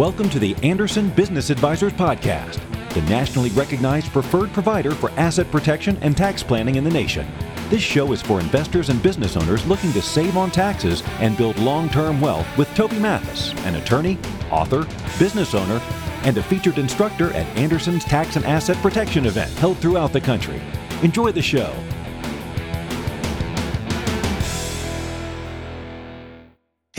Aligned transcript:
Welcome 0.00 0.30
to 0.30 0.38
the 0.38 0.56
Anderson 0.62 1.10
Business 1.10 1.50
Advisors 1.50 1.92
Podcast, 1.92 2.58
the 2.94 3.02
nationally 3.02 3.50
recognized 3.50 4.10
preferred 4.12 4.50
provider 4.50 4.92
for 4.92 5.10
asset 5.10 5.50
protection 5.50 5.98
and 6.00 6.16
tax 6.16 6.42
planning 6.42 6.76
in 6.76 6.84
the 6.84 6.90
nation. 6.90 7.30
This 7.68 7.82
show 7.82 8.10
is 8.12 8.22
for 8.22 8.40
investors 8.40 8.88
and 8.88 9.02
business 9.02 9.36
owners 9.36 9.66
looking 9.66 9.92
to 9.92 10.00
save 10.00 10.38
on 10.38 10.50
taxes 10.50 11.02
and 11.18 11.36
build 11.36 11.58
long 11.58 11.90
term 11.90 12.18
wealth 12.18 12.46
with 12.56 12.74
Toby 12.74 12.98
Mathis, 12.98 13.52
an 13.66 13.74
attorney, 13.74 14.16
author, 14.50 14.86
business 15.18 15.54
owner, 15.54 15.82
and 16.22 16.38
a 16.38 16.42
featured 16.42 16.78
instructor 16.78 17.30
at 17.34 17.46
Anderson's 17.58 18.06
Tax 18.06 18.36
and 18.36 18.46
Asset 18.46 18.78
Protection 18.78 19.26
event 19.26 19.52
held 19.58 19.76
throughout 19.80 20.14
the 20.14 20.20
country. 20.22 20.62
Enjoy 21.02 21.30
the 21.30 21.42
show. 21.42 21.74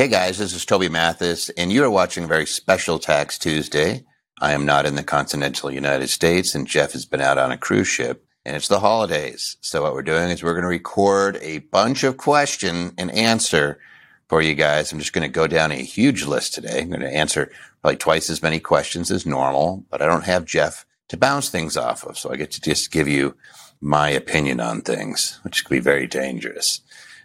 Hey 0.02 0.08
guys, 0.08 0.40
this 0.40 0.56
is 0.56 0.66
Toby 0.66 0.90
Mathis, 0.90 1.50
and 1.50 1.72
you 1.72 1.84
are 1.84 1.90
watching 1.92 2.24
a 2.24 2.28
very 2.28 2.48
special 2.48 2.98
Tax 2.98 3.38
Tuesday. 3.38 4.04
I 4.40 4.54
am 4.54 4.66
not 4.66 4.88
in 4.88 4.96
the 4.96 5.04
continental 5.04 5.70
United 5.70 6.08
States, 6.08 6.56
and 6.56 6.66
Jeff 6.66 6.94
has 6.94 7.06
been 7.06 7.22
out 7.22 7.38
on 7.38 7.52
a 7.52 7.58
cruise 7.58 7.88
ship, 7.88 8.26
and 8.44 8.56
it's 8.56 8.68
the 8.68 8.80
holidays. 8.80 9.58
So 9.62 9.84
what 9.84 9.94
we're 9.94 10.02
doing 10.02 10.32
is 10.32 10.42
we're 10.42 10.54
going 10.54 10.64
to 10.64 10.70
record 10.70 11.38
a 11.40 11.60
bunch 11.60 12.04
of 12.04 12.18
question 12.18 12.96
and 12.98 13.12
answer 13.12 13.80
for 14.28 14.42
you 14.42 14.56
guys. 14.56 14.92
I'm 14.92 14.98
just 14.98 15.14
going 15.14 15.22
to 15.22 15.32
go 15.32 15.46
down 15.46 15.72
a 15.72 15.76
huge 15.76 16.26
list 16.26 16.56
today. 16.56 16.82
I'm 16.82 16.90
going 16.90 17.02
to 17.02 17.16
answer 17.16 17.52
probably 17.82 17.98
twice 17.98 18.28
as 18.32 18.42
many 18.42 18.60
questions 18.60 19.12
as 19.12 19.28
normal, 19.28 19.86
but 19.92 20.02
I 20.02 20.08
don't 20.08 20.26
have 20.26 20.46
Jeff 20.46 20.84
to 21.10 21.18
bounce 21.18 21.50
things 21.50 21.78
off 21.78 22.04
of, 22.06 22.18
so 22.18 22.32
I 22.32 22.38
get 22.38 22.50
to 22.54 22.62
just 22.62 22.92
give 22.92 23.08
you 23.08 23.36
my 23.82 24.10
opinion 24.10 24.62
on 24.62 24.82
things, 24.82 25.40
which 25.44 25.64
could 25.64 25.76
be 25.76 25.80
very 25.80 26.08
dangerous. 26.08 26.82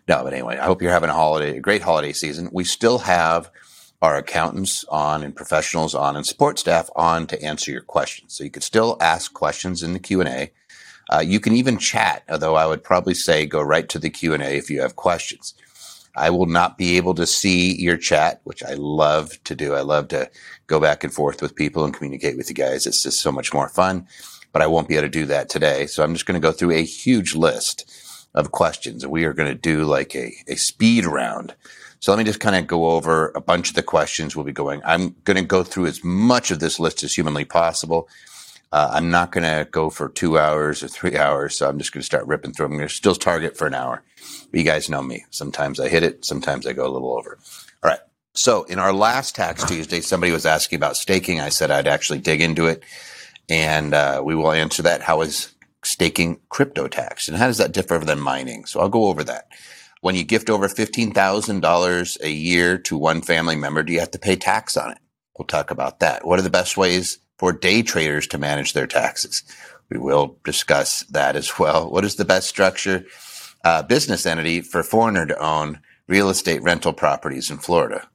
No, 0.09 0.23
but 0.23 0.33
anyway, 0.33 0.57
I 0.57 0.65
hope 0.65 0.83
you're 0.83 0.93
having 0.93 1.11
a 1.11 1.15
holiday, 1.15 1.57
a 1.57 1.61
great 1.61 1.83
holiday 1.83 2.13
season. 2.13 2.49
We 2.53 2.65
still 2.65 2.99
have 2.99 3.51
our 4.03 4.17
accountants 4.17 4.85
on 4.85 5.23
and 5.23 5.35
professionals 5.35 5.95
on 5.95 6.17
and 6.17 6.25
support 6.25 6.59
staff 6.59 6.89
on 6.95 7.27
to 7.27 7.43
answer 7.43 7.73
your 7.73 7.81
questions. 7.81 8.35
So 8.35 8.45
you 8.45 8.51
could 8.51 8.63
still 8.63 8.97
ask 9.01 9.33
questions 9.33 9.83
in 9.83 9.95
the 9.95 9.99
Q 9.99 10.21
and 10.21 10.29
A. 10.29 10.53
Uh, 11.09 11.21
you 11.21 11.41
can 11.41 11.55
even 11.55 11.79
chat, 11.79 12.23
although 12.29 12.57
I 12.57 12.67
would 12.67 12.85
probably 12.85 13.15
say 13.15 13.47
go 13.47 13.61
right 13.63 13.89
to 13.89 13.99
the 13.99 14.11
Q 14.11 14.35
and 14.35 14.43
A 14.43 14.57
if 14.57 14.71
you 14.71 14.81
have 14.81 14.97
questions. 14.97 15.55
I 16.15 16.31
will 16.31 16.47
not 16.47 16.79
be 16.79 16.97
able 16.97 17.15
to 17.15 17.27
see 17.27 17.77
your 17.77 17.97
chat, 17.97 18.41
which 18.45 18.63
I 18.63 18.75
love 18.75 19.43
to 19.45 19.55
do. 19.55 19.75
I 19.75 19.83
love 19.83 20.09
to 20.09 20.31
go 20.67 20.81
back 20.81 21.05
and 21.05 21.13
forth 21.13 21.43
with 21.43 21.55
people 21.55 21.85
and 21.85 21.93
communicate 21.93 22.37
with 22.37 22.49
you 22.49 22.55
guys. 22.55 22.87
It's 22.87 23.03
just 23.03 23.21
so 23.21 23.31
much 23.31 23.53
more 23.53 23.69
fun, 23.69 24.07
but 24.53 24.63
I 24.63 24.67
won't 24.67 24.89
be 24.89 24.95
able 24.95 25.05
to 25.05 25.09
do 25.11 25.27
that 25.27 25.49
today. 25.49 25.87
So 25.87 26.03
I'm 26.03 26.15
just 26.15 26.27
going 26.27 26.41
to 26.41 26.47
go 26.47 26.53
through 26.53 26.73
a 26.73 26.85
huge 26.85 27.35
list 27.35 27.91
of 28.37 28.53
questions. 28.53 29.03
And 29.03 29.13
we 29.13 29.25
are 29.25 29.33
going 29.33 29.49
to 29.51 29.59
do 29.59 29.85
like 29.85 30.15
a, 30.15 30.33
a 30.47 30.57
speed 30.57 31.05
round. 31.05 31.55
So 31.99 32.13
let 32.13 32.19
me 32.19 32.25
just 32.25 32.41
kind 32.41 32.55
of 32.55 32.67
go 32.67 32.91
over 32.91 33.33
a 33.35 33.41
bunch 33.41 33.71
of 33.71 33.75
the 33.75 33.83
questions 33.83 34.37
we'll 34.37 34.45
be 34.45 34.53
going. 34.53 34.83
I'm 34.85 35.17
going 35.25 35.39
to 35.39 35.43
go 35.43 35.65
through 35.65 35.87
as 35.87 36.05
much 36.05 36.51
of 36.51 36.61
this 36.61 36.79
list 36.79 37.03
as 37.03 37.15
humanly 37.15 37.45
possible. 37.45 38.09
Uh, 38.71 38.91
I'm 38.93 39.11
not 39.11 39.33
going 39.33 39.45
to 39.45 39.69
go 39.71 39.91
for 39.91 40.11
two 40.11 40.39
hours 40.39 40.83
or 40.83 40.89
three 40.89 41.17
hours. 41.17 41.57
So 41.57 41.69
I'm 41.69 41.79
just 41.79 41.93
going 41.93 42.03
to 42.03 42.07
start 42.07 42.27
ripping 42.27 42.53
through. 42.53 42.67
I'm 42.67 42.77
going 42.77 42.89
to 42.89 42.95
still 42.95 43.15
target 43.15 43.57
for 43.57 43.67
an 43.67 43.75
hour. 43.75 44.03
But 44.51 44.61
you 44.61 44.65
guys 44.65 44.91
know 44.91 45.03
me. 45.03 45.25
Sometimes 45.31 45.81
I 45.81 45.89
hit 45.89 46.03
it. 46.03 46.25
Sometimes 46.25 46.67
I 46.67 46.75
go 46.75 46.87
a 46.87 46.93
little 46.93 47.15
over. 47.17 47.39
All 47.83 47.91
right. 47.91 48.01
So 48.35 48.65
in 48.65 48.79
our 48.79 48.93
last 48.93 49.35
tax 49.35 49.65
Tuesday, 49.65 50.03
somebody 50.03 50.31
was 50.31 50.45
asking 50.45 50.77
about 50.77 50.97
staking. 50.97 51.41
I 51.41 51.49
said 51.49 51.71
I'd 51.71 51.89
actually 51.89 52.19
dig 52.19 52.43
into 52.43 52.67
it 52.67 52.83
and 53.49 53.95
uh, 53.95 54.21
we 54.25 54.35
will 54.35 54.53
answer 54.53 54.83
that. 54.83 55.01
How 55.01 55.23
is 55.23 55.55
staking 55.87 56.41
crypto 56.49 56.89
tax. 56.89 57.29
And 57.29 57.37
how 57.37 57.47
does 57.47 57.59
that 57.59 57.73
differ 57.73 57.99
than 57.99 58.21
mining? 58.21 58.67
So 58.67 58.81
I'll 58.81 58.89
go 58.89 59.07
over 59.07 59.25
that. 59.25 59.49
When 60.01 60.15
you 60.15 60.25
gift 60.25 60.51
over 60.51 60.69
$15,000 60.69 62.21
a 62.21 62.31
year 62.31 62.79
to 62.79 62.99
one 62.99 63.23
family 63.23 63.57
member, 63.57 63.83
do 63.83 63.93
you 63.93 64.01
have 64.01 64.11
to 64.11 64.19
pay 64.19 64.37
tax 64.37 64.77
on 64.77 64.93
it? 64.93 64.99
We'll 65.39 65.47
talk 65.47 65.71
about 65.71 66.01
that. 66.01 66.27
What 66.27 66.39
are 66.39 66.43
the 66.43 66.51
best 66.51 66.77
ways 66.77 67.19
for 67.39 67.53
day 67.53 67.83
traders 67.83 68.27
to 68.29 68.39
manage 68.39 68.73
their 68.73 68.87
taxes? 68.87 69.43
We 69.91 69.99
will 69.99 70.39
discuss 70.45 71.05
that 71.05 71.37
as 71.37 71.59
well. 71.59 71.91
What 71.91 72.05
is 72.05 72.17
the 72.17 72.25
best 72.25 72.49
structure, 72.49 73.05
uh, 73.65 73.83
business 73.83 74.27
entity 74.27 74.61
for 74.61 74.83
foreigner 74.83 75.27
to 75.27 75.39
own 75.39 75.81
real 76.09 76.29
estate 76.29 76.63
rental 76.63 76.93
properties 76.93 77.51
in 77.51 77.59
Florida? 77.59 78.09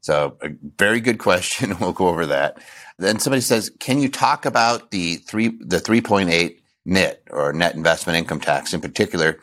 So 0.00 0.36
a 0.42 0.48
very 0.78 1.00
good 1.00 1.18
question. 1.18 1.76
We'll 1.80 1.92
go 1.92 2.08
over 2.08 2.26
that. 2.26 2.58
Then 2.98 3.18
somebody 3.18 3.40
says, 3.40 3.70
can 3.80 4.00
you 4.00 4.08
talk 4.08 4.44
about 4.44 4.90
the 4.90 5.16
three, 5.16 5.48
the 5.48 5.78
3.8 5.78 6.58
NIT 6.84 7.22
or 7.30 7.52
net 7.52 7.74
investment 7.74 8.18
income 8.18 8.40
tax 8.40 8.74
in 8.74 8.80
particular, 8.80 9.38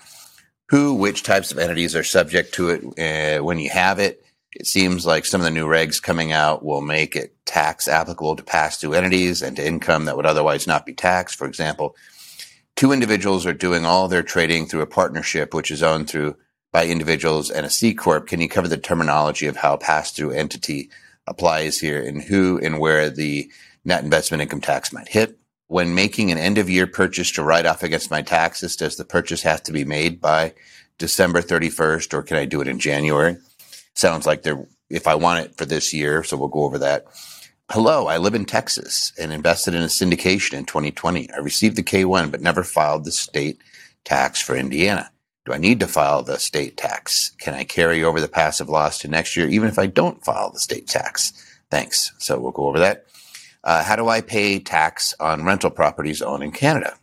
who, 0.70 0.94
which 0.94 1.24
types 1.24 1.52
of 1.52 1.58
entities 1.58 1.96
are 1.96 2.04
subject 2.04 2.54
to 2.54 2.70
it 2.70 3.40
uh, 3.40 3.44
when 3.44 3.60
you 3.60 3.70
have 3.70 4.00
it. 4.00 4.24
It 4.52 4.68
seems 4.68 5.06
like 5.06 5.26
some 5.26 5.42
of 5.42 5.46
the 5.46 5.52
new 5.52 5.68
regs 5.68 6.02
coming 6.02 6.32
out 6.32 6.66
will 6.66 6.82
make 6.82 7.16
it 7.16 7.36
tax 7.46 7.88
applicable 7.88 8.36
to 8.36 8.44
pass 8.44 8.78
through 8.78 8.94
entities 8.94 9.42
and 9.42 9.56
to 9.56 9.66
income 9.66 10.06
that 10.06 10.18
would 10.18 10.26
otherwise 10.26 10.68
not 10.68 10.86
be 10.86 10.94
taxed. 10.94 11.38
For 11.38 11.48
example, 11.48 11.96
two 12.76 12.92
individuals 12.92 13.46
are 13.46 13.54
doing 13.54 13.86
all 13.86 14.08
their 14.08 14.24
trading 14.24 14.66
through 14.66 14.82
a 14.82 14.88
partnership, 14.88 15.54
which 15.54 15.72
is 15.72 15.84
owned 15.84 16.10
through 16.10 16.36
by 16.72 16.88
individuals 16.88 17.50
and 17.50 17.66
a 17.66 17.70
C 17.70 17.94
corp. 17.94 18.28
Can 18.28 18.42
you 18.42 18.50
cover 18.50 18.68
the 18.68 18.78
terminology 18.78 19.48
of 19.48 19.58
how 19.58 19.78
pass 19.78 20.12
through 20.12 20.32
entity 20.32 20.90
applies 21.28 21.80
here 21.80 22.02
and 22.04 22.22
who 22.22 22.60
and 22.60 22.80
where 22.80 23.10
the 23.10 23.52
net 23.86 24.04
investment 24.04 24.42
income 24.42 24.62
tax 24.62 24.92
might 24.92 25.10
hit? 25.10 25.40
When 25.70 25.94
making 25.94 26.32
an 26.32 26.38
end 26.40 26.58
of 26.58 26.70
year 26.70 26.88
purchase 26.88 27.32
to 27.32 27.44
write 27.44 27.68
off 27.68 27.84
against 27.84 28.10
my 28.10 28.24
taxes, 28.24 28.76
does 28.76 28.98
the 28.98 29.06
purchase 29.06 29.44
have 29.44 29.62
to 29.64 29.72
be 29.72 29.86
made 29.86 30.20
by 30.20 30.52
December 30.98 31.42
31st 31.42 32.12
or 32.14 32.24
can 32.24 32.38
I 32.38 32.46
do 32.46 32.60
it 32.60 32.68
in 32.68 32.80
January? 32.80 33.38
Sounds 33.94 34.26
like 34.26 34.42
there, 34.42 34.68
if 34.90 35.06
I 35.06 35.14
want 35.14 35.46
it 35.46 35.56
for 35.58 35.66
this 35.66 35.94
year, 35.94 36.24
so 36.24 36.38
we'll 36.38 36.48
go 36.48 36.64
over 36.64 36.80
that. 36.80 37.06
Hello, 37.70 38.08
I 38.08 38.18
live 38.18 38.34
in 38.34 38.46
Texas 38.46 39.14
and 39.20 39.32
invested 39.32 39.76
in 39.76 39.84
a 39.84 39.86
syndication 39.86 40.54
in 40.54 40.66
2020. 40.66 41.30
I 41.32 41.38
received 41.38 41.76
the 41.76 41.84
K1, 41.84 42.32
but 42.32 42.42
never 42.42 42.64
filed 42.64 43.06
the 43.06 43.12
state 43.12 43.60
tax 44.04 44.42
for 44.42 44.56
Indiana. 44.56 45.12
Do 45.46 45.54
I 45.54 45.60
need 45.60 45.80
to 45.82 45.88
file 45.88 46.24
the 46.24 46.40
state 46.40 46.78
tax? 46.78 47.30
Can 47.38 47.54
I 47.54 47.64
carry 47.64 48.04
over 48.04 48.20
the 48.20 48.28
passive 48.28 48.70
loss 48.70 48.98
to 49.00 49.08
next 49.08 49.38
year, 49.38 49.48
even 49.48 49.70
if 49.70 49.78
I 49.78 49.86
don't 49.86 50.26
file 50.26 50.50
the 50.50 50.60
state 50.60 50.88
tax? 50.88 51.32
Thanks. 51.70 52.12
So 52.18 52.40
we'll 52.40 52.52
go 52.52 52.68
over 52.68 52.80
that. 52.80 53.06
Uh, 53.70 53.84
how 53.84 53.96
do 53.96 54.08
I 54.08 54.22
pay 54.22 54.58
tax 54.58 55.14
on 55.20 55.46
rental 55.46 55.70
properties 55.70 56.24
owned 56.24 56.42
in 56.42 56.52
Canada? 56.52 56.98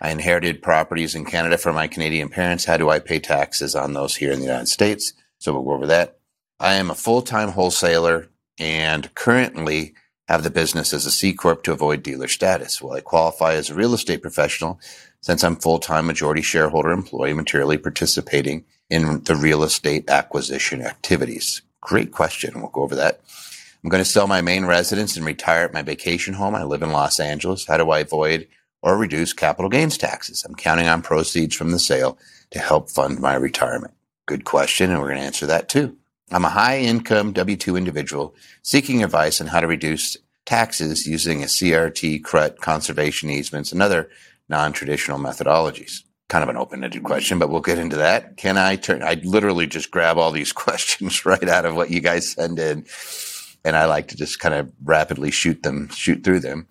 I 0.00 0.10
inherited 0.10 0.62
properties 0.62 1.14
in 1.14 1.26
Canada 1.26 1.58
from 1.58 1.74
my 1.74 1.86
Canadian 1.86 2.30
parents. 2.30 2.64
How 2.64 2.78
do 2.78 2.88
I 2.88 2.98
pay 2.98 3.18
taxes 3.18 3.74
on 3.74 3.92
those 3.92 4.16
here 4.16 4.32
in 4.32 4.38
the 4.38 4.46
United 4.46 4.68
States? 4.68 5.12
So 5.36 5.52
we'll 5.52 5.64
go 5.64 5.72
over 5.72 5.86
that. 5.88 6.16
I 6.58 6.76
am 6.76 6.90
a 6.90 6.94
full-time 6.94 7.50
wholesaler 7.50 8.28
and 8.58 9.14
currently 9.14 9.92
have 10.28 10.44
the 10.44 10.50
business 10.50 10.94
as 10.94 11.04
a 11.04 11.10
C 11.10 11.34
corp 11.34 11.62
to 11.64 11.72
avoid 11.72 12.02
dealer 12.02 12.28
status. 12.28 12.80
Will 12.80 12.92
I 12.92 13.00
qualify 13.02 13.52
as 13.52 13.68
a 13.68 13.74
real 13.74 13.92
estate 13.92 14.22
professional 14.22 14.80
since 15.20 15.44
I'm 15.44 15.56
full-time 15.56 16.06
majority 16.06 16.40
shareholder 16.40 16.90
employee 16.90 17.34
materially 17.34 17.76
participating 17.76 18.64
in 18.88 19.24
the 19.24 19.36
real 19.36 19.62
estate 19.62 20.08
acquisition 20.08 20.80
activities? 20.80 21.60
Great 21.82 22.12
question. 22.12 22.62
We'll 22.62 22.70
go 22.70 22.80
over 22.80 22.96
that. 22.96 23.20
I'm 23.82 23.90
going 23.90 24.02
to 24.02 24.10
sell 24.10 24.26
my 24.26 24.40
main 24.40 24.64
residence 24.64 25.16
and 25.16 25.24
retire 25.24 25.64
at 25.64 25.72
my 25.72 25.82
vacation 25.82 26.34
home. 26.34 26.54
I 26.54 26.64
live 26.64 26.82
in 26.82 26.90
Los 26.90 27.20
Angeles. 27.20 27.66
How 27.66 27.76
do 27.76 27.90
I 27.90 28.00
avoid 28.00 28.48
or 28.82 28.96
reduce 28.96 29.32
capital 29.32 29.68
gains 29.68 29.96
taxes? 29.96 30.44
I'm 30.44 30.56
counting 30.56 30.88
on 30.88 31.02
proceeds 31.02 31.54
from 31.54 31.70
the 31.70 31.78
sale 31.78 32.18
to 32.50 32.58
help 32.58 32.90
fund 32.90 33.20
my 33.20 33.34
retirement. 33.34 33.94
Good 34.26 34.44
question, 34.44 34.90
and 34.90 35.00
we're 35.00 35.08
going 35.08 35.20
to 35.20 35.24
answer 35.24 35.46
that 35.46 35.68
too. 35.68 35.96
I'm 36.30 36.44
a 36.44 36.50
high 36.50 36.80
income 36.80 37.32
W 37.32 37.56
2 37.56 37.76
individual 37.76 38.34
seeking 38.62 39.02
advice 39.04 39.40
on 39.40 39.46
how 39.46 39.60
to 39.60 39.66
reduce 39.66 40.16
taxes 40.44 41.06
using 41.06 41.42
a 41.42 41.46
CRT, 41.46 42.24
CRUT, 42.24 42.60
conservation 42.60 43.30
easements, 43.30 43.70
and 43.70 43.80
other 43.80 44.10
non 44.48 44.72
traditional 44.72 45.18
methodologies. 45.18 46.02
Kind 46.28 46.42
of 46.42 46.50
an 46.50 46.58
open 46.58 46.84
ended 46.84 47.04
question, 47.04 47.38
but 47.38 47.48
we'll 47.48 47.60
get 47.60 47.78
into 47.78 47.96
that. 47.96 48.36
Can 48.36 48.58
I 48.58 48.76
turn, 48.76 49.02
I 49.02 49.14
literally 49.24 49.66
just 49.66 49.90
grab 49.90 50.18
all 50.18 50.32
these 50.32 50.52
questions 50.64 51.24
right 51.24 51.48
out 51.48 51.64
of 51.64 51.76
what 51.76 51.90
you 51.90 52.00
guys 52.00 52.32
send 52.32 52.58
in 52.58 52.84
and 53.68 53.76
I 53.76 53.84
like 53.84 54.08
to 54.08 54.16
just 54.16 54.40
kind 54.40 54.54
of 54.54 54.72
rapidly 54.82 55.30
shoot 55.30 55.62
them, 55.62 55.88
shoot 55.90 56.24
through 56.24 56.40
them. 56.40 56.66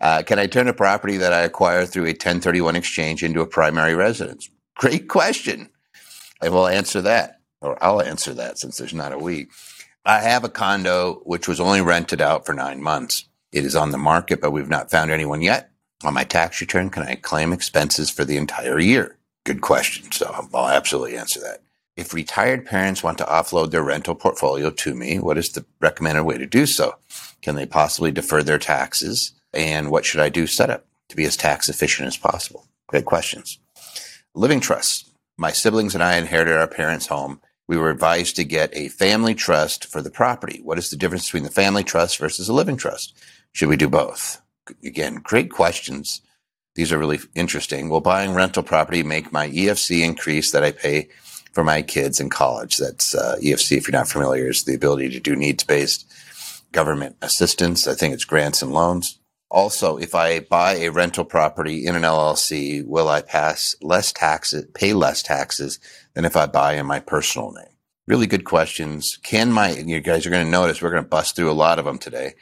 Uh, 0.00 0.22
can 0.22 0.38
I 0.38 0.46
turn 0.46 0.66
a 0.66 0.74
property 0.74 1.16
that 1.18 1.32
I 1.32 1.42
acquire 1.42 1.86
through 1.86 2.04
a 2.04 2.08
1031 2.08 2.74
exchange 2.74 3.22
into 3.22 3.40
a 3.40 3.46
primary 3.46 3.94
residence? 3.94 4.50
Great 4.76 5.08
question. 5.08 5.70
I 6.42 6.48
will 6.48 6.66
answer 6.66 7.00
that, 7.02 7.40
or 7.60 7.82
I'll 7.82 8.02
answer 8.02 8.34
that 8.34 8.58
since 8.58 8.76
there's 8.76 8.92
not 8.92 9.12
a 9.12 9.18
we. 9.18 9.46
I 10.04 10.18
have 10.20 10.42
a 10.42 10.48
condo 10.48 11.22
which 11.24 11.46
was 11.46 11.60
only 11.60 11.80
rented 11.80 12.20
out 12.20 12.44
for 12.44 12.52
nine 12.52 12.82
months. 12.82 13.28
It 13.52 13.64
is 13.64 13.76
on 13.76 13.92
the 13.92 13.98
market, 13.98 14.40
but 14.40 14.50
we've 14.50 14.68
not 14.68 14.90
found 14.90 15.12
anyone 15.12 15.42
yet. 15.42 15.70
On 16.02 16.12
my 16.12 16.24
tax 16.24 16.60
return, 16.60 16.90
can 16.90 17.04
I 17.04 17.14
claim 17.14 17.52
expenses 17.52 18.10
for 18.10 18.24
the 18.24 18.36
entire 18.36 18.80
year? 18.80 19.18
Good 19.44 19.60
question. 19.60 20.10
So 20.10 20.48
I'll 20.52 20.68
absolutely 20.68 21.16
answer 21.16 21.38
that. 21.40 21.60
If 21.96 22.14
retired 22.14 22.66
parents 22.66 23.02
want 23.02 23.18
to 23.18 23.24
offload 23.24 23.70
their 23.70 23.82
rental 23.82 24.14
portfolio 24.14 24.70
to 24.70 24.94
me, 24.94 25.18
what 25.18 25.38
is 25.38 25.50
the 25.50 25.64
recommended 25.80 26.24
way 26.24 26.38
to 26.38 26.46
do 26.46 26.66
so? 26.66 26.94
Can 27.42 27.54
they 27.54 27.66
possibly 27.66 28.10
defer 28.10 28.42
their 28.42 28.58
taxes? 28.58 29.32
And 29.52 29.90
what 29.90 30.04
should 30.04 30.20
I 30.20 30.28
do 30.28 30.46
set 30.46 30.70
up 30.70 30.86
to 31.10 31.16
be 31.16 31.24
as 31.24 31.36
tax 31.36 31.68
efficient 31.68 32.06
as 32.06 32.16
possible? 32.16 32.66
Great 32.86 33.04
questions. 33.04 33.58
Living 34.34 34.60
trusts. 34.60 35.10
My 35.36 35.50
siblings 35.50 35.94
and 35.94 36.02
I 36.02 36.16
inherited 36.16 36.56
our 36.56 36.68
parents' 36.68 37.08
home 37.08 37.40
we 37.68 37.78
were 37.78 37.88
advised 37.88 38.36
to 38.36 38.44
get 38.44 38.70
a 38.76 38.88
family 38.88 39.34
trust 39.34 39.86
for 39.86 40.02
the 40.02 40.10
property. 40.10 40.60
What 40.62 40.78
is 40.78 40.90
the 40.90 40.96
difference 40.96 41.24
between 41.24 41.44
the 41.44 41.50
family 41.50 41.84
trust 41.84 42.18
versus 42.18 42.48
a 42.48 42.52
living 42.52 42.76
trust? 42.76 43.16
Should 43.52 43.70
we 43.70 43.76
do 43.76 43.88
both? 43.88 44.42
Again, 44.84 45.20
great 45.22 45.50
questions. 45.50 46.20
These 46.74 46.92
are 46.92 46.98
really 46.98 47.20
interesting. 47.34 47.88
Will 47.88 48.02
buying 48.02 48.34
rental 48.34 48.62
property 48.62 49.02
make 49.02 49.32
my 49.32 49.48
EFC 49.48 50.04
increase 50.04 50.50
that 50.50 50.62
I 50.62 50.72
pay 50.72 51.08
for 51.52 51.64
my 51.64 51.82
kids 51.82 52.20
in 52.20 52.30
college? 52.30 52.76
That's 52.78 53.14
uh, 53.14 53.36
EFC, 53.42 53.76
if 53.76 53.86
you're 53.86 53.98
not 53.98 54.08
familiar, 54.08 54.48
is 54.48 54.64
the 54.64 54.74
ability 54.74 55.10
to 55.10 55.20
do 55.20 55.36
needs 55.36 55.64
based 55.64 56.10
government 56.72 57.16
assistance. 57.22 57.86
I 57.86 57.94
think 57.94 58.14
it's 58.14 58.24
grants 58.24 58.62
and 58.62 58.72
loans. 58.72 59.18
Also, 59.50 59.98
if 59.98 60.14
I 60.14 60.40
buy 60.40 60.76
a 60.76 60.90
rental 60.90 61.26
property 61.26 61.86
in 61.86 61.94
an 61.94 62.02
LLC, 62.02 62.84
will 62.86 63.08
I 63.10 63.20
pass 63.20 63.76
less 63.82 64.10
taxes, 64.10 64.64
pay 64.72 64.94
less 64.94 65.22
taxes 65.22 65.78
than 66.14 66.24
if 66.24 66.36
I 66.36 66.46
buy 66.46 66.72
in 66.74 66.86
my 66.86 67.00
personal 67.00 67.52
name? 67.52 67.66
Really 68.06 68.26
good 68.26 68.44
questions. 68.44 69.18
Can 69.22 69.52
my, 69.52 69.72
you 69.74 70.00
guys 70.00 70.26
are 70.26 70.30
going 70.30 70.44
to 70.44 70.50
notice 70.50 70.80
we're 70.80 70.90
going 70.90 71.04
to 71.04 71.08
bust 71.08 71.36
through 71.36 71.50
a 71.50 71.52
lot 71.52 71.78
of 71.78 71.84
them 71.84 71.98
today. 71.98 72.32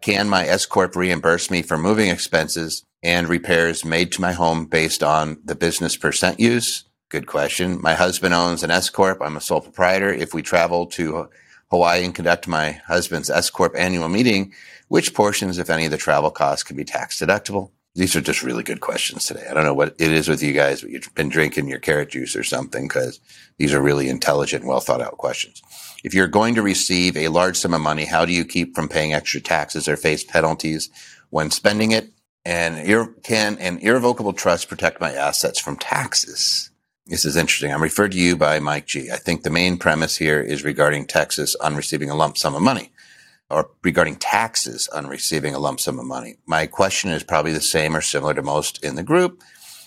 Can 0.00 0.30
my 0.30 0.46
S 0.46 0.64
Corp 0.64 0.96
reimburse 0.96 1.50
me 1.50 1.60
for 1.60 1.76
moving 1.76 2.08
expenses 2.08 2.84
and 3.02 3.28
repairs 3.28 3.84
made 3.84 4.12
to 4.12 4.22
my 4.22 4.32
home 4.32 4.64
based 4.64 5.02
on 5.02 5.38
the 5.44 5.54
business 5.54 5.94
percent 5.94 6.40
use? 6.40 6.85
Good 7.08 7.26
question. 7.28 7.80
My 7.80 7.94
husband 7.94 8.34
owns 8.34 8.64
an 8.64 8.72
S 8.72 8.90
Corp. 8.90 9.22
I'm 9.22 9.36
a 9.36 9.40
sole 9.40 9.60
proprietor. 9.60 10.12
If 10.12 10.34
we 10.34 10.42
travel 10.42 10.86
to 10.86 11.28
Hawaii 11.70 12.04
and 12.04 12.12
conduct 12.12 12.48
my 12.48 12.72
husband's 12.86 13.30
S 13.30 13.48
Corp 13.48 13.74
annual 13.76 14.08
meeting, 14.08 14.52
which 14.88 15.14
portions, 15.14 15.58
if 15.58 15.70
any, 15.70 15.84
of 15.84 15.92
the 15.92 15.98
travel 15.98 16.32
costs 16.32 16.64
can 16.64 16.76
be 16.76 16.84
tax 16.84 17.20
deductible? 17.20 17.70
These 17.94 18.16
are 18.16 18.20
just 18.20 18.42
really 18.42 18.64
good 18.64 18.80
questions 18.80 19.24
today. 19.24 19.46
I 19.48 19.54
don't 19.54 19.64
know 19.64 19.72
what 19.72 19.94
it 19.98 20.12
is 20.12 20.28
with 20.28 20.42
you 20.42 20.52
guys, 20.52 20.82
but 20.82 20.90
you've 20.90 21.14
been 21.14 21.28
drinking 21.28 21.68
your 21.68 21.78
carrot 21.78 22.10
juice 22.10 22.34
or 22.34 22.42
something 22.42 22.88
because 22.88 23.20
these 23.56 23.72
are 23.72 23.80
really 23.80 24.08
intelligent, 24.08 24.66
well 24.66 24.80
thought 24.80 25.00
out 25.00 25.16
questions. 25.16 25.62
If 26.02 26.12
you're 26.12 26.26
going 26.26 26.56
to 26.56 26.62
receive 26.62 27.16
a 27.16 27.28
large 27.28 27.56
sum 27.56 27.72
of 27.72 27.80
money, 27.80 28.04
how 28.04 28.24
do 28.24 28.32
you 28.32 28.44
keep 28.44 28.74
from 28.74 28.88
paying 28.88 29.14
extra 29.14 29.40
taxes 29.40 29.88
or 29.88 29.96
face 29.96 30.24
penalties 30.24 30.90
when 31.30 31.50
spending 31.52 31.92
it? 31.92 32.10
And 32.44 32.76
can 33.22 33.58
an 33.58 33.78
irrevocable 33.78 34.32
trust 34.32 34.68
protect 34.68 35.00
my 35.00 35.12
assets 35.12 35.58
from 35.58 35.76
taxes? 35.76 36.70
This 37.08 37.24
is 37.24 37.36
interesting. 37.36 37.72
I'm 37.72 37.84
referred 37.84 38.10
to 38.12 38.18
you 38.18 38.36
by 38.36 38.58
Mike 38.58 38.86
G. 38.86 39.12
I 39.12 39.16
think 39.16 39.44
the 39.44 39.50
main 39.50 39.78
premise 39.78 40.16
here 40.16 40.40
is 40.40 40.64
regarding 40.64 41.06
Texas 41.06 41.54
on 41.54 41.76
receiving 41.76 42.10
a 42.10 42.16
lump 42.16 42.36
sum 42.36 42.56
of 42.56 42.62
money 42.62 42.90
or 43.48 43.70
regarding 43.84 44.16
taxes 44.16 44.88
on 44.88 45.06
receiving 45.06 45.54
a 45.54 45.60
lump 45.60 45.78
sum 45.78 46.00
of 46.00 46.04
money. 46.04 46.38
My 46.46 46.66
question 46.66 47.10
is 47.10 47.22
probably 47.22 47.52
the 47.52 47.60
same 47.60 47.94
or 47.94 48.00
similar 48.00 48.34
to 48.34 48.42
most 48.42 48.82
in 48.82 48.96
the 48.96 49.04
group, 49.04 49.44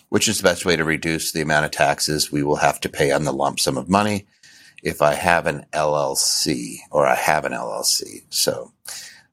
which 0.07 0.29
is 0.29 0.37
the 0.37 0.47
best 0.47 0.65
way 0.65 0.77
to 0.77 0.85
reduce 0.85 1.33
the 1.33 1.41
amount 1.41 1.65
of 1.65 1.71
taxes 1.71 2.31
we 2.31 2.41
will 2.41 2.55
have 2.55 2.79
to 2.79 2.89
pay 2.89 3.11
on 3.11 3.25
the 3.25 3.33
lump 3.33 3.59
sum 3.59 3.77
of 3.77 3.89
money 3.89 4.25
if 4.81 5.01
I 5.01 5.15
have 5.15 5.45
an 5.45 5.65
LLC 5.73 6.77
or 6.89 7.05
I 7.05 7.15
have 7.15 7.43
an 7.43 7.51
LLC. 7.51 8.23
So 8.29 8.71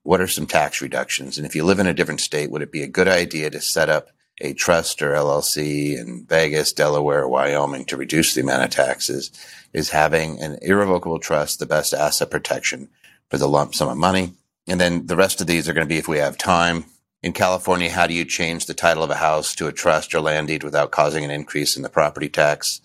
what 0.02 0.20
are 0.20 0.26
some 0.26 0.46
tax 0.46 0.82
reductions? 0.82 1.38
And 1.38 1.46
if 1.46 1.54
you 1.54 1.62
live 1.62 1.78
in 1.78 1.86
a 1.86 1.94
different 1.94 2.20
state, 2.20 2.50
would 2.50 2.62
it 2.62 2.72
be 2.72 2.82
a 2.82 2.88
good 2.88 3.06
idea 3.06 3.48
to 3.50 3.60
set 3.60 3.88
up 3.88 4.10
a 4.40 4.52
trust 4.52 5.02
or 5.02 5.12
LLC 5.12 5.98
in 5.98 6.26
Vegas, 6.26 6.72
Delaware, 6.72 7.26
Wyoming 7.28 7.84
to 7.86 7.96
reduce 7.96 8.34
the 8.34 8.42
amount 8.42 8.64
of 8.64 8.70
taxes? 8.70 9.30
Is 9.72 9.90
having 9.90 10.40
an 10.40 10.58
irrevocable 10.62 11.18
trust 11.18 11.58
the 11.58 11.66
best 11.66 11.92
asset 11.92 12.30
protection 12.30 12.88
for 13.28 13.38
the 13.38 13.48
lump 13.48 13.74
sum 13.74 13.88
of 13.88 13.96
money. 13.96 14.32
And 14.66 14.80
then 14.80 15.06
the 15.06 15.16
rest 15.16 15.40
of 15.40 15.46
these 15.46 15.68
are 15.68 15.72
going 15.72 15.86
to 15.86 15.92
be 15.92 15.98
if 15.98 16.08
we 16.08 16.18
have 16.18 16.38
time. 16.38 16.84
In 17.22 17.32
California, 17.32 17.90
how 17.90 18.06
do 18.06 18.14
you 18.14 18.24
change 18.24 18.66
the 18.66 18.74
title 18.74 19.02
of 19.02 19.10
a 19.10 19.16
house 19.16 19.54
to 19.56 19.66
a 19.66 19.72
trust 19.72 20.14
or 20.14 20.20
land 20.20 20.48
deed 20.48 20.62
without 20.62 20.90
causing 20.90 21.24
an 21.24 21.30
increase 21.30 21.76
in 21.76 21.82
the 21.82 21.88
property 21.88 22.28
tax? 22.28 22.80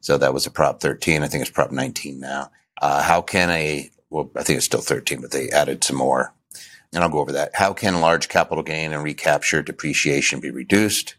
So 0.00 0.18
that 0.18 0.34
was 0.34 0.46
a 0.46 0.50
Prop 0.50 0.80
13. 0.80 1.22
I 1.22 1.28
think 1.28 1.42
it's 1.42 1.50
Prop 1.50 1.70
19 1.70 2.18
now. 2.18 2.50
Uh, 2.80 3.02
how 3.02 3.22
can 3.22 3.50
a, 3.50 3.90
well, 4.10 4.30
I 4.36 4.42
think 4.42 4.56
it's 4.56 4.66
still 4.66 4.80
13, 4.80 5.20
but 5.20 5.30
they 5.30 5.50
added 5.50 5.84
some 5.84 5.96
more. 5.96 6.32
And 6.92 7.02
I'll 7.02 7.10
go 7.10 7.20
over 7.20 7.32
that. 7.32 7.54
How 7.54 7.72
can 7.72 8.00
large 8.00 8.28
capital 8.28 8.62
gain 8.62 8.92
and 8.92 9.02
recapture 9.02 9.62
depreciation 9.62 10.40
be 10.40 10.50
reduced? 10.50 11.14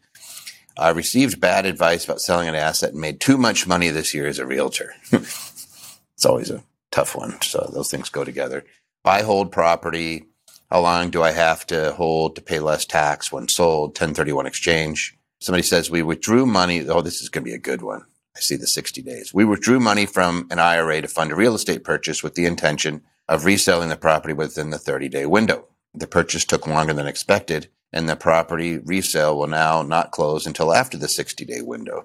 I 0.78 0.90
received 0.90 1.40
bad 1.40 1.66
advice 1.66 2.06
about 2.06 2.22
selling 2.22 2.48
an 2.48 2.56
asset 2.56 2.92
and 2.92 3.02
made 3.02 3.20
too 3.20 3.38
much 3.38 3.68
money 3.68 3.90
this 3.90 4.14
year 4.14 4.28
as 4.28 4.40
a 4.40 4.46
realtor. 4.46 4.94
it's 5.12 6.26
always 6.26 6.50
a 6.50 6.64
tough 6.92 7.16
one. 7.16 7.42
So 7.42 7.70
those 7.74 7.92
things 7.92 8.10
go 8.10 8.24
together. 8.24 8.64
Buy, 9.04 9.22
hold 9.22 9.52
property. 9.52 10.26
How 10.72 10.80
long 10.80 11.12
do 11.12 11.22
I 11.22 11.32
have 11.32 11.68
to 11.68 11.94
hold 11.94 12.36
to 12.36 12.42
pay 12.42 12.60
less 12.60 12.86
tax 12.86 13.32
when 13.32 13.48
sold? 13.48 13.90
1031 13.90 14.48
exchange. 14.48 15.16
Somebody 15.40 15.64
says 15.64 15.92
we 15.92 16.02
withdrew 16.02 16.46
money. 16.46 16.88
Oh, 16.88 17.02
this 17.02 17.22
is 17.22 17.30
going 17.30 17.44
to 17.44 17.50
be 17.50 17.56
a 17.56 17.60
good 17.60 17.82
one. 17.82 18.06
I 18.36 18.40
see 18.40 18.56
the 18.56 18.66
60 18.66 19.02
days. 19.04 19.34
We 19.34 19.46
withdrew 19.46 19.80
money 19.80 20.08
from 20.08 20.48
an 20.50 20.58
IRA 20.58 21.02
to 21.02 21.08
fund 21.08 21.32
a 21.32 21.36
real 21.36 21.54
estate 21.54 21.84
purchase 21.84 22.24
with 22.24 22.34
the 22.34 22.46
intention 22.46 23.04
of 23.28 23.46
reselling 23.46 23.90
the 23.90 23.96
property 23.96 24.34
within 24.34 24.70
the 24.70 24.78
30 24.78 25.10
day 25.10 25.26
window. 25.26 25.68
The 25.94 26.08
purchase 26.08 26.46
took 26.46 26.68
longer 26.68 26.94
than 26.94 27.08
expected 27.08 27.70
and 27.92 28.10
the 28.10 28.16
property 28.16 28.80
resale 28.80 29.38
will 29.38 29.48
now 29.48 29.84
not 29.84 30.12
close 30.12 30.48
until 30.48 30.74
after 30.74 30.98
the 30.98 31.08
60 31.08 31.46
day 31.46 31.62
window 31.62 32.04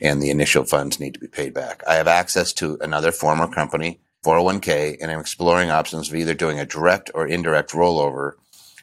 and 0.00 0.22
the 0.22 0.30
initial 0.30 0.64
funds 0.64 1.00
need 1.00 1.14
to 1.14 1.20
be 1.20 1.26
paid 1.26 1.54
back. 1.54 1.82
I 1.88 1.94
have 1.94 2.08
access 2.08 2.52
to 2.54 2.78
another 2.80 3.12
former 3.12 3.48
company 3.48 4.00
401k 4.24 4.98
and 5.00 5.10
I'm 5.10 5.20
exploring 5.20 5.70
options 5.70 6.10
of 6.10 6.14
either 6.14 6.34
doing 6.34 6.60
a 6.60 6.66
direct 6.66 7.10
or 7.14 7.26
indirect 7.26 7.70
rollover 7.72 8.32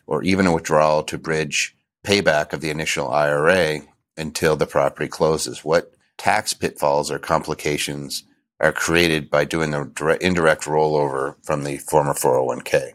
or 0.07 0.24
even 0.24 0.48
a 0.48 0.54
withdrawal 0.54 1.04
to 1.04 1.18
bridge 1.18 1.75
payback 2.04 2.54
of 2.54 2.62
the 2.62 2.72
initial 2.72 3.10
IRA 3.10 3.81
until 4.18 4.56
the 4.56 4.66
property 4.66 5.07
closes. 5.07 5.63
What 5.63 5.94
tax 6.18 6.54
pitfalls 6.54 7.12
or 7.12 7.19
complications 7.19 8.24
are 8.59 8.71
created 8.71 9.30
by 9.30 9.45
doing 9.45 9.69
the 9.71 9.89
direct, 9.94 10.24
indirect 10.24 10.63
rollover 10.63 11.36
from 11.44 11.63
the 11.63 11.77
former 11.77 12.13
401k? 12.13 12.94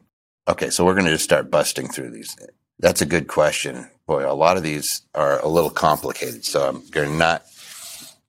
Okay, 0.49 0.71
so 0.71 0.85
we're 0.85 0.95
going 0.95 1.07
to 1.07 1.13
just 1.13 1.25
start 1.25 1.51
busting 1.51 1.89
through 1.89 2.11
these. 2.11 2.37
That's 2.79 3.01
a 3.01 3.07
good 3.07 3.29
question. 3.29 3.89
Boy, 4.07 4.29
a 4.29 4.35
lot 4.35 4.57
of 4.57 4.65
these 4.65 5.03
are 5.15 5.39
a 5.41 5.49
little 5.49 5.71
complicated, 5.71 6.45
so 6.45 6.69
I'm 6.69 6.85
going 6.91 7.11
to 7.11 7.17
not 7.17 7.45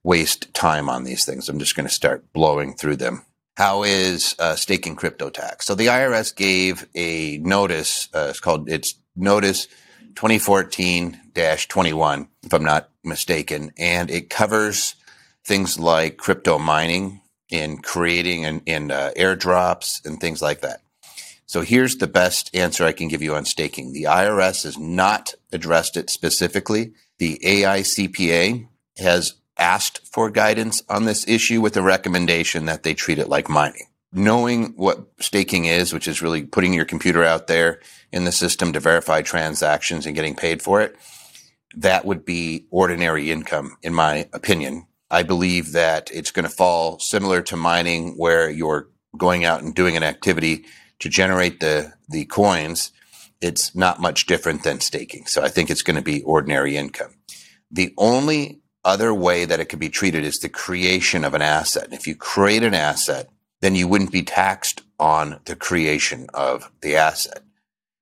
waste 0.04 0.54
time 0.54 0.90
on 0.90 1.06
these 1.06 1.26
things. 1.26 1.50
I'm 1.50 1.58
just 1.60 1.76
going 1.76 1.88
to 1.88 1.94
start 1.94 2.32
blowing 2.34 2.76
through 2.76 2.98
them. 2.98 3.26
How 3.58 3.84
is 3.84 4.36
uh, 4.40 4.56
staking 4.56 4.96
crypto 4.96 5.30
tax? 5.30 5.66
So 5.66 5.76
the 5.76 5.88
IRS 5.88 6.34
gave 6.36 6.88
a 6.96 7.40
notice. 7.40 8.08
Uh, 8.14 8.28
it's 8.30 8.40
called 8.40 8.70
it's 8.70 8.96
notice 9.16 9.68
2014-21, 10.14 12.28
if 12.44 12.54
I'm 12.54 12.64
not 12.64 12.90
mistaken, 13.04 13.72
and 13.78 14.12
it 14.12 14.30
covers 14.30 14.96
things 15.44 15.80
like 15.80 16.18
crypto 16.18 16.60
mining 16.60 17.22
and 17.54 17.84
creating 17.84 18.44
and, 18.44 18.62
and 18.68 18.92
uh, 18.92 19.12
airdrops 19.14 20.04
and 20.06 20.20
things 20.20 20.42
like 20.42 20.62
that. 20.62 20.82
So 21.46 21.62
here's 21.62 21.98
the 21.98 22.08
best 22.08 22.54
answer 22.56 22.84
I 22.84 22.94
can 22.94 23.08
give 23.08 23.22
you 23.22 23.36
on 23.36 23.46
staking. 23.46 23.94
The 23.94 24.06
IRS 24.06 24.64
has 24.64 24.78
not 24.78 25.36
addressed 25.52 25.96
it 25.96 26.10
specifically. 26.10 26.94
The 27.20 27.40
AICPA 27.44 28.68
has 28.98 29.36
asked 29.58 30.00
for 30.08 30.32
guidance 30.32 30.82
on 30.90 31.06
this 31.06 31.28
issue 31.28 31.62
with 31.62 31.78
a 31.78 31.84
recommendation 31.84 32.66
that 32.66 32.82
they 32.82 32.96
treat 32.96 33.20
it 33.20 33.30
like 33.30 33.50
mining. 33.50 33.86
Knowing 34.12 34.74
what 34.76 35.06
staking 35.20 35.66
is, 35.66 35.94
which 35.94 36.08
is 36.08 36.22
really 36.22 36.44
putting 36.44 36.74
your 36.74 36.86
computer 36.86 37.24
out 37.24 37.48
there 37.48 37.80
in 38.12 38.26
the 38.26 38.32
system 38.32 38.74
to 38.74 38.80
verify 38.80 39.22
transactions 39.22 40.06
and 40.06 40.16
getting 40.16 40.36
paid 40.36 40.62
for 40.62 40.82
it, 40.82 40.96
that 41.76 42.06
would 42.06 42.26
be 42.26 42.66
ordinary 42.70 43.32
income, 43.32 43.78
in 43.82 43.94
my 43.94 44.28
opinion. 44.34 44.86
I 45.14 45.22
believe 45.22 45.74
that 45.74 46.10
it's 46.12 46.32
going 46.32 46.50
to 46.50 46.50
fall 46.50 46.98
similar 46.98 47.44
to 47.44 47.56
mining 47.56 48.16
where 48.18 48.50
you're 48.50 48.90
going 49.16 49.46
out 49.46 49.62
and 49.62 49.76
doing 49.76 49.96
an 49.96 50.02
activity 50.02 50.66
to 50.98 51.08
generate 51.08 51.60
the, 51.60 51.94
the 52.10 52.26
coins. 52.26 52.92
It's 53.40 53.76
not 53.76 54.02
much 54.02 54.26
different 54.26 54.64
than 54.64 54.80
staking. 54.80 55.28
So 55.28 55.44
I 55.44 55.50
think 55.50 55.70
it's 55.70 55.84
going 55.84 55.98
to 55.98 56.02
be 56.02 56.24
ordinary 56.24 56.78
income. 56.78 57.14
The 57.70 57.94
only 57.96 58.62
other 58.84 59.14
way 59.14 59.46
that 59.46 59.60
it 59.60 59.66
could 59.66 59.78
be 59.78 59.90
treated 59.90 60.24
is 60.24 60.40
the 60.40 60.50
creation 60.50 61.24
of 61.24 61.36
an 61.36 61.44
asset. 61.44 61.90
If 61.92 62.08
you 62.08 62.16
create 62.16 62.64
an 62.64 62.74
asset, 62.74 63.30
then 63.62 63.76
you 63.76 63.88
wouldn't 63.88 64.12
be 64.12 64.24
taxed 64.24 64.82
on 65.00 65.40
the 65.46 65.56
creation 65.56 66.26
of 66.34 66.72
the 66.82 66.96
asset. 66.96 67.44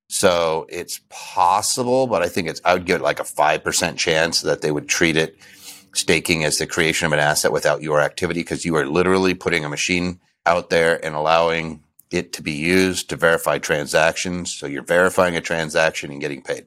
So 0.08 0.66
it's 0.70 1.02
possible, 1.10 2.08
but 2.08 2.22
I 2.22 2.30
think 2.30 2.48
it's, 2.48 2.62
I 2.64 2.74
would 2.74 2.86
give 2.86 3.02
it 3.02 3.04
like 3.04 3.20
a 3.20 3.24
5% 3.24 3.98
chance 3.98 4.42
that 4.42 4.62
they 4.62 4.72
would 4.72 4.88
treat 4.88 5.18
it 5.18 5.38
staking 5.94 6.44
as 6.44 6.58
the 6.58 6.68
creation 6.68 7.06
of 7.06 7.14
an 7.14 7.20
asset 7.20 7.52
without 7.52 7.82
your 7.82 8.02
activity 8.02 8.42
because 8.42 8.66
you 8.66 8.76
are 8.76 8.86
literally 8.86 9.34
putting 9.34 9.66
a 9.66 9.70
machine 9.70 10.20
out 10.46 10.70
there 10.70 11.04
and 11.06 11.16
allowing 11.16 11.84
it 12.12 12.34
to 12.34 12.42
be 12.42 12.52
used 12.52 13.10
to 13.10 13.16
verify 13.16 13.58
transactions. 13.58 14.54
So 14.54 14.68
you're 14.68 14.84
verifying 14.84 15.36
a 15.36 15.42
transaction 15.42 16.12
and 16.12 16.22
getting 16.22 16.42
paid. 16.42 16.66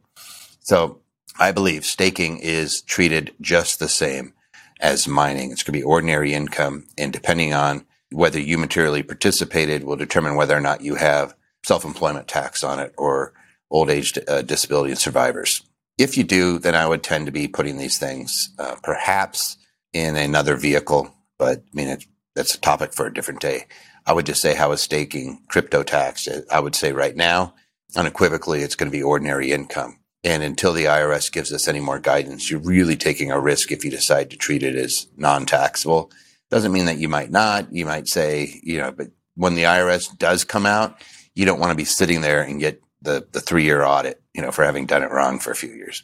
So 0.61 1.00
I 1.38 1.52
believe 1.52 1.85
staking 1.85 2.38
is 2.38 2.83
treated 2.83 3.35
just 3.40 3.78
the 3.78 3.88
same 3.88 4.33
as 4.81 5.09
mining. 5.09 5.50
It's 5.50 5.62
going 5.62 5.73
to 5.75 5.81
be 5.81 5.83
ordinary 5.83 6.33
income. 6.33 6.87
And 6.97 7.12
depending 7.12 7.52
on 7.52 7.85
whether 8.11 8.40
you 8.40 8.59
materially 8.59 9.02
participated 9.02 9.85
will 9.85 9.97
determine 9.97 10.37
whether 10.37 10.57
or 10.57 10.61
not 10.61 10.83
you 10.83 10.95
have 10.95 11.35
self-employment 11.64 12.28
tax 12.28 12.62
on 12.62 12.78
it 12.78 12.95
or 12.97 13.33
old 13.71 13.90
age 13.90 14.16
uh, 14.28 14.43
disability 14.43 14.90
and 14.90 14.99
survivors. 14.99 15.62
If 15.99 16.17
you 16.17 16.25
do, 16.25 16.59
then 16.59 16.75
I 16.75 16.87
would 16.87 17.03
tend 17.03 17.27
to 17.27 17.33
be 17.33 17.49
putting 17.49 17.79
these 17.79 17.99
things 17.99 18.51
uh, 18.59 18.77
perhaps 18.83 19.57
in 19.93 20.17
another 20.17 20.57
vehicle. 20.57 21.15
But 21.39 21.59
I 21.59 21.63
mean, 21.73 21.89
it's 21.89 22.07
that's 22.35 22.55
a 22.55 22.61
topic 22.61 22.93
for 22.93 23.07
a 23.07 23.15
different 23.15 23.41
day. 23.41 23.67
I 24.07 24.13
would 24.13 24.27
just 24.27 24.43
say 24.43 24.55
how 24.55 24.73
is 24.73 24.83
staking 24.83 25.43
crypto 25.49 25.83
tax? 25.83 26.29
I 26.51 26.61
would 26.61 26.75
say 26.75 26.93
right 26.93 27.17
now, 27.17 27.55
unequivocally, 27.97 28.63
it's 28.63 28.75
going 28.75 28.91
to 28.91 28.97
be 28.97 29.03
ordinary 29.03 29.53
income. 29.53 29.99
And 30.25 30.43
until 30.43 30.73
the 30.73 30.85
IRS 30.85 31.31
gives 31.31 31.53
us 31.53 31.69
any 31.69 31.81
more 31.81 31.99
guidance, 31.99 32.51
you're 32.51 32.61
really 32.61 32.97
taking 32.97 33.31
a 33.31 33.39
risk 33.39 33.71
if 33.71 33.85
you 33.85 33.91
decide 33.91 34.31
to 34.31 34.37
treat 34.37 34.63
it 34.63 34.75
as 34.75 35.07
non-taxable. 35.17 36.11
Doesn't 36.51 36.73
mean 36.73 36.87
that 36.87 36.99
you 36.99 37.09
might 37.09 37.31
not. 37.31 37.73
You 37.73 37.85
might 37.85 38.09
say, 38.09 38.61
you 38.63 38.79
know, 38.79 38.91
but 38.91 39.09
when 39.35 39.55
the 39.55 39.65
IRS 39.65 40.17
does 40.17 40.45
come 40.45 40.67
out, 40.67 41.01
you 41.35 41.45
don't 41.45 41.61
want 41.61 41.71
to 41.71 41.77
be 41.77 41.85
sitting 41.85 42.21
there 42.21 42.43
and 42.43 42.61
get 42.61 42.83
the, 43.03 43.27
the 43.33 43.41
three 43.41 43.65
year 43.65 43.85
audit, 43.85 44.23
you 44.35 44.43
know, 44.43 44.50
for 44.50 44.64
having 44.64 44.87
done 44.87 45.03
it 45.03 45.11
wrong 45.11 45.38
for 45.38 45.50
a 45.50 45.57
few 45.57 45.71
years. 45.71 46.03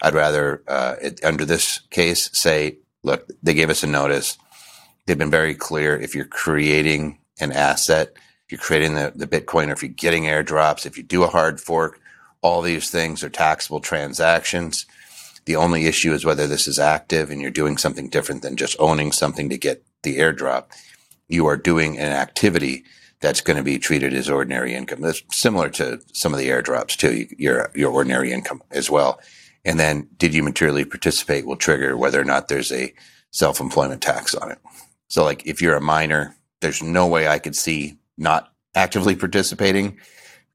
I'd 0.00 0.14
rather, 0.14 0.62
uh, 0.68 0.96
it, 1.00 1.24
under 1.24 1.44
this 1.44 1.80
case, 1.90 2.30
say, 2.32 2.78
look, 3.02 3.28
they 3.42 3.54
gave 3.54 3.70
us 3.70 3.82
a 3.82 3.86
notice. 3.86 4.36
They've 5.06 5.18
been 5.18 5.30
very 5.30 5.54
clear. 5.54 5.96
If 5.96 6.14
you're 6.14 6.24
creating 6.24 7.18
an 7.40 7.52
asset, 7.52 8.12
if 8.14 8.52
you're 8.52 8.58
creating 8.58 8.94
the, 8.94 9.12
the 9.14 9.26
Bitcoin, 9.26 9.68
or 9.68 9.72
if 9.72 9.82
you're 9.82 9.90
getting 9.90 10.24
airdrops, 10.24 10.86
if 10.86 10.96
you 10.96 11.02
do 11.02 11.22
a 11.22 11.28
hard 11.28 11.60
fork, 11.60 12.00
all 12.42 12.60
these 12.60 12.90
things 12.90 13.22
are 13.22 13.30
taxable 13.30 13.80
transactions. 13.80 14.86
The 15.44 15.56
only 15.56 15.86
issue 15.86 16.12
is 16.12 16.24
whether 16.24 16.46
this 16.46 16.68
is 16.68 16.78
active 16.78 17.30
and 17.30 17.40
you're 17.40 17.50
doing 17.50 17.76
something 17.78 18.08
different 18.08 18.42
than 18.42 18.56
just 18.56 18.76
owning 18.78 19.12
something 19.12 19.48
to 19.48 19.58
get 19.58 19.84
the 20.02 20.18
airdrop. 20.18 20.66
You 21.28 21.46
are 21.46 21.56
doing 21.56 21.98
an 21.98 22.12
activity 22.12 22.84
that's 23.22 23.40
going 23.40 23.56
to 23.56 23.62
be 23.62 23.78
treated 23.78 24.12
as 24.12 24.28
ordinary 24.28 24.74
income. 24.74 25.00
That's 25.00 25.22
similar 25.30 25.70
to 25.70 26.02
some 26.12 26.34
of 26.34 26.38
the 26.38 26.50
airdrops 26.50 26.96
too. 26.96 27.26
Your 27.38 27.70
your 27.74 27.92
ordinary 27.92 28.32
income 28.32 28.62
as 28.70 28.90
well. 28.90 29.20
And 29.64 29.78
then, 29.78 30.08
did 30.18 30.34
you 30.34 30.42
materially 30.42 30.84
participate 30.84 31.46
will 31.46 31.56
trigger 31.56 31.96
whether 31.96 32.20
or 32.20 32.24
not 32.24 32.48
there's 32.48 32.72
a 32.72 32.92
self 33.30 33.60
employment 33.60 34.02
tax 34.02 34.34
on 34.34 34.50
it. 34.52 34.58
So, 35.08 35.24
like 35.24 35.46
if 35.46 35.62
you're 35.62 35.76
a 35.76 35.80
miner, 35.80 36.36
there's 36.60 36.82
no 36.82 37.06
way 37.06 37.26
I 37.26 37.38
could 37.38 37.56
see 37.56 37.98
not 38.18 38.52
actively 38.74 39.16
participating 39.16 39.98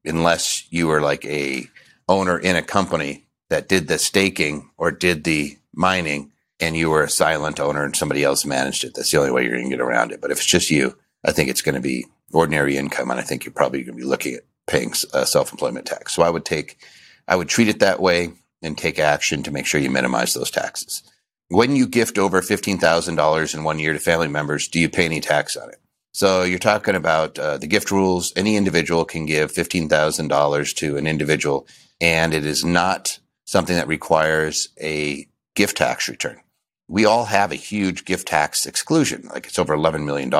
unless 0.04 0.70
you 0.70 0.86
were 0.86 1.00
like 1.00 1.24
a 1.24 1.66
owner 2.08 2.38
in 2.38 2.56
a 2.56 2.62
company 2.62 3.26
that 3.50 3.68
did 3.68 3.88
the 3.88 3.98
staking 3.98 4.70
or 4.76 4.90
did 4.90 5.24
the 5.24 5.56
mining 5.74 6.32
and 6.60 6.76
you 6.76 6.90
were 6.90 7.04
a 7.04 7.10
silent 7.10 7.60
owner 7.60 7.84
and 7.84 7.94
somebody 7.94 8.24
else 8.24 8.44
managed 8.44 8.84
it. 8.84 8.94
That's 8.94 9.10
the 9.10 9.18
only 9.18 9.30
way 9.30 9.44
you're 9.44 9.52
going 9.52 9.70
to 9.70 9.76
get 9.76 9.80
around 9.80 10.12
it. 10.12 10.20
But 10.20 10.30
if 10.30 10.38
it's 10.38 10.46
just 10.46 10.70
you, 10.70 10.96
I 11.24 11.32
think 11.32 11.48
it's 11.48 11.62
going 11.62 11.74
to 11.74 11.80
be 11.80 12.06
ordinary 12.32 12.76
income. 12.76 13.10
And 13.10 13.18
I 13.18 13.22
think 13.22 13.44
you're 13.44 13.52
probably 13.52 13.82
going 13.82 13.96
to 13.96 14.02
be 14.02 14.08
looking 14.08 14.34
at 14.34 14.44
paying 14.66 14.92
uh, 15.12 15.24
self-employment 15.24 15.86
tax. 15.86 16.14
So 16.14 16.22
I 16.22 16.30
would 16.30 16.44
take, 16.44 16.78
I 17.26 17.36
would 17.36 17.48
treat 17.48 17.68
it 17.68 17.80
that 17.80 18.00
way 18.00 18.32
and 18.62 18.76
take 18.76 18.98
action 18.98 19.42
to 19.42 19.50
make 19.50 19.66
sure 19.66 19.80
you 19.80 19.90
minimize 19.90 20.34
those 20.34 20.50
taxes. 20.50 21.02
When 21.48 21.76
you 21.76 21.86
gift 21.86 22.18
over 22.18 22.42
$15,000 22.42 23.54
in 23.54 23.64
one 23.64 23.78
year 23.78 23.92
to 23.92 23.98
family 23.98 24.28
members, 24.28 24.68
do 24.68 24.78
you 24.78 24.88
pay 24.88 25.06
any 25.06 25.20
tax 25.20 25.56
on 25.56 25.70
it? 25.70 25.80
So 26.12 26.42
you're 26.42 26.58
talking 26.58 26.94
about 26.94 27.38
uh, 27.38 27.58
the 27.58 27.66
gift 27.66 27.90
rules. 27.90 28.32
Any 28.36 28.56
individual 28.56 29.04
can 29.04 29.24
give 29.24 29.52
$15,000 29.52 30.76
to 30.76 30.96
an 30.96 31.06
individual, 31.06 31.66
and 32.00 32.34
it 32.34 32.44
is 32.44 32.64
not 32.64 33.18
something 33.46 33.76
that 33.76 33.88
requires 33.88 34.68
a 34.80 35.26
gift 35.54 35.76
tax 35.76 36.08
return. 36.08 36.40
We 36.88 37.04
all 37.04 37.26
have 37.26 37.52
a 37.52 37.56
huge 37.56 38.04
gift 38.04 38.28
tax 38.28 38.66
exclusion, 38.66 39.28
like 39.32 39.46
it's 39.46 39.58
over 39.58 39.76
$11 39.76 40.04
million. 40.04 40.30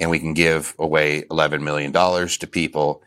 And 0.00 0.10
we 0.10 0.18
can 0.18 0.34
give 0.34 0.74
away 0.78 1.22
$11 1.30 1.62
million 1.62 1.92
to 1.92 2.46
people 2.46 3.02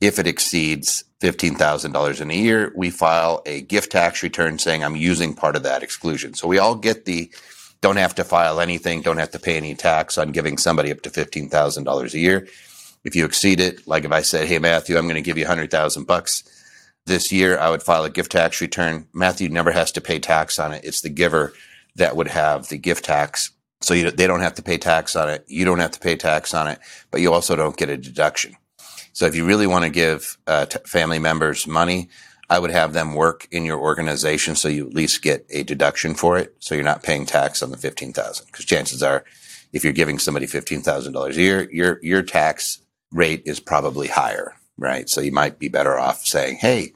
if 0.00 0.18
it 0.18 0.26
exceeds 0.26 1.04
$15,000 1.20 2.20
in 2.20 2.30
a 2.30 2.34
year. 2.34 2.72
We 2.76 2.90
file 2.90 3.42
a 3.46 3.62
gift 3.62 3.92
tax 3.92 4.22
return 4.22 4.58
saying 4.58 4.84
I'm 4.84 4.96
using 4.96 5.34
part 5.34 5.56
of 5.56 5.62
that 5.62 5.82
exclusion. 5.82 6.34
So 6.34 6.48
we 6.48 6.58
all 6.58 6.74
get 6.74 7.04
the 7.04 7.32
don't 7.80 7.96
have 7.96 8.14
to 8.14 8.24
file 8.24 8.60
anything, 8.60 9.02
don't 9.02 9.18
have 9.18 9.30
to 9.32 9.38
pay 9.38 9.56
any 9.58 9.74
tax 9.74 10.16
on 10.16 10.32
giving 10.32 10.56
somebody 10.56 10.90
up 10.90 11.02
to 11.02 11.10
$15,000 11.10 12.14
a 12.14 12.18
year. 12.18 12.48
If 13.04 13.14
you 13.14 13.26
exceed 13.26 13.60
it, 13.60 13.86
like 13.86 14.04
if 14.04 14.12
I 14.12 14.22
said, 14.22 14.48
Hey, 14.48 14.58
Matthew, 14.58 14.96
I'm 14.96 15.04
going 15.04 15.16
to 15.16 15.22
give 15.22 15.36
you 15.36 15.44
100,000 15.44 16.04
bucks 16.06 16.44
this 17.06 17.30
year, 17.30 17.58
I 17.58 17.70
would 17.70 17.82
file 17.82 18.04
a 18.04 18.10
gift 18.10 18.32
tax 18.32 18.60
return. 18.60 19.06
Matthew 19.12 19.48
never 19.48 19.70
has 19.72 19.92
to 19.92 20.00
pay 20.00 20.18
tax 20.18 20.58
on 20.58 20.72
it. 20.72 20.84
It's 20.84 21.02
the 21.02 21.10
giver 21.10 21.52
that 21.96 22.16
would 22.16 22.28
have 22.28 22.68
the 22.68 22.78
gift 22.78 23.04
tax. 23.04 23.50
So 23.84 23.92
you, 23.92 24.10
they 24.10 24.26
don't 24.26 24.40
have 24.40 24.54
to 24.54 24.62
pay 24.62 24.78
tax 24.78 25.14
on 25.14 25.28
it. 25.28 25.44
You 25.46 25.66
don't 25.66 25.78
have 25.78 25.90
to 25.90 26.00
pay 26.00 26.16
tax 26.16 26.54
on 26.54 26.68
it, 26.68 26.78
but 27.10 27.20
you 27.20 27.32
also 27.32 27.54
don't 27.54 27.76
get 27.76 27.90
a 27.90 27.98
deduction. 27.98 28.56
So 29.12 29.26
if 29.26 29.36
you 29.36 29.44
really 29.44 29.66
want 29.66 29.84
to 29.84 29.90
give 29.90 30.38
uh, 30.46 30.64
t- 30.66 30.78
family 30.86 31.18
members 31.18 31.66
money, 31.66 32.08
I 32.48 32.58
would 32.58 32.70
have 32.70 32.94
them 32.94 33.14
work 33.14 33.46
in 33.50 33.64
your 33.64 33.78
organization 33.78 34.56
so 34.56 34.68
you 34.68 34.86
at 34.86 34.94
least 34.94 35.22
get 35.22 35.46
a 35.50 35.62
deduction 35.64 36.14
for 36.14 36.38
it. 36.38 36.54
So 36.60 36.74
you're 36.74 36.82
not 36.82 37.02
paying 37.02 37.26
tax 37.26 37.62
on 37.62 37.70
the 37.70 37.76
15,000 37.76 38.46
because 38.46 38.64
chances 38.64 39.02
are 39.02 39.24
if 39.74 39.84
you're 39.84 39.92
giving 39.92 40.18
somebody 40.18 40.46
$15,000 40.46 41.30
a 41.30 41.40
year, 41.40 41.70
your, 41.70 41.98
your 42.02 42.22
tax 42.22 42.80
rate 43.12 43.42
is 43.44 43.60
probably 43.60 44.08
higher, 44.08 44.54
right? 44.78 45.10
So 45.10 45.20
you 45.20 45.32
might 45.32 45.58
be 45.58 45.68
better 45.68 45.98
off 45.98 46.24
saying, 46.24 46.56
Hey, 46.56 46.94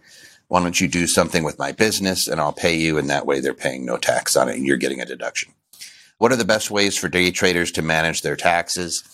why 0.49 0.63
don't 0.63 0.81
you 0.81 0.89
do 0.89 1.07
something 1.07 1.45
with 1.45 1.59
my 1.59 1.73
business 1.73 2.29
and 2.29 2.41
I'll 2.41 2.55
pay 2.55 2.77
you. 2.77 2.97
And 2.97 3.11
that 3.11 3.27
way 3.27 3.41
they're 3.41 3.53
paying 3.53 3.85
no 3.85 3.99
tax 3.99 4.37
on 4.37 4.49
it 4.49 4.57
and 4.57 4.67
you're 4.67 4.79
getting 4.79 5.03
a 5.03 5.07
deduction. 5.07 5.53
What 6.19 6.33
are 6.33 6.37
the 6.37 6.45
best 6.45 6.71
ways 6.71 6.97
for 6.97 7.09
day 7.09 7.31
traders 7.31 7.71
to 7.73 7.83
manage 7.83 8.23
their 8.23 8.37
taxes? 8.37 9.05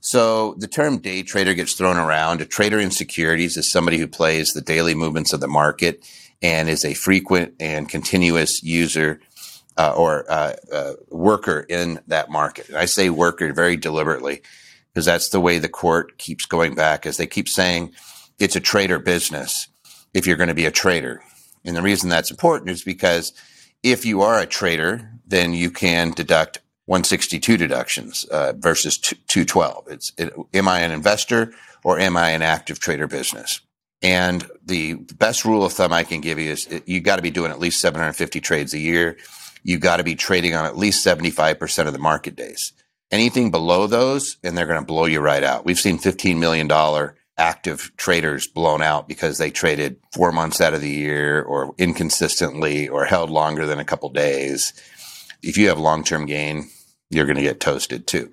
So 0.00 0.54
the 0.58 0.68
term 0.68 0.98
day 0.98 1.22
trader 1.22 1.52
gets 1.52 1.74
thrown 1.74 1.96
around. 1.96 2.40
A 2.40 2.46
trader 2.46 2.78
in 2.78 2.92
securities 2.92 3.56
is 3.56 3.70
somebody 3.70 3.98
who 3.98 4.06
plays 4.06 4.52
the 4.52 4.60
daily 4.60 4.94
movements 4.94 5.32
of 5.32 5.40
the 5.40 5.48
market 5.48 6.08
and 6.42 6.68
is 6.68 6.84
a 6.84 6.94
frequent 6.94 7.54
and 7.58 7.88
continuous 7.88 8.62
user 8.62 9.20
uh, 9.76 9.94
or 9.96 10.30
uh, 10.30 10.54
uh, 10.72 10.92
worker 11.10 11.66
in 11.68 11.98
that 12.06 12.30
market. 12.30 12.68
And 12.68 12.76
I 12.76 12.84
say 12.84 13.10
worker 13.10 13.52
very 13.52 13.76
deliberately 13.76 14.42
because 14.92 15.06
that's 15.06 15.30
the 15.30 15.40
way 15.40 15.58
the 15.58 15.68
court 15.68 16.18
keeps 16.18 16.46
going 16.46 16.76
back 16.76 17.04
as 17.04 17.16
they 17.16 17.26
keep 17.26 17.48
saying 17.48 17.92
it's 18.38 18.54
a 18.54 18.60
trader 18.60 19.00
business 19.00 19.66
if 20.12 20.24
you're 20.24 20.36
going 20.36 20.48
to 20.48 20.54
be 20.54 20.66
a 20.66 20.70
trader. 20.70 21.20
And 21.64 21.74
the 21.74 21.82
reason 21.82 22.10
that's 22.10 22.30
important 22.30 22.70
is 22.70 22.84
because 22.84 23.32
if 23.84 24.04
you 24.04 24.22
are 24.22 24.40
a 24.40 24.46
trader, 24.46 25.10
then 25.26 25.52
you 25.54 25.70
can 25.70 26.10
deduct 26.10 26.58
162 26.86 27.56
deductions 27.56 28.24
uh, 28.24 28.54
versus 28.56 28.98
212. 28.98 29.84
It's 29.88 30.12
it, 30.18 30.32
am 30.52 30.66
I 30.66 30.80
an 30.80 30.90
investor 30.90 31.52
or 31.84 32.00
am 32.00 32.16
I 32.16 32.30
an 32.30 32.42
active 32.42 32.80
trader 32.80 33.06
business? 33.06 33.60
And 34.02 34.46
the 34.64 34.94
best 34.94 35.44
rule 35.44 35.64
of 35.64 35.72
thumb 35.72 35.92
I 35.92 36.02
can 36.04 36.20
give 36.20 36.38
you 36.38 36.50
is 36.50 36.82
you 36.86 37.00
got 37.00 37.16
to 37.16 37.22
be 37.22 37.30
doing 37.30 37.50
at 37.50 37.60
least 37.60 37.80
750 37.80 38.40
trades 38.40 38.74
a 38.74 38.78
year. 38.78 39.16
You 39.62 39.78
got 39.78 39.98
to 39.98 40.04
be 40.04 40.14
trading 40.14 40.54
on 40.54 40.66
at 40.66 40.76
least 40.76 41.06
75% 41.06 41.86
of 41.86 41.92
the 41.92 41.98
market 41.98 42.36
days. 42.36 42.72
Anything 43.10 43.50
below 43.50 43.86
those, 43.86 44.38
and 44.42 44.56
they're 44.56 44.66
going 44.66 44.80
to 44.80 44.84
blow 44.84 45.04
you 45.06 45.20
right 45.20 45.42
out. 45.42 45.64
We've 45.64 45.78
seen 45.78 45.98
$15 45.98 46.38
million 46.38 46.68
active 47.36 47.92
traders 47.96 48.46
blown 48.46 48.82
out 48.82 49.08
because 49.08 49.38
they 49.38 49.50
traded 49.50 49.96
four 50.12 50.32
months 50.32 50.60
out 50.60 50.74
of 50.74 50.80
the 50.80 50.90
year 50.90 51.42
or 51.42 51.74
inconsistently 51.78 52.88
or 52.88 53.04
held 53.04 53.30
longer 53.30 53.66
than 53.66 53.78
a 53.78 53.84
couple 53.84 54.08
days. 54.10 54.72
If 55.42 55.58
you 55.58 55.68
have 55.68 55.78
long 55.78 56.04
term 56.04 56.26
gain, 56.26 56.70
you're 57.10 57.26
going 57.26 57.36
to 57.36 57.42
get 57.42 57.60
toasted 57.60 58.06
too. 58.06 58.30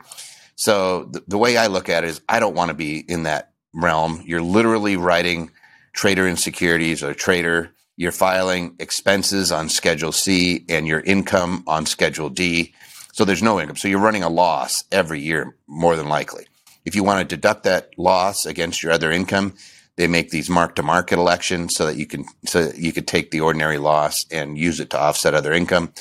So 0.56 1.06
the, 1.06 1.24
the 1.28 1.38
way 1.38 1.58
I 1.58 1.68
look 1.68 1.90
at 1.90 2.04
it 2.04 2.10
is 2.10 2.22
I 2.30 2.40
don't 2.40 2.56
want 2.56 2.70
to 2.70 2.76
be 2.76 3.00
in 3.00 3.24
that 3.24 3.52
realm. 3.74 4.24
You're 4.26 4.42
literally 4.42 4.98
writing 4.98 5.52
trader 5.94 6.28
in 6.28 6.38
securities 6.38 7.04
or 7.04 7.14
trader. 7.14 7.72
You're 7.98 8.12
filing 8.12 8.76
expenses 8.80 9.52
on 9.52 9.70
Schedule 9.70 10.12
C 10.12 10.66
and 10.70 10.88
your 10.88 11.02
income 11.02 11.64
on 11.68 11.86
Schedule 11.86 12.30
D. 12.30 12.74
So 13.14 13.26
there's 13.26 13.44
no 13.44 13.60
income. 13.60 13.76
So 13.76 13.88
you're 13.88 14.00
running 14.00 14.24
a 14.24 14.30
loss 14.30 14.84
every 14.92 15.20
year, 15.20 15.56
more 15.68 15.96
than 15.96 16.08
likely. 16.08 16.46
If 16.86 16.96
you 16.96 17.04
want 17.04 17.20
to 17.20 17.36
deduct 17.36 17.64
that 17.64 17.90
loss 17.98 18.46
against 18.46 18.82
your 18.82 18.92
other 18.92 19.12
income, 19.12 19.54
they 19.98 20.08
make 20.08 20.30
these 20.30 20.50
mark 20.50 20.76
to 20.76 20.84
market 20.84 21.20
elections 21.20 21.76
so 21.76 21.86
that 21.86 21.98
you 21.98 22.06
can 22.06 22.26
so 22.46 22.72
you 22.76 22.92
could 22.92 23.08
take 23.08 23.32
the 23.32 23.42
ordinary 23.42 23.78
loss 23.78 24.26
and 24.32 24.58
use 24.58 24.80
it 24.80 24.90
to 24.92 25.00
offset 25.00 25.34
other 25.34 25.54
income. 25.54 25.94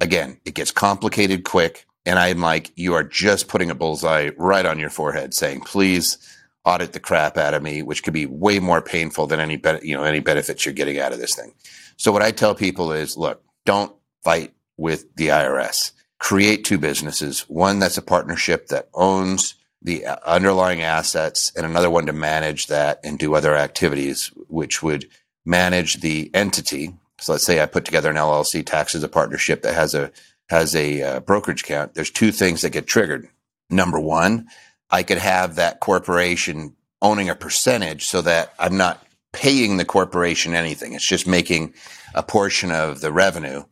Again, 0.00 0.38
it 0.44 0.54
gets 0.54 0.70
complicated 0.70 1.44
quick. 1.44 1.86
And 2.04 2.18
I'm 2.18 2.40
like, 2.40 2.70
you 2.76 2.94
are 2.94 3.02
just 3.02 3.48
putting 3.48 3.70
a 3.70 3.74
bullseye 3.74 4.30
right 4.36 4.64
on 4.64 4.78
your 4.78 4.90
forehead 4.90 5.34
saying, 5.34 5.62
please 5.62 6.18
audit 6.64 6.92
the 6.92 7.00
crap 7.00 7.36
out 7.36 7.54
of 7.54 7.62
me, 7.62 7.82
which 7.82 8.04
could 8.04 8.12
be 8.12 8.26
way 8.26 8.60
more 8.60 8.80
painful 8.80 9.26
than 9.26 9.40
any, 9.40 9.56
be- 9.56 9.80
you 9.82 9.96
know, 9.96 10.04
any 10.04 10.20
benefits 10.20 10.64
you're 10.64 10.74
getting 10.74 10.98
out 10.98 11.12
of 11.12 11.18
this 11.18 11.34
thing. 11.34 11.52
So 11.96 12.12
what 12.12 12.22
I 12.22 12.30
tell 12.30 12.54
people 12.54 12.92
is, 12.92 13.16
look, 13.16 13.42
don't 13.64 13.92
fight 14.22 14.54
with 14.76 15.14
the 15.16 15.28
IRS. 15.28 15.92
Create 16.18 16.64
two 16.64 16.78
businesses. 16.78 17.40
One 17.48 17.78
that's 17.80 17.98
a 17.98 18.02
partnership 18.02 18.68
that 18.68 18.88
owns 18.94 19.54
the 19.86 20.04
underlying 20.28 20.82
assets 20.82 21.52
and 21.56 21.64
another 21.64 21.88
one 21.88 22.06
to 22.06 22.12
manage 22.12 22.66
that 22.66 22.98
and 23.04 23.20
do 23.20 23.36
other 23.36 23.56
activities, 23.56 24.32
which 24.48 24.82
would 24.82 25.08
manage 25.44 26.00
the 26.00 26.28
entity. 26.34 26.92
So 27.20 27.32
let's 27.32 27.46
say 27.46 27.62
I 27.62 27.66
put 27.66 27.84
together 27.84 28.10
an 28.10 28.16
LLC 28.16 28.66
tax 28.66 28.96
as 28.96 29.04
a 29.04 29.08
partnership 29.08 29.62
that 29.62 29.74
has 29.74 29.94
a 29.94 30.10
has 30.48 30.74
a 30.74 31.02
uh, 31.02 31.20
brokerage 31.20 31.62
account, 31.62 31.94
there's 31.94 32.10
two 32.10 32.32
things 32.32 32.62
that 32.62 32.70
get 32.70 32.86
triggered. 32.86 33.28
Number 33.70 33.98
one, 33.98 34.48
I 34.90 35.02
could 35.02 35.18
have 35.18 35.56
that 35.56 35.80
corporation 35.80 36.76
owning 37.02 37.28
a 37.28 37.34
percentage 37.34 38.06
so 38.06 38.22
that 38.22 38.54
I'm 38.58 38.76
not 38.76 39.04
paying 39.32 39.76
the 39.76 39.84
corporation 39.84 40.54
anything. 40.54 40.92
It's 40.92 41.06
just 41.06 41.26
making 41.26 41.74
a 42.14 42.22
portion 42.22 42.70
of 42.70 43.00
the 43.00 43.12
revenue. 43.12 43.64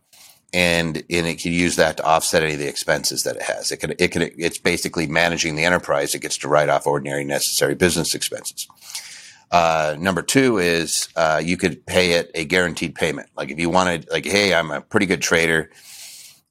And 0.54 0.98
and 1.10 1.26
it 1.26 1.40
can 1.40 1.52
use 1.52 1.76
that 1.76 1.96
to 1.96 2.04
offset 2.04 2.44
any 2.44 2.54
of 2.54 2.60
the 2.60 2.68
expenses 2.68 3.24
that 3.24 3.36
it 3.36 3.42
has. 3.42 3.72
It 3.72 3.78
can 3.78 3.92
it 3.98 4.12
can 4.12 4.22
it's 4.22 4.58
basically 4.58 5.06
managing 5.06 5.56
the 5.56 5.64
enterprise. 5.64 6.14
It 6.14 6.22
gets 6.22 6.38
to 6.38 6.48
write 6.48 6.68
off 6.68 6.86
ordinary 6.86 7.24
necessary 7.24 7.74
business 7.74 8.14
expenses. 8.14 8.68
Uh, 9.50 9.96
number 9.98 10.22
two 10.22 10.58
is 10.58 11.08
uh, 11.16 11.40
you 11.44 11.56
could 11.56 11.84
pay 11.86 12.12
it 12.12 12.30
a 12.34 12.44
guaranteed 12.44 12.94
payment. 12.94 13.28
Like 13.36 13.50
if 13.50 13.58
you 13.58 13.68
wanted, 13.68 14.08
like, 14.10 14.24
hey, 14.24 14.54
I'm 14.54 14.70
a 14.70 14.80
pretty 14.80 15.06
good 15.06 15.22
trader, 15.22 15.70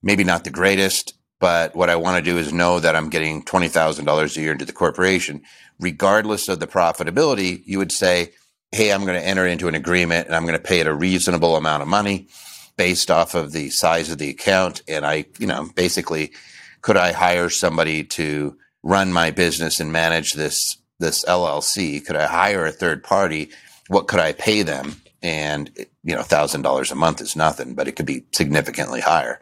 maybe 0.01 0.23
not 0.23 0.45
the 0.45 0.49
greatest, 0.49 1.13
but 1.39 1.75
what 1.75 1.89
I 1.89 1.97
want 1.97 2.23
to 2.23 2.31
do 2.31 2.37
is 2.37 2.53
know 2.53 2.79
that 2.79 2.95
I'm 2.95 3.09
getting 3.09 3.43
twenty 3.43 3.69
thousand 3.69 4.05
dollars 4.05 4.35
a 4.35 4.41
year 4.41 4.51
into 4.51 4.65
the 4.65 4.73
corporation, 4.73 5.41
regardless 5.79 6.49
of 6.49 6.59
the 6.59 6.67
profitability. 6.67 7.63
You 7.65 7.77
would 7.79 7.91
say, 7.91 8.33
hey, 8.73 8.91
I'm 8.91 9.05
going 9.05 9.19
to 9.19 9.25
enter 9.25 9.47
into 9.47 9.69
an 9.69 9.75
agreement 9.75 10.27
and 10.27 10.35
I'm 10.35 10.43
going 10.43 10.57
to 10.57 10.63
pay 10.63 10.81
it 10.81 10.87
a 10.87 10.93
reasonable 10.93 11.55
amount 11.55 11.81
of 11.81 11.87
money 11.87 12.27
based 12.75 13.11
off 13.11 13.35
of 13.35 13.51
the 13.51 13.69
size 13.69 14.09
of 14.11 14.17
the 14.17 14.29
account. 14.29 14.81
And 14.87 15.05
I, 15.05 15.25
you 15.39 15.47
know, 15.47 15.69
basically, 15.75 16.31
could 16.81 16.97
I 16.97 17.11
hire 17.11 17.49
somebody 17.49 18.03
to 18.03 18.57
run 18.83 19.13
my 19.13 19.31
business 19.31 19.79
and 19.79 19.91
manage 19.91 20.33
this, 20.33 20.77
this 20.99 21.23
LLC? 21.25 22.05
Could 22.05 22.15
I 22.15 22.25
hire 22.25 22.65
a 22.65 22.71
third 22.71 23.03
party? 23.03 23.49
What 23.87 24.07
could 24.07 24.19
I 24.19 24.33
pay 24.33 24.61
them? 24.63 24.95
And, 25.21 25.71
you 26.03 26.15
know, 26.15 26.23
thousand 26.23 26.63
dollars 26.63 26.91
a 26.91 26.95
month 26.95 27.21
is 27.21 27.35
nothing, 27.35 27.75
but 27.75 27.87
it 27.87 27.93
could 27.95 28.05
be 28.05 28.25
significantly 28.33 28.99
higher. 28.99 29.39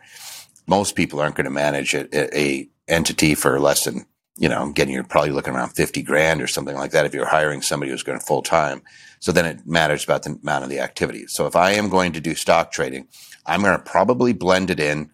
Most 0.68 0.96
people 0.96 1.20
aren't 1.20 1.36
going 1.36 1.46
to 1.46 1.52
manage 1.52 1.96
a, 1.96 2.38
a 2.38 2.70
entity 2.88 3.34
for 3.34 3.60
less 3.60 3.86
than, 3.86 4.06
you 4.38 4.48
know, 4.48 4.72
getting, 4.72 4.94
you're 4.94 5.04
probably 5.04 5.32
looking 5.32 5.56
around 5.56 5.70
50 5.70 6.04
grand 6.04 6.42
or 6.42 6.48
something 6.48 6.76
like 6.76 6.92
that 6.92 7.06
if 7.06 7.14
you're 7.16 7.26
hiring 7.26 7.64
somebody 7.64 7.92
who's 7.92 8.04
going 8.04 8.20
full 8.20 8.44
time. 8.44 8.84
So 9.22 9.32
then 9.32 9.46
it 9.46 9.68
matters 9.68 10.04
about 10.04 10.24
the 10.24 10.38
amount 10.42 10.64
of 10.64 10.70
the 10.72 10.80
activity. 10.80 11.28
So 11.28 11.46
if 11.46 11.56
I 11.56 11.72
am 11.74 11.90
going 11.90 12.12
to 12.14 12.20
do 12.20 12.34
stock 12.34 12.72
trading, 12.72 13.08
I'm 13.46 13.62
going 13.62 13.78
to 13.78 13.84
probably 13.84 14.34
blend 14.34 14.72
it 14.72 14.80
in 14.80 15.12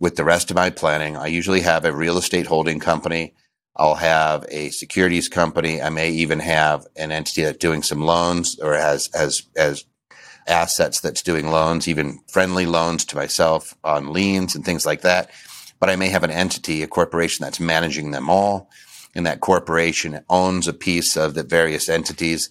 with 0.00 0.16
the 0.16 0.24
rest 0.24 0.50
of 0.50 0.56
my 0.56 0.70
planning. 0.70 1.16
I 1.16 1.26
usually 1.26 1.60
have 1.60 1.84
a 1.84 1.94
real 1.94 2.16
estate 2.16 2.46
holding 2.46 2.80
company. 2.80 3.34
I'll 3.76 3.96
have 3.96 4.46
a 4.48 4.70
securities 4.70 5.28
company. 5.28 5.82
I 5.82 5.90
may 5.90 6.10
even 6.10 6.40
have 6.40 6.86
an 6.96 7.12
entity 7.12 7.42
that's 7.42 7.58
doing 7.58 7.82
some 7.82 8.00
loans 8.00 8.58
or 8.60 8.74
has, 8.74 9.10
has, 9.12 9.42
has 9.56 9.84
assets 10.46 11.00
that's 11.00 11.22
doing 11.22 11.50
loans, 11.50 11.86
even 11.86 12.20
friendly 12.28 12.64
loans 12.64 13.04
to 13.06 13.16
myself 13.16 13.74
on 13.84 14.12
liens 14.12 14.54
and 14.54 14.64
things 14.64 14.86
like 14.86 15.02
that. 15.02 15.30
But 15.80 15.90
I 15.90 15.96
may 15.96 16.08
have 16.08 16.24
an 16.24 16.30
entity, 16.30 16.82
a 16.82 16.86
corporation 16.86 17.44
that's 17.44 17.60
managing 17.60 18.10
them 18.10 18.30
all. 18.30 18.70
And 19.14 19.26
that 19.26 19.40
corporation 19.40 20.24
owns 20.30 20.66
a 20.66 20.72
piece 20.72 21.14
of 21.14 21.34
the 21.34 21.42
various 21.42 21.90
entities 21.90 22.48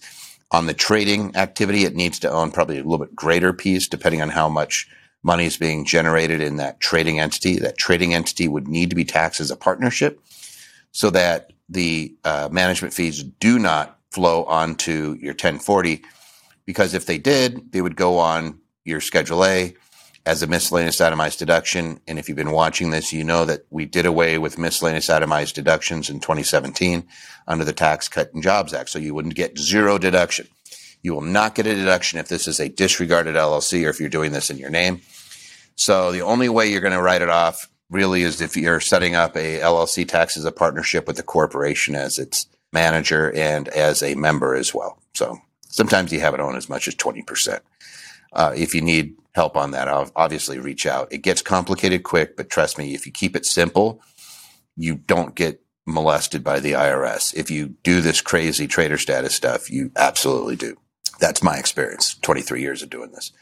on 0.54 0.66
the 0.66 0.74
trading 0.74 1.34
activity, 1.34 1.84
it 1.84 1.96
needs 1.96 2.20
to 2.20 2.30
own 2.30 2.52
probably 2.52 2.78
a 2.78 2.82
little 2.82 3.04
bit 3.04 3.14
greater 3.14 3.52
piece 3.52 3.88
depending 3.88 4.22
on 4.22 4.28
how 4.28 4.48
much 4.48 4.88
money 5.24 5.46
is 5.46 5.56
being 5.56 5.84
generated 5.84 6.40
in 6.40 6.56
that 6.56 6.78
trading 6.78 7.18
entity. 7.18 7.58
That 7.58 7.76
trading 7.76 8.14
entity 8.14 8.46
would 8.46 8.68
need 8.68 8.90
to 8.90 8.96
be 8.96 9.04
taxed 9.04 9.40
as 9.40 9.50
a 9.50 9.56
partnership 9.56 10.20
so 10.92 11.10
that 11.10 11.52
the 11.68 12.14
uh, 12.24 12.48
management 12.52 12.94
fees 12.94 13.24
do 13.24 13.58
not 13.58 13.98
flow 14.12 14.44
onto 14.44 15.16
your 15.20 15.32
1040 15.32 16.02
because 16.66 16.94
if 16.94 17.06
they 17.06 17.18
did, 17.18 17.72
they 17.72 17.82
would 17.82 17.96
go 17.96 18.18
on 18.18 18.60
your 18.84 19.00
Schedule 19.00 19.44
A 19.44 19.74
as 20.26 20.42
a 20.42 20.46
miscellaneous 20.46 21.00
itemized 21.00 21.38
deduction. 21.38 22.00
And 22.08 22.18
if 22.18 22.28
you've 22.28 22.36
been 22.36 22.50
watching 22.50 22.90
this, 22.90 23.12
you 23.12 23.24
know 23.24 23.44
that 23.44 23.66
we 23.70 23.84
did 23.84 24.06
away 24.06 24.38
with 24.38 24.58
miscellaneous 24.58 25.10
itemized 25.10 25.54
deductions 25.54 26.08
in 26.08 26.20
2017 26.20 27.06
under 27.46 27.64
the 27.64 27.72
Tax 27.72 28.08
Cut 28.08 28.32
and 28.32 28.42
Jobs 28.42 28.72
Act. 28.72 28.90
So 28.90 28.98
you 28.98 29.14
wouldn't 29.14 29.34
get 29.34 29.58
zero 29.58 29.98
deduction. 29.98 30.48
You 31.02 31.12
will 31.12 31.20
not 31.20 31.54
get 31.54 31.66
a 31.66 31.74
deduction 31.74 32.18
if 32.18 32.28
this 32.28 32.48
is 32.48 32.58
a 32.58 32.70
disregarded 32.70 33.34
LLC 33.34 33.84
or 33.86 33.90
if 33.90 34.00
you're 34.00 34.08
doing 34.08 34.32
this 34.32 34.48
in 34.48 34.56
your 34.56 34.70
name. 34.70 35.02
So 35.76 36.12
the 36.12 36.22
only 36.22 36.48
way 36.48 36.70
you're 36.70 36.80
going 36.80 36.94
to 36.94 37.02
write 37.02 37.22
it 37.22 37.28
off 37.28 37.68
really 37.90 38.22
is 38.22 38.40
if 38.40 38.56
you're 38.56 38.80
setting 38.80 39.14
up 39.14 39.36
a 39.36 39.60
LLC 39.60 40.08
tax 40.08 40.36
as 40.36 40.46
a 40.46 40.52
partnership 40.52 41.06
with 41.06 41.16
the 41.16 41.22
corporation 41.22 41.94
as 41.94 42.18
its 42.18 42.46
manager 42.72 43.30
and 43.32 43.68
as 43.68 44.02
a 44.02 44.14
member 44.14 44.54
as 44.54 44.74
well. 44.74 44.98
So 45.14 45.38
sometimes 45.68 46.12
you 46.12 46.20
have 46.20 46.34
it 46.34 46.40
on 46.40 46.56
as 46.56 46.70
much 46.70 46.88
as 46.88 46.94
20%. 46.94 47.60
Uh, 48.32 48.52
if 48.56 48.74
you 48.74 48.80
need 48.80 49.14
help 49.34 49.56
on 49.56 49.72
that, 49.72 49.88
I'll 49.88 50.10
obviously 50.16 50.58
reach 50.58 50.86
out. 50.86 51.12
It 51.12 51.18
gets 51.18 51.42
complicated 51.42 52.02
quick, 52.02 52.36
but 52.36 52.50
trust 52.50 52.78
me, 52.78 52.94
if 52.94 53.06
you 53.06 53.12
keep 53.12 53.34
it 53.36 53.46
simple, 53.46 54.00
you 54.76 54.94
don't 54.94 55.34
get 55.34 55.60
molested 55.86 56.42
by 56.42 56.60
the 56.60 56.72
IRS. 56.72 57.34
If 57.34 57.50
you 57.50 57.74
do 57.82 58.00
this 58.00 58.20
crazy 58.20 58.66
trader 58.66 58.98
status 58.98 59.34
stuff, 59.34 59.70
you 59.70 59.90
absolutely 59.96 60.56
do. 60.56 60.76
That's 61.20 61.42
my 61.42 61.56
experience, 61.56 62.14
23 62.22 62.60
years 62.60 62.82
of 62.82 62.90
doing 62.90 63.12
this. 63.12 63.32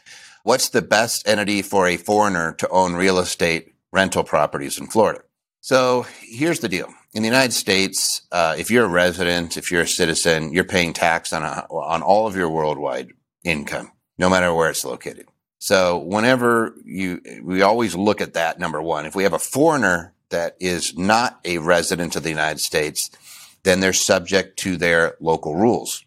What's 0.43 0.69
the 0.69 0.81
best 0.81 1.27
entity 1.27 1.61
for 1.61 1.87
a 1.87 1.97
foreigner 1.97 2.53
to 2.53 2.67
own 2.69 2.95
real 2.95 3.17
estate 3.17 3.73
rental 3.91 4.23
properties 4.23 4.77
in 4.77 4.87
Florida? 4.87 5.21
So 5.61 6.05
here's 6.19 6.59
the 6.59 6.67
deal. 6.67 6.93
In 7.13 7.21
the 7.21 7.29
United 7.29 7.53
States, 7.53 8.23
uh, 8.31 8.55
if 8.57 8.69
you're 8.69 8.85
a 8.85 8.89
resident, 8.89 9.55
if 9.55 9.71
you're 9.71 9.83
a 9.83 9.87
citizen, 9.87 10.51
you're 10.51 10.65
paying 10.65 10.91
tax 10.91 11.31
on, 11.31 11.43
a, 11.43 11.65
on 11.69 12.01
all 12.01 12.27
of 12.27 12.35
your 12.35 12.49
worldwide 12.49 13.13
income, 13.45 13.91
no 14.17 14.29
matter 14.29 14.53
where 14.53 14.69
it's 14.69 14.83
located. 14.83 15.27
So 15.63 15.97
whenever 15.97 16.75
you, 16.83 17.21
we 17.41 17.61
always 17.61 17.95
look 17.95 18.19
at 18.19 18.33
that 18.33 18.59
number 18.59 18.81
one. 18.81 19.05
If 19.05 19.15
we 19.15 19.23
have 19.23 19.31
a 19.31 19.39
foreigner 19.39 20.13
that 20.27 20.57
is 20.59 20.97
not 20.97 21.39
a 21.45 21.59
resident 21.59 22.17
of 22.17 22.23
the 22.23 22.29
United 22.29 22.59
States, 22.59 23.09
then 23.63 23.79
they're 23.79 23.93
subject 23.93 24.59
to 24.59 24.75
their 24.75 25.15
local 25.21 25.55
rules. 25.55 26.03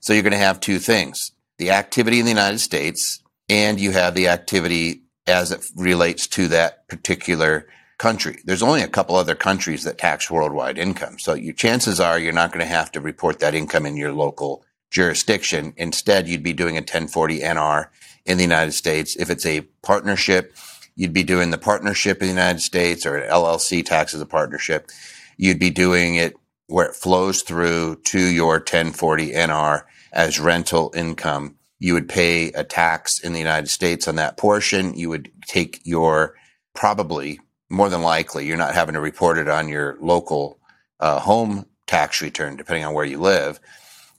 So 0.00 0.14
you're 0.14 0.22
going 0.22 0.32
to 0.32 0.38
have 0.38 0.60
two 0.60 0.78
things. 0.78 1.32
The 1.58 1.72
activity 1.72 2.20
in 2.20 2.24
the 2.24 2.30
United 2.30 2.60
States 2.60 3.22
and 3.50 3.78
you 3.78 3.90
have 3.90 4.14
the 4.14 4.28
activity 4.28 5.02
as 5.26 5.52
it 5.52 5.70
relates 5.76 6.26
to 6.28 6.48
that 6.48 6.88
particular 6.88 7.68
country. 7.98 8.40
There's 8.46 8.62
only 8.62 8.80
a 8.80 8.88
couple 8.88 9.16
other 9.16 9.34
countries 9.34 9.84
that 9.84 9.98
tax 9.98 10.30
worldwide 10.30 10.78
income. 10.78 11.18
So 11.18 11.34
your 11.34 11.52
chances 11.52 12.00
are 12.00 12.18
you're 12.18 12.32
not 12.32 12.50
going 12.50 12.64
to 12.64 12.72
have 12.72 12.92
to 12.92 13.02
report 13.02 13.40
that 13.40 13.54
income 13.54 13.84
in 13.84 13.98
your 13.98 14.14
local 14.14 14.64
jurisdiction. 14.90 15.74
Instead, 15.76 16.28
you'd 16.28 16.42
be 16.42 16.54
doing 16.54 16.78
a 16.78 16.80
1040 16.80 17.40
NR 17.40 17.88
in 18.26 18.36
the 18.38 18.44
United 18.44 18.72
States. 18.72 19.16
If 19.16 19.30
it's 19.30 19.46
a 19.46 19.62
partnership, 19.82 20.54
you'd 20.94 21.12
be 21.12 21.22
doing 21.22 21.50
the 21.50 21.58
partnership 21.58 22.20
in 22.20 22.28
the 22.28 22.34
United 22.34 22.60
States 22.60 23.06
or 23.06 23.16
an 23.16 23.30
LLC 23.30 23.84
tax 23.84 24.14
as 24.14 24.20
a 24.20 24.26
partnership. 24.26 24.90
You'd 25.36 25.58
be 25.58 25.70
doing 25.70 26.16
it 26.16 26.34
where 26.66 26.86
it 26.86 26.94
flows 26.96 27.42
through 27.42 27.96
to 28.04 28.18
your 28.18 28.54
1040 28.54 29.32
NR 29.32 29.82
as 30.12 30.40
rental 30.40 30.92
income. 30.96 31.56
You 31.78 31.94
would 31.94 32.08
pay 32.08 32.48
a 32.52 32.64
tax 32.64 33.20
in 33.20 33.32
the 33.32 33.38
United 33.38 33.68
States 33.68 34.08
on 34.08 34.16
that 34.16 34.36
portion. 34.36 34.94
You 34.94 35.10
would 35.10 35.30
take 35.46 35.80
your 35.84 36.34
probably 36.74 37.40
more 37.68 37.88
than 37.88 38.02
likely 38.02 38.46
you're 38.46 38.56
not 38.56 38.74
having 38.74 38.94
to 38.94 39.00
report 39.00 39.38
it 39.38 39.48
on 39.48 39.68
your 39.68 39.96
local 40.00 40.58
uh, 41.00 41.20
home 41.20 41.66
tax 41.86 42.22
return, 42.22 42.56
depending 42.56 42.84
on 42.84 42.94
where 42.94 43.04
you 43.04 43.18
live. 43.18 43.60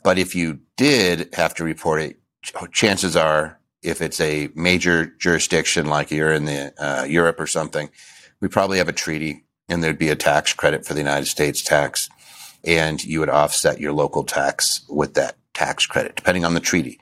But 0.03 0.17
if 0.17 0.35
you 0.35 0.59
did 0.75 1.33
have 1.33 1.53
to 1.55 1.63
report 1.63 2.01
it, 2.01 2.19
chances 2.71 3.15
are 3.15 3.56
if 3.81 4.01
it's 4.01 4.19
a 4.19 4.49
major 4.55 5.05
jurisdiction 5.19 5.87
like 5.87 6.11
you're 6.11 6.33
in 6.33 6.45
the 6.45 6.73
uh, 6.77 7.03
Europe 7.03 7.39
or 7.39 7.47
something, 7.47 7.89
we 8.39 8.47
probably 8.47 8.77
have 8.77 8.89
a 8.89 8.93
treaty 8.93 9.43
and 9.69 9.83
there'd 9.83 9.97
be 9.97 10.09
a 10.09 10.15
tax 10.15 10.53
credit 10.53 10.85
for 10.85 10.93
the 10.93 10.99
United 10.99 11.25
States 11.25 11.61
tax 11.61 12.09
and 12.63 13.03
you 13.03 13.19
would 13.19 13.29
offset 13.29 13.79
your 13.79 13.93
local 13.93 14.23
tax 14.23 14.85
with 14.89 15.13
that 15.13 15.37
tax 15.53 15.85
credit 15.85 16.15
depending 16.15 16.45
on 16.45 16.53
the 16.53 16.59
treaty. 16.59 16.99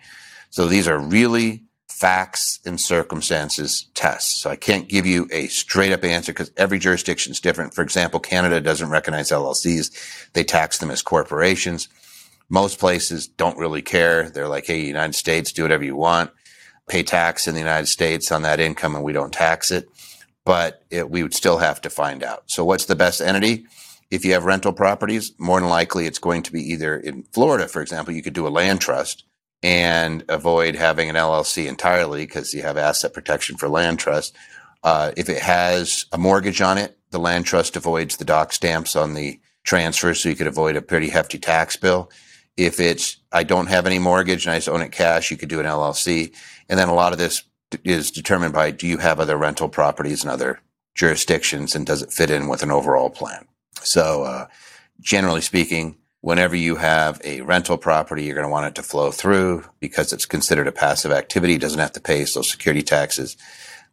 So 0.50 0.68
these 0.68 0.88
are 0.88 1.00
really 1.00 1.64
facts 1.90 2.60
and 2.66 2.80
circumstances 2.80 3.88
tests. 3.94 4.42
So 4.42 4.50
I 4.50 4.58
can't 4.58 4.90
give 4.90 5.06
you 5.06 5.28
a 5.32 5.48
straight 5.48 5.94
up 5.94 6.04
answer 6.04 6.34
because 6.34 6.52
every 6.58 6.78
jurisdiction 6.78 7.32
is 7.32 7.40
different. 7.40 7.74
For 7.74 7.82
example, 7.84 8.20
Canada 8.20 8.60
doesn't 8.60 8.90
recognize 8.90 9.32
LLCs. 9.32 10.32
They 10.34 10.44
tax 10.44 10.78
them 10.78 10.92
as 10.92 11.02
corporations. 11.02 11.88
Most 12.50 12.80
places 12.80 13.28
don't 13.28 13.58
really 13.58 13.82
care. 13.82 14.30
They're 14.30 14.50
like, 14.50 14.66
Hey, 14.66 14.86
United 14.86 15.16
States, 15.16 15.54
do 15.54 15.64
whatever 15.64 15.86
you 15.86 15.96
want 15.96 16.32
pay 16.88 17.04
tax 17.04 17.48
in 17.48 17.54
the 17.54 17.60
United 17.60 17.88
States 17.88 18.32
on 18.32 18.44
that 18.44 18.60
income 18.60 18.96
and 18.96 19.04
we 19.04 19.14
don't 19.14 19.34
tax 19.34 19.72
it, 19.72 19.90
but 20.44 20.84
it, 20.90 21.10
we 21.10 21.24
would 21.24 21.34
still 21.34 21.58
have 21.58 21.82
to 21.82 21.90
find 21.90 22.24
out. 22.24 22.44
So 22.48 22.64
what's 22.64 22.86
the 22.86 22.96
best 22.96 23.22
entity? 23.22 23.66
If 24.12 24.24
you 24.24 24.34
have 24.34 24.46
rental 24.46 24.72
properties, 24.72 25.34
more 25.38 25.60
than 25.60 25.70
likely 25.70 26.06
it's 26.06 26.20
going 26.20 26.44
to 26.44 26.52
be 26.52 26.62
either 26.62 26.96
in 26.96 27.24
Florida, 27.24 27.68
for 27.68 27.82
example, 27.82 28.14
you 28.14 28.22
could 28.22 28.34
do 28.34 28.48
a 28.48 28.50
land 28.50 28.82
trust 28.82 29.24
and 29.64 30.24
avoid 30.30 30.76
having 30.76 31.10
an 31.10 31.16
LLC 31.16 31.68
entirely 31.68 32.26
because 32.26 32.54
you 32.54 32.62
have 32.62 32.78
asset 32.78 33.14
protection 33.14 33.58
for 33.58 33.68
land 33.68 33.98
trust. 33.98 34.36
Uh, 34.84 35.12
if 35.18 35.28
it 35.28 35.42
has 35.42 36.06
a 36.12 36.18
mortgage 36.20 36.62
on 36.62 36.78
it, 36.78 36.98
the 37.10 37.18
land 37.18 37.46
trust 37.46 37.76
avoids 37.76 38.18
the 38.18 38.26
doc 38.26 38.54
stamps 38.54 38.96
on 38.96 39.16
the 39.16 39.40
transfer, 39.64 40.14
so 40.14 40.30
you 40.30 40.36
could 40.36 40.46
avoid 40.46 40.76
a 40.76 40.82
pretty 40.82 41.10
hefty 41.10 41.40
tax 41.40 41.76
bill. 41.76 42.12
If 42.56 42.80
it's, 42.80 43.18
I 43.32 43.44
don't 43.44 43.68
have 43.68 43.88
any 43.88 43.98
mortgage 43.98 44.46
and 44.46 44.54
I 44.54 44.58
just 44.58 44.70
own 44.70 44.82
it 44.82 44.92
cash, 44.92 45.32
you 45.32 45.38
could 45.38 45.50
do 45.50 45.60
an 45.60 45.66
LLC. 45.66 46.34
And 46.70 46.80
then 46.80 46.90
a 46.90 46.94
lot 46.94 47.14
of 47.14 47.20
this 47.20 47.44
is 47.84 48.12
determined 48.12 48.54
by 48.54 48.72
do 48.72 48.88
you 48.88 48.98
have 48.98 49.20
other 49.20 49.38
rental 49.38 49.70
properties 49.70 50.24
in 50.24 50.30
other 50.30 50.60
jurisdictions 50.96 51.76
and 51.76 51.86
does 51.86 52.02
it 52.02 52.14
fit 52.14 52.30
in 52.30 52.48
with 52.48 52.64
an 52.64 52.72
overall 52.72 53.10
plan? 53.10 53.46
So, 53.82 54.24
uh, 54.24 54.48
generally 55.02 55.42
speaking, 55.42 55.98
whenever 56.22 56.56
you 56.56 56.78
have 56.78 57.22
a 57.24 57.42
rental 57.42 57.78
property, 57.78 58.24
you're 58.24 58.36
going 58.36 58.48
to 58.48 58.52
want 58.52 58.66
it 58.66 58.76
to 58.76 58.84
flow 58.84 59.12
through 59.12 59.64
because 59.80 60.12
it's 60.12 60.26
considered 60.26 60.68
a 60.68 60.72
passive 60.72 61.12
activity. 61.12 61.56
It 61.56 61.62
doesn't 61.62 61.80
have 61.80 61.92
to 61.94 62.02
pay 62.02 62.26
social 62.26 62.44
security 62.44 62.82
taxes. 62.82 63.38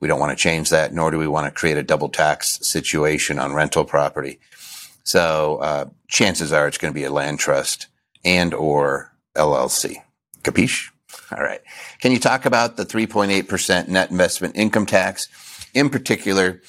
We 0.01 0.09
don't 0.09 0.21
want 0.21 0.31
to 0.31 0.43
change 0.43 0.71
that, 0.71 0.95
nor 0.95 1.11
do 1.11 1.19
we 1.19 1.29
want 1.29 1.47
to 1.47 1.51
create 1.51 1.77
a 1.77 1.83
double 1.83 2.09
tax 2.09 2.59
situation 2.63 3.39
on 3.39 3.53
rental 3.53 3.85
property. 3.85 4.41
So 5.05 5.59
uh, 5.59 5.85
chances 6.09 6.53
are 6.53 6.67
it's 6.67 6.79
going 6.79 6.93
to 6.93 6.99
be 6.99 7.05
a 7.05 7.13
land 7.13 7.39
trust 7.39 7.89
and 8.25 8.55
or 8.55 9.13
LLC. 9.37 9.97
Capiche? 10.43 10.91
All 11.37 11.45
right. 11.45 11.61
Can 12.01 12.13
you 12.13 12.19
talk 12.19 12.45
about 12.45 12.77
the 12.77 12.85
3.8% 12.85 13.89
net 13.89 14.11
investment 14.11 14.57
income 14.57 14.87
tax? 14.87 15.29
In 15.75 15.89
particular, 15.89 16.61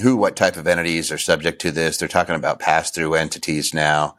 who, 0.00 0.16
what 0.16 0.36
type 0.36 0.56
of 0.56 0.66
entities 0.66 1.12
are 1.12 1.18
subject 1.18 1.60
to 1.62 1.70
this? 1.70 1.96
They're 1.96 2.08
talking 2.08 2.34
about 2.34 2.58
pass 2.58 2.90
through 2.90 3.14
entities 3.14 3.72
now. 3.72 4.16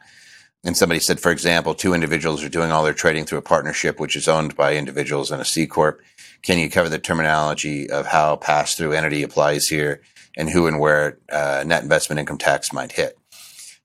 And 0.63 0.77
somebody 0.77 0.99
said, 0.99 1.19
for 1.19 1.31
example, 1.31 1.73
two 1.73 1.93
individuals 1.93 2.43
are 2.43 2.49
doing 2.49 2.71
all 2.71 2.83
their 2.83 2.93
trading 2.93 3.25
through 3.25 3.39
a 3.39 3.43
partnership, 3.43 3.99
which 3.99 4.15
is 4.15 4.27
owned 4.27 4.55
by 4.55 4.75
individuals 4.75 5.31
and 5.31 5.41
a 5.41 5.45
C 5.45 5.65
Corp. 5.65 6.01
Can 6.43 6.59
you 6.59 6.69
cover 6.69 6.87
the 6.87 6.99
terminology 6.99 7.89
of 7.89 8.05
how 8.05 8.35
pass 8.35 8.75
through 8.75 8.93
entity 8.93 9.23
applies 9.23 9.67
here 9.67 10.01
and 10.37 10.49
who 10.49 10.67
and 10.67 10.79
where 10.79 11.17
uh, 11.31 11.63
net 11.65 11.83
investment 11.83 12.19
income 12.19 12.37
tax 12.37 12.71
might 12.71 12.91
hit? 12.91 13.17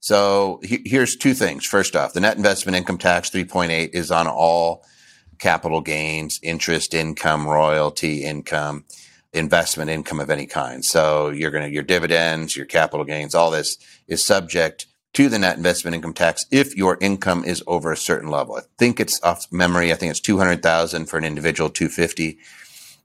So 0.01 0.61
he, 0.63 0.83
here's 0.85 1.17
two 1.17 1.35
things. 1.35 1.65
First 1.65 1.97
off, 1.97 2.13
the 2.13 2.21
net 2.21 2.37
investment 2.37 2.77
income 2.77 2.99
tax 2.99 3.31
3.8 3.31 3.91
is 3.93 4.11
on 4.11 4.29
all 4.29 4.85
capital 5.39 5.81
gains, 5.81 6.41
interest 6.43 6.95
income, 6.95 7.47
royalty 7.47 8.25
income, 8.25 8.85
investment 9.33 9.91
income 9.91 10.21
of 10.21 10.31
any 10.31 10.47
kind. 10.47 10.85
So 10.85 11.31
you're 11.31 11.51
going 11.51 11.65
to, 11.65 11.71
your 11.71 11.83
dividends, 11.83 12.57
your 12.57 12.67
capital 12.67 13.05
gains, 13.05 13.35
all 13.35 13.51
this 13.51 13.79
is 14.09 14.25
subject 14.25 14.87
to 15.15 15.29
the 15.29 15.39
net 15.39 15.57
investment 15.57 15.95
income 15.95 16.13
tax 16.13 16.45
if 16.51 16.77
your 16.77 16.99
income 17.01 17.45
is 17.45 17.63
over 17.67 17.91
a 17.91 17.97
certain 17.97 18.31
level. 18.31 18.57
I 18.57 18.63
think 18.79 19.01
it's 19.01 19.23
off 19.23 19.47
memory. 19.51 19.91
I 19.91 19.95
think 19.95 20.11
it's 20.11 20.21
200,000 20.21 21.07
for 21.07 21.17
an 21.17 21.25
individual, 21.25 21.71
250 21.71 22.39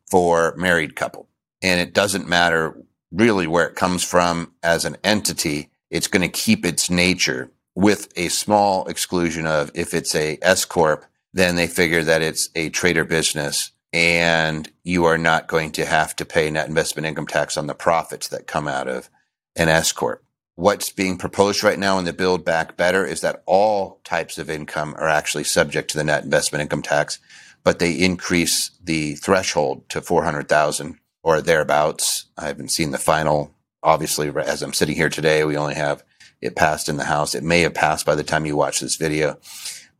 for 0.10 0.54
married 0.58 0.96
couple. 0.96 1.30
And 1.62 1.80
it 1.80 1.94
doesn't 1.94 2.28
matter 2.28 2.76
really 3.12 3.48
where 3.48 3.67
it 3.67 3.76
comes 3.76 4.04
from 4.04 4.54
as 4.63 4.84
an 4.84 4.98
entity. 5.04 5.70
It's 5.89 6.08
going 6.08 6.22
to 6.22 6.28
keep 6.28 6.65
its 6.65 6.89
nature 6.89 7.52
with 7.76 8.12
a 8.17 8.28
small 8.28 8.86
exclusion 8.88 9.48
of 9.48 9.72
if 9.74 9.94
it's 9.94 10.13
a 10.15 10.38
S 10.41 10.65
corp 10.65 11.06
then 11.34 11.56
they 11.56 11.67
figure 11.67 12.04
that 12.04 12.22
it's 12.22 12.50
a 12.56 12.70
trader 12.70 13.04
business 13.04 13.72
and 13.94 14.72
you 14.84 15.06
are 15.06 15.17
not 15.17 15.48
going 15.48 15.72
to 15.72 15.86
have 15.86 16.15
to 16.15 16.26
pay 16.26 16.50
net 16.50 16.67
investment 16.67 17.06
income 17.06 17.28
tax 17.28 17.58
on 17.58 17.67
the 17.67 17.74
profits 17.74 18.28
that 18.30 18.48
come 18.48 18.67
out 18.67 18.88
of 18.88 19.10
an 19.56 19.70
S 19.70 19.91
corp. 19.91 20.24
What's 20.56 20.89
being 20.89 21.17
proposed 21.17 21.63
right 21.63 21.80
now 21.80 21.98
in 21.98 22.06
the 22.06 22.13
Build 22.13 22.46
Back 22.46 22.78
Better 22.78 23.06
is 23.06 23.22
that 23.22 23.41
all 23.46 24.00
types 24.04 24.38
of 24.38 24.50
income 24.50 24.96
are 24.98 25.08
actually 25.08 25.44
subject 25.44 25.89
to 25.91 25.98
the 25.98 26.04
net 26.04 26.24
investment 26.24 26.62
income 26.62 26.82
tax, 26.82 27.20
but 27.63 27.80
they 27.80 27.94
increase 27.94 28.72
the 28.82 29.15
threshold 29.15 29.88
to 29.89 30.02
400,000 30.02 31.00
or 31.24 31.41
thereabouts. 31.41 32.26
I 32.38 32.48
haven't 32.48 32.72
seen 32.72 32.91
the 32.91 32.98
final. 32.98 33.54
Obviously, 33.84 34.30
as 34.30 34.62
I'm 34.62 34.74
sitting 34.74 34.96
here 34.96 35.10
today, 35.10 35.44
we 35.44 35.58
only 35.58 35.76
have 35.76 36.04
it 36.41 36.56
passed 36.56 36.89
in 36.89 36.98
the 36.98 37.06
House. 37.06 37.34
It 37.34 37.44
may 37.44 37.62
have 37.62 37.74
passed 37.74 38.06
by 38.06 38.15
the 38.15 38.24
time 38.24 38.46
you 38.46 38.56
watch 38.56 38.80
this 38.80 38.96
video 38.96 39.38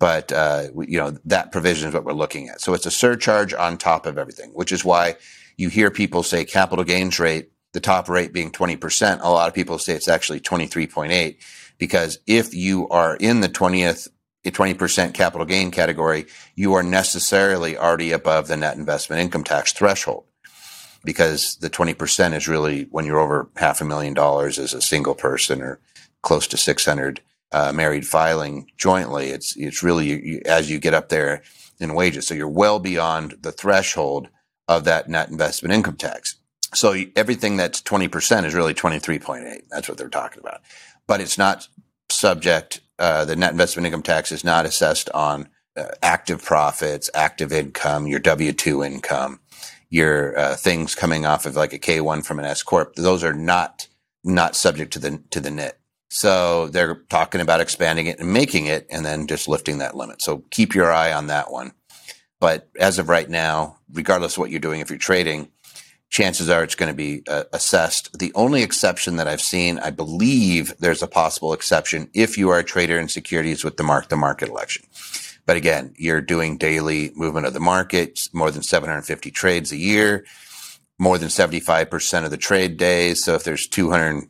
but 0.02 0.32
uh, 0.32 0.64
you 0.88 0.98
know 0.98 1.16
that 1.26 1.52
provision 1.52 1.88
is 1.88 1.94
what 1.94 2.04
we're 2.04 2.12
looking 2.14 2.50
at. 2.50 2.60
So 2.60 2.74
it's 2.74 2.88
a 2.88 2.92
surcharge 2.92 3.54
on 3.54 3.78
top 3.78 4.08
of 4.08 4.18
everything, 4.18 4.50
which 4.50 4.72
is 4.72 4.84
why 4.84 5.16
you 5.58 5.70
hear 5.70 5.92
people 5.92 6.24
say 6.24 6.44
capital 6.44 6.84
gains 6.84 7.20
rate, 7.20 7.52
the 7.74 7.80
top 7.80 8.10
rate 8.10 8.34
being 8.34 8.52
20%. 8.52 9.20
A 9.22 9.30
lot 9.30 9.48
of 9.48 9.54
people 9.54 9.78
say 9.78 9.94
it's 9.94 10.08
actually 10.08 10.40
23.8 10.40 11.38
because 11.78 12.18
if 12.26 12.52
you 12.52 12.90
are 12.90 13.16
in 13.18 13.42
the 13.42 13.48
20th 13.48 14.08
20% 14.44 15.14
capital 15.14 15.46
gain 15.46 15.70
category, 15.70 16.26
you 16.56 16.74
are 16.74 16.82
necessarily 16.82 17.78
already 17.78 18.12
above 18.12 18.48
the 18.48 18.58
net 18.58 18.78
investment 18.78 19.22
income 19.22 19.44
tax 19.44 19.72
threshold 19.72 20.24
because 21.06 21.58
the 21.58 21.70
20% 21.70 22.34
is 22.34 22.48
really 22.48 22.88
when 22.90 23.06
you're 23.06 23.20
over 23.20 23.52
half 23.56 23.82
a 23.82 23.86
million 23.86 24.16
dollars 24.16 24.58
as 24.58 24.74
a 24.74 24.82
single 24.82 25.14
person 25.14 25.62
or 25.62 25.80
close 26.24 26.48
to 26.48 26.58
600 26.58 27.22
uh, 27.52 27.72
married 27.74 28.08
filing 28.08 28.68
jointly. 28.78 29.30
It's 29.30 29.56
it's 29.56 29.84
really 29.84 30.08
you, 30.08 30.42
as 30.46 30.70
you 30.70 30.80
get 30.80 30.94
up 30.94 31.10
there 31.10 31.44
in 31.80 31.94
wages, 31.94 32.28
so 32.28 32.34
you're 32.34 32.48
well 32.48 32.80
beyond 32.80 33.38
the 33.42 33.52
threshold 33.52 34.30
of 34.68 34.84
that 34.86 35.10
net 35.10 35.30
investment 35.30 35.74
income 35.74 35.98
tax. 35.98 36.36
So 36.74 36.96
everything 37.16 37.58
that's 37.58 37.82
twenty 37.82 38.08
percent 38.08 38.46
is 38.46 38.54
really 38.54 38.74
twenty 38.74 39.00
three 39.00 39.20
point 39.20 39.46
eight. 39.46 39.64
That's 39.70 39.90
what 39.90 39.98
they're 39.98 40.10
talking 40.10 40.40
about, 40.40 40.62
but 41.08 41.20
it's 41.22 41.38
not 41.38 41.68
subject. 42.10 42.82
Uh, 43.00 43.26
the 43.26 43.36
net 43.36 43.52
investment 43.52 43.86
income 43.88 44.04
tax 44.04 44.32
is 44.32 44.44
not 44.44 44.66
assessed 44.66 45.10
on 45.10 45.50
uh, 45.76 45.88
active 46.04 46.44
profits, 46.44 47.10
active 47.14 47.52
income, 47.52 48.08
your 48.08 48.20
W 48.20 48.54
two 48.54 48.84
income, 48.84 49.40
your 49.90 50.38
uh, 50.38 50.56
things 50.56 50.96
coming 50.96 51.26
off 51.26 51.46
of 51.46 51.56
like 51.56 51.74
a 51.74 51.80
K 51.80 52.00
one 52.00 52.22
from 52.22 52.40
an 52.40 52.46
S 52.46 52.64
corp. 52.64 52.96
Those 52.96 53.24
are 53.24 53.34
not 53.34 53.88
not 54.24 54.56
subject 54.56 54.94
to 54.94 55.00
the 55.00 55.22
to 55.32 55.42
the 55.42 55.52
net 55.52 55.81
so 56.13 56.67
they're 56.67 56.95
talking 57.10 57.39
about 57.39 57.62
expanding 57.62 58.08
it 58.08 58.19
and 58.19 58.34
making 58.34 58.65
it 58.65 58.86
and 58.89 59.06
then 59.06 59.28
just 59.28 59.47
lifting 59.47 59.78
that 59.78 59.95
limit. 59.95 60.21
So 60.21 60.43
keep 60.50 60.76
your 60.76 60.91
eye 60.91 61.13
on 61.13 61.28
that 61.28 61.50
one. 61.50 61.71
But 62.41 62.67
as 62.78 63.00
of 63.00 63.08
right 63.08 63.30
now, 63.30 63.78
regardless 63.93 64.34
of 64.34 64.39
what 64.39 64.52
you're 64.52 64.60
doing, 64.60 64.82
if 64.82 64.89
you're 64.89 65.00
trading, 65.00 65.47
chances 66.10 66.50
are 66.50 66.65
it's 66.65 66.76
going 66.76 66.91
to 66.91 66.95
be 66.95 67.24
uh, 67.30 67.45
assessed. 67.54 68.19
The 68.19 68.34
only 68.36 68.62
exception 68.62 69.15
that 69.15 69.30
I've 69.30 69.39
seen, 69.39 69.80
I 69.80 69.89
believe 69.89 70.74
there's 70.80 71.02
a 71.02 71.08
possible 71.08 71.54
exception 71.54 72.10
if 72.13 72.38
you 72.38 72.50
are 72.50 72.60
a 72.60 72.63
trader 72.63 73.00
in 73.00 73.08
securities 73.08 73.63
with 73.63 73.78
the 73.78 73.84
mark 73.84 74.10
to 74.10 74.17
market 74.17 74.50
election. 74.50 74.84
But 75.45 75.56
again, 75.56 75.93
you're 75.95 76.19
doing 76.19 76.58
daily 76.58 77.13
movement 77.15 77.45
of 77.45 77.54
the 77.54 77.62
market, 77.62 78.28
more 78.34 78.52
than 78.52 78.63
750 78.63 79.32
trades 79.32 79.71
a 79.71 79.78
year, 79.78 80.26
more 81.00 81.17
than 81.17 81.30
75% 81.30 82.26
of 82.26 82.32
the 82.32 82.38
trade 82.38 82.76
days. 82.76 83.24
So 83.24 83.36
if 83.36 83.45
there's 83.45 83.65
200 83.65 84.26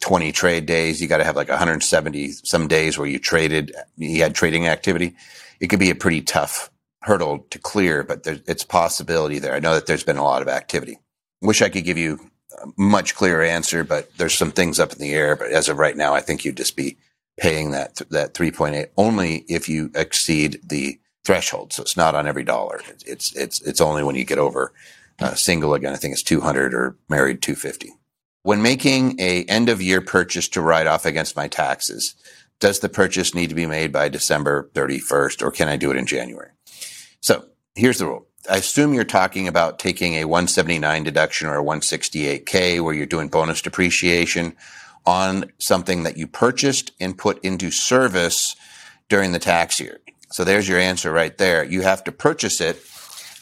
20 0.00 0.32
trade 0.32 0.66
days. 0.66 1.00
You 1.00 1.08
got 1.08 1.18
to 1.18 1.24
have 1.24 1.36
like 1.36 1.48
170 1.48 2.32
some 2.32 2.68
days 2.68 2.98
where 2.98 3.06
you 3.06 3.18
traded, 3.18 3.72
you 3.96 4.22
had 4.22 4.34
trading 4.34 4.66
activity. 4.66 5.14
It 5.60 5.68
could 5.68 5.78
be 5.78 5.90
a 5.90 5.94
pretty 5.94 6.22
tough 6.22 6.70
hurdle 7.02 7.46
to 7.50 7.58
clear, 7.58 8.02
but 8.02 8.24
there's, 8.24 8.40
it's 8.46 8.64
possibility 8.64 9.38
there. 9.38 9.54
I 9.54 9.60
know 9.60 9.74
that 9.74 9.86
there's 9.86 10.04
been 10.04 10.16
a 10.16 10.24
lot 10.24 10.42
of 10.42 10.48
activity. 10.48 10.98
Wish 11.42 11.62
I 11.62 11.68
could 11.68 11.84
give 11.84 11.98
you 11.98 12.18
a 12.62 12.66
much 12.76 13.14
clearer 13.14 13.42
answer, 13.42 13.84
but 13.84 14.14
there's 14.16 14.34
some 14.34 14.52
things 14.52 14.78
up 14.78 14.92
in 14.92 14.98
the 14.98 15.12
air. 15.12 15.36
But 15.36 15.52
as 15.52 15.68
of 15.68 15.78
right 15.78 15.96
now, 15.96 16.14
I 16.14 16.20
think 16.20 16.44
you'd 16.44 16.56
just 16.56 16.76
be 16.76 16.96
paying 17.38 17.70
that, 17.70 17.96
that 18.10 18.34
3.8 18.34 18.88
only 18.96 19.44
if 19.48 19.68
you 19.68 19.90
exceed 19.94 20.60
the 20.62 20.98
threshold. 21.24 21.72
So 21.72 21.82
it's 21.82 21.96
not 21.96 22.14
on 22.14 22.26
every 22.26 22.44
dollar. 22.44 22.80
It's, 23.06 23.34
it's, 23.34 23.60
it's 23.62 23.80
only 23.80 24.02
when 24.02 24.16
you 24.16 24.24
get 24.24 24.38
over 24.38 24.72
uh, 25.20 25.34
single 25.34 25.74
again. 25.74 25.92
I 25.92 25.96
think 25.96 26.12
it's 26.12 26.22
200 26.22 26.74
or 26.74 26.96
married 27.08 27.42
250. 27.42 27.92
When 28.42 28.62
making 28.62 29.20
a 29.20 29.44
end 29.44 29.68
of 29.68 29.82
year 29.82 30.00
purchase 30.00 30.48
to 30.48 30.62
write 30.62 30.86
off 30.86 31.04
against 31.04 31.36
my 31.36 31.46
taxes, 31.46 32.14
does 32.58 32.80
the 32.80 32.88
purchase 32.88 33.34
need 33.34 33.48
to 33.48 33.54
be 33.54 33.66
made 33.66 33.92
by 33.92 34.08
December 34.08 34.70
31st 34.74 35.42
or 35.42 35.50
can 35.50 35.68
I 35.68 35.76
do 35.76 35.90
it 35.90 35.96
in 35.96 36.06
January? 36.06 36.50
So 37.20 37.46
here's 37.74 37.98
the 37.98 38.06
rule. 38.06 38.26
I 38.48 38.56
assume 38.56 38.94
you're 38.94 39.04
talking 39.04 39.46
about 39.46 39.78
taking 39.78 40.14
a 40.14 40.24
179 40.24 41.04
deduction 41.04 41.48
or 41.48 41.58
a 41.58 41.64
168K 41.64 42.82
where 42.82 42.94
you're 42.94 43.06
doing 43.06 43.28
bonus 43.28 43.60
depreciation 43.60 44.56
on 45.04 45.52
something 45.58 46.02
that 46.04 46.16
you 46.16 46.26
purchased 46.26 46.92
and 46.98 47.18
put 47.18 47.42
into 47.44 47.70
service 47.70 48.56
during 49.08 49.32
the 49.32 49.38
tax 49.38 49.78
year. 49.80 50.00
So 50.32 50.44
there's 50.44 50.68
your 50.68 50.78
answer 50.78 51.12
right 51.12 51.36
there. 51.36 51.64
You 51.64 51.82
have 51.82 52.04
to 52.04 52.12
purchase 52.12 52.60
it 52.60 52.82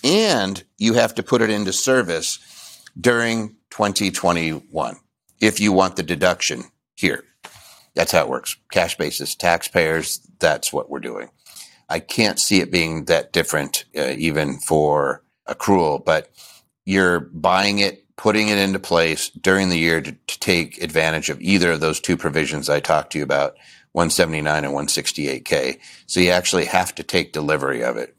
and 0.03 0.65
you 0.77 0.95
have 0.95 1.15
to 1.17 1.23
put 1.23 1.43
it 1.43 1.51
into 1.51 1.73
service 1.73 2.39
during 3.01 3.57
2021 3.71 4.97
if 5.41 5.61
you 5.61 5.73
want 5.73 5.97
the 5.97 6.03
deduction 6.03 6.65
here. 6.97 7.25
That's 7.95 8.13
how 8.13 8.23
it 8.23 8.29
works. 8.29 8.57
Cash 8.71 8.97
basis, 8.97 9.35
taxpayers, 9.35 10.21
that's 10.39 10.73
what 10.73 10.91
we're 10.91 11.01
doing. 11.01 11.31
I 11.89 12.01
can't 12.01 12.39
see 12.39 12.61
it 12.61 12.71
being 12.71 13.07
that 13.07 13.33
different, 13.33 13.85
uh, 13.97 14.15
even 14.19 14.59
for 14.59 15.23
accrual, 15.49 16.05
but 16.05 16.31
you're 16.85 17.21
buying 17.21 17.79
it, 17.79 18.05
putting 18.17 18.49
it 18.49 18.59
into 18.59 18.79
place 18.79 19.31
during 19.31 19.69
the 19.69 19.79
year 19.79 20.01
to, 20.01 20.13
to 20.13 20.41
take 20.41 20.83
advantage 20.83 21.31
of 21.31 21.41
either 21.41 21.73
of 21.73 21.81
those 21.81 22.01
two 22.01 22.17
provisions 22.17 22.69
I 22.69 22.81
talked 22.81 23.13
to 23.13 23.19
you 23.19 23.25
about, 23.25 23.57
179 23.93 24.65
and 24.65 24.75
168K. 24.75 25.79
So 26.07 26.21
you 26.21 26.31
actually 26.31 26.67
have 26.67 26.95
to 26.97 27.03
take 27.03 27.33
delivery 27.33 27.83
of 27.83 27.97
it 27.97 28.17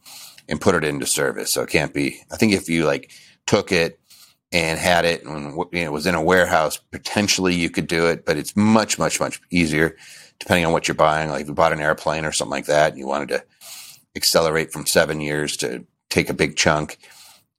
and 0.48 0.60
put 0.60 0.76
it 0.76 0.84
into 0.84 1.06
service. 1.06 1.54
So 1.54 1.62
it 1.62 1.70
can't 1.70 1.94
be, 1.94 2.22
I 2.32 2.38
think 2.38 2.54
if 2.54 2.70
you 2.70 2.86
like 2.86 3.12
took 3.46 3.72
it, 3.72 3.99
and 4.52 4.80
had 4.80 5.06
it 5.06 5.24
and 5.26 5.56
you 5.72 5.86
know, 5.86 5.92
was 5.92 6.08
in 6.08 6.16
a 6.16 6.22
warehouse, 6.22 6.78
potentially 6.78 7.54
you 7.54 7.70
could 7.70 7.88
do 7.88 8.08
it, 8.08 8.26
but 8.26 8.38
it's 8.38 8.56
much, 8.56 8.98
much, 8.98 9.20
much 9.20 9.42
easier 9.52 9.96
depending 10.40 10.66
on 10.66 10.72
what 10.72 10.88
you're 10.88 10.96
buying. 10.96 11.30
Like 11.30 11.42
if 11.42 11.48
you 11.48 11.54
bought 11.54 11.74
an 11.74 11.82
airplane 11.82 12.26
or 12.26 12.32
something 12.32 12.52
like 12.52 12.66
that 12.66 12.92
and 12.92 13.00
you 13.00 13.06
wanted 13.06 13.30
to 13.30 13.44
accelerate 14.16 14.72
from 14.72 14.86
seven 14.86 15.22
years 15.22 15.58
to 15.58 15.86
take 16.10 16.30
a 16.30 16.34
big 16.34 16.56
chunk, 16.56 16.98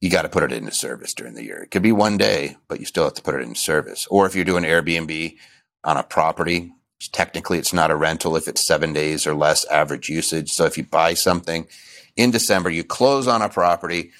you 0.01 0.09
got 0.09 0.23
to 0.23 0.29
put 0.29 0.43
it 0.43 0.51
into 0.51 0.71
service 0.71 1.13
during 1.13 1.35
the 1.35 1.43
year. 1.43 1.61
It 1.61 1.71
could 1.71 1.83
be 1.83 1.91
one 1.91 2.17
day, 2.17 2.57
but 2.67 2.79
you 2.79 2.85
still 2.85 3.03
have 3.03 3.13
to 3.13 3.21
put 3.21 3.35
it 3.35 3.41
in 3.41 3.55
service. 3.55 4.07
Or 4.09 4.25
if 4.25 4.35
you're 4.35 4.43
doing 4.43 4.63
Airbnb 4.63 5.37
on 5.83 5.97
a 5.97 6.03
property, 6.03 6.73
technically 7.11 7.59
it's 7.59 7.73
not 7.73 7.91
a 7.91 7.95
rental 7.95 8.35
if 8.35 8.47
it's 8.47 8.65
seven 8.65 8.93
days 8.93 9.27
or 9.27 9.35
less 9.35 9.63
average 9.65 10.09
usage. 10.09 10.51
So 10.51 10.65
if 10.65 10.77
you 10.77 10.83
buy 10.83 11.13
something 11.13 11.67
in 12.15 12.31
December, 12.31 12.71
you 12.71 12.83
close 12.83 13.27
on 13.27 13.43
a 13.43 13.49
property, 13.49 14.11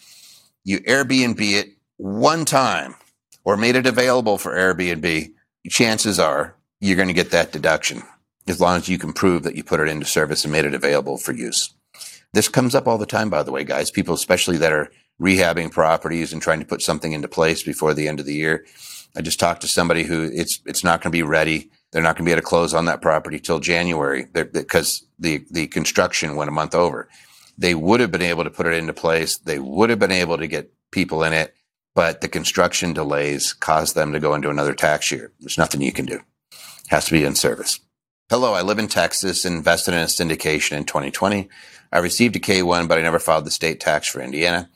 you 0.63 0.79
Airbnb 0.81 1.41
it 1.41 1.69
one 2.01 2.45
time 2.45 2.95
or 3.43 3.55
made 3.55 3.75
it 3.75 3.85
available 3.85 4.37
for 4.39 4.55
Airbnb, 4.55 5.31
chances 5.69 6.19
are 6.19 6.55
you're 6.79 6.95
going 6.95 7.07
to 7.07 7.13
get 7.13 7.31
that 7.31 7.51
deduction 7.51 8.01
as 8.47 8.59
long 8.59 8.77
as 8.77 8.89
you 8.89 8.97
can 8.97 9.13
prove 9.13 9.43
that 9.43 9.55
you 9.55 9.63
put 9.63 9.79
it 9.79 9.87
into 9.87 10.05
service 10.05 10.43
and 10.43 10.51
made 10.51 10.65
it 10.65 10.73
available 10.73 11.17
for 11.17 11.31
use. 11.31 11.73
This 12.33 12.49
comes 12.49 12.73
up 12.73 12.87
all 12.87 12.97
the 12.97 13.05
time, 13.05 13.29
by 13.29 13.43
the 13.43 13.51
way, 13.51 13.63
guys. 13.63 13.91
People, 13.91 14.15
especially 14.15 14.57
that 14.57 14.71
are 14.71 14.91
rehabbing 15.21 15.71
properties 15.71 16.33
and 16.33 16.41
trying 16.41 16.59
to 16.59 16.65
put 16.65 16.81
something 16.81 17.11
into 17.11 17.27
place 17.27 17.61
before 17.61 17.93
the 17.93 18.07
end 18.07 18.19
of 18.19 18.25
the 18.25 18.33
year. 18.33 18.65
I 19.15 19.21
just 19.21 19.39
talked 19.39 19.61
to 19.61 19.67
somebody 19.67 20.03
who 20.03 20.23
it's 20.33 20.59
it's 20.65 20.83
not 20.83 21.01
going 21.01 21.11
to 21.11 21.17
be 21.17 21.23
ready. 21.23 21.69
They're 21.91 22.01
not 22.01 22.15
going 22.15 22.25
to 22.25 22.29
be 22.29 22.31
able 22.31 22.41
to 22.41 22.47
close 22.47 22.73
on 22.73 22.85
that 22.85 23.01
property 23.01 23.39
till 23.39 23.59
January 23.59 24.25
because 24.33 25.05
the 25.19 25.45
the 25.51 25.67
construction 25.67 26.35
went 26.35 26.49
a 26.49 26.53
month 26.53 26.73
over. 26.73 27.09
They 27.57 27.75
would 27.75 27.99
have 27.99 28.11
been 28.11 28.21
able 28.21 28.45
to 28.45 28.49
put 28.49 28.65
it 28.65 28.73
into 28.73 28.93
place. 28.93 29.37
They 29.37 29.59
would 29.59 29.91
have 29.91 29.99
been 29.99 30.11
able 30.11 30.37
to 30.37 30.47
get 30.47 30.73
people 30.89 31.23
in 31.23 31.33
it, 31.33 31.53
but 31.93 32.21
the 32.21 32.27
construction 32.27 32.93
delays 32.93 33.53
caused 33.53 33.95
them 33.95 34.13
to 34.13 34.19
go 34.19 34.33
into 34.33 34.49
another 34.49 34.73
tax 34.73 35.11
year. 35.11 35.31
There's 35.39 35.57
nothing 35.57 35.81
you 35.81 35.91
can 35.91 36.05
do. 36.05 36.21
It 36.51 36.89
has 36.89 37.05
to 37.05 37.11
be 37.11 37.23
in 37.23 37.35
service. 37.35 37.79
Hello, 38.29 38.53
I 38.53 38.61
live 38.61 38.79
in 38.79 38.87
Texas 38.87 39.43
invested 39.43 39.93
in 39.93 39.99
a 39.99 40.05
syndication 40.05 40.77
in 40.77 40.85
2020. 40.85 41.49
I 41.91 41.99
received 41.99 42.37
a 42.37 42.39
K1, 42.39 42.87
but 42.87 42.97
I 42.97 43.01
never 43.01 43.19
filed 43.19 43.45
the 43.45 43.51
state 43.51 43.81
tax 43.81 44.07
for 44.07 44.21
Indiana. 44.21 44.69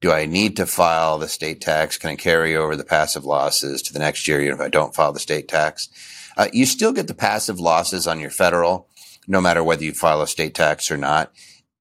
Do 0.00 0.10
I 0.10 0.26
need 0.26 0.56
to 0.56 0.66
file 0.66 1.18
the 1.18 1.28
state 1.28 1.60
tax? 1.60 1.98
Can 1.98 2.10
I 2.10 2.16
carry 2.16 2.56
over 2.56 2.76
the 2.76 2.84
passive 2.84 3.24
losses 3.24 3.82
to 3.82 3.92
the 3.92 3.98
next 3.98 4.26
year 4.26 4.40
if 4.40 4.60
I 4.60 4.68
don't 4.68 4.94
file 4.94 5.12
the 5.12 5.20
state 5.20 5.48
tax? 5.48 5.88
Uh, 6.36 6.48
you 6.52 6.66
still 6.66 6.92
get 6.92 7.06
the 7.06 7.14
passive 7.14 7.60
losses 7.60 8.06
on 8.06 8.20
your 8.20 8.30
federal, 8.30 8.88
no 9.26 9.40
matter 9.40 9.62
whether 9.62 9.84
you 9.84 9.92
file 9.92 10.22
a 10.22 10.26
state 10.26 10.54
tax 10.54 10.90
or 10.90 10.96
not. 10.96 11.32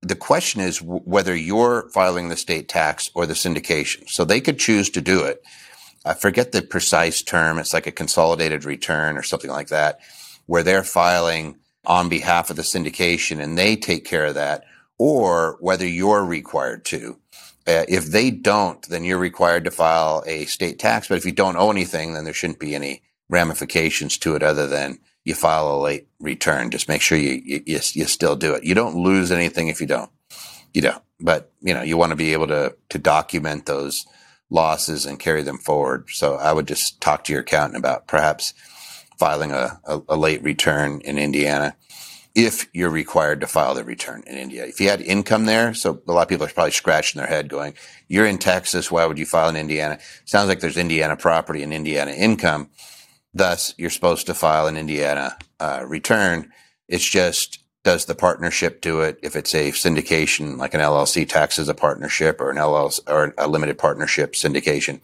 The 0.04 0.16
question 0.16 0.62
is 0.62 0.80
w- 0.80 1.02
whether 1.06 1.36
you're 1.36 1.90
filing 1.90 2.30
the 2.30 2.38
state 2.38 2.68
tax 2.68 3.10
or 3.16 3.26
the 3.26 3.34
syndication. 3.34 4.04
So 4.08 4.26
they 4.26 4.42
could 4.42 4.60
choose 4.60 4.90
to 4.92 5.02
do 5.02 5.24
it. 5.24 5.42
I 6.06 6.14
forget 6.14 6.52
the 6.52 6.62
precise 6.62 7.22
term. 7.22 7.58
It's 7.58 7.74
like 7.74 7.88
a 7.88 7.92
consolidated 7.92 8.66
return 8.66 9.18
or 9.18 9.24
something 9.24 9.50
like 9.50 9.70
that, 9.70 10.00
where 10.46 10.64
they're 10.64 10.84
filing 10.84 11.58
on 11.86 12.10
behalf 12.10 12.50
of 12.50 12.58
the 12.58 12.62
syndication 12.62 13.42
and 13.42 13.58
they 13.58 13.76
take 13.76 14.06
care 14.06 14.26
of 14.26 14.36
that 14.36 14.66
or 14.98 15.58
whether 15.60 15.88
you're 15.88 16.26
required 16.26 16.86
to. 16.86 17.18
Uh, 17.66 17.86
if 17.88 18.06
they 18.08 18.30
don't, 18.30 18.88
then 18.90 19.06
you're 19.06 19.18
required 19.18 19.64
to 19.64 19.72
file 19.72 20.24
a 20.28 20.46
state 20.46 20.80
tax. 20.80 21.08
But 21.08 21.18
if 21.18 21.26
you 21.26 21.32
don't 21.32 21.56
owe 21.56 21.72
anything, 21.72 22.14
then 22.14 22.26
there 22.26 22.34
shouldn't 22.34 22.60
be 22.60 22.76
any 22.76 23.04
ramifications 23.30 24.18
to 24.20 24.36
it 24.36 24.44
other 24.44 24.68
than 24.68 25.00
you 25.24 25.34
file 25.34 25.74
a 25.74 25.80
late 25.80 26.08
return. 26.20 26.72
Just 26.72 26.90
make 26.90 27.02
sure 27.02 27.18
you, 27.18 27.42
you, 27.44 27.64
you, 27.66 27.80
you 27.94 28.06
still 28.06 28.36
do 28.36 28.54
it. 28.54 28.64
You 28.64 28.76
don't 28.76 28.96
lose 28.96 29.32
anything 29.32 29.68
if 29.68 29.80
you 29.80 29.88
don't. 29.88 30.12
You 30.74 30.82
don't. 30.82 31.04
But, 31.20 31.52
you 31.62 31.74
know, 31.74 31.82
you 31.82 31.96
want 31.98 32.10
to 32.10 32.16
be 32.16 32.34
able 32.34 32.48
to, 32.48 32.76
to 32.90 32.98
document 32.98 33.66
those 33.66 34.06
losses 34.50 35.06
and 35.06 35.20
carry 35.20 35.42
them 35.42 35.58
forward. 35.58 36.10
So 36.10 36.36
I 36.36 36.52
would 36.52 36.68
just 36.68 37.00
talk 37.00 37.24
to 37.24 37.34
your 37.34 37.42
accountant 37.42 37.78
about 37.78 38.08
perhaps 38.08 38.54
filing 39.18 39.52
a, 39.52 39.80
a, 39.86 40.02
a 40.10 40.18
late 40.18 40.44
return 40.44 41.02
in 41.02 41.18
Indiana 41.18 41.76
if 42.36 42.68
you're 42.74 42.90
required 42.90 43.40
to 43.42 43.48
file 43.48 43.76
the 43.76 43.84
return 43.84 44.24
in 44.26 44.36
India. 44.36 44.66
If 44.66 44.82
you 44.82 44.90
had 44.90 45.02
income 45.02 45.46
there, 45.46 45.74
so 45.74 46.02
a 46.08 46.12
lot 46.12 46.24
of 46.24 46.28
people 46.28 46.46
are 46.46 46.50
probably 46.50 46.72
scratching 46.72 47.20
their 47.20 47.28
head 47.28 47.48
going, 47.48 47.76
you're 48.08 48.26
in 48.26 48.40
Texas. 48.40 48.92
Why 48.92 49.06
would 49.06 49.20
you 49.20 49.26
file 49.26 49.50
in 49.50 49.56
Indiana? 49.56 50.00
Sounds 50.26 50.50
like 50.50 50.60
there's 50.60 50.78
Indiana 50.78 51.16
property 51.16 51.62
and 51.62 51.72
Indiana 51.72 52.12
income. 52.12 52.70
Thus, 53.34 53.74
you're 53.78 53.90
supposed 53.90 54.28
to 54.28 54.34
file 54.34 54.68
an 54.68 54.78
Indiana 54.78 55.38
uh, 55.60 55.84
return. 55.88 56.52
It's 56.88 57.10
just, 57.10 57.64
does 57.84 58.06
the 58.06 58.16
partnership 58.16 58.82
do 58.82 59.02
it? 59.02 59.20
If 59.24 59.36
it's 59.36 59.56
a 59.56 59.72
syndication, 59.72 60.58
like 60.58 60.74
an 60.74 60.82
LLC 60.82 61.28
taxes 61.28 61.68
a 61.68 61.74
partnership 61.74 62.40
or 62.40 62.52
an 62.52 62.58
LLC 62.58 63.00
or 63.08 63.34
a 63.38 63.48
limited 63.48 63.78
partnership 63.78 64.34
syndication, 64.34 65.02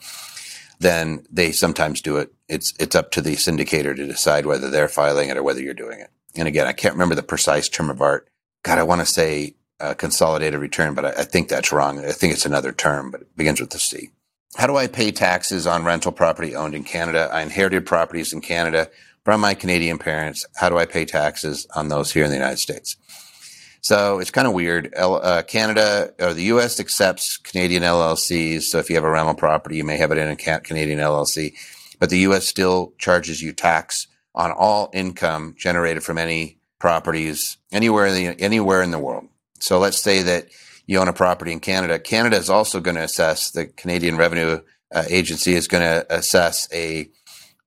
then 0.79 1.25
they 1.31 1.51
sometimes 1.51 2.01
do 2.01 2.17
it. 2.17 2.31
It's, 2.47 2.73
it's 2.79 2.95
up 2.95 3.11
to 3.11 3.21
the 3.21 3.35
syndicator 3.35 3.95
to 3.95 4.05
decide 4.07 4.45
whether 4.45 4.69
they're 4.69 4.87
filing 4.87 5.29
it 5.29 5.37
or 5.37 5.43
whether 5.43 5.61
you're 5.61 5.73
doing 5.73 5.99
it. 5.99 6.09
And 6.35 6.47
again, 6.47 6.67
I 6.67 6.73
can't 6.73 6.93
remember 6.93 7.15
the 7.15 7.23
precise 7.23 7.67
term 7.67 7.89
of 7.89 8.01
art. 8.01 8.29
God, 8.63 8.77
I 8.77 8.83
want 8.83 9.01
to 9.01 9.05
say 9.05 9.55
uh, 9.79 9.93
consolidated 9.93 10.59
return, 10.59 10.93
but 10.93 11.05
I, 11.05 11.09
I, 11.09 11.23
think 11.23 11.47
that's 11.47 11.71
wrong. 11.71 11.99
I 11.99 12.11
think 12.11 12.33
it's 12.33 12.45
another 12.45 12.71
term, 12.71 13.11
but 13.11 13.21
it 13.21 13.37
begins 13.37 13.61
with 13.61 13.69
the 13.69 13.79
C. 13.79 14.11
How 14.55 14.67
do 14.67 14.77
I 14.77 14.87
pay 14.87 15.11
taxes 15.11 15.67
on 15.67 15.85
rental 15.85 16.11
property 16.11 16.55
owned 16.55 16.73
in 16.73 16.83
Canada? 16.83 17.29
I 17.31 17.41
inherited 17.41 17.85
properties 17.85 18.33
in 18.33 18.41
Canada 18.41 18.89
from 19.23 19.41
my 19.41 19.53
Canadian 19.53 19.99
parents. 19.99 20.45
How 20.55 20.69
do 20.69 20.77
I 20.77 20.85
pay 20.85 21.05
taxes 21.05 21.67
on 21.75 21.89
those 21.89 22.11
here 22.11 22.23
in 22.23 22.31
the 22.31 22.35
United 22.35 22.57
States? 22.57 22.97
So 23.81 24.19
it's 24.19 24.31
kind 24.31 24.47
of 24.47 24.53
weird. 24.53 24.93
Uh, 24.95 25.43
Canada 25.43 26.13
or 26.19 26.33
the 26.33 26.43
U.S. 26.43 26.79
accepts 26.79 27.37
Canadian 27.37 27.83
LLCs. 27.83 28.63
So 28.63 28.79
if 28.79 28.89
you 28.89 28.95
have 28.95 29.05
a 29.05 29.09
rental 29.09 29.35
property, 29.35 29.77
you 29.77 29.83
may 29.83 29.97
have 29.97 30.11
it 30.11 30.17
in 30.17 30.29
a 30.29 30.35
Canadian 30.35 30.99
LLC, 30.99 31.53
but 31.99 32.09
the 32.09 32.19
U.S. 32.19 32.47
still 32.47 32.93
charges 32.97 33.41
you 33.41 33.53
tax 33.53 34.07
on 34.35 34.51
all 34.51 34.89
income 34.93 35.55
generated 35.57 36.03
from 36.03 36.17
any 36.17 36.57
properties 36.79 37.57
anywhere 37.71 38.07
in 38.07 38.15
the, 38.15 38.43
anywhere 38.43 38.81
in 38.81 38.91
the 38.91 38.99
world. 38.99 39.27
So 39.59 39.79
let's 39.79 39.99
say 39.99 40.23
that 40.23 40.47
you 40.89 40.97
own 40.97 41.07
a 41.07 41.13
property 41.13 41.51
in 41.51 41.59
Canada. 41.59 41.99
Canada 41.99 42.35
is 42.35 42.49
also 42.49 42.79
going 42.79 42.95
to 42.95 43.03
assess 43.03 43.51
the 43.51 43.67
Canadian 43.67 44.17
Revenue 44.17 44.59
uh, 44.91 45.03
Agency 45.07 45.53
is 45.53 45.67
going 45.67 45.83
to 45.83 46.03
assess 46.09 46.67
a 46.73 47.11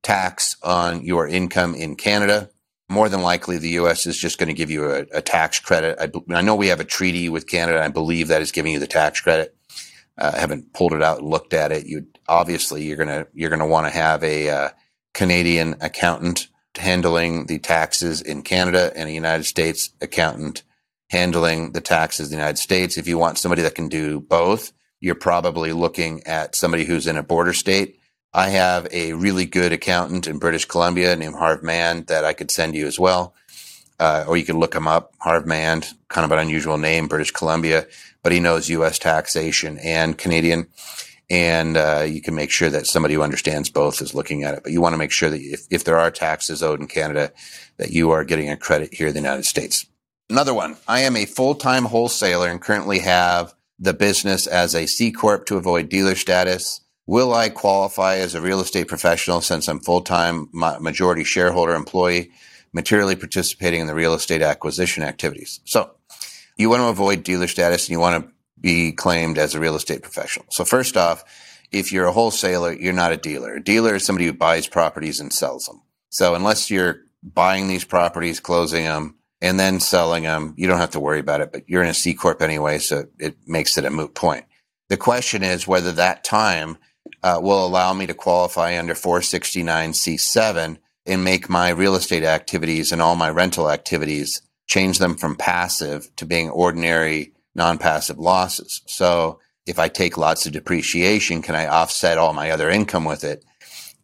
tax 0.02 0.56
on 0.60 1.04
your 1.04 1.28
income 1.28 1.76
in 1.76 1.94
Canada. 1.94 2.50
More 2.88 3.08
than 3.08 3.22
likely, 3.22 3.58
the 3.58 3.68
U.S. 3.70 4.08
is 4.08 4.18
just 4.18 4.38
going 4.38 4.48
to 4.48 4.54
give 4.54 4.72
you 4.72 4.90
a, 4.90 5.06
a 5.12 5.22
tax 5.22 5.60
credit. 5.60 6.00
I, 6.00 6.10
I, 6.34 6.42
know 6.42 6.56
we 6.56 6.66
have 6.66 6.80
a 6.80 6.84
treaty 6.84 7.28
with 7.28 7.46
Canada. 7.46 7.80
I 7.80 7.86
believe 7.86 8.26
that 8.26 8.42
is 8.42 8.50
giving 8.50 8.72
you 8.72 8.80
the 8.80 8.88
tax 8.88 9.20
credit. 9.20 9.54
Uh, 10.18 10.32
I 10.34 10.40
haven't 10.40 10.72
pulled 10.72 10.92
it 10.92 11.00
out 11.00 11.20
and 11.20 11.28
looked 11.28 11.54
at 11.54 11.70
it. 11.70 11.86
You 11.86 12.08
obviously 12.26 12.82
you're 12.82 12.96
gonna 12.96 13.28
you're 13.32 13.50
gonna 13.50 13.68
want 13.68 13.86
to 13.86 13.92
have 13.92 14.24
a 14.24 14.50
uh, 14.50 14.68
Canadian 15.14 15.76
accountant 15.80 16.48
handling 16.76 17.46
the 17.46 17.60
taxes 17.60 18.20
in 18.20 18.42
Canada 18.42 18.92
and 18.96 19.08
a 19.08 19.12
United 19.12 19.44
States 19.44 19.90
accountant 20.00 20.64
handling 21.12 21.72
the 21.72 21.80
taxes 21.80 22.28
in 22.28 22.36
the 22.36 22.40
United 22.40 22.58
States. 22.58 22.96
If 22.96 23.06
you 23.06 23.18
want 23.18 23.38
somebody 23.38 23.60
that 23.62 23.74
can 23.74 23.88
do 23.88 24.18
both, 24.18 24.72
you're 24.98 25.14
probably 25.14 25.72
looking 25.72 26.26
at 26.26 26.56
somebody 26.56 26.84
who's 26.84 27.06
in 27.06 27.18
a 27.18 27.22
border 27.22 27.52
state. 27.52 28.00
I 28.32 28.48
have 28.48 28.88
a 28.90 29.12
really 29.12 29.44
good 29.44 29.72
accountant 29.72 30.26
in 30.26 30.38
British 30.38 30.64
Columbia 30.64 31.14
named 31.14 31.34
Harv 31.34 31.62
Mand 31.62 32.06
that 32.06 32.24
I 32.24 32.32
could 32.32 32.50
send 32.50 32.74
you 32.74 32.86
as 32.86 32.98
well. 32.98 33.34
Uh, 34.00 34.24
or 34.26 34.38
you 34.38 34.44
can 34.44 34.58
look 34.58 34.74
him 34.74 34.88
up, 34.88 35.12
Harv 35.18 35.46
Mand, 35.46 35.92
kind 36.08 36.24
of 36.24 36.32
an 36.32 36.38
unusual 36.38 36.78
name, 36.78 37.08
British 37.08 37.30
Columbia, 37.30 37.86
but 38.22 38.32
he 38.32 38.40
knows 38.40 38.70
U.S. 38.70 38.98
taxation 38.98 39.78
and 39.78 40.16
Canadian 40.16 40.66
and 41.32 41.78
uh, 41.78 42.04
you 42.06 42.20
can 42.20 42.34
make 42.34 42.50
sure 42.50 42.68
that 42.68 42.86
somebody 42.86 43.14
who 43.14 43.22
understands 43.22 43.70
both 43.70 44.02
is 44.02 44.14
looking 44.14 44.44
at 44.44 44.54
it. 44.54 44.62
But 44.62 44.72
you 44.72 44.82
want 44.82 44.92
to 44.92 44.98
make 44.98 45.10
sure 45.10 45.30
that 45.30 45.40
if, 45.40 45.66
if 45.70 45.84
there 45.84 45.98
are 45.98 46.10
taxes 46.10 46.62
owed 46.62 46.78
in 46.78 46.88
Canada, 46.88 47.32
that 47.78 47.90
you 47.90 48.10
are 48.10 48.22
getting 48.22 48.50
a 48.50 48.56
credit 48.56 48.92
here 48.92 49.06
in 49.06 49.14
the 49.14 49.20
United 49.20 49.46
States. 49.46 49.86
Another 50.32 50.54
one. 50.54 50.78
I 50.88 51.00
am 51.00 51.14
a 51.14 51.26
full-time 51.26 51.84
wholesaler 51.84 52.48
and 52.48 52.58
currently 52.58 53.00
have 53.00 53.52
the 53.78 53.92
business 53.92 54.46
as 54.46 54.74
a 54.74 54.86
C 54.86 55.12
corp 55.12 55.44
to 55.44 55.58
avoid 55.58 55.90
dealer 55.90 56.14
status. 56.14 56.80
Will 57.06 57.34
I 57.34 57.50
qualify 57.50 58.16
as 58.16 58.34
a 58.34 58.40
real 58.40 58.60
estate 58.60 58.88
professional 58.88 59.42
since 59.42 59.68
I'm 59.68 59.78
full-time 59.78 60.48
majority 60.54 61.22
shareholder 61.22 61.74
employee, 61.74 62.30
materially 62.72 63.14
participating 63.14 63.82
in 63.82 63.86
the 63.86 63.94
real 63.94 64.14
estate 64.14 64.40
acquisition 64.40 65.02
activities? 65.02 65.60
So 65.66 65.90
you 66.56 66.70
want 66.70 66.80
to 66.80 66.88
avoid 66.88 67.24
dealer 67.24 67.46
status 67.46 67.84
and 67.84 67.92
you 67.92 68.00
want 68.00 68.24
to 68.24 68.32
be 68.58 68.92
claimed 68.92 69.36
as 69.36 69.54
a 69.54 69.60
real 69.60 69.76
estate 69.76 70.00
professional. 70.00 70.46
So 70.48 70.64
first 70.64 70.96
off, 70.96 71.24
if 71.72 71.92
you're 71.92 72.06
a 72.06 72.12
wholesaler, 72.12 72.72
you're 72.72 72.94
not 72.94 73.12
a 73.12 73.18
dealer. 73.18 73.56
A 73.56 73.62
dealer 73.62 73.96
is 73.96 74.06
somebody 74.06 74.24
who 74.24 74.32
buys 74.32 74.66
properties 74.66 75.20
and 75.20 75.30
sells 75.30 75.66
them. 75.66 75.82
So 76.08 76.34
unless 76.34 76.70
you're 76.70 77.00
buying 77.22 77.68
these 77.68 77.84
properties, 77.84 78.40
closing 78.40 78.84
them, 78.84 79.16
and 79.42 79.58
then 79.58 79.80
selling 79.80 80.22
them, 80.22 80.54
you 80.56 80.68
don't 80.68 80.78
have 80.78 80.92
to 80.92 81.00
worry 81.00 81.18
about 81.18 81.40
it, 81.40 81.50
but 81.52 81.68
you're 81.68 81.82
in 81.82 81.90
a 81.90 81.94
C 81.94 82.14
Corp 82.14 82.40
anyway, 82.40 82.78
so 82.78 83.04
it 83.18 83.36
makes 83.46 83.76
it 83.76 83.84
a 83.84 83.90
moot 83.90 84.14
point. 84.14 84.44
The 84.88 84.96
question 84.96 85.42
is 85.42 85.66
whether 85.66 85.90
that 85.92 86.22
time 86.22 86.78
uh, 87.22 87.40
will 87.42 87.66
allow 87.66 87.92
me 87.92 88.06
to 88.06 88.14
qualify 88.14 88.78
under 88.78 88.94
469C7 88.94 90.78
and 91.06 91.24
make 91.24 91.48
my 91.48 91.70
real 91.70 91.96
estate 91.96 92.22
activities 92.22 92.92
and 92.92 93.02
all 93.02 93.16
my 93.16 93.28
rental 93.28 93.68
activities 93.68 94.42
change 94.68 94.98
them 94.98 95.16
from 95.16 95.34
passive 95.34 96.14
to 96.16 96.24
being 96.24 96.48
ordinary 96.48 97.32
non-passive 97.54 98.18
losses. 98.18 98.80
So 98.86 99.40
if 99.66 99.78
I 99.78 99.88
take 99.88 100.16
lots 100.16 100.46
of 100.46 100.52
depreciation, 100.52 101.42
can 101.42 101.56
I 101.56 101.66
offset 101.66 102.16
all 102.16 102.32
my 102.32 102.50
other 102.50 102.70
income 102.70 103.04
with 103.04 103.24
it? 103.24 103.44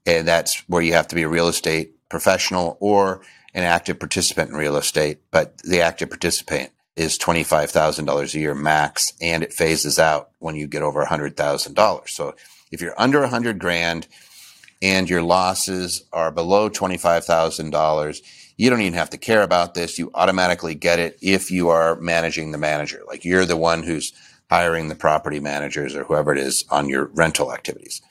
And 0.05 0.27
that's 0.27 0.65
where 0.69 0.83
you 0.83 0.95
have 0.95 1.09
to 1.09 1.15
be 1.15 1.23
a 1.23 1.29
real 1.29 1.49
estate 1.49 1.93
professional 2.09 2.77
or 2.81 3.23
an 3.55 3.65
active 3.65 3.99
participant 3.99 4.51
in 4.51 4.57
real 4.57 4.77
estate. 4.77 5.21
But 5.31 5.59
the 5.59 5.81
active 5.81 6.11
participant 6.11 6.71
is 6.97 7.19
$25,000 7.19 8.35
a 8.35 8.39
year 8.39 8.55
max 8.55 9.13
and 9.21 9.43
it 9.43 9.53
phases 9.53 9.99
out 9.99 10.31
when 10.39 10.57
you 10.57 10.67
get 10.67 10.83
over 10.83 11.05
$100,000. 11.05 12.09
So 12.09 12.35
if 12.73 12.81
you're 12.81 13.01
under 13.01 13.21
100 13.21 13.59
grand 13.59 14.09
and 14.83 15.09
your 15.09 15.23
losses 15.23 16.05
are 16.13 16.31
below 16.31 16.69
$25,000, 16.69 18.21
you 18.57 18.69
don't 18.69 18.81
even 18.81 18.95
have 18.95 19.11
to 19.11 19.19
care 19.19 19.43
about 19.43 19.75
this. 19.75 19.99
You 19.99 20.11
automatically 20.15 20.75
get 20.75 20.99
it 20.99 21.17
if 21.23 21.51
you 21.51 21.69
are 21.69 21.95
managing 21.97 22.51
the 22.51 22.59
manager. 22.59 23.03
Like 23.07 23.25
you're 23.25 23.47
the 23.47 23.57
one 23.57 23.85
who's 23.85 24.13
hiring 24.51 24.89
the 24.89 24.97
property 24.97 25.39
managers 25.41 25.95
or 25.95 26.05
whoever 26.05 26.33
it 26.33 26.39
is 26.39 26.65
on 26.71 26.89
your 26.89 27.07
rental 27.07 27.53
activities. 27.53 28.03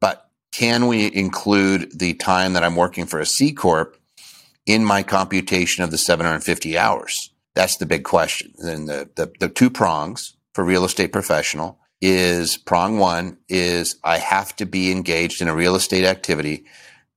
But 0.00 0.30
can 0.52 0.86
we 0.86 1.12
include 1.12 1.98
the 1.98 2.14
time 2.14 2.54
that 2.54 2.64
I'm 2.64 2.76
working 2.76 3.06
for 3.06 3.20
a 3.20 3.26
C 3.26 3.52
Corp 3.52 3.98
in 4.66 4.84
my 4.84 5.02
computation 5.02 5.84
of 5.84 5.90
the 5.90 5.98
750 5.98 6.78
hours? 6.78 7.30
That's 7.54 7.76
the 7.76 7.86
big 7.86 8.04
question. 8.04 8.52
Then 8.58 8.86
the, 8.86 9.08
the, 9.14 9.32
the 9.38 9.48
two 9.48 9.70
prongs 9.70 10.36
for 10.52 10.64
real 10.64 10.84
estate 10.84 11.12
professional 11.12 11.78
is 12.00 12.56
prong 12.56 12.98
one 12.98 13.38
is 13.48 13.96
I 14.04 14.18
have 14.18 14.54
to 14.56 14.66
be 14.66 14.90
engaged 14.90 15.40
in 15.40 15.48
a 15.48 15.54
real 15.54 15.74
estate 15.74 16.04
activity 16.04 16.64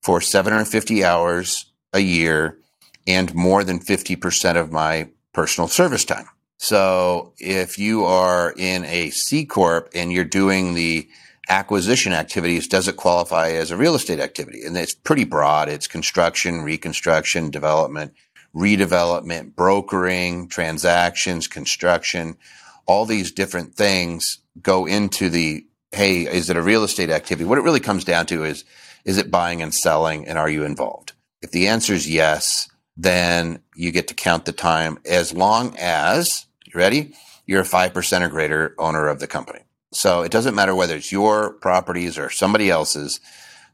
for 0.02 0.22
750 0.22 1.04
hours 1.04 1.72
a 1.94 2.00
year 2.00 2.60
and 3.06 3.34
more 3.34 3.64
than 3.64 3.80
50% 3.80 4.56
of 4.56 4.72
my 4.72 5.10
personal 5.34 5.68
service 5.68 6.06
time. 6.06 6.28
So 6.58 7.34
if 7.38 7.78
you 7.78 8.06
are 8.06 8.54
in 8.58 8.86
a 8.86 9.10
C 9.12 9.46
corp 9.46 9.90
and 9.94 10.12
you're 10.12 10.24
doing 10.24 10.74
the 10.74 11.08
acquisition 11.50 12.14
activities, 12.14 12.68
does 12.68 12.88
it 12.88 12.98
qualify 12.98 13.50
as 13.50 13.72
a 13.72 13.78
real 13.78 13.96
estate 13.96 14.20
activity? 14.20 14.64
And 14.66 14.76
it's 14.78 14.94
pretty 14.94 15.24
broad. 15.24 15.70
It's 15.70 15.88
construction, 15.88 16.62
reconstruction, 16.62 17.50
development, 17.50 18.14
redevelopment, 18.56 19.56
brokering, 19.56 20.48
transactions, 20.48 21.48
construction, 21.48 22.38
all 22.86 23.06
these 23.06 23.32
different 23.32 23.76
things 23.76 24.40
go 24.62 24.86
into 24.86 25.30
the, 25.30 25.66
hey, 25.92 26.22
is 26.22 26.50
it 26.50 26.58
a 26.58 26.62
real 26.62 26.84
estate 26.84 27.10
activity? 27.10 27.48
What 27.48 27.58
it 27.58 27.64
really 27.64 27.80
comes 27.80 28.04
down 28.04 28.26
to 28.28 28.44
is, 28.44 28.64
is 29.06 29.18
it 29.18 29.30
buying 29.30 29.62
and 29.62 29.74
selling 29.74 30.28
and 30.28 30.38
are 30.38 30.50
you 30.50 30.64
involved? 30.64 31.14
If 31.42 31.52
the 31.52 31.68
answer 31.68 31.94
is 31.94 32.10
yes, 32.10 32.70
then 32.96 33.60
you 33.76 33.92
get 33.92 34.08
to 34.08 34.14
count 34.16 34.46
the 34.46 34.52
time 34.52 34.98
as 35.06 35.34
long 35.34 35.76
as, 35.78 36.46
you 36.66 36.74
ready? 36.76 37.14
You're 37.46 37.62
a 37.62 37.66
5% 37.66 38.22
or 38.22 38.30
greater 38.30 38.74
owner 38.80 39.08
of 39.08 39.20
the 39.20 39.28
company. 39.28 39.60
So 39.92 40.22
it 40.22 40.32
doesn't 40.32 40.56
matter 40.56 40.76
whether 40.76 40.96
it's 40.96 41.12
your 41.12 41.54
properties 41.54 42.18
or 42.18 42.30
somebody 42.30 42.70
else's. 42.70 43.20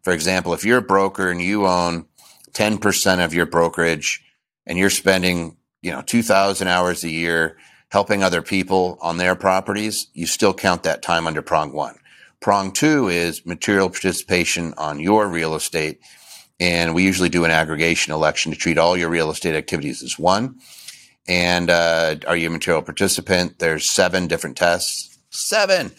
For 0.04 0.14
example, 0.14 0.54
if 0.54 0.64
you're 0.64 0.80
a 0.80 0.82
broker 0.82 1.30
and 1.30 1.42
you 1.42 1.66
own 1.66 2.06
10% 2.52 3.26
of 3.26 3.34
your 3.34 3.46
brokerage 3.46 4.24
and 4.66 4.78
you're 4.78 4.90
spending, 4.90 5.58
you 5.82 5.92
know, 5.92 6.02
2000 6.02 6.68
hours 6.68 7.04
a 7.04 7.10
year 7.10 7.58
helping 7.90 8.24
other 8.24 8.42
people 8.42 8.98
on 9.02 9.18
their 9.18 9.36
properties, 9.36 10.08
you 10.14 10.26
still 10.28 10.54
count 10.54 10.84
that 10.84 11.02
time 11.02 11.26
under 11.28 11.42
prong 11.42 11.74
one. 11.74 11.96
Prong 12.42 12.72
two 12.72 13.08
is 13.08 13.46
material 13.46 13.90
participation 13.90 14.74
on 14.78 15.00
your 15.00 15.28
real 15.28 15.56
estate. 15.56 16.00
And 16.60 16.94
we 16.94 17.04
usually 17.04 17.30
do 17.30 17.46
an 17.46 17.52
aggregation 17.52 18.14
election 18.14 18.52
to 18.52 18.58
treat 18.58 18.78
all 18.78 18.96
your 18.98 19.10
real 19.10 19.32
estate 19.32 19.56
activities 19.56 20.04
as 20.04 20.20
one. 20.20 20.60
And 21.28 21.70
uh, 21.70 22.16
are 22.28 22.36
you 22.36 22.48
a 22.48 22.52
material 22.52 22.82
participant? 22.82 23.60
There's 23.60 23.90
seven 23.90 24.28
different 24.28 24.58
tests 24.58 25.13
seven 25.34 25.92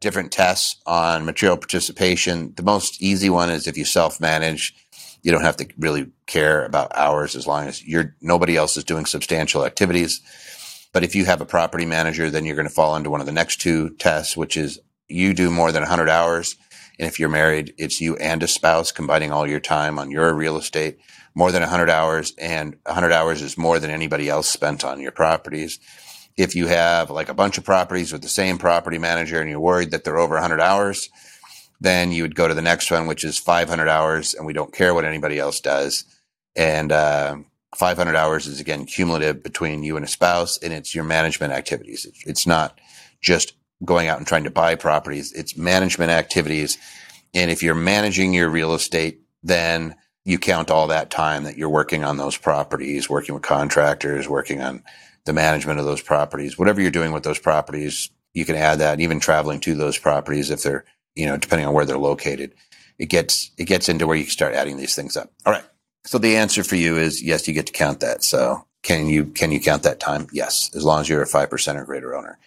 different 0.00 0.32
tests 0.32 0.80
on 0.86 1.24
material 1.24 1.56
participation. 1.56 2.52
The 2.56 2.62
most 2.62 3.02
easy 3.02 3.30
one 3.30 3.50
is 3.50 3.66
if 3.66 3.76
you 3.76 3.84
self 3.84 4.20
manage, 4.20 4.74
you 5.22 5.32
don't 5.32 5.42
have 5.42 5.56
to 5.56 5.66
really 5.78 6.10
care 6.26 6.64
about 6.64 6.96
hours 6.96 7.34
as 7.34 7.46
long 7.46 7.66
as 7.66 7.84
you're 7.84 8.14
nobody 8.20 8.56
else 8.56 8.76
is 8.76 8.84
doing 8.84 9.06
substantial 9.06 9.64
activities. 9.64 10.20
But 10.92 11.04
if 11.04 11.14
you 11.14 11.24
have 11.24 11.40
a 11.40 11.46
property 11.46 11.84
manager, 11.84 12.30
then 12.30 12.44
you're 12.44 12.56
going 12.56 12.68
to 12.68 12.74
fall 12.74 12.96
into 12.96 13.10
one 13.10 13.20
of 13.20 13.26
the 13.26 13.32
next 13.32 13.60
two 13.60 13.90
tests, 13.96 14.36
which 14.36 14.56
is 14.56 14.78
you 15.08 15.34
do 15.34 15.50
more 15.50 15.72
than 15.72 15.82
100 15.82 16.08
hours. 16.08 16.56
And 16.98 17.06
if 17.06 17.20
you're 17.20 17.28
married, 17.28 17.74
it's 17.76 18.00
you 18.00 18.16
and 18.16 18.42
a 18.42 18.48
spouse 18.48 18.92
combining 18.92 19.30
all 19.30 19.46
your 19.46 19.60
time 19.60 19.98
on 19.98 20.10
your 20.10 20.32
real 20.32 20.56
estate, 20.56 20.98
more 21.34 21.52
than 21.52 21.60
100 21.60 21.90
hours. 21.90 22.32
And 22.38 22.76
100 22.84 23.12
hours 23.12 23.42
is 23.42 23.58
more 23.58 23.78
than 23.78 23.90
anybody 23.90 24.28
else 24.28 24.48
spent 24.48 24.84
on 24.84 25.00
your 25.00 25.12
properties. 25.12 25.78
If 26.36 26.54
you 26.54 26.66
have 26.66 27.10
like 27.10 27.28
a 27.28 27.34
bunch 27.34 27.58
of 27.58 27.64
properties 27.64 28.12
with 28.12 28.22
the 28.22 28.28
same 28.28 28.58
property 28.58 28.98
manager 28.98 29.40
and 29.40 29.48
you're 29.48 29.60
worried 29.60 29.90
that 29.92 30.04
they're 30.04 30.18
over 30.18 30.34
100 30.34 30.60
hours, 30.60 31.08
then 31.80 32.12
you 32.12 32.22
would 32.22 32.34
go 32.34 32.48
to 32.48 32.54
the 32.54 32.62
next 32.62 32.90
one, 32.90 33.06
which 33.06 33.24
is 33.24 33.38
500 33.38 33.88
hours, 33.88 34.34
and 34.34 34.46
we 34.46 34.52
don't 34.52 34.72
care 34.72 34.94
what 34.94 35.04
anybody 35.04 35.38
else 35.38 35.60
does. 35.60 36.04
And 36.54 36.92
uh, 36.92 37.36
500 37.74 38.16
hours 38.16 38.46
is 38.46 38.60
again 38.60 38.86
cumulative 38.86 39.42
between 39.42 39.82
you 39.82 39.96
and 39.96 40.04
a 40.04 40.08
spouse, 40.08 40.58
and 40.58 40.72
it's 40.72 40.94
your 40.94 41.04
management 41.04 41.52
activities. 41.52 42.06
It's 42.26 42.46
not 42.46 42.78
just 43.20 43.54
going 43.84 44.08
out 44.08 44.18
and 44.18 44.26
trying 44.26 44.44
to 44.44 44.50
buy 44.50 44.74
properties; 44.74 45.32
it's 45.32 45.56
management 45.56 46.10
activities. 46.10 46.78
And 47.34 47.50
if 47.50 47.62
you're 47.62 47.74
managing 47.74 48.32
your 48.32 48.48
real 48.48 48.72
estate, 48.72 49.20
then 49.42 49.96
you 50.24 50.38
count 50.38 50.70
all 50.70 50.86
that 50.88 51.10
time 51.10 51.44
that 51.44 51.58
you're 51.58 51.68
working 51.68 52.02
on 52.02 52.16
those 52.16 52.36
properties, 52.36 53.10
working 53.10 53.34
with 53.34 53.44
contractors, 53.44 54.28
working 54.28 54.62
on 54.62 54.82
the 55.26 55.32
management 55.32 55.78
of 55.78 55.84
those 55.84 56.00
properties, 56.00 56.58
whatever 56.58 56.80
you're 56.80 56.90
doing 56.90 57.12
with 57.12 57.24
those 57.24 57.38
properties, 57.38 58.10
you 58.32 58.44
can 58.44 58.56
add 58.56 58.78
that 58.78 59.00
even 59.00 59.20
traveling 59.20 59.60
to 59.60 59.74
those 59.74 59.98
properties 59.98 60.50
if 60.50 60.62
they're, 60.62 60.84
you 61.14 61.26
know, 61.26 61.36
depending 61.36 61.66
on 61.66 61.74
where 61.74 61.84
they're 61.84 61.98
located. 61.98 62.54
It 62.98 63.06
gets, 63.06 63.50
it 63.58 63.64
gets 63.64 63.88
into 63.88 64.06
where 64.06 64.16
you 64.16 64.24
start 64.24 64.54
adding 64.54 64.76
these 64.76 64.94
things 64.94 65.16
up. 65.16 65.30
All 65.44 65.52
right. 65.52 65.64
So 66.04 66.18
the 66.18 66.36
answer 66.36 66.64
for 66.64 66.76
you 66.76 66.96
is 66.96 67.22
yes, 67.22 67.46
you 67.46 67.54
get 67.54 67.66
to 67.66 67.72
count 67.72 68.00
that. 68.00 68.22
So 68.24 68.66
can 68.82 69.08
you, 69.08 69.26
can 69.26 69.52
you 69.52 69.60
count 69.60 69.82
that 69.82 70.00
time? 70.00 70.28
Yes, 70.32 70.70
as 70.74 70.84
long 70.84 71.00
as 71.00 71.08
you're 71.08 71.22
a 71.22 71.26
5% 71.26 71.76
or 71.76 71.84
greater 71.84 72.14
owner. 72.14 72.38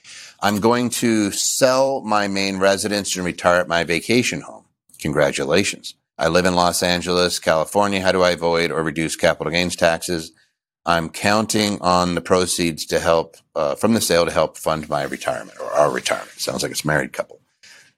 I'm 0.42 0.60
going 0.60 0.90
to 0.92 1.32
sell 1.32 2.02
my 2.02 2.28
main 2.30 2.58
residence 2.58 3.16
and 3.16 3.26
retire 3.26 3.60
at 3.60 3.68
my 3.68 3.84
vacation 3.84 4.42
home. 4.42 4.64
Congratulations. 5.00 5.96
I 6.18 6.28
live 6.28 6.46
in 6.46 6.56
Los 6.56 6.84
Angeles, 6.84 7.40
California. 7.40 8.02
How 8.02 8.12
do 8.12 8.22
I 8.22 8.32
avoid 8.32 8.72
or 8.72 8.84
reduce 8.84 9.16
capital 9.16 9.52
gains 9.52 9.76
taxes? 9.76 10.32
I'm 10.86 11.10
counting 11.10 11.80
on 11.82 12.16
the 12.16 12.22
proceeds 12.22 12.86
to 12.88 13.00
help 13.00 13.38
uh, 13.56 13.76
from 13.76 13.94
the 13.94 14.02
sale 14.02 14.26
to 14.26 14.32
help 14.32 14.58
fund 14.58 14.90
my 14.90 15.04
retirement 15.04 15.60
or 15.60 15.72
our 15.72 15.92
retirement. 15.92 16.32
Sounds 16.40 16.64
like 16.64 16.72
it's 16.72 16.84
a 16.84 16.88
married 16.88 17.14
couple. 17.14 17.42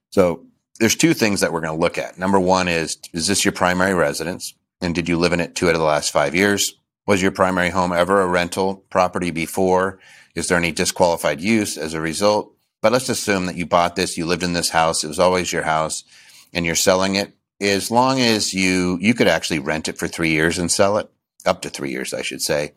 So 0.10 0.46
there's 0.80 0.96
two 0.96 1.14
things 1.14 1.42
that 1.42 1.54
we're 1.54 1.62
going 1.62 1.76
to 1.76 1.80
look 1.80 1.98
at. 1.98 2.18
Number 2.18 2.40
one 2.40 2.68
is 2.68 2.98
is 3.14 3.28
this 3.28 3.46
your 3.46 3.52
primary 3.52 3.94
residence, 3.94 4.54
and 4.82 4.96
did 4.96 5.08
you 5.08 5.18
live 5.18 5.32
in 5.32 5.40
it 5.40 5.56
two 5.56 5.68
out 5.68 5.76
of 5.76 5.80
the 5.80 5.86
last 5.86 6.12
five 6.12 6.36
years? 6.36 6.76
Was 7.08 7.22
your 7.22 7.32
primary 7.32 7.70
home 7.70 7.94
ever 7.94 8.22
a 8.22 8.28
rental 8.28 8.84
property 8.90 9.32
before? 9.32 10.00
Is 10.36 10.48
there 10.48 10.58
any 10.58 10.72
disqualified 10.72 11.42
use 11.42 11.78
as 11.78 11.94
a 11.94 12.02
result? 12.02 12.56
But 12.82 12.92
let's 12.92 13.10
assume 13.10 13.46
that 13.46 13.56
you 13.56 13.66
bought 13.66 13.96
this, 13.96 14.18
you 14.18 14.26
lived 14.26 14.44
in 14.44 14.54
this 14.54 14.70
house, 14.70 15.04
it 15.04 15.08
was 15.08 15.20
always 15.20 15.54
your 15.54 15.64
house, 15.64 16.04
and 16.52 16.66
you're 16.66 16.76
selling 16.76 17.16
it. 17.16 17.34
As 17.60 17.92
long 17.92 18.20
as 18.20 18.54
you 18.54 18.98
you 19.00 19.14
could 19.14 19.28
actually 19.28 19.60
rent 19.60 19.88
it 19.88 20.00
for 20.00 20.08
three 20.08 20.32
years 20.32 20.58
and 20.58 20.72
sell 20.72 20.98
it, 20.98 21.12
up 21.46 21.62
to 21.62 21.70
three 21.70 21.92
years, 21.92 22.14
I 22.14 22.22
should 22.22 22.42
say. 22.42 22.74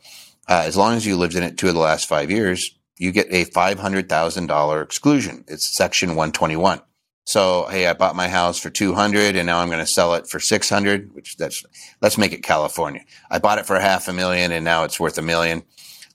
Uh, 0.48 0.62
as 0.64 0.76
long 0.76 0.94
as 0.94 1.06
you 1.06 1.16
lived 1.16 1.34
in 1.34 1.42
it 1.42 1.56
two 1.56 1.68
of 1.68 1.74
the 1.74 1.80
last 1.80 2.08
five 2.08 2.30
years, 2.30 2.76
you 2.98 3.12
get 3.12 3.26
a 3.30 3.44
$500,000 3.46 4.82
exclusion. 4.82 5.44
It's 5.48 5.76
section 5.76 6.10
121. 6.10 6.80
So, 7.26 7.66
hey, 7.70 7.86
I 7.86 7.94
bought 7.94 8.14
my 8.14 8.28
house 8.28 8.58
for 8.58 8.68
200 8.68 9.34
and 9.34 9.46
now 9.46 9.58
I'm 9.58 9.68
going 9.68 9.80
to 9.80 9.86
sell 9.86 10.14
it 10.14 10.28
for 10.28 10.38
600, 10.38 11.14
which 11.14 11.36
that's, 11.36 11.64
let's 12.02 12.18
make 12.18 12.32
it 12.32 12.42
California. 12.42 13.02
I 13.30 13.38
bought 13.38 13.58
it 13.58 13.66
for 13.66 13.80
half 13.80 14.08
a 14.08 14.12
million 14.12 14.52
and 14.52 14.64
now 14.64 14.84
it's 14.84 15.00
worth 15.00 15.16
a 15.16 15.22
million. 15.22 15.62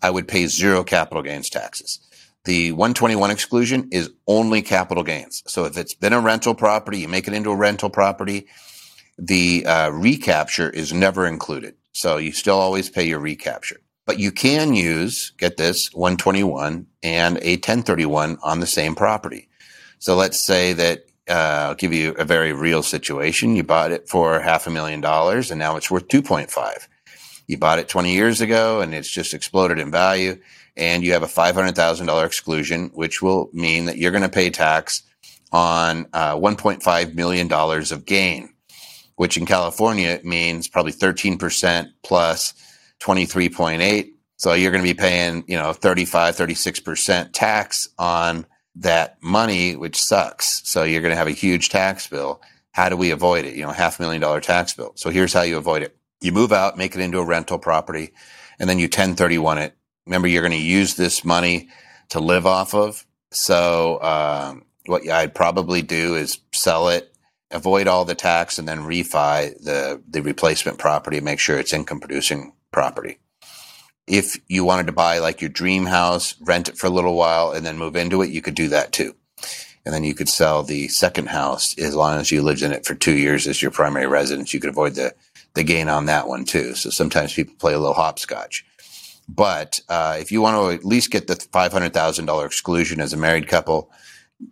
I 0.04 0.12
would 0.12 0.28
pay 0.28 0.46
zero 0.46 0.84
capital 0.84 1.24
gains 1.24 1.50
taxes. 1.50 2.00
The 2.46 2.72
121 2.72 3.32
exclusion 3.32 3.90
is 3.92 4.12
only 4.28 4.62
capital 4.62 5.04
gains. 5.04 5.44
So 5.48 5.66
if 5.66 5.78
it's 5.78 5.96
been 5.96 6.14
a 6.14 6.22
rental 6.22 6.54
property, 6.54 7.00
you 7.00 7.08
make 7.08 7.28
it 7.28 7.34
into 7.34 7.50
a 7.50 7.56
rental 7.56 7.90
property, 7.90 8.48
the 9.18 9.66
uh, 9.66 9.90
recapture 9.90 10.70
is 10.70 10.94
never 10.94 11.26
included. 11.26 11.76
So 12.00 12.16
you 12.16 12.32
still 12.32 12.58
always 12.58 12.90
pay 12.90 13.04
your 13.04 13.20
recapture. 13.20 13.82
But 14.06 14.20
you 14.20 14.32
can 14.32 14.74
use, 14.74 15.34
get 15.38 15.58
this, 15.58 15.94
121 15.94 16.88
and 17.04 17.38
a 17.40 17.56
1031 17.56 18.38
on 18.42 18.62
the 18.62 18.68
same 18.68 18.96
property. 18.96 19.50
So 20.00 20.16
let's 20.16 20.42
say 20.42 20.72
that 20.72 21.08
uh, 21.30 21.34
I'll 21.68 21.76
give 21.76 21.92
you 21.92 22.12
a 22.18 22.24
very 22.24 22.54
real 22.54 22.84
situation. 22.84 23.58
You 23.58 23.64
bought 23.66 23.92
it 23.92 24.08
for 24.08 24.40
half 24.40 24.66
a 24.66 24.70
million 24.70 25.02
dollars 25.02 25.52
and 25.52 25.60
now 25.60 25.76
it's 25.76 25.92
worth 25.92 26.08
2.5. 26.08 26.88
You 27.48 27.58
bought 27.58 27.80
it 27.80 27.90
20 27.90 28.14
years 28.14 28.40
ago 28.40 28.80
and 28.80 28.96
it's 28.96 29.12
just 29.12 29.34
exploded 29.34 29.78
in 29.78 29.92
value 29.92 30.40
and 30.78 31.04
you 31.04 31.12
have 31.12 31.24
a 31.24 31.28
$500,000 31.28 32.26
exclusion, 32.26 32.92
which 32.94 33.22
will 33.22 33.50
mean 33.52 33.86
that 33.86 33.98
you're 33.98 34.12
going 34.12 34.24
to 34.24 34.30
pay 34.30 34.50
tax 34.50 35.04
on 35.52 36.08
uh, 36.14 36.38
$1.5 36.38 37.14
million 37.14 37.52
of 37.52 38.06
gain 38.06 38.54
which 39.19 39.36
in 39.36 39.45
California 39.45 40.08
it 40.08 40.23
means 40.23 40.70
probably 40.70 40.93
13% 40.93 41.91
plus 42.03 42.53
23.8. 43.01 44.11
So 44.38 44.53
you're 44.53 44.72
going 44.72 44.82
to 44.82 44.89
be 44.89 44.97
paying, 44.97 45.43
you 45.45 45.57
know, 45.57 45.74
35, 45.74 46.38
36% 46.38 47.32
tax 47.34 47.89
on 47.97 48.45
that 48.76 49.22
money, 49.22 49.76
which 49.76 50.01
sucks. 50.01 50.61
So 50.63 50.84
you're 50.84 51.01
going 51.01 51.11
to 51.11 51.17
have 51.17 51.28
a 51.28 51.32
huge 51.32 51.67
tax 51.67 52.07
bill. 52.07 52.41
How 52.72 52.88
do 52.88 52.95
we 52.95 53.11
avoid 53.11 53.43
it? 53.43 53.57
You 53.57 53.63
know, 53.63 53.74
half 53.74 53.99
million 53.99 54.22
dollar 54.22 54.39
tax 54.39 54.74
bill. 54.74 54.93
So 54.95 55.09
here's 55.09 55.34
how 55.34 55.41
you 55.41 55.57
avoid 55.57 55.82
it. 55.82 55.97
You 56.22 56.32
move 56.32 56.53
out, 56.53 56.78
make 56.78 56.95
it 56.95 57.01
into 57.01 57.20
a 57.20 57.26
rental 57.26 57.59
property, 57.59 58.13
and 58.57 58.70
then 58.70 58.80
you 58.80 58.86
1031 58.86 59.57
it. 59.57 59.76
Remember, 60.05 60.30
you're 60.30 60.43
going 60.43 60.53
to 60.53 60.57
use 60.57 60.95
this 60.95 61.26
money 61.26 61.67
to 62.07 62.22
live 62.22 62.45
off 62.47 62.74
of. 62.74 63.05
So, 63.32 64.01
um, 64.01 64.63
what 64.86 65.09
I'd 65.09 65.36
probably 65.36 65.82
do 65.82 66.15
is 66.15 66.39
sell 66.53 66.88
it 66.88 67.13
avoid 67.52 67.88
all 67.88 68.06
the 68.06 68.16
tax 68.16 68.58
and 68.58 68.68
then 68.68 68.80
refi 68.80 69.58
the, 69.64 70.02
the 70.08 70.22
replacement 70.22 70.78
property, 70.78 71.20
make 71.20 71.39
sure 71.39 71.58
it's 71.58 71.74
income 71.74 72.00
producing 72.00 72.54
property. 72.72 73.20
If 74.08 74.38
you 74.47 74.64
wanted 74.64 74.88
to 74.88 74.91
buy 74.91 75.20
like 75.20 75.41
your 75.41 75.50
dream 75.50 75.86
house, 75.86 76.36
rent 76.41 76.70
it 76.70 76.78
for 76.78 76.88
a 76.88 76.91
little 76.91 77.16
while 77.16 77.52
and 77.52 77.66
then 77.66 77.78
move 77.78 77.95
into 77.95 78.22
it, 78.22 78.30
you 78.30 78.41
could 78.41 78.56
do 78.56 78.68
that 78.70 78.91
too. 78.91 79.16
And 79.86 79.93
then 79.93 80.04
you 80.04 80.14
could 80.14 80.30
sell 80.30 80.64
the 80.64 80.88
second 80.89 81.30
house 81.30 81.78
as 81.78 81.95
long 81.95 82.20
as 82.20 82.32
you 82.32 82.41
lived 82.41 82.62
in 82.62 82.72
it 82.72 82.86
for 82.86 82.95
two 82.95 83.16
years 83.16 83.47
as 83.47 83.62
your 83.62 83.72
primary 83.72 84.08
residence. 84.08 84.54
You 84.54 84.60
could 84.60 84.70
avoid 84.70 84.95
the, 84.95 85.14
the 85.54 85.64
gain 85.64 85.89
on 85.89 86.06
that 86.06 86.28
one 86.28 86.45
too. 86.45 86.76
So 86.76 86.89
sometimes 86.89 87.34
people 87.34 87.56
play 87.58 87.74
a 87.74 87.80
little 87.80 87.93
hopscotch. 87.93 88.66
But 89.28 89.80
uh, 89.89 90.18
if 90.20 90.32
you 90.32 90.41
want 90.41 90.58
to 90.58 90.76
at 90.76 90.86
least 90.86 91.12
get 91.12 91.28
the 91.28 91.36
$500,000 91.36 92.45
exclusion 92.45 93.00
as 93.00 93.14
a 93.14 93.18
married 93.18 93.47
couple, 93.47 93.91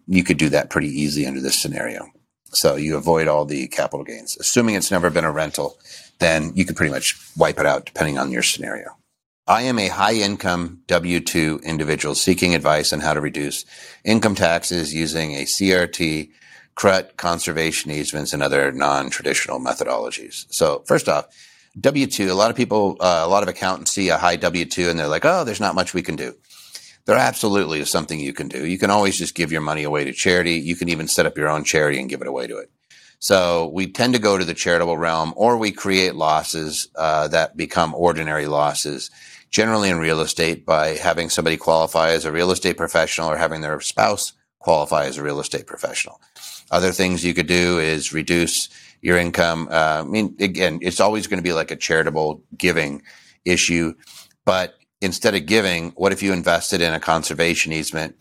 you 0.07 0.23
could 0.23 0.37
do 0.37 0.49
that 0.49 0.69
pretty 0.69 0.89
easily 0.89 1.25
under 1.25 1.41
this 1.41 1.59
scenario. 1.59 2.07
So 2.51 2.75
you 2.75 2.97
avoid 2.97 3.27
all 3.27 3.45
the 3.45 3.67
capital 3.67 4.03
gains. 4.03 4.37
Assuming 4.37 4.75
it's 4.75 4.91
never 4.91 5.09
been 5.09 5.25
a 5.25 5.31
rental, 5.31 5.77
then 6.19 6.51
you 6.55 6.65
could 6.65 6.75
pretty 6.75 6.91
much 6.91 7.15
wipe 7.35 7.59
it 7.59 7.65
out 7.65 7.85
depending 7.85 8.17
on 8.17 8.31
your 8.31 8.43
scenario. 8.43 8.97
I 9.47 9.61
am 9.61 9.79
a 9.79 9.87
high 9.87 10.15
income 10.15 10.81
W 10.87 11.21
2 11.21 11.61
individual 11.63 12.15
seeking 12.15 12.53
advice 12.53 12.91
on 12.91 12.99
how 12.99 13.13
to 13.13 13.21
reduce 13.21 13.63
income 14.03 14.35
taxes 14.35 14.93
using 14.93 15.35
a 15.35 15.45
CRT, 15.45 16.31
CRUT, 16.75 17.15
conservation 17.15 17.89
easements, 17.89 18.33
and 18.33 18.43
other 18.43 18.73
non 18.73 19.09
traditional 19.09 19.59
methodologies. 19.59 20.45
So, 20.49 20.83
first 20.85 21.07
off, 21.07 21.27
W 21.79 22.07
2, 22.07 22.29
a 22.29 22.33
lot 22.33 22.49
of 22.49 22.57
people, 22.57 22.97
uh, 22.99 23.21
a 23.23 23.29
lot 23.29 23.43
of 23.43 23.47
accountants 23.47 23.91
see 23.91 24.09
a 24.09 24.17
high 24.17 24.35
W 24.35 24.65
2 24.65 24.89
and 24.89 24.99
they're 24.99 25.07
like, 25.07 25.25
oh, 25.25 25.45
there's 25.45 25.61
not 25.61 25.75
much 25.75 25.93
we 25.93 26.01
can 26.01 26.17
do. 26.17 26.35
There 27.07 27.17
absolutely 27.17 27.79
is 27.79 27.89
something 27.89 28.19
you 28.19 28.33
can 28.33 28.49
do. 28.49 28.67
You 28.67 28.77
can 28.77 28.91
always 28.91 29.17
just 29.17 29.33
give 29.33 29.49
your 29.49 29.61
money 29.61 29.83
away 29.83 30.03
to 30.03 30.11
charity. 30.11 30.55
You 30.55 30.75
can 30.75 30.89
even 30.89 31.07
set 31.07 31.25
up 31.25 31.37
your 31.37 31.47
own 31.47 31.63
charity 31.63 31.99
and 31.99 32.09
give 32.09 32.21
it 32.21 32.27
away 32.27 32.47
to 32.47 32.57
it. 32.57 32.69
So 33.19 33.71
we 33.73 33.87
tend 33.87 34.13
to 34.13 34.19
go 34.19 34.37
to 34.37 34.43
the 34.43 34.53
charitable 34.53 34.97
realm 34.97 35.33
or 35.37 35.57
we 35.57 35.71
create 35.71 36.15
losses 36.15 36.89
uh, 36.95 37.29
that 37.29 37.55
become 37.55 37.95
ordinary 37.95 38.45
losses, 38.45 39.09
generally 39.49 39.89
in 39.89 39.99
real 39.99 40.19
estate 40.19 40.65
by 40.65 40.95
having 40.95 41.29
somebody 41.29 41.55
qualify 41.55 42.09
as 42.09 42.25
a 42.25 42.31
real 42.31 42.51
estate 42.51 42.75
professional 42.75 43.31
or 43.31 43.37
having 43.37 43.61
their 43.61 43.79
spouse 43.79 44.33
qualify 44.59 45.05
as 45.05 45.17
a 45.17 45.23
real 45.23 45.39
estate 45.39 45.65
professional. 45.65 46.19
Other 46.71 46.91
things 46.91 47.23
you 47.23 47.33
could 47.33 47.47
do 47.47 47.79
is 47.79 48.11
reduce 48.11 48.67
your 49.01 49.17
income. 49.17 49.69
Uh, 49.71 50.01
I 50.01 50.03
mean, 50.03 50.35
again, 50.41 50.79
it's 50.81 50.99
always 50.99 51.25
going 51.25 51.39
to 51.39 51.49
be 51.49 51.53
like 51.53 51.71
a 51.71 51.77
charitable 51.77 52.43
giving 52.57 53.01
issue, 53.45 53.93
but 54.43 54.76
instead 55.01 55.35
of 55.35 55.45
giving, 55.45 55.91
what 55.91 56.11
if 56.11 56.23
you 56.23 56.33
invested 56.33 56.81
in 56.81 56.93
a 56.93 56.99
conservation 56.99 57.71
easement 57.71 58.15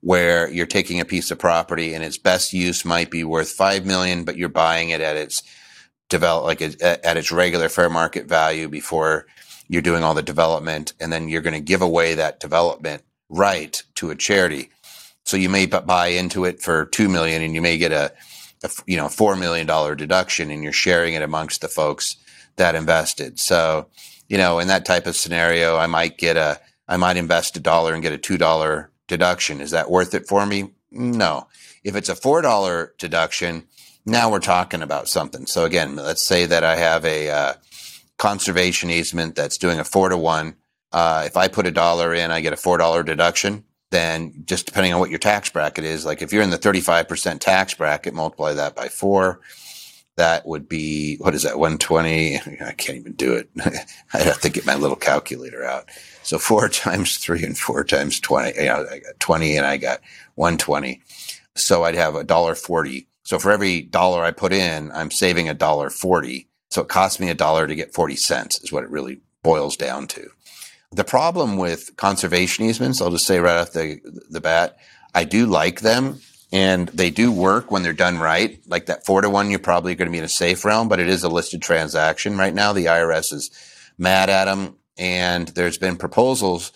where 0.00 0.50
you're 0.50 0.66
taking 0.66 1.00
a 1.00 1.04
piece 1.04 1.30
of 1.30 1.38
property 1.38 1.92
and 1.92 2.02
its 2.02 2.18
best 2.18 2.52
use 2.52 2.84
might 2.84 3.10
be 3.10 3.24
worth 3.24 3.50
five 3.50 3.84
million, 3.84 4.24
but 4.24 4.36
you're 4.36 4.48
buying 4.48 4.90
it 4.90 5.00
at 5.00 5.16
its 5.16 5.42
develop 6.08 6.44
like 6.44 6.60
at 6.60 7.16
its 7.16 7.30
regular 7.30 7.68
fair 7.68 7.90
market 7.90 8.26
value 8.26 8.68
before 8.68 9.26
you're 9.68 9.82
doing 9.82 10.02
all 10.02 10.14
the 10.14 10.22
development, 10.22 10.92
and 10.98 11.12
then 11.12 11.28
you're 11.28 11.42
going 11.42 11.54
to 11.54 11.60
give 11.60 11.82
away 11.82 12.14
that 12.14 12.40
development 12.40 13.02
right 13.28 13.82
to 13.94 14.10
a 14.10 14.16
charity. 14.16 14.70
So 15.24 15.36
you 15.36 15.48
may 15.48 15.66
buy 15.66 16.08
into 16.08 16.44
it 16.44 16.60
for 16.60 16.86
two 16.86 17.08
million, 17.08 17.42
and 17.42 17.54
you 17.54 17.60
may 17.60 17.78
get 17.78 17.92
a 17.92 18.12
a, 18.62 18.70
you 18.86 18.96
know, 18.96 19.06
$4 19.06 19.38
million 19.38 19.66
deduction 19.96 20.50
and 20.50 20.62
you're 20.62 20.72
sharing 20.72 21.14
it 21.14 21.22
amongst 21.22 21.60
the 21.60 21.68
folks 21.68 22.16
that 22.56 22.74
invested. 22.74 23.38
So, 23.38 23.88
you 24.30 24.38
know, 24.38 24.60
in 24.60 24.68
that 24.68 24.86
type 24.86 25.06
of 25.06 25.16
scenario, 25.16 25.76
I 25.76 25.86
might 25.86 26.16
get 26.16 26.38
a, 26.38 26.58
I 26.88 26.96
might 26.96 27.18
invest 27.18 27.56
a 27.56 27.60
dollar 27.60 27.92
and 27.92 28.02
get 28.02 28.14
a 28.14 28.18
$2 28.18 28.86
deduction. 29.08 29.60
Is 29.60 29.72
that 29.72 29.90
worth 29.90 30.14
it 30.14 30.26
for 30.26 30.46
me? 30.46 30.70
No. 30.90 31.48
If 31.84 31.96
it's 31.96 32.08
a 32.08 32.14
$4 32.14 32.96
deduction, 32.96 33.64
now 34.06 34.30
we're 34.30 34.38
talking 34.38 34.82
about 34.82 35.08
something. 35.08 35.46
So 35.46 35.64
again, 35.64 35.96
let's 35.96 36.24
say 36.24 36.46
that 36.46 36.64
I 36.64 36.76
have 36.76 37.04
a 37.04 37.28
uh, 37.28 37.54
conservation 38.18 38.88
easement 38.88 39.34
that's 39.34 39.58
doing 39.58 39.80
a 39.80 39.84
four 39.84 40.08
to 40.08 40.16
one. 40.16 40.54
Uh, 40.92 41.24
if 41.26 41.36
I 41.36 41.48
put 41.48 41.66
a 41.66 41.72
dollar 41.72 42.14
in, 42.14 42.30
I 42.30 42.40
get 42.40 42.52
a 42.52 42.56
$4 42.56 43.04
deduction 43.04 43.64
then 43.90 44.32
just 44.46 44.66
depending 44.66 44.94
on 44.94 45.00
what 45.00 45.10
your 45.10 45.18
tax 45.18 45.50
bracket 45.50 45.84
is, 45.84 46.04
like 46.04 46.22
if 46.22 46.32
you're 46.32 46.42
in 46.42 46.50
the 46.50 46.58
35% 46.58 47.40
tax 47.40 47.74
bracket, 47.74 48.14
multiply 48.14 48.52
that 48.52 48.74
by 48.74 48.88
four. 48.88 49.40
That 50.20 50.46
would 50.46 50.68
be, 50.68 51.16
what 51.16 51.34
is 51.34 51.44
that, 51.44 51.58
120? 51.58 52.36
I 52.36 52.72
can't 52.72 52.98
even 52.98 53.12
do 53.14 53.32
it. 53.32 53.48
I'd 54.12 54.26
have 54.26 54.42
to 54.42 54.50
get 54.50 54.66
my 54.66 54.74
little 54.74 54.94
calculator 54.94 55.64
out. 55.64 55.88
So 56.22 56.38
four 56.38 56.68
times 56.68 57.16
three 57.16 57.42
and 57.42 57.56
four 57.56 57.84
times 57.84 58.20
20, 58.20 58.60
you 58.60 58.66
know, 58.66 58.86
I 58.92 58.98
got 58.98 59.18
20 59.18 59.56
and 59.56 59.64
I 59.64 59.78
got 59.78 60.00
120. 60.34 61.00
So 61.56 61.84
I'd 61.84 61.94
have 61.94 62.16
a 62.16 62.22
dollar 62.22 62.54
40. 62.54 63.08
So 63.22 63.38
for 63.38 63.50
every 63.50 63.80
dollar 63.80 64.22
I 64.22 64.30
put 64.30 64.52
in, 64.52 64.92
I'm 64.92 65.10
saving 65.10 65.48
a 65.48 65.54
dollar 65.54 65.88
40. 65.88 66.46
So 66.68 66.82
it 66.82 66.88
costs 66.88 67.18
me 67.18 67.30
a 67.30 67.34
dollar 67.34 67.66
to 67.66 67.74
get 67.74 67.94
40 67.94 68.16
cents 68.16 68.62
is 68.62 68.70
what 68.70 68.84
it 68.84 68.90
really 68.90 69.22
boils 69.42 69.74
down 69.74 70.06
to. 70.08 70.28
The 70.92 71.02
problem 71.02 71.56
with 71.56 71.96
conservation 71.96 72.66
easements, 72.66 73.00
I'll 73.00 73.10
just 73.10 73.26
say 73.26 73.38
right 73.38 73.56
off 73.56 73.72
the, 73.72 74.00
the 74.28 74.42
bat, 74.42 74.76
I 75.14 75.24
do 75.24 75.46
like 75.46 75.80
them 75.80 76.20
and 76.52 76.88
they 76.88 77.10
do 77.10 77.30
work 77.30 77.70
when 77.70 77.82
they're 77.82 77.92
done 77.92 78.18
right. 78.18 78.60
Like 78.66 78.86
that 78.86 79.06
four 79.06 79.20
to 79.20 79.30
one, 79.30 79.50
you're 79.50 79.58
probably 79.58 79.94
going 79.94 80.06
to 80.06 80.12
be 80.12 80.18
in 80.18 80.24
a 80.24 80.28
safe 80.28 80.64
realm, 80.64 80.88
but 80.88 81.00
it 81.00 81.08
is 81.08 81.22
a 81.22 81.28
listed 81.28 81.62
transaction 81.62 82.36
right 82.36 82.54
now. 82.54 82.72
The 82.72 82.86
IRS 82.86 83.32
is 83.32 83.50
mad 83.98 84.30
at 84.30 84.46
them 84.46 84.76
and 84.96 85.48
there's 85.48 85.78
been 85.78 85.96
proposals 85.96 86.72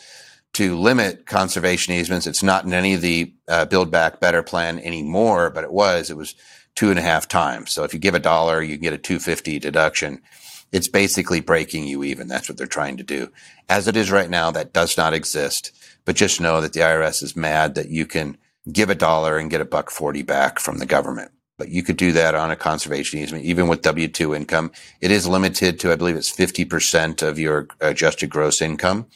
to 0.54 0.76
limit 0.78 1.26
conservation 1.26 1.92
easements. 1.92 2.26
It's 2.26 2.42
not 2.42 2.64
in 2.64 2.72
any 2.72 2.94
of 2.94 3.00
the 3.00 3.34
uh, 3.48 3.64
Build 3.64 3.90
Back 3.90 4.20
Better 4.20 4.42
plan 4.42 4.78
anymore, 4.78 5.50
but 5.50 5.64
it 5.64 5.72
was. 5.72 6.10
It 6.10 6.16
was 6.16 6.36
two 6.76 6.90
and 6.90 6.98
a 6.98 7.02
half 7.02 7.28
times. 7.28 7.72
So 7.72 7.82
if 7.82 7.92
you 7.92 7.98
give 7.98 8.14
a 8.14 8.20
dollar, 8.20 8.62
you 8.62 8.76
get 8.76 8.92
a 8.92 8.98
250 8.98 9.58
deduction. 9.58 10.22
It's 10.70 10.88
basically 10.88 11.40
breaking 11.40 11.86
you 11.86 12.04
even. 12.04 12.28
That's 12.28 12.48
what 12.48 12.56
they're 12.56 12.66
trying 12.66 12.96
to 12.96 13.02
do. 13.02 13.30
As 13.68 13.88
it 13.88 13.96
is 13.96 14.10
right 14.10 14.30
now, 14.30 14.50
that 14.52 14.72
does 14.72 14.96
not 14.96 15.12
exist. 15.12 15.72
But 16.04 16.16
just 16.16 16.40
know 16.40 16.60
that 16.60 16.72
the 16.72 16.80
IRS 16.80 17.22
is 17.22 17.36
mad 17.36 17.74
that 17.74 17.88
you 17.88 18.06
can 18.06 18.36
give 18.72 18.90
a 18.90 18.94
dollar 18.94 19.38
and 19.38 19.50
get 19.50 19.60
a 19.60 19.64
buck 19.64 19.90
40 19.90 20.22
back 20.22 20.58
from 20.58 20.78
the 20.78 20.86
government. 20.86 21.30
But 21.56 21.68
you 21.68 21.82
could 21.82 21.96
do 21.96 22.12
that 22.12 22.34
on 22.34 22.50
a 22.50 22.56
conservation 22.56 23.20
easement, 23.20 23.44
even 23.44 23.68
with 23.68 23.82
W-2 23.82 24.36
income. 24.36 24.72
It 25.00 25.10
is 25.10 25.28
limited 25.28 25.78
to, 25.80 25.92
I 25.92 25.96
believe 25.96 26.16
it's 26.16 26.34
50% 26.34 27.22
of 27.22 27.38
your 27.38 27.68
adjusted 27.80 28.28
gross 28.28 28.60
income. 28.60 29.06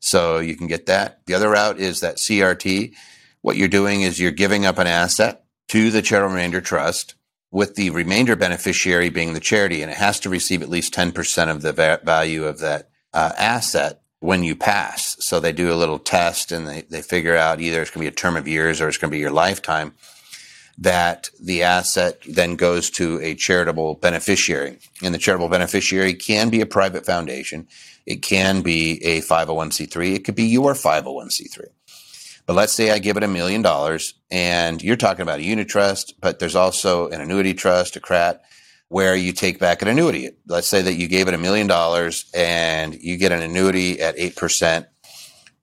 So 0.00 0.38
you 0.38 0.56
can 0.56 0.66
get 0.66 0.86
that. 0.86 1.20
The 1.26 1.34
other 1.34 1.50
route 1.50 1.78
is 1.78 2.00
that 2.00 2.16
CRT. 2.16 2.94
What 3.42 3.56
you're 3.56 3.68
doing 3.68 4.02
is 4.02 4.18
you're 4.18 4.32
giving 4.32 4.66
up 4.66 4.78
an 4.78 4.86
asset 4.86 5.44
to 5.68 5.90
the 5.90 6.02
charitable 6.02 6.34
remainder 6.34 6.60
trust 6.60 7.14
with 7.50 7.76
the 7.76 7.90
remainder 7.90 8.36
beneficiary 8.36 9.08
being 9.08 9.32
the 9.32 9.40
charity, 9.40 9.82
and 9.82 9.90
it 9.90 9.96
has 9.96 10.20
to 10.20 10.28
receive 10.28 10.62
at 10.62 10.68
least 10.68 10.92
10% 10.92 11.48
of 11.50 11.62
the 11.62 11.72
va- 11.72 12.00
value 12.04 12.44
of 12.44 12.58
that 12.58 12.90
uh, 13.14 13.32
asset 13.38 14.02
when 14.20 14.42
you 14.42 14.56
pass. 14.56 15.16
So 15.20 15.40
they 15.40 15.52
do 15.52 15.72
a 15.72 15.76
little 15.76 15.98
test 15.98 16.52
and 16.52 16.66
they, 16.66 16.82
they 16.82 17.02
figure 17.02 17.36
out 17.36 17.60
either 17.60 17.80
it's 17.80 17.90
going 17.90 18.04
to 18.04 18.10
be 18.10 18.14
a 18.14 18.16
term 18.16 18.36
of 18.36 18.48
years 18.48 18.80
or 18.80 18.88
it's 18.88 18.98
going 18.98 19.10
to 19.10 19.14
be 19.14 19.20
your 19.20 19.30
lifetime 19.30 19.94
that 20.78 21.28
the 21.40 21.64
asset 21.64 22.22
then 22.28 22.54
goes 22.54 22.88
to 22.88 23.20
a 23.20 23.34
charitable 23.34 23.94
beneficiary. 23.96 24.78
And 25.02 25.12
the 25.12 25.18
charitable 25.18 25.48
beneficiary 25.48 26.14
can 26.14 26.50
be 26.50 26.60
a 26.60 26.66
private 26.66 27.04
foundation. 27.04 27.66
It 28.06 28.22
can 28.22 28.62
be 28.62 29.04
a 29.04 29.20
501c3. 29.20 30.14
It 30.14 30.24
could 30.24 30.36
be 30.36 30.44
your 30.44 30.74
501c3. 30.74 31.66
But 32.46 32.54
let's 32.54 32.72
say 32.72 32.90
I 32.90 32.98
give 32.98 33.16
it 33.16 33.24
a 33.24 33.28
million 33.28 33.60
dollars 33.60 34.14
and 34.30 34.82
you're 34.82 34.96
talking 34.96 35.22
about 35.22 35.40
a 35.40 35.44
unit 35.44 35.68
trust, 35.68 36.14
but 36.20 36.38
there's 36.38 36.56
also 36.56 37.08
an 37.08 37.20
annuity 37.20 37.54
trust, 37.54 37.96
a 37.96 38.00
CRAT, 38.00 38.40
where 38.88 39.14
you 39.14 39.32
take 39.32 39.58
back 39.58 39.82
an 39.82 39.88
annuity. 39.88 40.30
Let's 40.46 40.66
say 40.66 40.82
that 40.82 40.94
you 40.94 41.08
gave 41.08 41.28
it 41.28 41.34
a 41.34 41.38
million 41.38 41.66
dollars 41.66 42.30
and 42.34 42.94
you 42.94 43.16
get 43.16 43.32
an 43.32 43.42
annuity 43.42 44.00
at 44.00 44.16
8% 44.16 44.86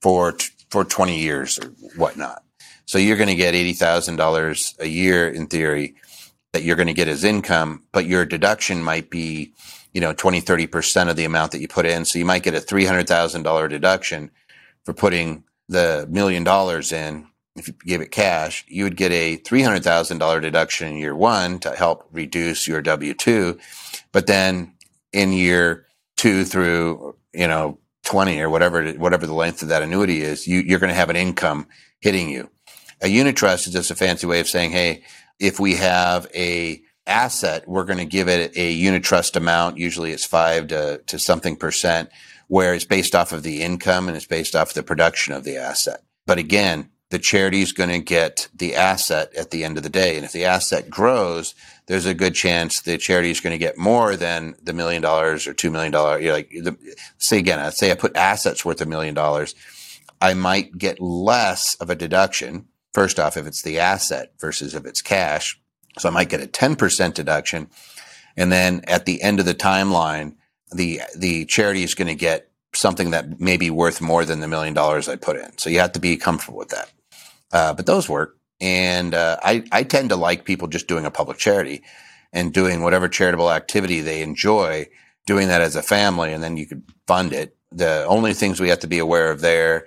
for, 0.02 0.38
for 0.70 0.86
20 0.86 1.20
years 1.20 1.58
or 1.58 1.70
whatnot. 1.96 2.44
So 2.86 3.00
you're 3.00 3.18
going 3.18 3.30
to 3.30 3.36
get 3.36 3.56
$80,000 3.56 4.80
a 4.80 4.88
year 4.88 5.28
in 5.28 5.48
theory 5.48 5.96
that 6.54 6.64
you're 6.64 6.76
going 6.76 6.88
to 6.88 6.94
get 6.94 7.08
as 7.08 7.24
income, 7.24 7.84
but 7.92 8.06
your 8.06 8.26
deduction 8.26 8.84
might 8.84 9.10
be, 9.10 9.54
you 9.94 10.00
know, 10.00 10.14
20, 10.14 10.42
30% 10.42 11.10
of 11.10 11.16
the 11.16 11.26
amount 11.26 11.52
that 11.52 11.60
you 11.60 11.68
put 11.68 11.86
in. 11.86 12.06
So 12.06 12.20
you 12.20 12.26
might 12.26 12.44
get 12.44 12.54
a 12.54 12.60
$300,000 12.60 13.70
deduction 13.70 14.30
for 14.84 14.94
putting 14.94 15.44
the 15.68 16.08
million 16.10 16.44
dollars 16.44 16.92
in, 16.92 17.28
if 17.56 17.68
you 17.68 17.74
gave 17.86 18.02
it 18.02 18.12
cash, 18.12 18.66
you 18.68 18.84
would 18.84 18.98
get 18.98 19.12
a 19.12 19.38
$300,000 19.38 20.42
deduction 20.42 20.90
in 20.90 20.98
year 20.98 21.16
one 21.16 21.60
to 21.60 21.72
help 21.72 22.08
reduce 22.12 22.68
your 22.68 22.82
W 22.82 23.14
2. 23.14 23.58
But 24.12 24.28
then 24.28 24.74
in 25.14 25.32
year 25.32 25.86
two 26.18 26.44
through, 26.44 27.16
you 27.34 27.48
know, 27.48 27.80
20 28.04 28.40
or 28.42 28.50
whatever, 28.50 28.92
whatever 28.94 29.26
the 29.26 29.34
length 29.34 29.62
of 29.62 29.70
that 29.70 29.82
annuity 29.82 30.22
is, 30.22 30.48
you, 30.48 30.60
you're 30.60 30.80
going 30.80 30.90
to 30.90 30.96
have 30.96 31.10
an 31.10 31.16
income 31.16 31.68
hitting 32.02 32.30
you. 32.30 32.50
A 33.02 33.08
unit 33.08 33.36
trust 33.36 33.68
is 33.68 33.74
just 33.74 33.92
a 33.92 33.96
fancy 33.96 34.28
way 34.28 34.40
of 34.40 34.48
saying, 34.48 34.72
Hey, 34.72 35.04
if 35.40 35.60
we 35.60 35.76
have 35.76 36.28
a 36.36 36.82
asset, 37.08 37.68
we're 37.68 37.84
going 37.86 38.00
to 38.00 38.06
give 38.06 38.28
it 38.28 38.56
a 38.58 38.72
unit 38.72 39.04
trust 39.04 39.36
amount. 39.36 39.78
Usually 39.78 40.12
it's 40.12 40.26
five 40.26 40.68
to, 40.68 41.02
to 41.08 41.20
something 41.20 41.56
percent 41.56 42.10
where 42.48 42.74
it's 42.74 42.86
based 42.86 43.16
off 43.16 43.32
of 43.32 43.44
the 43.44 43.62
income 43.62 44.08
and 44.08 44.16
it's 44.16 44.28
based 44.28 44.56
off 44.56 44.74
the 44.74 44.84
production 44.84 45.34
of 45.34 45.44
the 45.44 45.58
asset. 45.58 46.04
But 46.26 46.38
again, 46.38 46.90
the 47.16 47.20
charity 47.20 47.62
is 47.62 47.72
going 47.72 47.90
to 47.90 48.00
get 48.00 48.50
the 48.54 48.76
asset 48.76 49.34
at 49.36 49.50
the 49.50 49.64
end 49.64 49.78
of 49.78 49.84
the 49.84 49.90
day. 49.90 50.18
And 50.18 50.26
if 50.26 50.34
the 50.34 50.44
asset 50.44 50.90
grows, 50.90 51.56
there's 51.86 52.06
a 52.06 52.14
good 52.14 52.36
chance 52.36 52.82
the 52.82 52.98
charity 52.98 53.32
is 53.32 53.40
going 53.40 53.54
to 53.54 53.58
get 53.58 53.78
more 53.78 54.18
than 54.18 54.54
the 54.62 54.74
million 54.74 55.02
dollars 55.02 55.48
or 55.48 55.54
two 55.54 55.72
million 55.72 55.94
dollars. 55.94 56.22
You 56.22 56.28
know, 56.28 56.34
like 56.34 56.50
the, 56.50 56.78
say 57.18 57.38
again, 57.38 57.58
I'd 57.62 57.74
say 57.74 57.90
I 57.90 57.96
put 57.96 58.18
assets 58.18 58.66
worth 58.66 58.82
a 58.82 58.86
million 58.86 59.16
dollars. 59.16 59.56
I 60.20 60.34
might 60.34 60.78
get 60.78 61.00
less 61.00 61.76
of 61.76 61.90
a 61.90 61.96
deduction 61.96 62.66
first 62.94 63.18
off, 63.18 63.38
if 63.38 63.48
it's 63.48 63.62
the 63.62 63.80
asset 63.80 64.34
versus 64.38 64.76
if 64.76 64.86
it's 64.86 65.02
cash. 65.02 65.58
So 65.98 66.10
I 66.10 66.12
might 66.12 66.28
get 66.28 66.44
a 66.44 66.48
10% 66.48 67.14
deduction. 67.14 67.70
And 68.36 68.52
then 68.52 68.82
at 68.88 69.06
the 69.06 69.22
end 69.22 69.40
of 69.40 69.46
the 69.46 69.56
timeline, 69.56 70.36
the, 70.70 71.00
the 71.16 71.46
charity 71.46 71.84
is 71.84 71.96
going 71.96 72.10
to 72.10 72.16
get 72.16 72.52
something 72.74 73.12
that 73.12 73.40
may 73.40 73.56
be 73.56 73.70
worth 73.70 74.02
more 74.02 74.26
than 74.26 74.42
the 74.42 74.50
million 74.50 74.74
dollars 74.74 75.08
I 75.08 75.16
put 75.16 75.38
in. 75.38 75.58
So 75.58 75.70
you 75.70 75.80
have 75.80 75.94
to 75.94 76.02
be 76.02 76.18
comfortable 76.18 76.58
with 76.58 76.70
that. 76.72 76.92
Uh, 77.56 77.74
but 77.74 77.86
those 77.86 78.10
work. 78.10 78.38
And 78.60 79.14
uh, 79.14 79.38
I, 79.42 79.64
I 79.72 79.84
tend 79.84 80.10
to 80.10 80.18
like 80.18 80.44
people 80.44 80.68
just 80.68 80.90
doing 80.90 81.06
a 81.06 81.12
public 81.12 81.38
charity 81.38 81.84
and 82.34 82.54
doing 82.54 82.84
whatever 82.84 83.08
charitable 83.08 83.50
activity 83.50 84.02
they 84.02 84.22
enjoy, 84.22 84.88
doing 85.26 85.48
that 85.48 85.62
as 85.62 85.78
a 85.78 85.82
family, 85.82 86.34
and 86.34 86.44
then 86.44 86.58
you 86.58 86.66
could 86.66 86.84
fund 87.08 87.32
it. 87.32 87.56
The 87.72 88.06
only 88.10 88.34
things 88.34 88.60
we 88.60 88.68
have 88.68 88.80
to 88.80 88.88
be 88.88 89.00
aware 89.00 89.32
of 89.32 89.40
there 89.40 89.86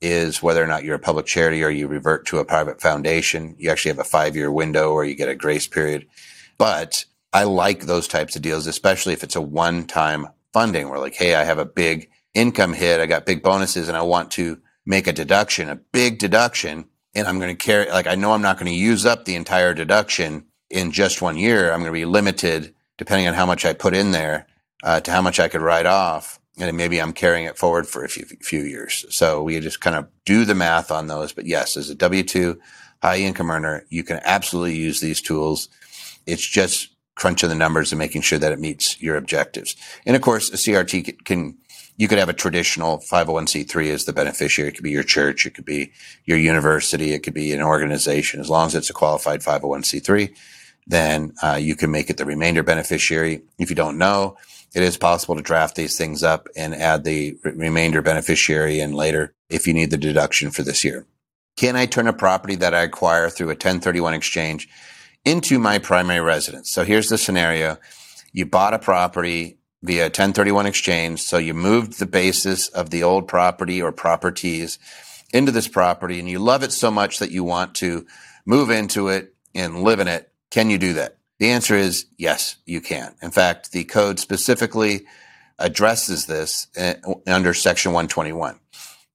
is 0.00 0.40
whether 0.44 0.62
or 0.62 0.68
not 0.68 0.84
you're 0.84 0.94
a 0.94 1.00
public 1.00 1.26
charity 1.26 1.64
or 1.64 1.70
you 1.70 1.88
revert 1.88 2.24
to 2.26 2.38
a 2.38 2.44
private 2.44 2.80
foundation. 2.80 3.56
You 3.58 3.70
actually 3.70 3.90
have 3.90 3.98
a 3.98 4.04
five 4.04 4.36
year 4.36 4.52
window 4.52 4.92
or 4.92 5.04
you 5.04 5.16
get 5.16 5.28
a 5.28 5.34
grace 5.34 5.66
period. 5.66 6.06
But 6.56 7.04
I 7.32 7.44
like 7.44 7.80
those 7.80 8.06
types 8.06 8.36
of 8.36 8.42
deals, 8.42 8.68
especially 8.68 9.12
if 9.12 9.24
it's 9.24 9.34
a 9.34 9.42
one 9.42 9.86
time 9.88 10.28
funding 10.52 10.88
where 10.88 11.00
like, 11.00 11.16
Hey, 11.16 11.34
I 11.34 11.42
have 11.42 11.58
a 11.58 11.64
big 11.64 12.10
income 12.32 12.74
hit. 12.74 13.00
I 13.00 13.06
got 13.06 13.26
big 13.26 13.42
bonuses 13.42 13.88
and 13.88 13.96
I 13.96 14.02
want 14.02 14.30
to 14.32 14.60
make 14.86 15.08
a 15.08 15.12
deduction, 15.12 15.68
a 15.68 15.74
big 15.74 16.20
deduction. 16.20 16.84
And 17.14 17.26
I'm 17.26 17.38
going 17.38 17.56
to 17.56 17.64
carry, 17.64 17.90
like, 17.90 18.06
I 18.06 18.14
know 18.14 18.32
I'm 18.32 18.42
not 18.42 18.58
going 18.58 18.70
to 18.70 18.78
use 18.78 19.06
up 19.06 19.24
the 19.24 19.34
entire 19.34 19.74
deduction 19.74 20.46
in 20.70 20.92
just 20.92 21.22
one 21.22 21.36
year. 21.36 21.72
I'm 21.72 21.80
going 21.80 21.92
to 21.92 21.98
be 21.98 22.04
limited 22.04 22.74
depending 22.98 23.28
on 23.28 23.34
how 23.34 23.46
much 23.46 23.64
I 23.64 23.72
put 23.72 23.94
in 23.94 24.10
there, 24.10 24.46
uh, 24.82 25.00
to 25.00 25.10
how 25.10 25.22
much 25.22 25.40
I 25.40 25.48
could 25.48 25.62
write 25.62 25.86
off. 25.86 26.38
And 26.58 26.76
maybe 26.76 27.00
I'm 27.00 27.12
carrying 27.12 27.46
it 27.46 27.56
forward 27.56 27.86
for 27.86 28.04
a 28.04 28.08
few, 28.08 28.24
few 28.40 28.62
years. 28.62 29.06
So 29.10 29.42
we 29.42 29.58
just 29.60 29.80
kind 29.80 29.94
of 29.94 30.08
do 30.24 30.44
the 30.44 30.56
math 30.56 30.90
on 30.90 31.06
those. 31.06 31.32
But 31.32 31.46
yes, 31.46 31.76
as 31.76 31.88
a 31.88 31.94
W-2 31.94 32.58
high 33.00 33.18
income 33.18 33.50
earner, 33.50 33.84
you 33.88 34.02
can 34.02 34.20
absolutely 34.24 34.76
use 34.76 35.00
these 35.00 35.22
tools. 35.22 35.68
It's 36.26 36.46
just 36.46 36.90
crunching 37.14 37.48
the 37.48 37.54
numbers 37.54 37.92
and 37.92 37.98
making 37.98 38.22
sure 38.22 38.38
that 38.38 38.52
it 38.52 38.58
meets 38.58 39.00
your 39.00 39.16
objectives. 39.16 39.76
And 40.04 40.16
of 40.16 40.22
course, 40.22 40.50
a 40.50 40.56
CRT 40.56 41.24
can 41.24 41.58
you 41.98 42.06
could 42.06 42.18
have 42.18 42.28
a 42.28 42.32
traditional 42.32 42.98
501c3 42.98 43.90
as 43.90 44.04
the 44.04 44.12
beneficiary. 44.12 44.70
It 44.70 44.76
could 44.76 44.84
be 44.84 44.92
your 44.92 45.02
church. 45.02 45.44
It 45.44 45.54
could 45.54 45.64
be 45.64 45.92
your 46.24 46.38
university. 46.38 47.12
It 47.12 47.24
could 47.24 47.34
be 47.34 47.52
an 47.52 47.60
organization. 47.60 48.40
As 48.40 48.48
long 48.48 48.68
as 48.68 48.76
it's 48.76 48.88
a 48.88 48.94
qualified 48.94 49.40
501c3, 49.40 50.34
then 50.86 51.34
uh, 51.42 51.58
you 51.60 51.74
can 51.74 51.90
make 51.90 52.08
it 52.08 52.16
the 52.16 52.24
remainder 52.24 52.62
beneficiary. 52.62 53.42
If 53.58 53.68
you 53.68 53.76
don't 53.76 53.98
know, 53.98 54.36
it 54.74 54.82
is 54.84 54.96
possible 54.96 55.34
to 55.34 55.42
draft 55.42 55.74
these 55.74 55.98
things 55.98 56.22
up 56.22 56.48
and 56.56 56.72
add 56.72 57.02
the 57.02 57.36
remainder 57.42 58.00
beneficiary 58.00 58.78
in 58.78 58.92
later 58.92 59.34
if 59.50 59.66
you 59.66 59.74
need 59.74 59.90
the 59.90 59.96
deduction 59.96 60.50
for 60.50 60.62
this 60.62 60.84
year. 60.84 61.04
Can 61.56 61.74
I 61.74 61.86
turn 61.86 62.06
a 62.06 62.12
property 62.12 62.54
that 62.56 62.74
I 62.74 62.82
acquire 62.82 63.28
through 63.28 63.48
a 63.48 63.58
1031 63.58 64.14
exchange 64.14 64.68
into 65.24 65.58
my 65.58 65.78
primary 65.78 66.20
residence? 66.20 66.70
So 66.70 66.84
here's 66.84 67.08
the 67.08 67.18
scenario. 67.18 67.78
You 68.32 68.46
bought 68.46 68.74
a 68.74 68.78
property 68.78 69.58
via 69.82 70.04
1031 70.04 70.66
exchange. 70.66 71.20
So 71.20 71.38
you 71.38 71.54
moved 71.54 71.98
the 71.98 72.06
basis 72.06 72.68
of 72.68 72.90
the 72.90 73.02
old 73.02 73.28
property 73.28 73.80
or 73.80 73.92
properties 73.92 74.78
into 75.32 75.52
this 75.52 75.68
property 75.68 76.18
and 76.18 76.28
you 76.28 76.38
love 76.38 76.62
it 76.62 76.72
so 76.72 76.90
much 76.90 77.18
that 77.18 77.30
you 77.30 77.44
want 77.44 77.74
to 77.76 78.06
move 78.46 78.70
into 78.70 79.08
it 79.08 79.34
and 79.54 79.82
live 79.82 80.00
in 80.00 80.08
it. 80.08 80.32
Can 80.50 80.70
you 80.70 80.78
do 80.78 80.94
that? 80.94 81.18
The 81.38 81.50
answer 81.50 81.76
is 81.76 82.06
yes, 82.16 82.56
you 82.66 82.80
can. 82.80 83.14
In 83.22 83.30
fact, 83.30 83.72
the 83.72 83.84
code 83.84 84.18
specifically 84.18 85.06
addresses 85.58 86.26
this 86.26 86.66
uh, 86.76 86.94
under 87.26 87.52
section 87.52 87.92
121 87.92 88.58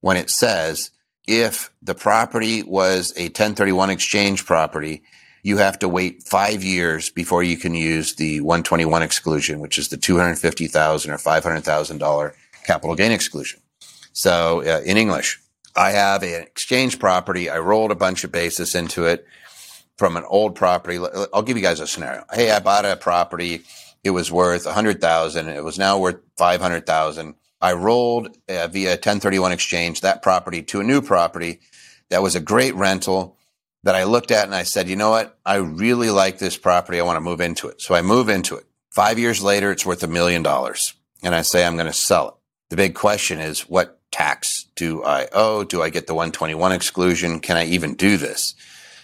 when 0.01 0.18
it 0.18 0.30
says 0.30 0.91
if 1.28 1.72
the 1.82 1.95
property 1.95 2.64
was 2.64 3.14
a 3.16 3.24
1031 3.24 3.89
exchange 3.89 4.45
property 4.45 5.03
you 5.43 5.57
have 5.57 5.77
to 5.79 5.89
wait 5.89 6.23
five 6.23 6.63
years 6.63 7.09
before 7.09 7.43
you 7.43 7.57
can 7.57 7.75
use 7.75 8.15
the 8.15 8.39
121 8.41 9.03
exclusion, 9.03 9.59
which 9.59 9.77
is 9.77 9.89
the 9.89 9.97
250,000 9.97 11.11
or 11.11 11.17
$500,000 11.17 12.33
capital 12.65 12.95
gain 12.95 13.11
exclusion. 13.11 13.59
So 14.13 14.61
uh, 14.61 14.81
in 14.85 14.95
English, 14.95 15.41
I 15.75 15.91
have 15.91 16.23
an 16.23 16.41
exchange 16.43 16.97
property. 16.97 17.49
I 17.49 17.59
rolled 17.59 17.91
a 17.91 17.95
bunch 17.95 18.23
of 18.23 18.31
basis 18.31 18.73
into 18.73 19.05
it 19.05 19.27
from 19.97 20.15
an 20.15 20.23
old 20.27 20.55
property. 20.55 20.97
I'll 21.33 21.41
give 21.41 21.57
you 21.57 21.63
guys 21.63 21.81
a 21.81 21.87
scenario. 21.87 22.23
Hey, 22.31 22.49
I 22.49 22.59
bought 22.59 22.85
a 22.85 22.95
property. 22.95 23.63
It 24.03 24.11
was 24.11 24.31
worth 24.31 24.65
100,000. 24.65 25.49
It 25.49 25.63
was 25.63 25.77
now 25.77 25.99
worth 25.99 26.19
500,000. 26.37 27.35
I 27.61 27.73
rolled 27.73 28.27
uh, 28.47 28.67
via 28.67 28.91
1031 28.91 29.51
exchange 29.51 30.01
that 30.01 30.21
property 30.21 30.63
to 30.63 30.79
a 30.79 30.83
new 30.83 31.01
property 31.01 31.59
that 32.09 32.21
was 32.21 32.35
a 32.35 32.39
great 32.39 32.75
rental 32.75 33.37
that 33.84 33.95
I 33.95 34.05
looked 34.05 34.31
at 34.31 34.45
and 34.45 34.55
I 34.55 34.63
said, 34.63 34.88
you 34.88 34.95
know 34.95 35.09
what? 35.09 35.38
I 35.45 35.55
really 35.55 36.09
like 36.09 36.39
this 36.39 36.57
property. 36.57 36.99
I 36.99 37.03
want 37.03 37.17
to 37.17 37.21
move 37.21 37.41
into 37.41 37.67
it. 37.67 37.81
So 37.81 37.95
I 37.95 38.01
move 38.01 38.29
into 38.29 38.55
it. 38.55 38.65
Five 38.89 39.19
years 39.19 39.43
later, 39.43 39.71
it's 39.71 39.86
worth 39.86 40.03
a 40.03 40.07
million 40.07 40.43
dollars. 40.43 40.93
And 41.21 41.36
I 41.36 41.41
say, 41.41 41.65
I'm 41.65 41.75
going 41.75 41.88
to 41.88 41.93
sell 41.93 42.27
it. 42.27 42.34
The 42.69 42.75
big 42.77 42.95
question 42.95 43.39
is, 43.39 43.61
what 43.61 43.99
tax 44.11 44.67
do 44.75 45.03
I 45.03 45.27
owe? 45.34 45.63
Do 45.63 45.81
I 45.81 45.89
get 45.89 46.07
the 46.07 46.13
121 46.13 46.71
exclusion? 46.71 47.39
Can 47.39 47.57
I 47.57 47.65
even 47.65 47.95
do 47.95 48.17
this? 48.17 48.55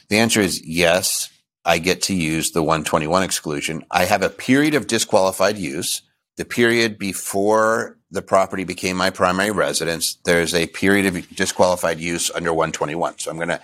The 0.08 0.18
answer 0.18 0.42
is 0.42 0.66
yes. 0.66 1.30
I 1.66 1.78
get 1.78 2.02
to 2.04 2.16
use 2.16 2.52
the 2.52 2.64
121 2.64 3.22
exclusion. 3.22 3.84
I 3.92 4.06
have 4.06 4.24
a 4.24 4.30
period 4.30 4.76
of 4.76 4.88
disqualified 4.88 5.58
use. 5.58 6.02
The 6.38 6.46
period 6.46 6.98
before 6.98 7.98
the 8.12 8.22
property 8.22 8.64
became 8.64 8.98
my 8.98 9.10
primary 9.10 9.52
residence, 9.52 10.18
there's 10.24 10.54
a 10.54 10.68
period 10.68 11.06
of 11.06 11.36
disqualified 11.36 12.00
use 12.00 12.32
under 12.32 12.52
121. 12.52 13.20
So 13.20 13.30
I'm 13.30 13.38
going 13.38 13.50
to 13.50 13.62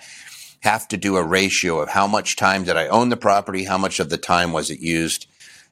have 0.66 0.88
to 0.88 0.96
do 0.96 1.16
a 1.16 1.22
ratio 1.22 1.78
of 1.78 1.90
how 1.90 2.08
much 2.08 2.34
time 2.34 2.64
did 2.64 2.76
I 2.76 2.88
own 2.88 3.08
the 3.08 3.16
property, 3.16 3.62
how 3.62 3.78
much 3.78 4.00
of 4.00 4.10
the 4.10 4.18
time 4.18 4.52
was 4.52 4.68
it 4.68 4.80
used 4.80 5.28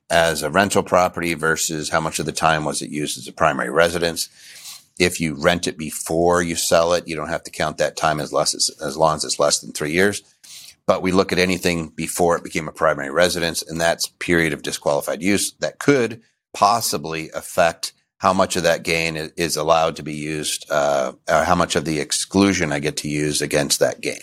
as 0.09 0.45
a 0.45 0.51
rental 0.51 0.84
property 0.84 1.34
versus 1.34 1.90
how 1.90 1.99
much 1.99 2.20
of 2.20 2.26
the 2.26 2.32
time 2.32 2.64
was 2.64 2.80
it 2.80 2.90
used 2.90 3.18
as 3.18 3.26
a 3.26 3.32
primary 3.32 3.70
residence. 3.70 4.28
If 4.97 5.20
you 5.20 5.34
rent 5.34 5.66
it 5.66 5.76
before 5.76 6.42
you 6.42 6.55
sell 6.55 6.92
it, 6.92 7.09
you 7.09 7.16
don't 7.16 7.28
have 7.28 7.42
to 7.42 7.51
count 7.51 7.78
that 7.78 7.97
time 7.97 8.20
as 8.20 8.32
less 8.32 8.55
as, 8.55 8.70
as 8.80 8.97
long 8.97 9.16
as 9.16 9.24
it's 9.24 9.40
less 9.40 9.59
than 9.59 9.72
three 9.72 9.90
years. 9.90 10.22
But 10.86 11.03
we 11.03 11.11
look 11.11 11.32
at 11.32 11.40
anything 11.40 11.88
before 11.88 12.36
it 12.36 12.45
became 12.45 12.68
a 12.68 12.72
primary 12.72 13.11
residence, 13.11 13.62
and 13.62 13.80
that's 13.80 14.07
period 14.20 14.53
of 14.53 14.62
disqualified 14.62 15.22
use 15.22 15.55
that 15.59 15.80
could 15.80 16.22
possibly 16.53 17.30
affect 17.30 17.95
how 18.18 18.32
much 18.32 18.55
of 18.55 18.62
that 18.62 18.84
gain 18.84 19.16
is 19.16 19.57
allowed 19.57 19.97
to 19.97 20.05
be 20.05 20.14
used, 20.14 20.70
uh, 20.70 21.14
how 21.26 21.57
much 21.57 21.74
of 21.74 21.84
the 21.84 21.99
exclusion 21.99 22.70
I 22.70 22.78
get 22.78 22.97
to 22.99 23.09
use 23.09 23.42
against 23.42 23.80
that 23.80 24.01
gain. 24.01 24.20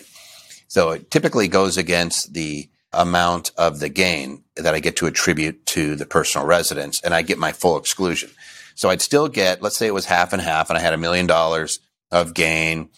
So 0.72 0.88
it 0.92 1.10
typically 1.10 1.48
goes 1.48 1.76
against 1.76 2.32
the 2.32 2.70
amount 2.94 3.50
of 3.58 3.78
the 3.78 3.90
gain 3.90 4.42
that 4.56 4.74
I 4.74 4.80
get 4.80 4.96
to 4.96 5.06
attribute 5.06 5.66
to 5.66 5.96
the 5.96 6.06
personal 6.06 6.46
residence 6.46 6.98
and 7.02 7.12
I 7.12 7.20
get 7.20 7.36
my 7.36 7.52
full 7.52 7.76
exclusion. 7.76 8.30
So 8.74 8.88
I'd 8.88 9.02
still 9.02 9.28
get, 9.28 9.60
let's 9.60 9.76
say 9.76 9.86
it 9.86 9.92
was 9.92 10.06
half 10.06 10.32
and 10.32 10.40
half 10.40 10.70
and 10.70 10.78
I 10.78 10.80
had 10.80 10.94
a 10.94 10.96
million 10.96 11.26
dollars 11.26 11.80
of 12.10 12.32
gain 12.32 12.88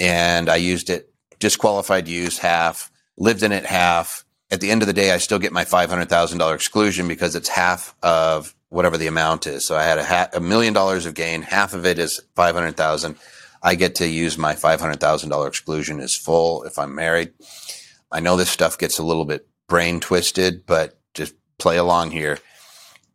and 0.00 0.48
I 0.48 0.56
used 0.56 0.90
it 0.90 1.14
disqualified 1.38 2.08
use 2.08 2.38
half, 2.38 2.90
lived 3.16 3.44
in 3.44 3.52
it 3.52 3.66
half. 3.66 4.24
At 4.50 4.60
the 4.60 4.72
end 4.72 4.82
of 4.82 4.88
the 4.88 4.92
day, 4.92 5.12
I 5.12 5.18
still 5.18 5.38
get 5.38 5.52
my 5.52 5.64
$500,000 5.64 6.54
exclusion 6.56 7.06
because 7.06 7.36
it's 7.36 7.48
half 7.48 7.94
of 8.02 8.52
whatever 8.68 8.98
the 8.98 9.06
amount 9.06 9.46
is. 9.46 9.64
So 9.64 9.76
I 9.76 9.84
had 9.84 9.98
a, 9.98 10.04
ha- 10.04 10.30
a 10.32 10.40
million 10.40 10.74
dollars 10.74 11.06
of 11.06 11.14
gain. 11.14 11.42
Half 11.42 11.72
of 11.72 11.86
it 11.86 12.00
is 12.00 12.20
500,000. 12.34 13.14
I 13.62 13.74
get 13.74 13.96
to 13.96 14.08
use 14.08 14.38
my 14.38 14.54
$500,000 14.54 15.48
exclusion 15.48 16.00
as 16.00 16.14
full 16.14 16.64
if 16.64 16.78
I'm 16.78 16.94
married. 16.94 17.32
I 18.10 18.20
know 18.20 18.36
this 18.36 18.50
stuff 18.50 18.78
gets 18.78 18.98
a 18.98 19.02
little 19.02 19.24
bit 19.24 19.48
brain 19.68 20.00
twisted, 20.00 20.66
but 20.66 21.00
just 21.14 21.34
play 21.58 21.76
along 21.76 22.12
here. 22.12 22.38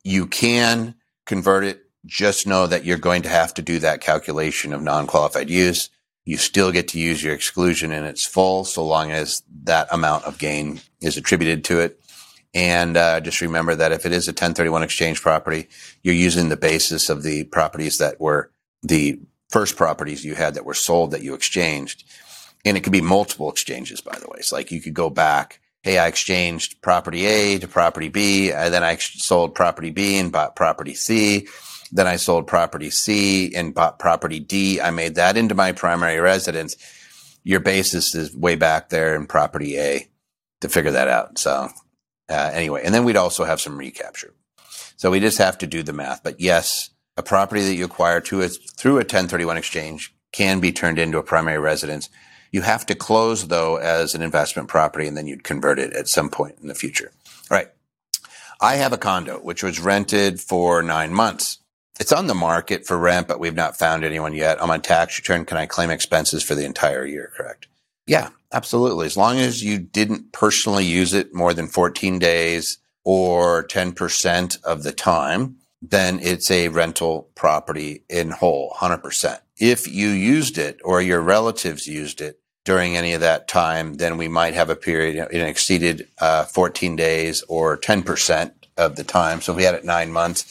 You 0.04 0.28
can 0.28 0.96
convert 1.26 1.64
it. 1.64 1.86
Just 2.06 2.48
know 2.48 2.68
that 2.68 2.84
you're 2.84 2.98
going 2.98 3.22
to 3.22 3.30
have 3.30 3.54
to 3.54 3.62
do 3.62 3.80
that 3.80 4.02
calculation 4.02 4.74
of 4.74 4.82
non-qualified 4.82 5.50
use. 5.50 5.90
You 6.26 6.38
still 6.38 6.72
get 6.72 6.88
to 6.90 7.00
use 7.00 7.24
your 7.24 7.34
exclusion 7.34 7.92
in 7.92 8.04
its 8.04 8.26
full 8.26 8.66
so 8.66 8.86
long 8.86 9.12
as 9.12 9.44
that 9.64 9.88
amount 9.92 10.26
of 10.26 10.38
gain 10.38 10.82
is 11.00 11.18
attributed 11.18 11.64
to 11.66 11.80
it. 11.80 12.00
And 12.54 12.98
uh, 12.98 13.22
just 13.22 13.42
remember 13.42 13.76
that 13.76 13.92
if 13.92 14.06
it 14.06 14.12
is 14.12 14.28
a 14.28 14.32
1031 14.32 14.84
exchange 14.84 15.22
property, 15.22 15.70
you're 16.04 16.16
using 16.16 16.50
the 16.50 16.58
basis 16.58 17.10
of 17.10 17.24
the 17.24 17.46
properties 17.46 17.98
that 18.00 18.20
were 18.20 18.52
the 18.84 19.20
first 19.52 19.76
properties 19.76 20.26
you 20.26 20.34
had 20.36 20.56
that 20.56 20.66
were 20.66 20.74
sold 20.74 21.12
that 21.12 21.22
you 21.22 21.34
exchanged. 21.34 22.04
And 22.64 22.78
it 22.78 22.82
could 22.82 22.94
be 22.94 23.02
multiple 23.02 23.50
exchanges, 23.50 24.02
by 24.02 24.18
the 24.18 24.28
way. 24.28 24.38
It's 24.38 24.52
like 24.52 24.72
you 24.72 24.82
could 24.82 24.94
go 24.94 25.10
back. 25.10 25.60
Hey, 25.84 25.98
I 25.98 26.08
exchanged 26.08 26.82
property 26.82 27.26
A 27.26 27.60
to 27.60 27.68
property 27.68 28.10
B. 28.10 28.52
And 28.52 28.74
then 28.74 28.84
I 28.84 28.96
sold 28.98 29.56
property 29.56 29.90
B 29.90 30.18
and 30.18 30.32
bought 30.32 30.56
property 30.56 30.94
C. 30.94 31.48
Then 31.92 32.08
I 32.08 32.16
sold 32.16 32.48
property 32.48 32.90
C 32.90 33.54
and 33.56 33.74
bought 33.74 34.00
property 34.00 34.40
D. 34.40 34.80
I 34.80 34.92
made 34.92 35.16
that 35.16 35.38
into 35.38 35.56
my 35.56 35.72
primary 35.72 36.20
residence. 36.20 36.78
Your 37.44 37.60
basis 37.60 38.16
is 38.16 38.36
way 38.36 38.56
back 38.56 38.90
there 38.90 39.16
in 39.16 39.26
property 39.26 39.78
A 39.78 40.08
to 40.62 40.70
figure 40.70 40.92
that 40.92 41.08
out. 41.08 41.40
So, 41.40 41.70
uh, 42.30 42.52
anyway, 42.54 42.84
and 42.86 42.94
then 42.94 43.04
we'd 43.04 43.18
also 43.18 43.44
have 43.44 43.60
some 43.60 43.78
recapture. 43.78 44.34
So 44.96 45.10
we 45.10 45.20
just 45.20 45.40
have 45.40 45.58
to 45.58 45.68
do 45.68 45.82
the 45.82 45.94
math. 45.94 46.24
But 46.24 46.40
yes, 46.40 46.92
a 47.18 47.24
property 47.24 47.62
that 47.64 47.76
you 47.76 47.86
acquire 47.86 48.18
a, 48.18 48.22
through 48.22 48.94
a 48.94 49.08
1031 49.08 49.58
exchange 49.58 50.14
can 50.32 50.60
be 50.60 50.72
turned 50.72 50.98
into 50.98 51.18
a 51.18 51.24
primary 51.24 51.60
residence. 51.60 52.10
You 52.52 52.62
have 52.62 52.86
to 52.88 52.96
close 52.96 53.48
though 53.48 53.78
as 53.78 54.16
an 54.16 54.22
investment 54.22 54.68
property 54.70 55.08
and 55.08 55.18
then 55.18 55.28
you'd 55.28 55.44
convert 55.44 55.80
it 55.80 55.94
at 55.94 56.08
some 56.08 56.30
point 56.30 56.58
in 56.62 56.68
the 56.68 56.76
future. 56.76 57.12
All 57.50 57.58
right. 57.58 57.70
I 58.60 58.76
have 58.76 58.94
a 58.94 58.98
condo 58.98 59.40
which 59.40 59.64
was 59.64 59.80
rented 59.80 60.40
for 60.40 60.82
nine 60.82 61.14
months. 61.14 61.58
It's 62.00 62.12
on 62.12 62.28
the 62.28 62.36
market 62.36 62.86
for 62.86 62.98
rent, 62.98 63.28
but 63.28 63.40
we've 63.40 63.56
not 63.56 63.78
found 63.78 64.04
anyone 64.04 64.34
yet. 64.34 64.60
On 64.60 64.68
my 64.68 64.78
tax 64.78 65.18
return, 65.18 65.46
can 65.46 65.58
I 65.58 65.66
claim 65.66 65.90
expenses 65.90 66.44
for 66.44 66.56
the 66.56 66.66
entire 66.66 67.06
year? 67.06 67.32
Correct. 67.36 67.68
Yeah, 68.08 68.30
absolutely. 68.52 69.06
As 69.06 69.18
long 69.18 69.38
as 69.38 69.64
you 69.64 69.78
didn't 69.78 70.32
personally 70.32 70.86
use 70.86 71.14
it 71.14 71.34
more 71.34 71.54
than 71.54 71.68
14 71.68 72.20
days 72.20 72.80
or 73.04 73.68
10% 73.68 74.64
of 74.64 74.84
the 74.84 74.92
time, 74.92 75.58
then 75.82 76.20
it's 76.22 76.52
a 76.52 76.68
rental 76.70 77.30
property 77.36 78.04
in 78.10 78.32
whole, 78.32 78.76
100%. 78.78 79.40
If 79.58 79.88
you 79.88 80.10
used 80.10 80.58
it 80.58 80.80
or 80.84 81.02
your 81.02 81.22
relatives 81.22 81.88
used 81.88 82.22
it 82.22 82.40
during 82.64 82.96
any 82.96 83.14
of 83.14 83.22
that 83.22 83.48
time, 83.48 83.96
then 83.96 84.18
we 84.18 84.28
might 84.28 84.54
have 84.54 84.70
a 84.70 84.76
period, 84.76 85.28
it 85.32 85.42
exceeded 85.42 86.08
uh, 86.20 86.44
14 86.46 86.96
days 86.96 87.44
or 87.48 87.78
10% 87.78 88.52
of 88.78 88.96
the 88.96 89.04
time. 89.04 89.42
So 89.42 89.52
if 89.52 89.58
we 89.58 89.64
had 89.64 89.76
it 89.76 89.84
nine 89.84 90.12
months, 90.12 90.46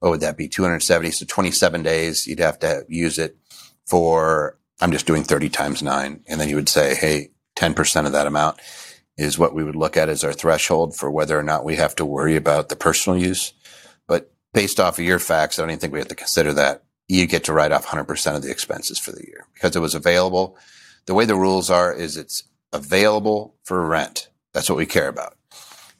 what 0.00 0.10
would 0.10 0.20
that 0.20 0.36
be? 0.36 0.48
270. 0.48 1.10
So 1.10 1.24
27 1.26 1.82
days, 1.82 2.26
you'd 2.26 2.38
have 2.38 2.58
to 2.58 2.84
use 2.88 3.18
it 3.18 3.36
for, 3.86 4.58
I'm 4.80 4.92
just 4.92 5.06
doing 5.06 5.24
30 5.24 5.48
times 5.48 5.82
nine. 5.82 6.22
And 6.28 6.38
then 6.38 6.48
you 6.48 6.56
would 6.56 6.68
say, 6.68 6.94
Hey, 6.94 7.30
10% 7.56 8.06
of 8.06 8.12
that 8.12 8.26
amount 8.26 8.60
is 9.16 9.38
what 9.38 9.54
we 9.54 9.64
would 9.64 9.76
look 9.76 9.96
at 9.96 10.10
as 10.10 10.22
our 10.22 10.32
threshold 10.32 10.94
for 10.94 11.10
whether 11.10 11.38
or 11.38 11.42
not 11.42 11.64
we 11.64 11.76
have 11.76 11.96
to 11.96 12.04
worry 12.04 12.36
about 12.36 12.68
the 12.68 12.76
personal 12.76 13.18
use. 13.18 13.54
Based 14.56 14.80
off 14.80 14.98
of 14.98 15.04
your 15.04 15.18
facts, 15.18 15.58
I 15.58 15.62
don't 15.62 15.68
even 15.68 15.80
think 15.80 15.92
we 15.92 15.98
have 15.98 16.08
to 16.08 16.14
consider 16.14 16.54
that. 16.54 16.82
You 17.08 17.26
get 17.26 17.44
to 17.44 17.52
write 17.52 17.72
off 17.72 17.84
100% 17.84 18.36
of 18.36 18.40
the 18.40 18.50
expenses 18.50 18.98
for 18.98 19.12
the 19.12 19.26
year 19.26 19.46
because 19.52 19.76
it 19.76 19.80
was 19.80 19.94
available. 19.94 20.56
The 21.04 21.12
way 21.12 21.26
the 21.26 21.34
rules 21.34 21.68
are 21.68 21.92
is 21.92 22.16
it's 22.16 22.44
available 22.72 23.54
for 23.64 23.86
rent. 23.86 24.30
That's 24.54 24.70
what 24.70 24.78
we 24.78 24.86
care 24.86 25.08
about. 25.08 25.36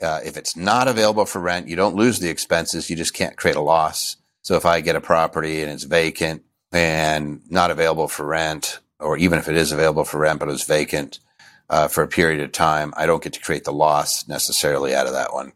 Uh, 0.01 0.21
if 0.25 0.39
it's 0.39 0.57
not 0.57 0.89
available 0.89 1.27
for 1.27 1.39
rent, 1.39 1.69
you 1.69 1.77
don't 1.77 1.97
lose 1.97 2.19
the 2.19 2.31
expenses. 2.31 2.89
You 2.89 2.97
just 2.97 3.13
can't 3.13 3.37
create 3.37 3.57
a 3.57 3.61
loss. 3.61 4.17
So 4.41 4.57
if 4.57 4.65
I 4.65 4.81
get 4.81 4.97
a 4.97 5.03
property 5.03 5.61
and 5.61 5.71
it's 5.71 5.85
vacant 5.85 6.43
and 6.73 7.43
not 7.51 7.71
available 7.71 8.09
for 8.09 8.25
rent, 8.25 8.81
or 8.99 9.19
even 9.19 9.39
if 9.39 9.51
it 9.51 9.57
is 9.57 9.71
available 9.71 10.05
for 10.05 10.17
rent, 10.17 10.41
but 10.41 10.49
it 10.49 10.53
was 10.53 10.65
vacant, 10.65 11.21
uh, 11.69 11.89
for 11.89 12.03
a 12.03 12.09
period 12.09 12.41
of 12.41 12.53
time, 12.53 12.95
I 12.97 13.05
don't 13.05 13.23
get 13.23 13.35
to 13.35 13.41
create 13.41 13.65
the 13.65 13.73
loss 13.75 14.27
necessarily 14.27 14.95
out 14.95 15.07
of 15.07 15.13
that 15.13 15.35
one. 15.35 15.53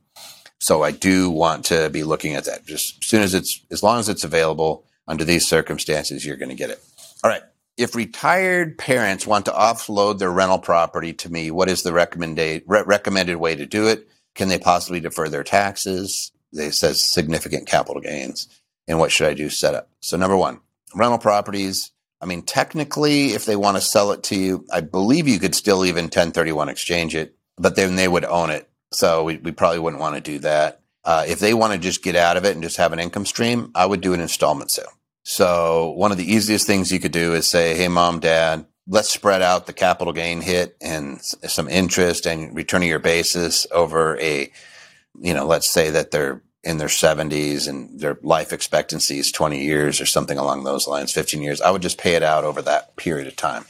So 0.60 0.82
I 0.82 0.92
do 0.92 1.30
want 1.30 1.64
to 1.66 1.90
be 1.90 2.04
looking 2.04 2.34
at 2.34 2.44
that. 2.44 2.66
Just 2.66 2.98
as 3.02 3.08
soon 3.08 3.22
as 3.22 3.34
it's, 3.34 3.60
as 3.70 3.82
long 3.82 3.98
as 3.98 4.08
it's 4.08 4.24
available 4.24 4.84
under 5.08 5.24
these 5.24 5.48
circumstances, 5.48 6.24
you're 6.24 6.36
going 6.36 6.50
to 6.50 6.54
get 6.54 6.70
it. 6.70 6.82
All 7.24 7.30
right. 7.30 7.42
If 7.76 7.94
retired 7.94 8.76
parents 8.76 9.26
want 9.26 9.46
to 9.46 9.52
offload 9.52 10.18
their 10.18 10.30
rental 10.30 10.58
property 10.58 11.14
to 11.14 11.32
me, 11.32 11.50
what 11.50 11.70
is 11.70 11.82
the 11.82 11.92
recommended 11.92 12.62
re- 12.66 12.82
recommended 12.84 13.36
way 13.36 13.56
to 13.56 13.64
do 13.64 13.88
it? 13.88 14.06
Can 14.34 14.48
they 14.48 14.58
possibly 14.58 15.00
defer 15.00 15.28
their 15.28 15.44
taxes? 15.44 16.30
They 16.52 16.70
says 16.70 17.02
significant 17.02 17.66
capital 17.66 18.02
gains. 18.02 18.48
And 18.86 18.98
what 18.98 19.12
should 19.12 19.28
I 19.28 19.34
do? 19.34 19.48
Set 19.48 19.74
up. 19.74 19.88
So 20.00 20.16
number 20.16 20.36
one, 20.36 20.60
rental 20.94 21.18
properties 21.18 21.92
I 22.20 22.26
mean, 22.26 22.42
technically, 22.42 23.32
if 23.32 23.46
they 23.46 23.56
want 23.56 23.76
to 23.76 23.80
sell 23.80 24.12
it 24.12 24.22
to 24.24 24.36
you, 24.36 24.66
I 24.72 24.80
believe 24.80 25.26
you 25.26 25.38
could 25.38 25.54
still 25.54 25.84
even 25.84 26.04
1031 26.04 26.68
exchange 26.68 27.14
it, 27.14 27.34
but 27.56 27.76
then 27.76 27.96
they 27.96 28.08
would 28.08 28.26
own 28.26 28.50
it. 28.50 28.68
So 28.92 29.24
we, 29.24 29.36
we 29.36 29.52
probably 29.52 29.78
wouldn't 29.78 30.00
want 30.00 30.16
to 30.16 30.20
do 30.20 30.38
that. 30.40 30.80
Uh, 31.04 31.24
if 31.26 31.38
they 31.38 31.54
want 31.54 31.72
to 31.72 31.78
just 31.78 32.02
get 32.02 32.16
out 32.16 32.36
of 32.36 32.44
it 32.44 32.52
and 32.52 32.62
just 32.62 32.76
have 32.76 32.92
an 32.92 32.98
income 32.98 33.24
stream, 33.24 33.70
I 33.74 33.86
would 33.86 34.00
do 34.00 34.12
an 34.12 34.20
installment 34.20 34.70
sale. 34.70 34.92
So 35.22 35.90
one 35.96 36.12
of 36.12 36.18
the 36.18 36.30
easiest 36.30 36.66
things 36.66 36.92
you 36.92 37.00
could 37.00 37.12
do 37.12 37.34
is 37.34 37.46
say, 37.46 37.76
Hey, 37.76 37.88
mom, 37.88 38.20
dad, 38.20 38.66
let's 38.86 39.10
spread 39.10 39.42
out 39.42 39.66
the 39.66 39.72
capital 39.72 40.12
gain 40.12 40.40
hit 40.40 40.76
and 40.80 41.20
some 41.22 41.68
interest 41.68 42.26
and 42.26 42.54
returning 42.54 42.88
your 42.88 42.98
basis 42.98 43.66
over 43.70 44.18
a, 44.18 44.50
you 45.20 45.34
know, 45.34 45.46
let's 45.46 45.68
say 45.68 45.90
that 45.90 46.10
they're 46.10 46.42
in 46.62 46.78
their 46.78 46.88
70s 46.88 47.68
and 47.68 48.00
their 48.00 48.18
life 48.22 48.52
expectancy 48.52 49.18
is 49.18 49.32
20 49.32 49.62
years 49.64 50.00
or 50.00 50.06
something 50.06 50.36
along 50.36 50.64
those 50.64 50.86
lines, 50.86 51.12
15 51.12 51.40
years, 51.40 51.60
I 51.60 51.70
would 51.70 51.82
just 51.82 51.98
pay 51.98 52.16
it 52.16 52.22
out 52.22 52.44
over 52.44 52.60
that 52.62 52.96
period 52.96 53.26
of 53.26 53.36
time. 53.36 53.64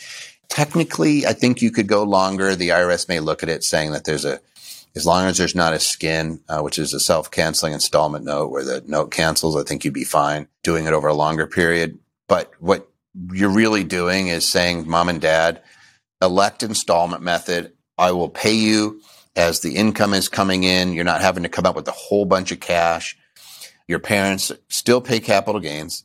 Technically, 0.49 1.25
I 1.27 1.33
think 1.33 1.63
you 1.63 1.71
could 1.71 1.87
go 1.87 2.03
longer. 2.03 2.57
The 2.57 2.71
IRS 2.71 3.09
may 3.09 3.21
look 3.21 3.45
at 3.45 3.49
it 3.49 3.63
saying 3.63 3.93
that 3.93 4.05
there's 4.05 4.25
a, 4.25 4.41
as 4.97 5.07
long 5.07 5.27
as 5.27 5.39
there's 5.39 5.55
not 5.55 5.73
a 5.73 5.79
SCIN, 5.79 6.41
uh, 6.49 6.61
which 6.61 6.79
is 6.79 6.93
a 6.93 7.01
self-canceling 7.01 7.73
installment 7.73 8.25
note 8.25 8.51
where 8.51 8.65
the 8.65 8.83
note 8.87 9.11
cancels, 9.11 9.57
I 9.57 9.63
think 9.63 9.85
you'd 9.85 9.95
be 9.95 10.05
fine 10.05 10.49
doing 10.63 10.87
it 10.87 10.93
over 10.93 11.09
a 11.09 11.15
longer 11.15 11.47
period. 11.47 11.99
But 12.29 12.53
what 12.59 12.89
you're 13.33 13.51
really 13.51 13.85
doing 13.85 14.29
is 14.29 14.51
saying, 14.51 14.89
mom 14.89 15.09
and 15.09 15.21
dad, 15.21 15.63
elect 16.21 16.63
installment 16.63 17.23
method. 17.23 17.73
I 17.99 18.13
will 18.13 18.29
pay 18.29 18.55
you 18.55 19.01
as 19.37 19.61
the 19.61 19.77
income 19.77 20.15
is 20.15 20.29
coming 20.29 20.65
in. 20.65 20.93
You're 20.93 21.05
not 21.05 21.21
having 21.21 21.45
to 21.45 21.49
come 21.49 21.67
up 21.67 21.77
with 21.77 21.89
a 21.89 21.93
whole 21.93 22.25
bunch 22.25 22.51
of 22.51 22.61
cash. 22.61 23.17
Your 23.87 24.01
parents 24.01 24.53
still 24.69 25.01
pay 25.01 25.21
capital 25.21 25.61
gains, 25.61 26.05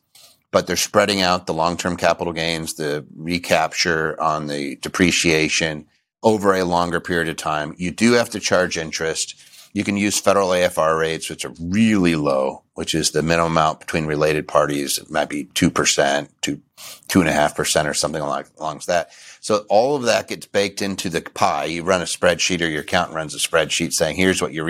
but 0.52 0.68
they're 0.68 0.76
spreading 0.76 1.22
out 1.22 1.48
the 1.48 1.54
long-term 1.54 1.98
capital 1.98 2.34
gains, 2.34 2.76
the 2.76 3.06
recapture 3.16 4.20
on 4.22 4.48
the 4.48 4.76
depreciation 4.78 5.88
over 6.26 6.54
a 6.54 6.66
longer 6.66 7.00
period 7.00 7.30
of 7.30 7.38
time. 7.38 7.76
You 7.78 7.92
do 7.92 8.14
have 8.14 8.32
to 8.32 8.40
charge 8.40 8.78
interest. 8.78 9.36
You 9.74 9.84
can 9.84 9.96
use 9.96 10.20
federal 10.20 10.50
AFR 10.50 11.00
rates, 11.00 11.30
which 11.30 11.46
are 11.46 11.54
really 11.60 12.16
low, 12.16 12.64
which 12.74 12.96
is 12.96 13.12
the 13.12 13.22
minimum 13.22 13.52
amount 13.52 13.80
between 13.80 14.08
related 14.08 14.48
parties. 14.48 14.98
It 14.98 15.12
might 15.12 15.30
be 15.30 15.46
2% 15.46 16.28
to 16.42 16.62
2.5% 17.10 17.86
or 17.86 17.94
something 17.94 18.22
along, 18.22 18.46
along 18.58 18.82
that. 18.88 19.12
So 19.40 19.66
all 19.70 19.96
of 19.96 20.04
that 20.04 20.28
gets 20.28 20.48
baked 20.48 20.82
into 20.82 21.10
the 21.10 21.22
pie. 21.22 21.66
You 21.66 21.84
run 21.84 22.02
a 22.02 22.06
spreadsheet 22.06 22.62
or 22.62 22.68
your 22.68 22.82
accountant 22.82 23.16
runs 23.16 23.36
a 23.36 23.38
spreadsheet 23.38 23.94
saying, 23.94 24.16
here's 24.16 24.42
what 24.42 24.54
your, 24.54 24.68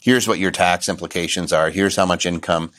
here's 0.00 0.26
what 0.26 0.38
your 0.38 0.50
tax 0.50 0.88
implications 0.88 1.52
are. 1.52 1.68
Here's 1.68 1.96
how 1.96 2.06
much 2.06 2.24
income 2.24 2.70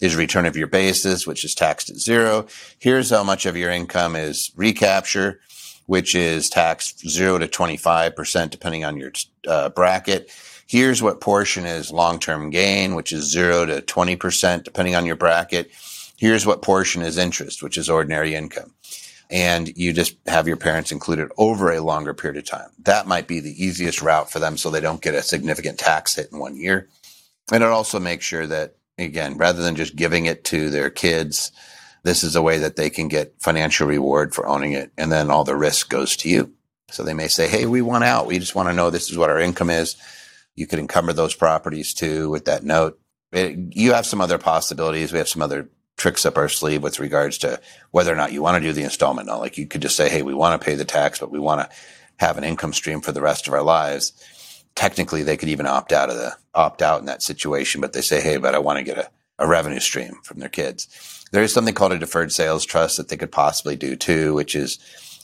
is 0.00 0.16
return 0.16 0.46
of 0.46 0.56
your 0.56 0.66
basis, 0.66 1.26
which 1.26 1.44
is 1.44 1.54
taxed 1.54 1.90
at 1.90 1.96
zero. 1.96 2.46
Here's 2.78 3.10
how 3.10 3.22
much 3.24 3.44
of 3.44 3.56
your 3.56 3.70
income 3.70 4.16
is 4.16 4.50
recapture, 4.56 5.40
which 5.86 6.14
is 6.14 6.48
taxed 6.50 7.08
zero 7.08 7.38
to 7.38 7.48
25%, 7.48 8.50
depending 8.50 8.84
on 8.84 8.96
your 8.96 9.12
uh, 9.46 9.68
bracket. 9.70 10.30
Here's 10.66 11.02
what 11.02 11.20
portion 11.20 11.64
is 11.64 11.92
long-term 11.92 12.50
gain, 12.50 12.94
which 12.94 13.12
is 13.12 13.30
zero 13.30 13.66
to 13.66 13.80
20%, 13.82 14.64
depending 14.64 14.94
on 14.94 15.06
your 15.06 15.16
bracket. 15.16 15.70
Here's 16.16 16.46
what 16.46 16.62
portion 16.62 17.02
is 17.02 17.18
interest, 17.18 17.62
which 17.62 17.78
is 17.78 17.88
ordinary 17.88 18.34
income 18.34 18.72
and 19.30 19.76
you 19.76 19.92
just 19.92 20.16
have 20.26 20.46
your 20.46 20.56
parents 20.56 20.92
included 20.92 21.30
over 21.36 21.72
a 21.72 21.80
longer 21.80 22.14
period 22.14 22.38
of 22.38 22.44
time. 22.44 22.70
That 22.84 23.06
might 23.06 23.26
be 23.26 23.40
the 23.40 23.62
easiest 23.62 24.00
route 24.00 24.30
for 24.30 24.38
them 24.38 24.56
so 24.56 24.70
they 24.70 24.80
don't 24.80 25.02
get 25.02 25.14
a 25.14 25.22
significant 25.22 25.78
tax 25.78 26.14
hit 26.14 26.30
in 26.32 26.38
one 26.38 26.56
year. 26.56 26.88
And 27.52 27.62
it 27.62 27.68
also 27.68 27.98
makes 27.98 28.24
sure 28.24 28.46
that, 28.46 28.76
again, 28.98 29.36
rather 29.36 29.62
than 29.62 29.76
just 29.76 29.96
giving 29.96 30.26
it 30.26 30.44
to 30.44 30.70
their 30.70 30.90
kids, 30.90 31.50
this 32.06 32.22
is 32.22 32.36
a 32.36 32.42
way 32.42 32.58
that 32.58 32.76
they 32.76 32.88
can 32.88 33.08
get 33.08 33.34
financial 33.40 33.88
reward 33.88 34.32
for 34.32 34.46
owning 34.46 34.72
it. 34.72 34.92
And 34.96 35.10
then 35.10 35.28
all 35.28 35.42
the 35.42 35.56
risk 35.56 35.90
goes 35.90 36.16
to 36.18 36.28
you. 36.28 36.52
So 36.88 37.02
they 37.02 37.14
may 37.14 37.26
say, 37.26 37.48
Hey, 37.48 37.66
we 37.66 37.82
want 37.82 38.04
out. 38.04 38.28
We 38.28 38.38
just 38.38 38.54
want 38.54 38.68
to 38.68 38.74
know 38.74 38.90
this 38.90 39.10
is 39.10 39.18
what 39.18 39.28
our 39.28 39.40
income 39.40 39.70
is. 39.70 39.96
You 40.54 40.68
could 40.68 40.78
encumber 40.78 41.12
those 41.12 41.34
properties 41.34 41.92
too 41.92 42.30
with 42.30 42.44
that 42.44 42.62
note. 42.62 43.00
It, 43.32 43.74
you 43.76 43.92
have 43.92 44.06
some 44.06 44.20
other 44.20 44.38
possibilities. 44.38 45.12
We 45.12 45.18
have 45.18 45.28
some 45.28 45.42
other 45.42 45.68
tricks 45.96 46.24
up 46.24 46.36
our 46.36 46.48
sleeve 46.48 46.80
with 46.80 47.00
regards 47.00 47.38
to 47.38 47.60
whether 47.90 48.12
or 48.12 48.16
not 48.16 48.32
you 48.32 48.40
want 48.40 48.62
to 48.62 48.68
do 48.68 48.72
the 48.72 48.84
installment 48.84 49.26
note. 49.26 49.40
Like 49.40 49.58
you 49.58 49.66
could 49.66 49.82
just 49.82 49.96
say, 49.96 50.08
Hey, 50.08 50.22
we 50.22 50.32
want 50.32 50.60
to 50.60 50.64
pay 50.64 50.76
the 50.76 50.84
tax, 50.84 51.18
but 51.18 51.32
we 51.32 51.40
want 51.40 51.60
to 51.60 51.76
have 52.18 52.38
an 52.38 52.44
income 52.44 52.72
stream 52.72 53.00
for 53.00 53.10
the 53.10 53.20
rest 53.20 53.48
of 53.48 53.52
our 53.52 53.64
lives. 53.64 54.12
Technically, 54.76 55.24
they 55.24 55.36
could 55.36 55.48
even 55.48 55.66
opt 55.66 55.92
out 55.92 56.10
of 56.10 56.16
the 56.16 56.36
opt 56.54 56.82
out 56.82 57.00
in 57.00 57.06
that 57.06 57.22
situation, 57.22 57.80
but 57.80 57.94
they 57.94 58.00
say, 58.00 58.20
Hey, 58.20 58.36
but 58.36 58.54
I 58.54 58.60
want 58.60 58.78
to 58.78 58.84
get 58.84 58.96
a, 58.96 59.10
a 59.40 59.48
revenue 59.48 59.80
stream 59.80 60.20
from 60.22 60.38
their 60.38 60.48
kids. 60.48 61.15
There 61.36 61.44
is 61.44 61.52
something 61.52 61.74
called 61.74 61.92
a 61.92 61.98
deferred 61.98 62.32
sales 62.32 62.64
trust 62.64 62.96
that 62.96 63.10
they 63.10 63.18
could 63.18 63.30
possibly 63.30 63.76
do 63.76 63.94
too, 63.94 64.32
which 64.32 64.54
is 64.54 64.78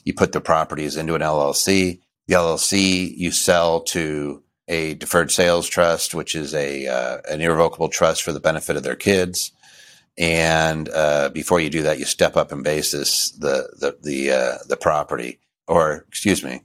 you 0.05 0.13
put 0.13 0.33
the 0.33 0.43
properties 0.43 0.99
into 0.99 1.15
an 1.15 1.23
LLC. 1.23 2.01
The 2.27 2.35
LLC 2.35 3.17
you 3.17 3.31
sell 3.31 3.81
to 3.85 4.43
a 4.69 4.93
deferred 4.93 5.31
sales 5.31 5.67
trust, 5.67 6.15
which 6.15 6.35
is 6.35 6.53
a 6.53 6.87
uh, 6.87 7.23
an 7.31 7.41
irrevocable 7.41 7.89
trust 7.89 8.23
for 8.23 8.31
the 8.31 8.41
benefit 8.41 8.77
of 8.77 8.83
their 8.83 8.95
kids. 8.95 9.53
And 10.19 10.91
uh, 10.91 11.31
before 11.31 11.61
you 11.61 11.71
do 11.71 11.85
that, 11.85 11.99
you 11.99 12.05
step 12.05 12.37
up 12.37 12.53
in 12.53 12.63
basis 12.63 13.31
the 13.31 13.71
the 13.81 13.97
the 14.03 14.33
uh, 14.33 14.59
the 14.69 14.77
property, 14.77 15.41
or 15.67 16.05
excuse 16.09 16.45
me, 16.45 16.61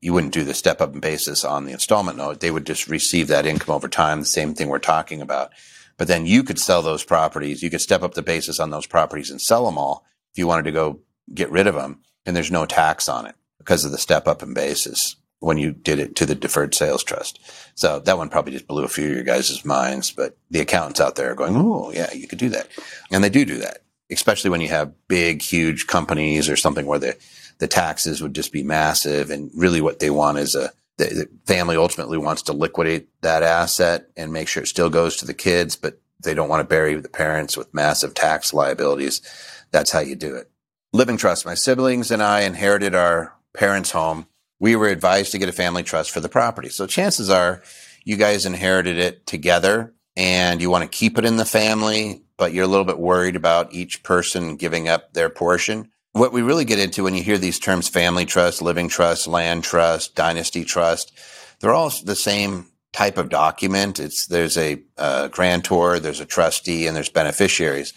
you 0.00 0.12
wouldn't 0.12 0.34
do 0.34 0.42
the 0.42 0.54
step 0.54 0.80
up 0.80 0.92
in 0.92 0.98
basis 0.98 1.44
on 1.44 1.66
the 1.66 1.72
installment 1.72 2.18
note. 2.18 2.40
They 2.40 2.50
would 2.50 2.66
just 2.66 2.88
receive 2.88 3.28
that 3.28 3.46
income 3.46 3.76
over 3.76 3.86
time. 3.86 4.18
The 4.18 4.26
same 4.26 4.54
thing 4.54 4.68
we're 4.68 4.80
talking 4.80 5.22
about. 5.22 5.52
But 5.98 6.08
then 6.08 6.24
you 6.24 6.42
could 6.42 6.58
sell 6.58 6.80
those 6.80 7.04
properties. 7.04 7.62
You 7.62 7.70
could 7.70 7.80
step 7.80 8.02
up 8.02 8.14
the 8.14 8.22
basis 8.22 8.58
on 8.58 8.70
those 8.70 8.86
properties 8.86 9.30
and 9.30 9.42
sell 9.42 9.66
them 9.66 9.76
all 9.76 10.06
if 10.32 10.38
you 10.38 10.46
wanted 10.46 10.64
to 10.64 10.72
go 10.72 11.00
get 11.34 11.50
rid 11.50 11.66
of 11.66 11.74
them, 11.74 12.00
and 12.24 12.34
there's 12.34 12.50
no 12.50 12.64
tax 12.64 13.08
on 13.08 13.26
it 13.26 13.34
because 13.58 13.84
of 13.84 13.90
the 13.90 13.98
step 13.98 14.26
up 14.26 14.42
in 14.42 14.54
basis 14.54 15.16
when 15.40 15.58
you 15.58 15.72
did 15.72 15.98
it 15.98 16.16
to 16.16 16.26
the 16.26 16.34
deferred 16.34 16.74
sales 16.74 17.04
trust. 17.04 17.38
So 17.74 18.00
that 18.00 18.18
one 18.18 18.28
probably 18.28 18.52
just 18.52 18.66
blew 18.66 18.84
a 18.84 18.88
few 18.88 19.08
of 19.08 19.14
your 19.14 19.24
guys' 19.24 19.64
minds, 19.64 20.10
but 20.10 20.36
the 20.50 20.60
accountants 20.60 21.00
out 21.00 21.16
there 21.16 21.30
are 21.30 21.36
going, 21.36 21.56
Oh, 21.56 21.92
yeah, 21.92 22.12
you 22.12 22.26
could 22.26 22.38
do 22.38 22.48
that. 22.50 22.68
And 23.10 23.22
they 23.22 23.28
do 23.28 23.44
do 23.44 23.58
that, 23.58 23.78
especially 24.10 24.50
when 24.50 24.60
you 24.60 24.68
have 24.68 24.94
big, 25.06 25.42
huge 25.42 25.86
companies 25.86 26.48
or 26.48 26.56
something 26.56 26.86
where 26.86 26.98
the, 26.98 27.16
the 27.58 27.68
taxes 27.68 28.20
would 28.20 28.34
just 28.34 28.52
be 28.52 28.62
massive. 28.62 29.30
And 29.30 29.50
really 29.54 29.80
what 29.80 30.00
they 30.00 30.10
want 30.10 30.38
is 30.38 30.54
a, 30.54 30.72
the, 30.98 31.28
family 31.46 31.76
ultimately 31.76 32.18
wants 32.18 32.42
to 32.42 32.52
liquidate 32.52 33.08
that 33.22 33.42
asset 33.42 34.08
and 34.16 34.32
make 34.32 34.48
sure 34.48 34.62
it 34.62 34.66
still 34.66 34.90
goes 34.90 35.16
to 35.16 35.26
the 35.26 35.34
kids, 35.34 35.76
but 35.76 36.00
they 36.22 36.34
don't 36.34 36.48
want 36.48 36.60
to 36.60 36.68
bury 36.68 36.94
the 36.96 37.08
parents 37.08 37.56
with 37.56 37.72
massive 37.72 38.14
tax 38.14 38.52
liabilities. 38.52 39.22
That's 39.70 39.92
how 39.92 40.00
you 40.00 40.16
do 40.16 40.34
it. 40.34 40.50
Living 40.92 41.16
trust. 41.16 41.46
My 41.46 41.54
siblings 41.54 42.10
and 42.10 42.22
I 42.22 42.40
inherited 42.40 42.94
our 42.94 43.34
parents' 43.54 43.92
home. 43.92 44.26
We 44.58 44.74
were 44.74 44.88
advised 44.88 45.32
to 45.32 45.38
get 45.38 45.48
a 45.48 45.52
family 45.52 45.82
trust 45.82 46.10
for 46.10 46.20
the 46.20 46.28
property. 46.28 46.68
So 46.68 46.86
chances 46.86 47.30
are 47.30 47.62
you 48.04 48.16
guys 48.16 48.46
inherited 48.46 48.98
it 48.98 49.26
together 49.26 49.94
and 50.16 50.60
you 50.60 50.70
want 50.70 50.82
to 50.82 50.88
keep 50.88 51.18
it 51.18 51.24
in 51.24 51.36
the 51.36 51.44
family, 51.44 52.24
but 52.36 52.52
you're 52.52 52.64
a 52.64 52.68
little 52.68 52.84
bit 52.84 52.98
worried 52.98 53.36
about 53.36 53.72
each 53.72 54.02
person 54.02 54.56
giving 54.56 54.88
up 54.88 55.12
their 55.12 55.30
portion. 55.30 55.90
What 56.12 56.32
we 56.32 56.42
really 56.42 56.64
get 56.64 56.78
into 56.78 57.04
when 57.04 57.14
you 57.14 57.22
hear 57.22 57.38
these 57.38 57.58
terms 57.58 57.88
family 57.88 58.24
trust, 58.24 58.62
living 58.62 58.88
trust, 58.88 59.26
land 59.26 59.62
trust, 59.62 60.14
dynasty 60.14 60.64
trust, 60.64 61.12
they're 61.60 61.74
all 61.74 61.92
the 62.04 62.16
same 62.16 62.66
type 62.92 63.18
of 63.18 63.28
document. 63.28 64.00
It's 64.00 64.26
there's 64.26 64.56
a 64.56 64.82
uh, 64.96 65.28
grantor, 65.28 66.00
there's 66.00 66.20
a 66.20 66.26
trustee, 66.26 66.86
and 66.86 66.96
there's 66.96 67.10
beneficiaries. 67.10 67.92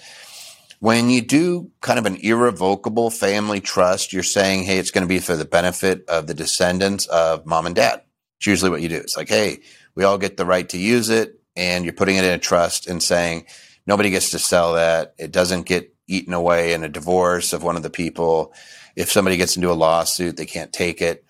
When 0.79 1.09
you 1.09 1.21
do 1.21 1.71
kind 1.81 1.99
of 1.99 2.05
an 2.05 2.17
irrevocable 2.17 3.11
family 3.11 3.61
trust, 3.61 4.13
you're 4.13 4.23
saying, 4.23 4.63
hey, 4.63 4.79
it's 4.79 4.91
going 4.91 5.03
to 5.03 5.07
be 5.07 5.19
for 5.19 5.35
the 5.35 5.45
benefit 5.45 6.03
of 6.09 6.27
the 6.27 6.33
descendants 6.33 7.05
of 7.05 7.45
mom 7.45 7.67
and 7.67 7.75
dad. 7.75 8.01
It's 8.39 8.47
usually 8.47 8.71
what 8.71 8.81
you 8.81 8.89
do. 8.89 8.97
It's 8.97 9.15
like, 9.15 9.29
hey, 9.29 9.59
we 9.93 10.03
all 10.03 10.17
get 10.17 10.37
the 10.37 10.45
right 10.45 10.67
to 10.69 10.79
use 10.79 11.09
it 11.09 11.39
and 11.55 11.85
you're 11.85 11.93
putting 11.93 12.15
it 12.15 12.23
in 12.23 12.31
a 12.31 12.39
trust 12.39 12.87
and 12.87 13.01
saying 13.01 13.45
nobody 13.85 14.09
gets 14.09 14.31
to 14.31 14.39
sell 14.39 14.73
that. 14.73 15.13
It 15.19 15.31
doesn't 15.31 15.67
get 15.67 15.90
eaten 16.11 16.33
away 16.33 16.73
in 16.73 16.83
a 16.83 16.89
divorce 16.89 17.53
of 17.53 17.63
one 17.63 17.75
of 17.75 17.83
the 17.83 17.89
people. 17.89 18.53
If 18.95 19.11
somebody 19.11 19.37
gets 19.37 19.55
into 19.55 19.71
a 19.71 19.73
lawsuit, 19.73 20.37
they 20.37 20.45
can't 20.45 20.73
take 20.73 21.01
it. 21.01 21.25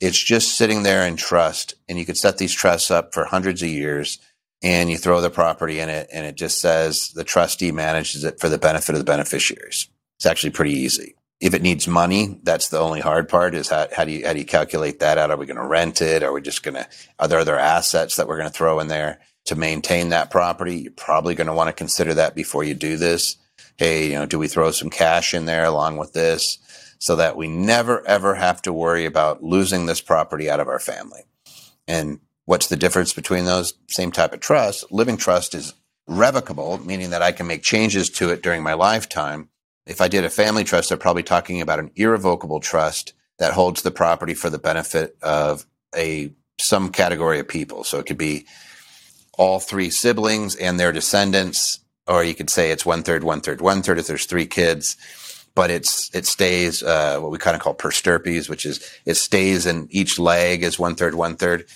It's 0.00 0.22
just 0.22 0.56
sitting 0.56 0.82
there 0.82 1.06
in 1.06 1.16
trust 1.16 1.74
and 1.88 1.98
you 1.98 2.04
could 2.04 2.16
set 2.16 2.38
these 2.38 2.52
trusts 2.52 2.90
up 2.90 3.14
for 3.14 3.24
hundreds 3.24 3.62
of 3.62 3.68
years 3.68 4.18
and 4.62 4.90
you 4.90 4.96
throw 4.96 5.20
the 5.20 5.30
property 5.30 5.78
in 5.78 5.88
it 5.88 6.08
and 6.12 6.26
it 6.26 6.34
just 6.34 6.60
says 6.60 7.10
the 7.14 7.24
trustee 7.24 7.72
manages 7.72 8.24
it 8.24 8.40
for 8.40 8.48
the 8.48 8.58
benefit 8.58 8.94
of 8.94 8.98
the 8.98 9.04
beneficiaries. 9.04 9.88
It's 10.18 10.26
actually 10.26 10.50
pretty 10.50 10.72
easy. 10.72 11.14
If 11.40 11.54
it 11.54 11.62
needs 11.62 11.88
money, 11.88 12.38
that's 12.42 12.68
the 12.68 12.78
only 12.78 13.00
hard 13.00 13.28
part 13.28 13.54
is 13.54 13.68
how, 13.68 13.88
how 13.94 14.04
do 14.04 14.12
you, 14.12 14.26
how 14.26 14.32
do 14.32 14.38
you 14.38 14.44
calculate 14.44 15.00
that 15.00 15.18
out? 15.18 15.30
Are 15.30 15.36
we 15.36 15.46
going 15.46 15.56
to 15.56 15.66
rent 15.66 16.00
it? 16.00 16.22
Are 16.22 16.32
we 16.32 16.40
just 16.40 16.62
going 16.62 16.74
to, 16.74 16.88
are 17.18 17.28
there 17.28 17.40
other 17.40 17.58
assets 17.58 18.16
that 18.16 18.28
we're 18.28 18.38
going 18.38 18.48
to 18.48 18.56
throw 18.56 18.80
in 18.80 18.88
there? 18.88 19.20
to 19.44 19.56
maintain 19.56 20.10
that 20.10 20.30
property. 20.30 20.76
You're 20.76 20.92
probably 20.92 21.34
going 21.34 21.46
to 21.46 21.54
want 21.54 21.68
to 21.68 21.72
consider 21.72 22.14
that 22.14 22.34
before 22.34 22.64
you 22.64 22.74
do 22.74 22.96
this. 22.96 23.36
Hey, 23.76 24.08
you 24.08 24.14
know, 24.14 24.26
do 24.26 24.38
we 24.38 24.48
throw 24.48 24.70
some 24.70 24.90
cash 24.90 25.34
in 25.34 25.46
there 25.46 25.64
along 25.64 25.96
with 25.96 26.12
this 26.12 26.58
so 26.98 27.16
that 27.16 27.36
we 27.36 27.48
never 27.48 28.06
ever 28.06 28.34
have 28.34 28.62
to 28.62 28.72
worry 28.72 29.04
about 29.06 29.42
losing 29.42 29.86
this 29.86 30.00
property 30.00 30.50
out 30.50 30.60
of 30.60 30.68
our 30.68 30.78
family? 30.78 31.22
And 31.88 32.20
what's 32.44 32.68
the 32.68 32.76
difference 32.76 33.12
between 33.12 33.44
those 33.44 33.74
same 33.88 34.12
type 34.12 34.32
of 34.32 34.40
trust? 34.40 34.90
Living 34.92 35.16
trust 35.16 35.54
is 35.54 35.74
revocable, 36.06 36.78
meaning 36.84 37.10
that 37.10 37.22
I 37.22 37.32
can 37.32 37.46
make 37.46 37.62
changes 37.62 38.10
to 38.10 38.30
it 38.30 38.42
during 38.42 38.62
my 38.62 38.74
lifetime. 38.74 39.48
If 39.86 40.00
I 40.00 40.08
did 40.08 40.24
a 40.24 40.30
family 40.30 40.64
trust, 40.64 40.88
they're 40.88 40.98
probably 40.98 41.22
talking 41.22 41.60
about 41.60 41.78
an 41.78 41.90
irrevocable 41.96 42.60
trust 42.60 43.14
that 43.38 43.52
holds 43.52 43.82
the 43.82 43.90
property 43.90 44.34
for 44.34 44.50
the 44.50 44.58
benefit 44.58 45.16
of 45.22 45.66
a 45.96 46.32
some 46.60 46.90
category 46.90 47.40
of 47.40 47.48
people. 47.48 47.82
So 47.84 47.98
it 47.98 48.06
could 48.06 48.18
be 48.18 48.46
all 49.36 49.58
three 49.58 49.90
siblings 49.90 50.54
and 50.54 50.78
their 50.78 50.92
descendants, 50.92 51.80
or 52.06 52.24
you 52.24 52.34
could 52.34 52.50
say 52.50 52.70
it's 52.70 52.86
one 52.86 53.02
third, 53.02 53.24
one 53.24 53.40
third, 53.40 53.60
one 53.60 53.82
third 53.82 53.98
if 53.98 54.06
there's 54.06 54.26
three 54.26 54.46
kids. 54.46 54.96
But 55.54 55.70
it's 55.70 56.14
it 56.14 56.24
stays 56.26 56.82
uh, 56.82 57.20
what 57.20 57.30
we 57.30 57.38
kind 57.38 57.54
of 57.54 57.62
call 57.62 57.74
per 57.74 57.90
stirpes, 57.90 58.48
which 58.48 58.64
is 58.64 58.80
it 59.04 59.14
stays 59.14 59.66
in 59.66 59.86
each 59.90 60.18
leg 60.18 60.62
is 60.62 60.78
one 60.78 60.94
third, 60.94 61.14
one 61.14 61.36
third. 61.36 61.66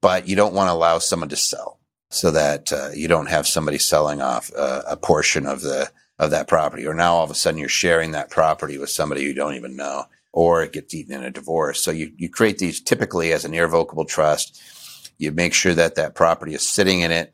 But 0.00 0.28
you 0.28 0.36
don't 0.36 0.54
want 0.54 0.68
to 0.68 0.72
allow 0.72 0.98
someone 0.98 1.28
to 1.30 1.36
sell, 1.36 1.80
so 2.08 2.30
that 2.30 2.72
uh, 2.72 2.90
you 2.94 3.08
don't 3.08 3.28
have 3.28 3.48
somebody 3.48 3.78
selling 3.78 4.22
off 4.22 4.52
uh, 4.56 4.82
a 4.86 4.96
portion 4.96 5.44
of 5.44 5.62
the 5.62 5.90
of 6.20 6.30
that 6.30 6.46
property, 6.46 6.86
or 6.86 6.94
now 6.94 7.14
all 7.14 7.24
of 7.24 7.30
a 7.30 7.34
sudden 7.34 7.58
you're 7.58 7.68
sharing 7.68 8.12
that 8.12 8.30
property 8.30 8.78
with 8.78 8.90
somebody 8.90 9.22
you 9.22 9.34
don't 9.34 9.54
even 9.54 9.74
know, 9.74 10.04
or 10.32 10.62
it 10.62 10.72
gets 10.72 10.94
eaten 10.94 11.16
in 11.16 11.24
a 11.24 11.30
divorce. 11.32 11.82
So 11.82 11.90
you 11.90 12.12
you 12.16 12.30
create 12.30 12.58
these 12.58 12.80
typically 12.80 13.32
as 13.32 13.44
an 13.44 13.54
irrevocable 13.54 14.04
trust 14.04 14.62
you 15.18 15.32
make 15.32 15.54
sure 15.54 15.74
that 15.74 15.94
that 15.94 16.14
property 16.14 16.54
is 16.54 16.68
sitting 16.68 17.00
in 17.00 17.10
it, 17.10 17.32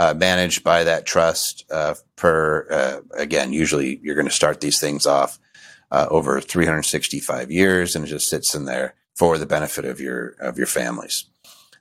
uh, 0.00 0.14
managed 0.14 0.64
by 0.64 0.82
that 0.82 1.04
trust 1.04 1.66
uh, 1.70 1.94
per, 2.16 2.66
uh, 2.70 3.00
again, 3.18 3.52
usually 3.52 4.00
you're 4.02 4.14
going 4.14 4.26
to 4.26 4.32
start 4.32 4.62
these 4.62 4.80
things 4.80 5.04
off 5.04 5.38
uh, 5.90 6.06
over 6.10 6.40
365 6.40 7.50
years 7.50 7.94
and 7.94 8.06
it 8.06 8.08
just 8.08 8.30
sits 8.30 8.54
in 8.54 8.64
there 8.64 8.94
for 9.14 9.36
the 9.36 9.44
benefit 9.44 9.84
of 9.84 10.00
your, 10.00 10.28
of 10.40 10.56
your 10.56 10.66
families. 10.66 11.26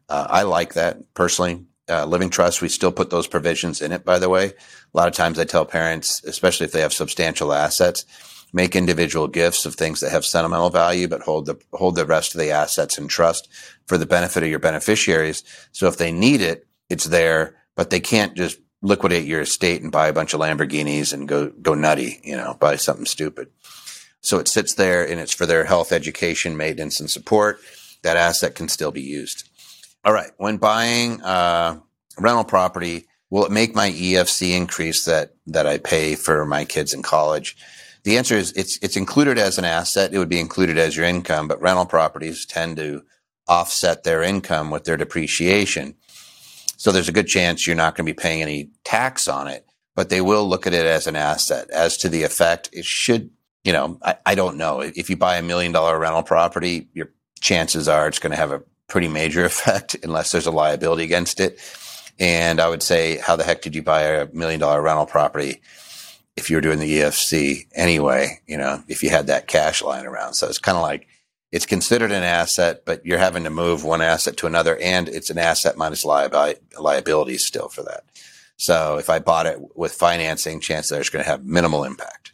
Uh, 0.10 0.28
I 0.30 0.42
like 0.42 0.74
that 0.74 1.14
personally. 1.14 1.64
Uh, 1.88 2.06
living 2.06 2.30
trust, 2.30 2.62
we 2.62 2.68
still 2.68 2.92
put 2.92 3.10
those 3.10 3.26
provisions 3.26 3.82
in 3.82 3.94
it, 3.94 4.04
by 4.04 4.20
the 4.20 4.28
way. 4.28 4.48
A 4.48 4.54
lot 4.98 5.08
of 5.08 5.14
times 5.14 5.40
I 5.40 5.46
tell 5.46 5.66
parents, 5.66 6.22
especially 6.26 6.66
if 6.66 6.74
they 6.74 6.82
have 6.82 6.92
substantial 6.92 7.54
assets, 7.54 8.04
make 8.52 8.76
individual 8.76 9.30
gifts 9.30 9.66
of 9.66 9.76
things 9.76 10.02
that 10.02 10.12
have 10.12 10.26
sentimental 10.26 10.70
value, 10.70 11.08
but 11.08 11.22
hold 11.22 11.46
the, 11.46 11.58
hold 11.72 11.96
the 11.96 12.06
rest 12.06 12.36
of 12.36 12.42
the 12.42 12.52
assets 12.52 12.98
in 12.98 13.08
trust 13.08 13.48
for 13.88 13.98
the 13.98 14.06
benefit 14.06 14.44
of 14.44 14.50
your 14.50 14.60
beneficiaries. 14.60 15.42
So 15.72 15.88
if 15.88 15.96
they 15.96 16.12
need 16.12 16.42
it, 16.42 16.68
it's 16.90 17.06
there, 17.06 17.56
but 17.80 17.92
they 17.92 18.02
can't 18.02 18.36
just 18.36 18.60
liquidate 18.82 19.26
your 19.26 19.40
estate 19.40 19.82
and 19.82 19.90
buy 19.90 20.10
a 20.10 20.14
bunch 20.14 20.34
of 20.34 20.42
Lamborghinis 20.42 21.14
and 21.14 21.30
go, 21.30 21.48
go 21.62 21.76
nutty, 21.76 22.20
you 22.26 22.36
know, 22.36 22.58
buy 22.60 22.76
something 22.76 23.06
stupid. 23.06 23.48
So 24.20 24.38
it 24.38 24.50
sits 24.50 24.74
there 24.74 25.10
and 25.10 25.18
it's 25.18 25.32
for 25.32 25.46
their 25.46 25.64
health, 25.64 25.94
education, 25.94 26.58
maintenance, 26.58 27.00
and 27.00 27.10
support. 27.10 27.62
That 28.02 28.18
asset 28.18 28.54
can 28.54 28.68
still 28.68 28.92
be 28.92 29.02
used. 29.02 29.48
All 30.04 30.12
right. 30.12 30.32
When 30.36 30.58
buying 30.58 31.22
uh, 31.22 31.80
rental 32.20 32.44
property, 32.44 33.08
will 33.30 33.46
it 33.46 33.52
make 33.52 33.74
my 33.74 33.92
EFC 33.92 34.58
increase 34.58 35.06
that 35.06 35.36
that 35.48 35.66
I 35.66 35.78
pay 35.78 36.16
for 36.16 36.46
my 36.46 36.66
kids 36.66 36.94
in 36.94 37.02
college? 37.02 37.56
The 38.04 38.18
answer 38.18 38.36
is 38.36 38.52
it's 38.58 38.78
it's 38.82 38.98
included 38.98 39.38
as 39.38 39.58
an 39.58 39.64
asset. 39.64 40.14
It 40.14 40.18
would 40.18 40.28
be 40.28 40.42
included 40.42 40.78
as 40.78 40.98
your 40.98 41.06
income, 41.06 41.48
but 41.48 41.62
rental 41.62 41.86
properties 41.86 42.46
tend 42.46 42.76
to 42.76 43.04
offset 43.48 44.04
their 44.04 44.22
income 44.22 44.70
with 44.70 44.84
their 44.84 44.98
depreciation. 44.98 45.96
So 46.80 46.94
there's 46.94 47.10
a 47.10 47.14
good 47.14 47.28
chance 47.28 47.68
you're 47.68 47.76
not 47.76 47.96
going 47.96 48.08
to 48.08 48.14
be 48.14 48.18
paying 48.18 48.42
any 48.42 48.70
tax 48.86 49.28
on 49.28 49.50
it, 49.50 49.68
but 49.96 50.08
they 50.08 50.22
will 50.22 50.48
look 50.48 50.66
at 50.66 50.74
it 50.74 50.86
as 50.86 51.08
an 51.08 51.18
asset. 51.18 51.70
As 51.72 51.98
to 51.98 52.08
the 52.08 52.24
effect, 52.24 52.70
it 52.72 52.86
should, 52.86 53.32
you 53.66 53.74
know, 53.74 54.00
I, 54.02 54.16
I 54.26 54.36
don't 54.36 54.56
know. 54.56 54.80
If 54.80 55.10
you 55.10 55.18
buy 55.18 55.36
a 55.36 55.44
million 55.44 55.74
dollar 55.74 56.00
rental 56.00 56.24
property, 56.24 56.88
your 56.94 57.12
chances 57.42 57.90
are 57.90 58.08
it's 58.08 58.20
going 58.20 58.32
to 58.32 58.38
have 58.38 58.54
a 58.54 58.64
pretty 58.88 59.10
major 59.10 59.44
effect 59.46 59.98
unless 60.04 60.32
there's 60.32 60.48
a 60.48 60.52
liability 60.52 61.04
against 61.04 61.42
it. 61.42 61.60
And 62.18 62.62
I 62.62 62.70
would 62.70 62.82
say, 62.82 63.18
how 63.18 63.36
the 63.36 63.44
heck 63.44 63.62
did 63.62 63.76
you 63.76 63.84
buy 63.84 64.04
a 64.04 64.32
million 64.32 64.62
dollar 64.62 64.82
rental 64.82 65.06
property? 65.06 65.62
if 66.40 66.50
you 66.50 66.56
were 66.56 66.62
doing 66.62 66.80
the 66.80 67.00
EFC 67.00 67.68
anyway, 67.76 68.40
you 68.48 68.58
know, 68.58 68.82
if 68.88 69.04
you 69.04 69.10
had 69.10 69.28
that 69.28 69.48
cash 69.48 69.82
lying 69.84 70.06
around. 70.06 70.36
So 70.36 70.48
it's 70.48 70.58
kind 70.58 70.78
of 70.78 70.82
like 70.82 71.09
it's 71.52 71.66
considered 71.66 72.12
an 72.12 72.24
asset, 72.24 72.84
but 72.86 73.06
you're 73.06 73.18
having 73.18 73.44
to 73.44 73.50
move 73.50 73.84
one 73.84 74.02
asset 74.02 74.38
to 74.38 74.48
another 74.48 74.78
and 74.78 75.10
it's 75.10 75.30
an 75.30 75.38
asset 75.38 75.78
minus 75.78 76.06
liability 76.06 77.38
still 77.38 77.70
for 77.70 77.84
that. 77.84 78.04
So 78.58 78.98
if 78.98 79.10
I 79.10 79.20
bought 79.20 79.48
it 79.48 79.58
with 79.76 79.94
financing, 79.94 80.60
chances 80.60 80.92
are 80.92 81.00
it's 81.00 81.10
going 81.10 81.24
to 81.24 81.30
have 81.30 81.46
minimal 81.46 81.86
impact. 81.86 82.34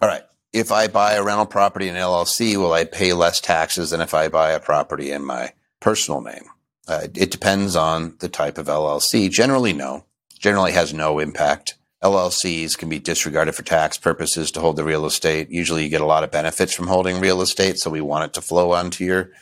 All 0.00 0.08
right. 0.08 0.22
If 0.52 0.72
I 0.72 0.88
buy 0.88 1.14
a 1.14 1.22
rental 1.22 1.46
property 1.46 1.88
in 1.88 1.94
LLC, 1.94 2.56
will 2.56 2.72
I 2.72 2.84
pay 2.84 3.12
less 3.12 3.40
taxes 3.40 3.90
than 3.90 4.00
if 4.00 4.14
I 4.14 4.28
buy 4.28 4.52
a 4.52 4.60
property 4.60 5.12
in 5.12 5.24
my 5.24 5.52
personal 5.80 6.20
name? 6.20 6.44
Uh, 6.88 7.06
it 7.14 7.30
depends 7.30 7.76
on 7.76 8.16
the 8.20 8.28
type 8.28 8.58
of 8.58 8.66
LLC. 8.66 9.30
Generally, 9.30 9.74
no. 9.74 10.06
Generally 10.38 10.72
has 10.72 10.94
no 10.94 11.18
impact. 11.18 11.74
LLCs 12.02 12.78
can 12.78 12.88
be 12.88 12.98
disregarded 12.98 13.54
for 13.54 13.62
tax 13.62 13.98
purposes 13.98 14.50
to 14.52 14.60
hold 14.60 14.76
the 14.76 14.84
real 14.84 15.04
estate. 15.04 15.50
Usually 15.50 15.84
you 15.84 15.90
get 15.90 16.00
a 16.00 16.06
lot 16.06 16.24
of 16.24 16.30
benefits 16.30 16.72
from 16.72 16.86
holding 16.86 17.20
real 17.20 17.42
estate. 17.42 17.78
So 17.78 17.90
we 17.90 18.00
want 18.00 18.24
it 18.24 18.32
to 18.34 18.40
flow 18.40 18.72
onto 18.72 19.04
your, 19.04 19.32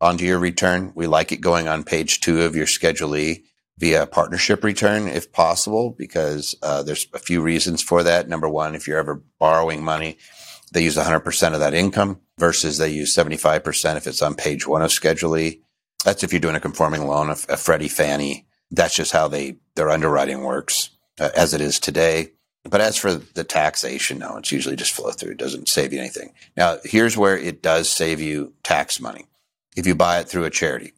onto 0.00 0.24
your 0.24 0.38
return. 0.38 0.92
We 0.94 1.06
like 1.06 1.30
it 1.30 1.42
going 1.42 1.68
on 1.68 1.84
page 1.84 2.20
two 2.20 2.42
of 2.42 2.56
your 2.56 2.66
Schedule 2.66 3.16
E 3.16 3.44
via 3.76 4.06
partnership 4.06 4.64
return 4.64 5.08
if 5.08 5.32
possible, 5.32 5.90
because 5.90 6.54
uh, 6.62 6.82
there's 6.82 7.06
a 7.12 7.18
few 7.18 7.42
reasons 7.42 7.82
for 7.82 8.02
that. 8.02 8.28
Number 8.28 8.48
one, 8.48 8.74
if 8.74 8.88
you're 8.88 8.98
ever 8.98 9.22
borrowing 9.38 9.84
money, 9.84 10.16
they 10.72 10.84
use 10.84 10.96
100% 10.96 11.52
of 11.52 11.60
that 11.60 11.74
income 11.74 12.20
versus 12.38 12.78
they 12.78 12.90
use 12.90 13.14
75% 13.14 13.96
if 13.96 14.06
it's 14.06 14.22
on 14.22 14.34
page 14.34 14.66
one 14.66 14.82
of 14.82 14.92
Schedule 14.92 15.36
E. 15.36 15.60
That's 16.04 16.22
if 16.22 16.32
you're 16.32 16.40
doing 16.40 16.56
a 16.56 16.60
conforming 16.60 17.06
loan, 17.06 17.28
a, 17.28 17.36
a 17.50 17.58
Freddie 17.58 17.88
Fannie. 17.88 18.46
That's 18.70 18.94
just 18.94 19.12
how 19.12 19.28
they, 19.28 19.58
their 19.74 19.90
underwriting 19.90 20.42
works 20.44 20.90
uh, 21.20 21.30
as 21.36 21.54
it 21.54 21.60
is 21.60 21.78
today. 21.78 22.32
But 22.64 22.80
as 22.80 22.96
for 22.96 23.14
the 23.14 23.44
taxation, 23.44 24.18
no, 24.18 24.36
it's 24.36 24.52
usually 24.52 24.76
just 24.76 24.92
flow 24.92 25.12
through. 25.12 25.32
It 25.32 25.38
doesn't 25.38 25.68
save 25.68 25.92
you 25.92 26.00
anything. 26.00 26.32
Now, 26.56 26.78
here's 26.84 27.16
where 27.16 27.38
it 27.38 27.62
does 27.62 27.88
save 27.88 28.20
you 28.20 28.52
tax 28.62 29.00
money. 29.00 29.26
If 29.76 29.86
you 29.86 29.94
buy 29.94 30.18
it 30.18 30.28
through 30.28 30.44
a 30.44 30.50
charity, 30.50 30.92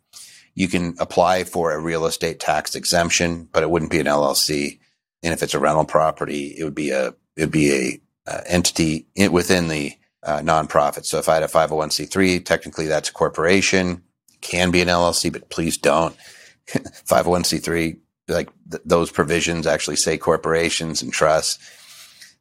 you 0.54 0.68
can 0.68 0.96
apply 0.98 1.44
for 1.44 1.72
a 1.72 1.78
real 1.78 2.04
estate 2.06 2.40
tax 2.40 2.74
exemption, 2.74 3.48
but 3.52 3.62
it 3.62 3.70
wouldn't 3.70 3.90
be 3.90 4.00
an 4.00 4.06
LLC. 4.06 4.80
And 5.22 5.32
if 5.32 5.42
it's 5.42 5.54
a 5.54 5.60
rental 5.60 5.84
property, 5.84 6.54
it 6.58 6.64
would 6.64 6.74
be 6.74 6.90
a, 6.90 7.08
it 7.36 7.40
would 7.40 7.52
be 7.52 7.72
a 7.72 8.00
uh, 8.30 8.40
entity 8.46 9.06
within 9.30 9.68
the 9.68 9.92
uh, 10.22 10.38
nonprofit. 10.38 11.04
So 11.04 11.18
if 11.18 11.28
I 11.28 11.34
had 11.34 11.42
a 11.42 11.48
501c3, 11.48 12.44
technically 12.44 12.86
that's 12.86 13.08
a 13.08 13.12
corporation, 13.12 14.02
can 14.40 14.70
be 14.70 14.80
an 14.80 14.88
LLC, 14.88 15.32
but 15.32 15.48
please 15.48 15.76
don't. 15.76 16.16
501c3, 16.66 17.98
like 18.28 18.50
th- 18.70 18.82
those 18.84 19.10
provisions 19.10 19.66
actually 19.66 19.96
say 19.96 20.18
corporations 20.18 21.02
and 21.02 21.12
trusts. 21.12 21.58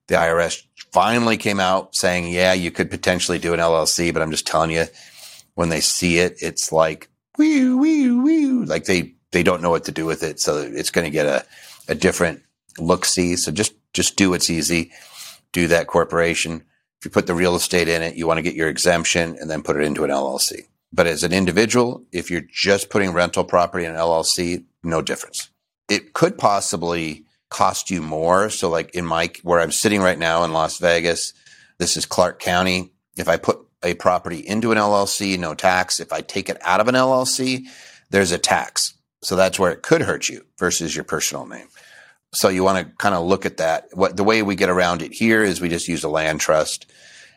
The 0.08 0.16
IRS 0.16 0.64
finally 0.92 1.38
came 1.38 1.60
out 1.60 1.96
saying, 1.96 2.28
yeah, 2.28 2.54
you 2.54 2.72
could 2.72 2.90
potentially 2.90 3.40
do 3.40 3.54
an 3.54 3.60
LLC, 3.60 4.14
but 4.14 4.22
I'm 4.22 4.32
just 4.32 4.48
telling 4.48 4.72
you, 4.72 4.86
when 5.56 5.70
they 5.70 5.80
see 5.80 6.20
it, 6.20 6.38
it's 6.42 6.72
like, 6.72 7.10
wee, 7.38 7.74
wee, 7.74 8.12
wee, 8.12 8.48
like 8.66 8.86
they, 8.86 9.14
they 9.32 9.44
don't 9.44 9.62
know 9.62 9.70
what 9.70 9.86
to 9.86 9.92
do 9.92 10.06
with 10.06 10.24
it. 10.24 10.40
So 10.40 10.58
it's 10.58 10.92
going 10.92 11.06
to 11.06 11.12
get 11.12 11.26
a, 11.26 11.46
a 11.88 11.96
different 11.96 12.44
look 12.78 13.06
see. 13.06 13.36
So 13.36 13.52
just, 13.52 13.74
just 13.94 14.18
do 14.18 14.30
what's 14.30 14.50
easy. 14.50 14.92
Do 15.52 15.68
that 15.68 15.88
corporation. 15.88 16.64
If 17.00 17.06
you 17.06 17.12
put 17.12 17.28
the 17.28 17.34
real 17.34 17.56
estate 17.56 17.88
in 17.88 18.02
it, 18.02 18.16
you 18.16 18.28
want 18.28 18.38
to 18.38 18.44
get 18.44 18.56
your 18.56 18.70
exemption 18.70 19.38
and 19.40 19.50
then 19.50 19.64
put 19.64 19.76
it 19.76 19.84
into 19.84 20.04
an 20.04 20.10
LLC. 20.10 20.68
But 20.94 21.08
as 21.08 21.24
an 21.24 21.32
individual, 21.32 22.04
if 22.12 22.30
you're 22.30 22.46
just 22.52 22.90
putting 22.90 23.14
rental 23.14 23.44
property 23.44 23.86
in 23.86 23.92
an 23.92 23.98
LLC, 23.98 24.66
no 24.84 25.02
difference. 25.02 25.50
It 25.90 26.14
could 26.14 26.38
possibly 26.38 27.26
cost 27.50 27.90
you 27.92 28.02
more. 28.02 28.50
So 28.50 28.70
like 28.70 28.96
in 28.96 29.06
my, 29.06 29.32
where 29.44 29.60
I'm 29.60 29.72
sitting 29.72 30.02
right 30.02 30.18
now 30.18 30.44
in 30.44 30.54
Las 30.54 30.78
Vegas, 30.80 31.34
this 31.78 31.98
is 31.98 32.06
Clark 32.06 32.40
County. 32.40 32.94
If 33.18 33.28
I 33.28 33.38
put 33.38 33.60
a 33.84 33.94
property 33.96 34.40
into 34.40 34.72
an 34.72 34.78
LLC, 34.78 35.38
no 35.38 35.54
tax. 35.54 36.00
If 36.00 36.14
I 36.14 36.22
take 36.22 36.50
it 36.50 36.58
out 36.62 36.80
of 36.80 36.88
an 36.88 36.96
LLC, 36.96 37.66
there's 38.10 38.32
a 38.32 38.38
tax. 38.38 38.94
So 39.22 39.36
that's 39.36 39.60
where 39.60 39.72
it 39.72 39.82
could 39.82 40.02
hurt 40.02 40.30
you 40.30 40.46
versus 40.58 40.96
your 40.96 41.04
personal 41.04 41.46
name. 41.46 41.68
So 42.34 42.50
you 42.50 42.64
want 42.64 42.88
to 42.88 42.96
kind 42.96 43.14
of 43.14 43.26
look 43.26 43.46
at 43.46 43.58
that. 43.58 43.88
What 43.94 44.16
the 44.16 44.24
way 44.24 44.42
we 44.42 44.56
get 44.56 44.70
around 44.70 45.02
it 45.02 45.14
here 45.14 45.44
is 45.44 45.60
we 45.60 45.70
just 45.70 45.88
use 45.88 46.04
a 46.04 46.10
land 46.10 46.40
trust 46.40 46.90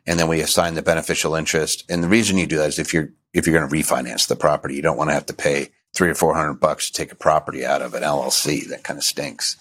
and 0.07 0.19
then 0.19 0.29
we 0.29 0.41
assign 0.41 0.75
the 0.75 0.83
beneficial 0.83 1.35
interest. 1.35 1.85
And 1.89 2.03
the 2.03 2.09
reason 2.09 2.39
you 2.39 2.47
do 2.47 2.59
that 2.59 2.69
is 2.69 2.79
if 2.79 2.95
you're 2.95 3.11
if 3.33 3.47
you're 3.47 3.59
going 3.59 3.69
to 3.69 3.75
refinance 3.75 4.29
the 4.29 4.37
property, 4.37 4.77
you 4.77 4.83
don't 4.83 4.97
want 4.97 5.11
to 5.11 5.15
have 5.15 5.27
to 5.27 5.35
pay 5.35 5.71
three 5.95 6.11
or 6.11 6.15
four 6.15 6.35
hundred 6.35 6.55
bucks 6.55 6.91
to 6.91 6.93
take 6.93 7.13
a 7.13 7.17
property 7.17 7.65
out 7.65 7.83
of 7.83 7.95
an 7.95 8.03
LLC. 8.03 8.69
That 8.69 8.85
kind 8.85 8.99
of 8.99 9.05
stinks. 9.05 9.57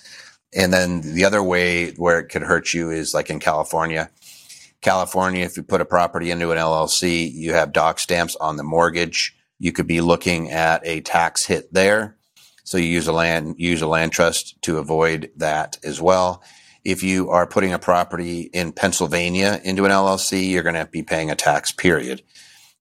And 0.55 0.71
then 0.71 1.01
the 1.01 1.25
other 1.25 1.41
way 1.41 1.91
where 1.91 2.19
it 2.19 2.29
could 2.29 2.43
hurt 2.43 2.73
you 2.73 2.91
is 2.91 3.13
like 3.13 3.29
in 3.29 3.39
California. 3.39 4.09
California, 4.81 5.45
if 5.45 5.57
you 5.57 5.63
put 5.63 5.81
a 5.81 5.85
property 5.85 6.29
into 6.29 6.51
an 6.51 6.57
LLC, 6.57 7.31
you 7.31 7.53
have 7.53 7.73
doc 7.73 7.99
stamps 7.99 8.35
on 8.35 8.57
the 8.57 8.63
mortgage. 8.63 9.35
You 9.57 9.71
could 9.71 9.87
be 9.87 10.01
looking 10.01 10.51
at 10.51 10.85
a 10.85 11.01
tax 11.01 11.45
hit 11.45 11.73
there. 11.73 12.17
So 12.65 12.77
you 12.77 12.85
use 12.85 13.07
a 13.07 13.13
land, 13.13 13.55
use 13.57 13.81
a 13.81 13.87
land 13.87 14.11
trust 14.11 14.61
to 14.63 14.77
avoid 14.77 15.31
that 15.37 15.77
as 15.83 16.01
well. 16.01 16.43
If 16.83 17.01
you 17.01 17.29
are 17.29 17.47
putting 17.47 17.73
a 17.73 17.79
property 17.79 18.49
in 18.53 18.73
Pennsylvania 18.73 19.61
into 19.63 19.85
an 19.85 19.91
LLC, 19.91 20.49
you're 20.49 20.63
going 20.63 20.75
to 20.75 20.85
be 20.85 21.01
paying 21.01 21.31
a 21.31 21.35
tax 21.35 21.71
period. 21.71 22.21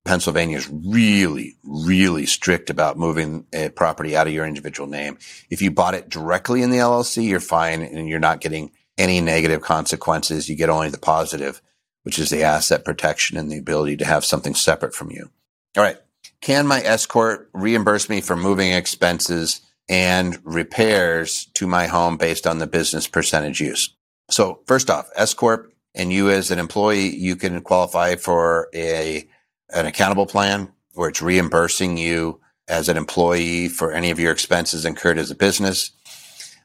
Pennsylvania 0.05 0.59
is 0.59 0.69
really, 0.69 1.57
really 1.63 2.27
strict 2.27 2.71
about 2.71 2.99
moving 2.99 3.47
a 3.53 3.69
property 3.69 4.17
out 4.17 4.27
of 4.27 4.33
your 4.33 4.47
individual 4.47 4.89
name. 4.89 5.17
If 5.49 5.63
you 5.63 5.71
bought 5.71 5.95
it 5.95 6.09
directly 6.09 6.63
in 6.63 6.71
the 6.71 6.79
LLC, 6.79 7.29
you're 7.29 7.41
fine 7.41 7.83
and 7.83 8.09
you're 8.09 8.19
not 8.19 8.41
getting 8.41 8.73
any 8.99 9.21
negative 9.21 9.63
consequences. 9.63 10.49
You 10.49 10.57
get 10.57 10.71
only 10.71 10.91
the 10.91 10.99
positive, 10.99 11.63
which 12.03 12.19
is 12.19 12.31
the 12.31 12.43
asset 12.43 12.85
protection 12.85 13.37
and 13.37 13.51
the 13.51 13.59
ability 13.59 13.97
to 13.99 14.05
have 14.05 14.25
something 14.25 14.55
separate 14.55 14.95
from 14.95 15.11
you. 15.11 15.31
All 15.77 15.85
right. 15.85 15.99
Can 16.41 16.67
my 16.67 16.81
S 16.81 17.07
corp 17.07 17.49
reimburse 17.53 18.09
me 18.09 18.21
for 18.21 18.37
moving 18.37 18.73
expenses 18.73 19.61
and 19.89 20.39
repairs 20.43 21.47
to 21.55 21.67
my 21.67 21.87
home 21.87 22.17
based 22.17 22.47
on 22.47 22.59
the 22.59 22.67
business 22.67 23.07
percentage 23.07 23.61
use? 23.61 23.95
So 24.31 24.61
first 24.67 24.91
off, 24.91 25.09
S 25.15 25.35
corp 25.35 25.73
and 25.95 26.13
you 26.13 26.31
as 26.31 26.51
an 26.51 26.59
employee, 26.59 27.15
you 27.15 27.37
can 27.37 27.61
qualify 27.61 28.17
for 28.17 28.69
a 28.75 29.29
an 29.73 29.87
accountable 29.87 30.27
plan 30.27 30.71
where 30.95 31.09
it's 31.09 31.23
reimbursing 31.23 31.97
you 31.97 32.41
as 32.69 32.89
an 32.89 32.97
employee 32.97 33.69
for 33.69 33.93
any 33.93 34.11
of 34.11 34.19
your 34.19 34.33
expenses 34.33 34.85
incurred 34.85 35.19
as 35.19 35.31
a 35.31 35.35
business. 35.35 35.93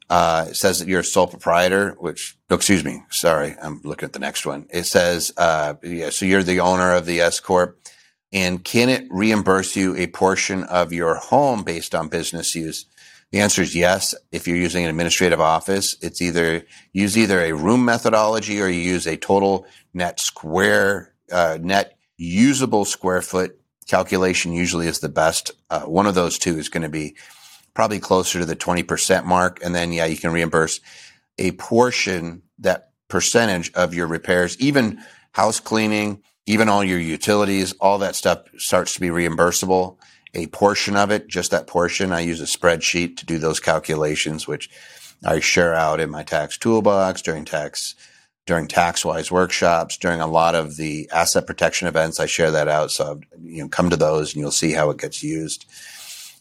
Uh, 0.09 0.47
it 0.49 0.55
says 0.55 0.79
that 0.79 0.87
you're 0.87 1.01
a 1.01 1.03
sole 1.03 1.27
proprietor, 1.27 1.95
which, 1.99 2.37
excuse 2.49 2.83
me, 2.83 3.03
sorry, 3.09 3.55
I'm 3.61 3.81
looking 3.83 4.07
at 4.07 4.13
the 4.13 4.19
next 4.19 4.45
one. 4.45 4.67
It 4.69 4.85
says, 4.85 5.33
uh, 5.37 5.75
yeah, 5.83 6.11
so 6.11 6.25
you're 6.25 6.43
the 6.43 6.61
owner 6.61 6.93
of 6.93 7.05
the 7.05 7.19
S 7.19 7.39
Corp. 7.39 7.79
And 8.31 8.63
can 8.63 8.89
it 8.89 9.07
reimburse 9.09 9.75
you 9.75 9.95
a 9.95 10.07
portion 10.07 10.63
of 10.65 10.93
your 10.93 11.15
home 11.15 11.63
based 11.63 11.95
on 11.95 12.09
business 12.09 12.55
use? 12.55 12.85
The 13.31 13.39
answer 13.39 13.61
is 13.61 13.75
yes. 13.75 14.15
If 14.31 14.47
you're 14.47 14.57
using 14.57 14.83
an 14.83 14.89
administrative 14.89 15.41
office, 15.41 15.97
it's 16.01 16.21
either 16.21 16.63
use 16.93 17.17
either 17.17 17.41
a 17.41 17.53
room 17.53 17.83
methodology 17.83 18.61
or 18.61 18.67
you 18.67 18.79
use 18.79 19.07
a 19.07 19.17
total 19.17 19.65
net 19.93 20.19
square, 20.19 21.13
uh, 21.31 21.57
net 21.61 21.96
usable 22.17 22.85
square 22.85 23.21
foot 23.21 23.59
calculation 23.87 24.51
usually 24.51 24.87
is 24.87 24.99
the 24.99 25.09
best. 25.09 25.51
Uh, 25.69 25.81
one 25.81 26.05
of 26.05 26.15
those 26.15 26.37
two 26.37 26.57
is 26.57 26.69
going 26.69 26.83
to 26.83 26.89
be 26.89 27.15
probably 27.73 27.99
closer 27.99 28.39
to 28.39 28.45
the 28.45 28.55
20% 28.55 29.25
mark. 29.25 29.59
And 29.63 29.73
then, 29.73 29.91
yeah, 29.93 30.05
you 30.05 30.17
can 30.17 30.31
reimburse 30.31 30.79
a 31.37 31.51
portion, 31.53 32.41
that 32.59 32.89
percentage 33.07 33.71
of 33.73 33.93
your 33.93 34.07
repairs, 34.07 34.59
even 34.59 34.99
house 35.33 35.59
cleaning, 35.59 36.23
even 36.45 36.69
all 36.69 36.83
your 36.83 36.99
utilities, 36.99 37.73
all 37.73 37.99
that 37.99 38.15
stuff 38.15 38.39
starts 38.57 38.95
to 38.95 38.99
be 38.99 39.09
reimbursable. 39.09 39.97
A 40.33 40.47
portion 40.47 40.95
of 40.95 41.11
it, 41.11 41.27
just 41.27 41.51
that 41.51 41.67
portion, 41.67 42.11
I 42.11 42.21
use 42.21 42.41
a 42.41 42.45
spreadsheet 42.45 43.17
to 43.17 43.25
do 43.25 43.37
those 43.37 43.59
calculations, 43.59 44.47
which 44.47 44.69
I 45.23 45.39
share 45.39 45.73
out 45.73 45.99
in 45.99 46.09
my 46.09 46.23
tax 46.23 46.57
toolbox 46.57 47.21
during 47.21 47.45
tax 47.45 47.95
during 48.47 48.67
TaxWise 48.67 49.29
workshops, 49.29 49.97
during 49.97 50.21
a 50.21 50.25
lot 50.25 50.55
of 50.55 50.77
the 50.77 51.07
asset 51.13 51.45
protection 51.45 51.87
events. 51.87 52.19
I 52.19 52.25
share 52.25 52.49
that 52.49 52.69
out. 52.69 52.91
So, 52.91 53.19
you 53.43 53.61
know, 53.61 53.69
come 53.69 53.89
to 53.91 53.97
those 53.97 54.33
and 54.33 54.41
you'll 54.41 54.51
see 54.51 54.71
how 54.71 54.89
it 54.89 54.97
gets 54.97 55.21
used. 55.21 55.65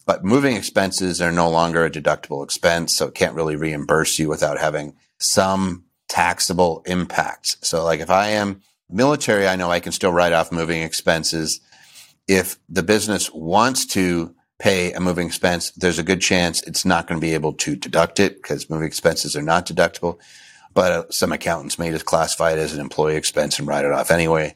But 0.06 0.24
moving 0.24 0.56
expenses 0.56 1.20
are 1.20 1.32
no 1.32 1.50
longer 1.50 1.84
a 1.84 1.90
deductible 1.90 2.44
expense. 2.44 2.94
So 2.96 3.08
it 3.08 3.14
can't 3.14 3.34
really 3.34 3.56
reimburse 3.56 4.20
you 4.20 4.28
without 4.28 4.58
having 4.58 4.94
some 5.18 5.84
taxable 6.08 6.82
impact. 6.86 7.56
So 7.66 7.82
like 7.84 7.98
if 7.98 8.08
I 8.08 8.28
am 8.28 8.62
military, 8.88 9.48
I 9.48 9.56
know 9.56 9.70
I 9.72 9.80
can 9.80 9.90
still 9.90 10.12
write 10.12 10.32
off 10.32 10.52
moving 10.52 10.82
expenses. 10.82 11.60
If 12.28 12.56
the 12.68 12.84
business 12.84 13.32
wants 13.32 13.84
to 13.86 14.32
pay 14.60 14.92
a 14.92 15.00
moving 15.00 15.26
expense, 15.26 15.72
there's 15.72 15.98
a 15.98 16.04
good 16.04 16.20
chance 16.20 16.62
it's 16.62 16.84
not 16.84 17.08
going 17.08 17.20
to 17.20 17.26
be 17.26 17.34
able 17.34 17.54
to 17.54 17.74
deduct 17.74 18.20
it 18.20 18.36
because 18.36 18.70
moving 18.70 18.86
expenses 18.86 19.34
are 19.34 19.42
not 19.42 19.66
deductible 19.66 20.20
but 20.76 20.92
uh, 20.92 21.04
some 21.10 21.32
accountants 21.32 21.78
may 21.78 21.90
just 21.90 22.04
classify 22.04 22.52
it 22.52 22.58
as 22.58 22.74
an 22.74 22.80
employee 22.80 23.16
expense 23.16 23.58
and 23.58 23.66
write 23.66 23.86
it 23.86 23.92
off 23.92 24.10
anyway. 24.10 24.54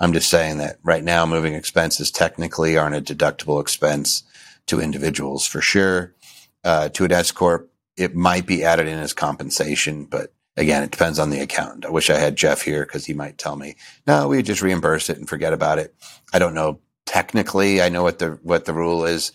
I'm 0.00 0.12
just 0.12 0.30
saying 0.30 0.58
that 0.58 0.78
right 0.84 1.02
now, 1.02 1.26
moving 1.26 1.54
expenses 1.54 2.12
technically 2.12 2.78
aren't 2.78 2.94
a 2.94 3.14
deductible 3.14 3.60
expense 3.60 4.22
to 4.66 4.80
individuals 4.80 5.46
for 5.46 5.60
sure. 5.60 6.14
Uh, 6.62 6.88
to 6.90 7.04
an 7.04 7.12
S 7.12 7.32
corp, 7.32 7.70
it 7.96 8.14
might 8.14 8.46
be 8.46 8.62
added 8.62 8.86
in 8.86 8.98
as 8.98 9.12
compensation, 9.12 10.04
but 10.04 10.32
again, 10.56 10.84
it 10.84 10.92
depends 10.92 11.18
on 11.18 11.30
the 11.30 11.40
accountant. 11.40 11.84
I 11.84 11.90
wish 11.90 12.08
I 12.08 12.18
had 12.18 12.36
Jeff 12.36 12.62
here 12.62 12.84
because 12.84 13.06
he 13.06 13.12
might 13.12 13.36
tell 13.36 13.56
me, 13.56 13.74
no, 14.06 14.28
we 14.28 14.42
just 14.44 14.62
reimburse 14.62 15.10
it 15.10 15.18
and 15.18 15.28
forget 15.28 15.52
about 15.52 15.80
it. 15.80 15.92
I 16.32 16.38
don't 16.38 16.54
know. 16.54 16.78
Technically, 17.04 17.82
I 17.82 17.88
know 17.88 18.04
what 18.04 18.20
the 18.20 18.38
what 18.42 18.64
the 18.64 18.74
rule 18.74 19.04
is 19.04 19.32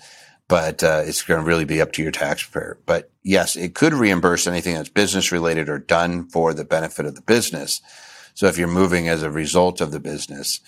but 0.47 0.83
uh, 0.83 1.01
it's 1.05 1.21
going 1.21 1.39
to 1.39 1.45
really 1.45 1.65
be 1.65 1.81
up 1.81 1.91
to 1.93 2.03
your 2.03 2.11
tax 2.11 2.43
preparer. 2.43 2.77
But 2.85 3.11
yes, 3.23 3.55
it 3.55 3.75
could 3.75 3.93
reimburse 3.93 4.47
anything 4.47 4.75
that's 4.75 4.89
business 4.89 5.31
related 5.31 5.69
or 5.69 5.79
done 5.79 6.27
for 6.27 6.53
the 6.53 6.65
benefit 6.65 7.05
of 7.05 7.15
the 7.15 7.21
business. 7.21 7.81
So 8.33 8.47
if 8.47 8.57
you're 8.57 8.67
moving 8.67 9.07
as 9.07 9.23
a 9.23 9.31
result 9.31 9.79
of 9.81 9.91
the 9.91 9.99
business, 9.99 10.59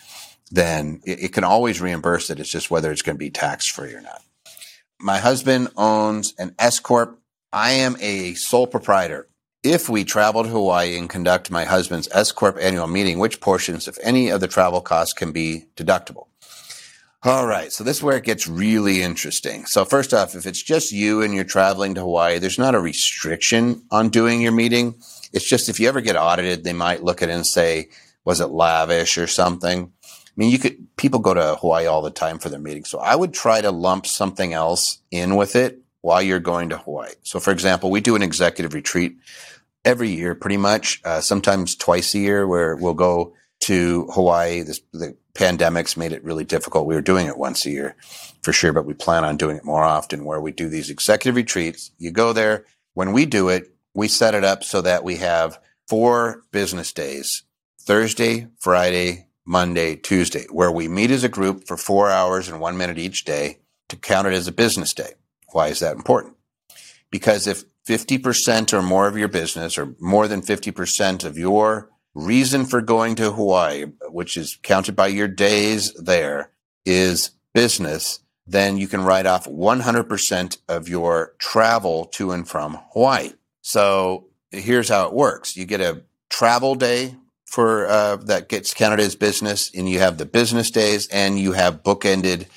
then 0.52 1.02
it, 1.06 1.26
it 1.26 1.34
can 1.34 1.44
always 1.44 1.82
reimburse 1.82 2.30
it. 2.30 2.40
It's 2.40 2.50
just 2.50 2.72
whether 2.72 2.92
it's 2.92 3.02
going 3.02 3.16
to 3.16 3.20
be 3.20 3.32
tax 3.32 3.68
free 3.68 3.94
or 3.94 4.02
not. 4.02 4.22
My 5.00 5.18
husband 5.18 5.70
owns 5.76 6.34
an 6.38 6.56
S 6.58 6.80
corp. 6.80 7.20
I 7.52 7.72
am 7.72 7.98
a 8.00 8.34
sole 8.36 8.68
proprietor. 8.68 9.28
If 9.64 9.90
we 9.90 10.04
travel 10.04 10.44
to 10.44 10.50
Hawaii 10.50 10.98
and 10.98 11.10
conduct 11.10 11.50
my 11.50 11.66
husband's 11.66 12.08
S 12.12 12.32
corp 12.32 12.58
annual 12.62 12.88
meeting, 12.88 13.18
which 13.18 13.42
portions, 13.42 13.88
if 13.88 13.98
any, 14.04 14.30
of 14.30 14.40
the 14.40 14.48
travel 14.48 14.80
costs 14.80 15.14
can 15.14 15.32
be 15.32 15.66
deductible? 15.76 16.28
All 17.26 17.48
right. 17.48 17.74
So 17.74 17.84
this 17.84 17.98
is 17.98 18.04
where 18.04 18.18
it 18.18 18.24
gets 18.24 18.48
really 18.48 19.02
interesting. 19.02 19.66
So 19.66 19.84
first 19.84 20.14
off, 20.14 20.36
if 20.36 20.46
it's 20.46 20.62
just 20.62 20.92
you 20.92 21.24
and 21.24 21.34
you're 21.34 21.44
traveling 21.44 21.96
to 21.96 22.02
Hawaii, 22.02 22.38
there's 22.38 22.60
not 22.60 22.76
a 22.76 22.80
restriction 22.80 23.82
on 23.90 24.10
doing 24.10 24.42
your 24.42 24.52
meeting. 24.52 24.94
It's 25.34 25.50
just 25.50 25.68
if 25.68 25.80
you 25.80 25.88
ever 25.88 26.02
get 26.02 26.18
audited, 26.18 26.64
they 26.64 26.72
might 26.72 27.04
look 27.04 27.24
at 27.24 27.30
it 27.30 27.32
and 27.32 27.48
say, 27.48 27.90
was 28.26 28.42
it 28.42 28.52
lavish 28.52 29.18
or 29.18 29.26
something? 29.26 29.92
I 30.04 30.32
mean, 30.36 30.52
you 30.52 30.60
could, 30.60 30.96
people 30.98 31.20
go 31.20 31.34
to 31.34 31.56
Hawaii 31.56 31.88
all 31.88 32.04
the 32.04 32.12
time 32.12 32.38
for 32.38 32.50
their 32.50 32.60
meetings. 32.60 32.92
So 32.92 33.00
I 33.00 33.16
would 33.16 33.34
try 33.34 33.60
to 33.60 33.72
lump 33.72 34.06
something 34.06 34.54
else 34.54 35.00
in 35.10 35.36
with 35.36 35.56
it 35.56 35.80
while 36.02 36.22
you're 36.22 36.40
going 36.40 36.70
to 36.70 36.78
Hawaii. 36.78 37.14
So 37.24 37.40
for 37.40 37.50
example, 37.50 37.90
we 37.90 38.02
do 38.02 38.16
an 38.16 38.22
executive 38.22 38.76
retreat 38.76 39.18
every 39.84 40.10
year, 40.10 40.36
pretty 40.36 40.58
much, 40.58 41.02
uh, 41.04 41.22
sometimes 41.22 41.76
twice 41.76 42.14
a 42.14 42.20
year 42.20 42.46
where 42.46 42.76
we'll 42.76 42.94
go 42.94 43.34
to 43.62 44.08
Hawaii. 44.14 44.62
This, 44.62 44.82
the 44.94 45.16
pandemics 45.36 45.98
made 45.98 46.14
it 46.14 46.24
really 46.24 46.46
difficult. 46.46 46.88
We 46.88 46.96
were 46.96 47.02
doing 47.02 47.28
it 47.28 47.38
once 47.38 47.66
a 47.66 47.70
year 47.70 47.96
for 48.42 48.54
sure, 48.54 48.74
but 48.74 48.86
we 48.86 48.94
plan 48.94 49.24
on 49.24 49.38
doing 49.38 49.58
it 49.58 49.66
more 49.66 49.84
often 49.84 50.26
where 50.26 50.42
we 50.42 50.52
do 50.52 50.70
these 50.70 50.90
executive 50.90 51.36
retreats. 51.36 51.92
You 52.00 52.12
go 52.12 52.34
there. 52.34 52.66
When 52.94 53.12
we 53.12 53.26
do 53.26 53.50
it, 53.50 53.72
we 53.94 54.08
set 54.08 54.34
it 54.34 54.44
up 54.44 54.64
so 54.64 54.82
that 54.82 55.04
we 55.04 55.18
have 55.18 55.60
four 55.88 56.44
business 56.52 56.92
days, 56.92 57.44
Thursday, 57.82 58.48
Friday, 58.60 59.28
Monday, 59.46 59.96
Tuesday, 59.96 60.46
where 60.50 60.72
we 60.72 60.88
meet 60.88 61.12
as 61.12 61.24
a 61.24 61.30
group 61.30 61.68
for 61.68 61.78
four 61.78 62.10
hours 62.10 62.50
and 62.50 62.60
one 62.60 62.78
minute 62.78 62.98
each 62.98 63.26
day 63.26 63.60
to 63.90 63.96
count 63.96 64.28
it 64.28 64.34
as 64.34 64.48
a 64.48 64.52
business 64.52 64.94
day. 64.94 65.12
Why 65.52 65.68
is 65.68 65.80
that 65.80 65.96
important? 65.96 66.36
Because 67.12 67.46
if 67.46 67.64
50% 67.88 68.74
or 68.74 68.82
more 68.82 69.08
of 69.08 69.18
your 69.18 69.28
business 69.28 69.78
or 69.78 69.96
more 70.00 70.28
than 70.28 70.42
50% 70.42 71.24
of 71.24 71.38
your 71.38 71.90
reason 72.16 72.66
for 72.66 72.82
going 72.82 73.16
to 73.16 73.32
Hawaii, 73.32 73.86
which 74.10 74.38
is 74.38 74.58
counted 74.64 74.96
by 74.96 75.08
your 75.08 75.28
days 75.28 75.94
there, 75.94 76.52
is 76.86 77.32
business, 77.54 78.22
then 78.48 78.78
you 78.78 78.88
can 78.88 79.02
write 79.02 79.26
off 79.26 79.46
100% 79.46 80.58
of 80.68 80.88
your 80.88 81.34
travel 81.38 82.06
to 82.06 82.32
and 82.32 82.48
from 82.48 82.80
Hawaii. 82.94 83.34
So 83.62 84.28
here's 84.52 84.90
how 84.90 85.08
it 85.08 85.14
works. 85.14 85.56
You 85.58 85.66
get 85.66 85.82
a 85.82 86.04
travel 86.30 86.76
day 86.76 87.16
for 87.46 87.88
uh, 87.88 88.18
that 88.18 88.50
gets 88.50 88.74
counted 88.74 89.00
as 89.00 89.16
business, 89.16 89.72
and 89.74 89.90
you 89.90 90.00
have 90.00 90.18
the 90.18 90.26
business 90.26 90.70
days, 90.70 91.08
and 91.08 91.40
you 91.40 91.54
have 91.54 91.84
bookended 91.84 92.48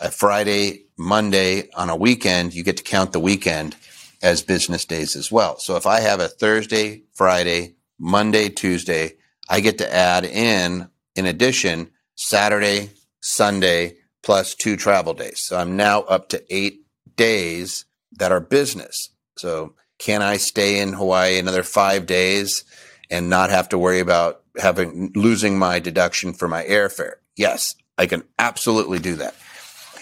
a 0.00 0.10
Friday, 0.10 0.86
Monday 0.96 1.70
on 1.74 1.90
a 1.90 1.96
weekend. 1.96 2.54
You 2.54 2.62
get 2.62 2.76
to 2.78 2.82
count 2.82 3.12
the 3.12 3.20
weekend 3.20 3.76
as 4.22 4.42
business 4.42 4.84
days 4.84 5.14
as 5.14 5.30
well. 5.30 5.58
So 5.58 5.76
if 5.76 5.86
I 5.86 6.00
have 6.00 6.20
a 6.20 6.28
Thursday, 6.28 7.02
Friday, 7.14 7.74
Monday, 7.98 8.48
Tuesday, 8.48 9.14
I 9.48 9.60
get 9.60 9.78
to 9.78 9.94
add 9.94 10.24
in, 10.24 10.88
in 11.16 11.26
addition, 11.26 11.90
Saturday, 12.14 12.90
Sunday, 13.20 13.96
plus 14.22 14.54
two 14.54 14.76
travel 14.76 15.14
days. 15.14 15.40
So 15.40 15.56
I'm 15.56 15.76
now 15.76 16.02
up 16.02 16.28
to 16.30 16.42
eight 16.54 16.82
days 17.16 17.84
that 18.18 18.32
are 18.32 18.40
business. 18.40 19.10
So 19.36 19.74
can 19.98 20.22
I 20.22 20.36
stay 20.36 20.80
in 20.80 20.92
Hawaii 20.92 21.38
another 21.38 21.62
five 21.62 22.06
days 22.06 22.64
and 23.10 23.30
not 23.30 23.50
have 23.50 23.68
to 23.70 23.78
worry 23.78 24.00
about 24.00 24.42
having 24.58 25.12
losing 25.14 25.58
my 25.58 25.78
deduction 25.78 26.32
for 26.32 26.48
my 26.48 26.62
airfare? 26.64 27.14
Yes, 27.36 27.74
I 27.96 28.06
can 28.06 28.22
absolutely 28.38 28.98
do 28.98 29.16
that. 29.16 29.34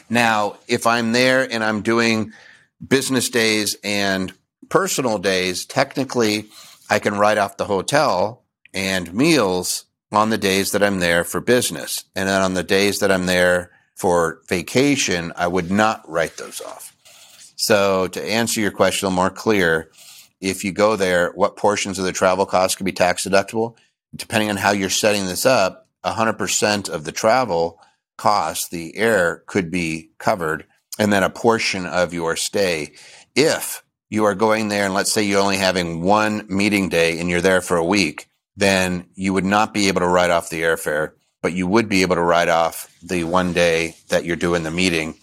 Now, 0.08 0.58
if 0.68 0.86
I'm 0.86 1.12
there 1.12 1.50
and 1.50 1.64
I'm 1.64 1.82
doing 1.82 2.32
business 2.86 3.28
days 3.28 3.76
and 3.82 4.32
personal 4.68 5.18
days, 5.18 5.64
technically 5.64 6.46
I 6.88 6.98
can 6.98 7.14
write 7.18 7.38
off 7.38 7.56
the 7.56 7.64
hotel 7.64 8.44
and 8.72 9.12
meals 9.12 9.84
on 10.12 10.30
the 10.30 10.38
days 10.38 10.72
that 10.72 10.82
I'm 10.82 11.00
there 11.00 11.24
for 11.24 11.40
business. 11.40 12.04
And 12.14 12.28
then 12.28 12.42
on 12.42 12.54
the 12.54 12.62
days 12.62 13.00
that 13.00 13.10
I'm 13.10 13.26
there 13.26 13.70
for 13.94 14.40
vacation, 14.48 15.32
I 15.36 15.48
would 15.48 15.70
not 15.70 16.08
write 16.08 16.36
those 16.36 16.60
off. 16.60 16.94
So 17.56 18.06
to 18.08 18.22
answer 18.22 18.60
your 18.60 18.70
question 18.70 19.12
more 19.12 19.30
clear, 19.30 19.90
if 20.40 20.64
you 20.64 20.72
go 20.72 20.96
there, 20.96 21.32
what 21.32 21.56
portions 21.56 21.98
of 21.98 22.04
the 22.04 22.12
travel 22.12 22.46
costs 22.46 22.76
can 22.76 22.84
be 22.84 22.92
tax 22.92 23.26
deductible? 23.26 23.76
Depending 24.14 24.50
on 24.50 24.56
how 24.56 24.72
you're 24.72 24.90
setting 24.90 25.26
this 25.26 25.46
up, 25.46 25.88
100% 26.04 26.88
of 26.88 27.04
the 27.04 27.12
travel 27.12 27.80
costs, 28.16 28.68
the 28.68 28.96
air 28.96 29.42
could 29.46 29.70
be 29.70 30.10
covered 30.18 30.66
and 30.98 31.12
then 31.12 31.22
a 31.22 31.30
portion 31.30 31.86
of 31.86 32.14
your 32.14 32.36
stay. 32.36 32.92
If 33.34 33.82
you 34.08 34.24
are 34.24 34.34
going 34.34 34.68
there 34.68 34.84
and 34.84 34.94
let's 34.94 35.12
say 35.12 35.22
you're 35.22 35.40
only 35.40 35.56
having 35.56 36.02
one 36.02 36.46
meeting 36.48 36.88
day 36.88 37.18
and 37.18 37.28
you're 37.28 37.40
there 37.40 37.60
for 37.60 37.76
a 37.76 37.84
week, 37.84 38.28
then 38.56 39.06
you 39.14 39.32
would 39.32 39.44
not 39.44 39.74
be 39.74 39.88
able 39.88 40.00
to 40.00 40.08
write 40.08 40.30
off 40.30 40.50
the 40.50 40.62
airfare, 40.62 41.12
but 41.42 41.52
you 41.52 41.66
would 41.66 41.88
be 41.88 42.02
able 42.02 42.14
to 42.16 42.22
write 42.22 42.48
off 42.48 42.92
the 43.02 43.24
one 43.24 43.52
day 43.52 43.96
that 44.08 44.24
you're 44.24 44.36
doing 44.36 44.62
the 44.62 44.70
meeting 44.70 45.14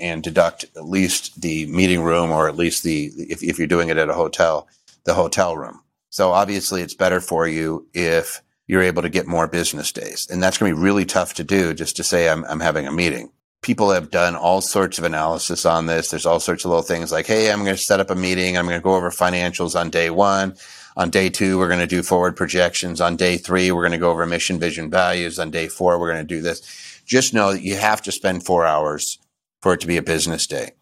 and 0.00 0.22
deduct 0.22 0.64
at 0.76 0.84
least 0.84 1.40
the 1.40 1.66
meeting 1.66 2.02
room 2.02 2.30
or 2.30 2.48
at 2.48 2.56
least 2.56 2.82
the, 2.82 3.06
if, 3.16 3.42
if 3.42 3.58
you're 3.58 3.68
doing 3.68 3.88
it 3.88 3.96
at 3.96 4.08
a 4.08 4.14
hotel, 4.14 4.66
the 5.04 5.14
hotel 5.14 5.56
room. 5.56 5.80
So 6.10 6.32
obviously 6.32 6.82
it's 6.82 6.94
better 6.94 7.20
for 7.20 7.46
you 7.46 7.86
if 7.94 8.42
you're 8.66 8.82
able 8.82 9.02
to 9.02 9.08
get 9.08 9.26
more 9.26 9.46
business 9.46 9.92
days. 9.92 10.26
And 10.30 10.42
that's 10.42 10.58
going 10.58 10.70
to 10.70 10.76
be 10.76 10.82
really 10.82 11.04
tough 11.04 11.34
to 11.34 11.44
do 11.44 11.72
just 11.74 11.96
to 11.96 12.04
say 12.04 12.28
I'm, 12.28 12.44
I'm 12.44 12.60
having 12.60 12.86
a 12.86 12.92
meeting 12.92 13.30
people 13.62 13.90
have 13.90 14.10
done 14.10 14.34
all 14.34 14.60
sorts 14.60 14.98
of 14.98 15.04
analysis 15.04 15.64
on 15.64 15.86
this. 15.86 16.10
There's 16.10 16.26
all 16.26 16.40
sorts 16.40 16.64
of 16.64 16.70
little 16.70 16.82
things 16.82 17.12
like, 17.12 17.26
Hey, 17.26 17.50
I'm 17.50 17.64
going 17.64 17.76
to 17.76 17.82
set 17.82 18.00
up 18.00 18.10
a 18.10 18.14
meeting. 18.14 18.58
I'm 18.58 18.66
going 18.66 18.78
to 18.78 18.84
go 18.84 18.94
over 18.94 19.10
financials 19.10 19.78
on 19.78 19.88
day 19.88 20.10
one. 20.10 20.56
On 20.96 21.08
day 21.08 21.30
two, 21.30 21.58
we're 21.58 21.68
going 21.68 21.80
to 21.80 21.86
do 21.86 22.02
forward 22.02 22.36
projections. 22.36 23.00
On 23.00 23.16
day 23.16 23.38
three, 23.38 23.72
we're 23.72 23.82
going 23.82 23.92
to 23.92 23.98
go 23.98 24.10
over 24.10 24.26
mission, 24.26 24.58
vision, 24.58 24.90
values. 24.90 25.38
On 25.38 25.50
day 25.50 25.68
four, 25.68 25.98
we're 25.98 26.12
going 26.12 26.26
to 26.26 26.34
do 26.34 26.42
this. 26.42 27.00
Just 27.06 27.32
know 27.32 27.52
that 27.52 27.62
you 27.62 27.76
have 27.76 28.02
to 28.02 28.12
spend 28.12 28.44
four 28.44 28.66
hours 28.66 29.18
for 29.62 29.72
it 29.72 29.80
to 29.80 29.86
be 29.86 29.96
a 29.96 30.02
business 30.02 30.46
day. 30.46 30.72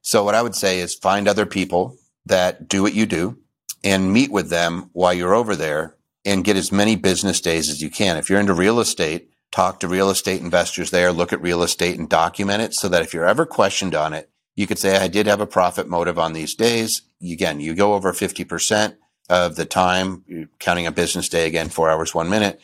So 0.00 0.24
what 0.24 0.34
I 0.34 0.42
would 0.42 0.54
say 0.54 0.80
is 0.80 0.94
find 0.94 1.28
other 1.28 1.46
people 1.46 1.96
that 2.26 2.68
do 2.68 2.82
what 2.82 2.94
you 2.94 3.06
do 3.06 3.38
and 3.82 4.12
meet 4.12 4.30
with 4.30 4.48
them 4.48 4.88
while 4.92 5.12
you're 5.12 5.34
over 5.34 5.56
there 5.56 5.96
and 6.24 6.44
get 6.44 6.56
as 6.56 6.72
many 6.72 6.96
business 6.96 7.40
days 7.40 7.68
as 7.68 7.82
you 7.82 7.90
can. 7.90 8.16
If 8.16 8.30
you're 8.30 8.40
into 8.40 8.54
real 8.54 8.80
estate, 8.80 9.30
talk 9.54 9.78
to 9.78 9.86
real 9.86 10.10
estate 10.10 10.40
investors 10.40 10.90
there, 10.90 11.12
look 11.12 11.32
at 11.32 11.40
real 11.40 11.62
estate 11.62 11.96
and 11.96 12.08
document 12.08 12.60
it 12.60 12.74
so 12.74 12.88
that 12.88 13.02
if 13.02 13.14
you're 13.14 13.24
ever 13.24 13.46
questioned 13.46 13.94
on 13.94 14.12
it, 14.12 14.28
you 14.56 14.66
could 14.66 14.80
say, 14.80 14.96
I 14.96 15.06
did 15.06 15.28
have 15.28 15.40
a 15.40 15.46
profit 15.46 15.88
motive 15.88 16.18
on 16.18 16.32
these 16.32 16.56
days. 16.56 17.02
Again, 17.22 17.60
you 17.60 17.74
go 17.74 17.94
over 17.94 18.12
50% 18.12 18.96
of 19.30 19.54
the 19.54 19.64
time, 19.64 20.48
counting 20.58 20.88
a 20.88 20.92
business 20.92 21.28
day 21.28 21.46
again, 21.46 21.68
four 21.68 21.88
hours, 21.88 22.12
one 22.12 22.28
minute. 22.28 22.60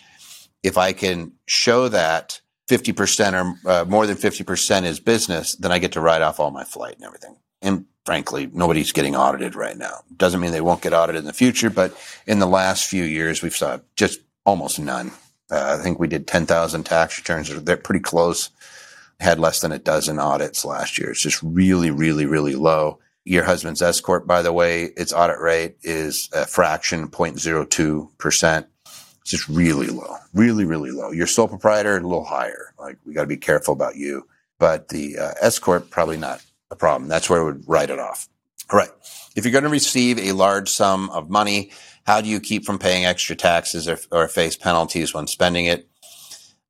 If 0.65 0.77
I 0.77 0.93
can 0.93 1.33
show 1.47 1.87
that 1.89 2.41
50% 2.69 3.57
or 3.65 3.71
uh, 3.71 3.85
more 3.85 4.07
than 4.09 4.17
50% 4.17 4.83
is 4.83 4.99
business, 4.99 5.55
then 5.55 5.71
I 5.71 5.79
get 5.79 5.93
to 5.93 6.01
write 6.01 6.23
off 6.23 6.41
all 6.41 6.51
my 6.51 6.65
flight 6.65 6.97
and 6.97 7.05
everything. 7.05 7.37
And 7.63 7.85
frankly, 8.05 8.51
nobody's 8.53 8.91
getting 8.91 9.15
audited 9.15 9.55
right 9.55 9.79
now. 9.79 10.03
Doesn't 10.17 10.41
mean 10.41 10.51
they 10.51 10.61
won't 10.61 10.83
get 10.83 10.93
audited 10.93 11.21
in 11.21 11.27
the 11.27 11.33
future, 11.33 11.71
but 11.71 11.97
in 12.27 12.41
the 12.41 12.47
last 12.47 12.87
few 12.87 13.05
years, 13.05 13.43
we've 13.43 13.57
saw 13.57 13.79
just 13.95 14.19
almost 14.45 14.81
none. 14.81 15.13
Uh, 15.51 15.77
I 15.79 15.83
think 15.83 15.99
we 15.99 16.09
did 16.09 16.27
10,000 16.27 16.85
tax 16.85 17.19
returns. 17.19 17.49
They're 17.63 17.77
pretty 17.77 18.01
close. 18.01 18.51
Had 19.19 19.39
less 19.39 19.61
than 19.61 19.73
a 19.73 19.79
dozen 19.79 20.19
audits 20.19 20.65
last 20.65 20.99
year. 20.99 21.11
It's 21.11 21.23
just 21.23 21.43
really, 21.43 21.91
really, 21.91 22.27
really 22.27 22.55
low. 22.55 22.99
Your 23.25 23.45
husband's 23.45 23.83
S 23.83 24.01
corp, 24.01 24.27
by 24.27 24.41
the 24.43 24.53
way, 24.53 24.85
its 24.97 25.13
audit 25.13 25.39
rate 25.41 25.77
is 25.83 26.31
a 26.33 26.47
fraction 26.47 27.09
0.02%. 27.09 28.67
It's 29.21 29.31
just 29.31 29.49
really 29.49 29.89
low, 29.89 30.17
really, 30.33 30.65
really 30.65 30.91
low. 30.91 31.11
Your 31.11 31.27
sole 31.27 31.49
proprietor, 31.49 31.99
a 31.99 32.01
little 32.01 32.25
higher. 32.25 32.73
Like 32.79 32.97
we 33.05 33.13
got 33.13 33.23
to 33.23 33.27
be 33.27 33.37
careful 33.37 33.75
about 33.75 33.97
you. 33.97 34.27
But 34.59 34.89
the 34.89 35.19
uh, 35.19 35.33
S 35.41 35.59
corp, 35.59 35.91
probably 35.91 36.17
not 36.17 36.43
a 36.71 36.77
problem. 36.77 37.09
That's 37.09 37.29
where 37.29 37.41
I 37.41 37.45
would 37.45 37.69
write 37.69 37.91
it 37.91 37.99
off. 37.99 38.29
All 38.71 38.79
right. 38.79 38.91
If 39.37 39.45
you're 39.45 39.53
going 39.53 39.65
to 39.65 39.71
receive 39.71 40.19
a 40.19 40.33
large 40.33 40.69
sum 40.69 41.11
of 41.11 41.29
money, 41.29 41.71
how 42.11 42.21
do 42.21 42.29
you 42.29 42.41
keep 42.41 42.65
from 42.65 42.77
paying 42.77 43.05
extra 43.05 43.37
taxes 43.37 43.87
or, 43.87 43.97
or 44.11 44.27
face 44.27 44.57
penalties 44.57 45.15
when 45.15 45.29
spending 45.29 45.67
it? 45.67 45.89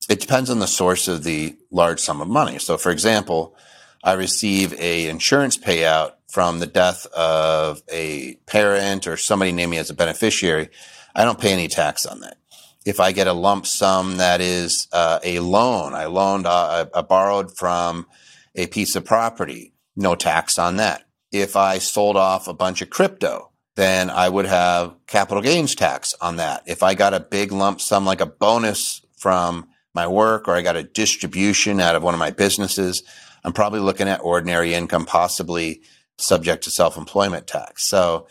It 0.06 0.20
depends 0.20 0.50
on 0.50 0.58
the 0.58 0.66
source 0.66 1.08
of 1.08 1.24
the 1.24 1.56
large 1.70 1.98
sum 1.98 2.20
of 2.20 2.28
money. 2.28 2.58
So, 2.58 2.76
for 2.76 2.92
example, 2.92 3.56
I 4.04 4.12
receive 4.12 4.78
a 4.78 5.08
insurance 5.08 5.56
payout 5.56 6.12
from 6.28 6.58
the 6.58 6.66
death 6.66 7.06
of 7.06 7.82
a 7.90 8.34
parent 8.44 9.06
or 9.06 9.16
somebody 9.16 9.50
named 9.50 9.70
me 9.70 9.78
as 9.78 9.88
a 9.88 9.94
beneficiary. 9.94 10.68
I 11.14 11.24
don't 11.24 11.40
pay 11.40 11.54
any 11.54 11.68
tax 11.68 12.04
on 12.04 12.20
that. 12.20 12.36
If 12.84 13.00
I 13.00 13.12
get 13.12 13.26
a 13.26 13.32
lump 13.32 13.64
sum 13.64 14.18
that 14.18 14.42
is 14.42 14.88
uh, 14.92 15.20
a 15.24 15.38
loan, 15.40 15.94
I 15.94 16.04
loaned, 16.04 16.46
uh, 16.46 16.84
I 16.94 17.00
borrowed 17.00 17.56
from 17.56 18.06
a 18.54 18.66
piece 18.66 18.94
of 18.94 19.06
property, 19.06 19.72
no 19.96 20.14
tax 20.16 20.58
on 20.58 20.76
that. 20.76 21.04
If 21.32 21.56
I 21.56 21.78
sold 21.78 22.18
off 22.18 22.46
a 22.46 22.52
bunch 22.52 22.82
of 22.82 22.90
crypto, 22.90 23.49
then 23.80 24.10
I 24.10 24.28
would 24.28 24.46
have 24.46 24.94
capital 25.06 25.42
gains 25.42 25.74
tax 25.74 26.14
on 26.20 26.36
that. 26.36 26.62
If 26.66 26.82
I 26.82 26.94
got 26.94 27.14
a 27.14 27.20
big 27.20 27.50
lump 27.50 27.80
sum, 27.80 28.04
like 28.04 28.20
a 28.20 28.26
bonus 28.26 29.00
from 29.16 29.68
my 29.94 30.06
work, 30.06 30.46
or 30.46 30.54
I 30.54 30.62
got 30.62 30.76
a 30.76 30.82
distribution 30.82 31.80
out 31.80 31.96
of 31.96 32.02
one 32.02 32.12
of 32.12 32.20
my 32.20 32.30
businesses, 32.30 33.02
I'm 33.42 33.54
probably 33.54 33.80
looking 33.80 34.06
at 34.06 34.20
ordinary 34.22 34.74
income, 34.74 35.06
possibly 35.06 35.80
subject 36.18 36.64
to 36.64 36.70
self-employment 36.70 37.46
tax. 37.46 37.88
So 37.88 38.26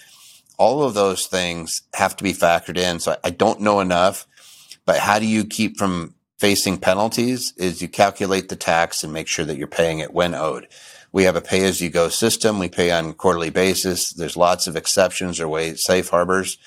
all 0.60 0.84
of 0.84 0.94
those 0.94 1.26
things 1.26 1.82
have 1.96 2.16
to 2.18 2.24
be 2.24 2.34
factored 2.34 2.78
in. 2.78 3.00
So 3.00 3.18
I 3.24 3.32
don't 3.32 3.62
know 3.62 3.80
enough, 3.80 4.28
but 4.86 5.00
how 5.00 5.18
do 5.18 5.26
you 5.26 5.46
keep 5.46 5.78
from 5.78 6.14
facing 6.38 6.78
penalties 6.78 7.54
is 7.58 7.82
you 7.82 7.88
calculate 7.88 8.50
the 8.50 8.56
tax 8.56 9.04
and 9.04 9.12
make 9.12 9.28
sure 9.28 9.46
that 9.46 9.58
you're 9.58 9.68
paying 9.68 10.00
it 10.00 10.14
when 10.14 10.34
owed. 10.34 10.68
We 11.12 11.24
have 11.24 11.36
a 11.36 11.42
pay 11.42 11.64
as 11.66 11.82
you 11.82 11.90
go 11.90 12.10
system. 12.10 12.60
We 12.60 12.70
pay 12.70 12.92
on 12.92 13.14
quarterly 13.14 13.50
basis. 13.50 14.12
There's 14.14 14.38
lots 14.38 14.68
of 14.68 14.76
exceptions 14.76 15.40
or 15.40 15.48
way 15.48 15.76
safe 15.76 16.10
harbors. 16.10 16.58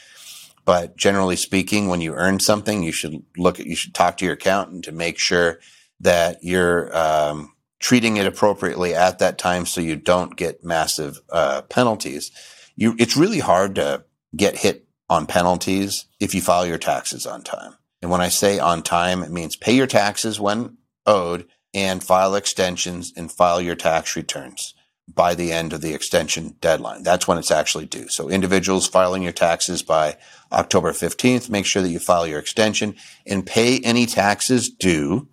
But 0.65 0.97
generally 0.97 1.37
speaking, 1.37 1.89
when 1.89 2.01
you 2.01 2.15
earn 2.15 2.41
something, 2.41 2.83
you 2.83 2.93
should 2.93 3.23
look 3.37 3.59
at, 3.59 3.67
you 3.67 3.77
should 3.77 3.95
talk 3.95 4.17
to 4.19 4.25
your 4.25 4.35
accountant 4.35 4.85
to 4.85 4.93
make 4.93 5.19
sure 5.19 5.59
that 6.01 6.39
you're, 6.43 6.97
um, 6.97 7.53
treating 7.81 8.17
it 8.17 8.27
appropriately 8.27 8.95
at 8.95 9.19
that 9.19 9.39
time 9.39 9.67
so 9.67 9.81
you 9.81 9.97
don't 9.97 10.37
get 10.37 10.65
massive, 10.65 11.21
uh, 11.31 11.63
penalties. 11.63 12.31
You, 12.77 12.95
it's 12.99 13.17
really 13.17 13.41
hard 13.41 13.75
to 13.75 14.05
get 14.37 14.59
hit 14.59 14.87
on 15.11 15.27
penalties 15.27 16.07
if 16.21 16.35
you 16.35 16.41
file 16.41 16.65
your 16.65 16.79
taxes 16.79 17.27
on 17.27 17.43
time. 17.43 17.75
And 18.01 18.11
when 18.11 18.21
I 18.21 18.29
say 18.29 18.59
on 18.59 18.83
time, 18.83 19.23
it 19.23 19.31
means 19.31 19.57
pay 19.57 19.75
your 19.75 19.87
taxes 19.87 20.41
when 20.41 20.79
owed 21.07 21.47
and 21.75 22.03
file 22.03 22.35
extensions 22.35 23.13
and 23.17 23.31
file 23.33 23.61
your 23.61 23.77
tax 23.77 24.17
returns. 24.17 24.75
by 25.13 25.35
the 25.35 25.53
end 25.53 25.73
of 25.73 25.81
the 25.81 25.93
extension 25.93 26.55
deadline. 26.61 27.03
That's 27.03 27.27
when 27.27 27.37
it's 27.37 27.51
actually 27.51 27.87
due. 27.87 28.09
So 28.09 28.29
individuals 28.31 28.87
filing 28.87 29.23
your 29.23 29.33
taxes 29.33 29.83
by 29.83 30.17
October 30.53 30.93
15th, 30.93 31.51
make 31.51 31.67
sure 31.67 31.83
that 31.83 31.89
you 31.91 31.99
file 31.99 32.27
your 32.27 32.39
extension 32.39 32.95
and 33.27 33.45
pay 33.45 33.81
any 33.81 34.07
taxes 34.07 34.71
due 34.71 35.29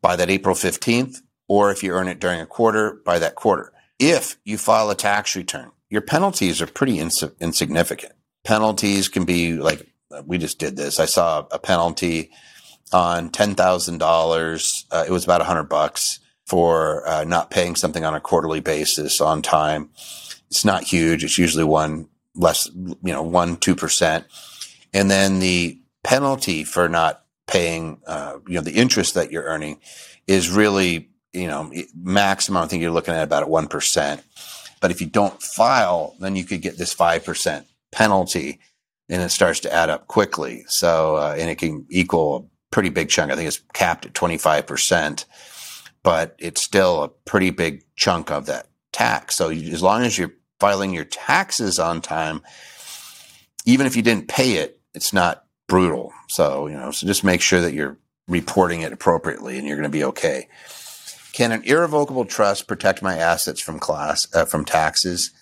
by 0.00 0.16
that 0.16 0.30
April 0.30 0.54
15th, 0.54 1.18
or 1.46 1.70
if 1.70 1.82
you 1.82 1.92
earn 1.92 2.08
it 2.08 2.18
during 2.18 2.40
a 2.40 2.46
quarter, 2.46 2.94
by 3.04 3.18
that 3.18 3.34
quarter. 3.34 3.70
If 3.98 4.38
you 4.44 4.56
file 4.56 4.90
a 4.90 4.94
tax 4.94 5.36
return, 5.36 5.72
your 5.90 6.02
penalties 6.02 6.62
are 6.62 6.66
pretty 6.66 6.98
ins- 6.98 7.22
insignificant. 7.38 8.14
Penalties 8.44 9.08
can 9.08 9.24
be 9.24 9.52
like, 9.54 9.86
we 10.24 10.38
just 10.38 10.58
did 10.58 10.76
this. 10.76 10.98
I 10.98 11.04
saw 11.06 11.46
a 11.50 11.58
penalty 11.58 12.30
on 12.92 13.30
$10,000. 13.30 14.84
Uh, 14.90 15.04
it 15.06 15.10
was 15.10 15.24
about 15.24 15.40
a 15.40 15.44
hundred 15.44 15.64
bucks 15.64 16.20
for 16.46 17.06
uh, 17.08 17.24
not 17.24 17.50
paying 17.50 17.74
something 17.74 18.04
on 18.04 18.14
a 18.14 18.20
quarterly 18.20 18.60
basis 18.60 19.20
on 19.20 19.42
time. 19.42 19.90
It's 20.48 20.64
not 20.64 20.84
huge. 20.84 21.24
It's 21.24 21.38
usually 21.38 21.64
one 21.64 22.08
less, 22.34 22.68
you 22.74 22.96
know, 23.12 23.22
one, 23.22 23.56
2%. 23.56 24.24
And 24.92 25.10
then 25.10 25.40
the 25.40 25.80
penalty 26.04 26.64
for 26.64 26.88
not 26.88 27.24
paying, 27.46 28.00
uh, 28.06 28.38
you 28.46 28.54
know, 28.54 28.60
the 28.60 28.74
interest 28.74 29.14
that 29.14 29.32
you're 29.32 29.44
earning 29.44 29.80
is 30.26 30.50
really, 30.50 31.10
you 31.32 31.48
know, 31.48 31.72
maximum. 31.94 32.62
I 32.62 32.66
think 32.66 32.82
you're 32.82 32.90
looking 32.92 33.14
at 33.14 33.24
about 33.24 33.42
at 33.42 33.48
1%. 33.48 34.22
But 34.80 34.90
if 34.90 35.00
you 35.00 35.06
don't 35.06 35.42
file, 35.42 36.14
then 36.20 36.36
you 36.36 36.44
could 36.44 36.62
get 36.62 36.78
this 36.78 36.94
5% 36.94 37.64
penalty 37.90 38.60
and 39.08 39.22
it 39.22 39.30
starts 39.30 39.60
to 39.60 39.72
add 39.72 39.90
up 39.90 40.06
quickly. 40.06 40.64
So, 40.68 41.16
uh, 41.16 41.36
and 41.38 41.48
it 41.48 41.58
can 41.58 41.86
equal 41.90 42.50
pretty 42.76 42.90
big 42.90 43.08
chunk. 43.08 43.32
I 43.32 43.34
think 43.34 43.48
it's 43.48 43.62
capped 43.72 44.06
at 44.06 44.12
25% 44.12 45.24
but 46.06 46.36
it's 46.38 46.62
still 46.62 47.02
a 47.02 47.08
pretty 47.08 47.50
big 47.50 47.82
chunk 47.96 48.30
of 48.30 48.46
that 48.46 48.68
tax. 48.92 49.34
So 49.34 49.48
you, 49.48 49.72
as 49.72 49.82
long 49.82 50.02
as 50.02 50.16
you're 50.16 50.34
filing 50.60 50.94
your 50.94 51.04
taxes 51.04 51.80
on 51.80 52.00
time, 52.00 52.42
even 53.64 53.88
if 53.88 53.96
you 53.96 54.02
didn't 54.02 54.28
pay 54.28 54.52
it, 54.58 54.78
it's 54.94 55.12
not 55.12 55.46
brutal. 55.66 56.12
So, 56.28 56.68
you 56.68 56.76
know, 56.76 56.92
so 56.92 57.08
just 57.08 57.24
make 57.24 57.40
sure 57.40 57.60
that 57.60 57.74
you're 57.74 57.98
reporting 58.28 58.82
it 58.82 58.92
appropriately 58.92 59.58
and 59.58 59.66
you're 59.66 59.76
going 59.76 59.90
to 59.90 59.98
be 59.98 60.04
okay. 60.04 60.46
Can 61.32 61.50
an 61.50 61.64
irrevocable 61.64 62.24
trust 62.24 62.68
protect 62.68 63.02
my 63.02 63.16
assets 63.16 63.60
from 63.60 63.80
class, 63.80 64.32
uh, 64.32 64.44
from 64.44 64.64
taxes? 64.64 65.32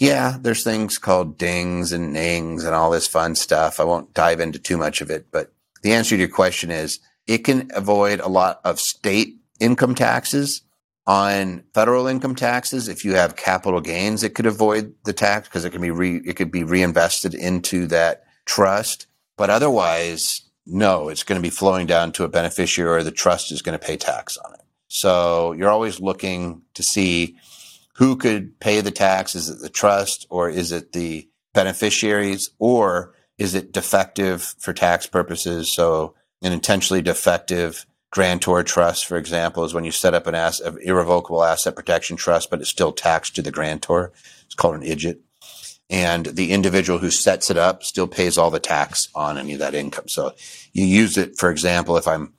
Yeah, 0.00 0.36
there's 0.40 0.64
things 0.64 0.98
called 0.98 1.38
dings 1.38 1.92
and 1.92 2.12
nings 2.12 2.64
and 2.64 2.74
all 2.74 2.90
this 2.90 3.06
fun 3.06 3.36
stuff. 3.36 3.78
I 3.78 3.84
won't 3.84 4.14
dive 4.14 4.40
into 4.40 4.58
too 4.58 4.78
much 4.78 5.00
of 5.00 5.10
it, 5.10 5.28
but 5.30 5.52
the 5.82 5.92
answer 5.92 6.16
to 6.16 6.20
your 6.20 6.28
question 6.28 6.70
is 6.70 7.00
it 7.26 7.38
can 7.38 7.70
avoid 7.74 8.20
a 8.20 8.28
lot 8.28 8.60
of 8.64 8.80
state 8.80 9.36
income 9.60 9.94
taxes. 9.94 10.62
On 11.04 11.64
federal 11.74 12.06
income 12.06 12.36
taxes, 12.36 12.86
if 12.86 13.04
you 13.04 13.14
have 13.14 13.34
capital 13.34 13.80
gains, 13.80 14.22
it 14.22 14.36
could 14.36 14.46
avoid 14.46 14.94
the 15.04 15.12
tax 15.12 15.48
because 15.48 15.64
it 15.64 15.70
can 15.70 15.80
be 15.80 15.90
re, 15.90 16.22
it 16.24 16.36
could 16.36 16.52
be 16.52 16.62
reinvested 16.62 17.34
into 17.34 17.88
that 17.88 18.22
trust. 18.44 19.08
But 19.36 19.50
otherwise, 19.50 20.42
no, 20.64 21.08
it's 21.08 21.24
going 21.24 21.40
to 21.40 21.42
be 21.42 21.50
flowing 21.50 21.88
down 21.88 22.12
to 22.12 22.24
a 22.24 22.28
beneficiary 22.28 22.88
or 22.88 23.02
the 23.02 23.10
trust 23.10 23.50
is 23.50 23.62
going 23.62 23.76
to 23.76 23.84
pay 23.84 23.96
tax 23.96 24.36
on 24.36 24.54
it. 24.54 24.60
So 24.86 25.52
you're 25.52 25.70
always 25.70 26.00
looking 26.00 26.62
to 26.74 26.84
see 26.84 27.36
who 27.96 28.16
could 28.16 28.60
pay 28.60 28.80
the 28.80 28.90
tax. 28.92 29.34
Is 29.34 29.48
it 29.48 29.60
the 29.60 29.68
trust 29.68 30.26
or 30.30 30.48
is 30.48 30.70
it 30.70 30.92
the 30.92 31.28
beneficiaries 31.52 32.50
or 32.58 33.14
is 33.42 33.56
it 33.56 33.72
defective 33.72 34.54
for 34.60 34.72
tax 34.72 35.08
purposes? 35.08 35.72
So 35.72 36.14
an 36.42 36.52
intentionally 36.52 37.02
defective 37.02 37.84
grantor 38.12 38.62
trust, 38.62 39.06
for 39.06 39.16
example, 39.16 39.64
is 39.64 39.74
when 39.74 39.84
you 39.84 39.90
set 39.90 40.14
up 40.14 40.28
an 40.28 40.36
asset, 40.36 40.74
irrevocable 40.80 41.42
asset 41.42 41.74
protection 41.74 42.16
trust, 42.16 42.50
but 42.50 42.60
it's 42.60 42.70
still 42.70 42.92
taxed 42.92 43.34
to 43.34 43.42
the 43.42 43.50
grantor. 43.50 44.12
It's 44.44 44.54
called 44.54 44.76
an 44.76 44.82
IDGT. 44.82 45.18
And 45.90 46.26
the 46.26 46.52
individual 46.52 47.00
who 47.00 47.10
sets 47.10 47.50
it 47.50 47.56
up 47.56 47.82
still 47.82 48.06
pays 48.06 48.38
all 48.38 48.50
the 48.50 48.60
tax 48.60 49.08
on 49.12 49.36
any 49.36 49.54
of 49.54 49.58
that 49.58 49.74
income. 49.74 50.06
So 50.06 50.34
you 50.72 50.84
use 50.84 51.18
it, 51.18 51.36
for 51.36 51.50
example, 51.50 51.96
if 51.96 52.06
I'm 52.06 52.34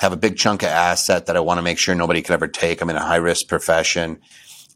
have 0.00 0.14
a 0.14 0.16
big 0.16 0.36
chunk 0.38 0.62
of 0.62 0.70
asset 0.70 1.26
that 1.26 1.36
I 1.36 1.40
want 1.40 1.58
to 1.58 1.62
make 1.62 1.78
sure 1.78 1.94
nobody 1.94 2.22
can 2.22 2.32
ever 2.32 2.48
take. 2.48 2.80
I'm 2.80 2.90
in 2.90 2.96
a 2.96 3.04
high 3.04 3.16
risk 3.16 3.46
profession. 3.46 4.20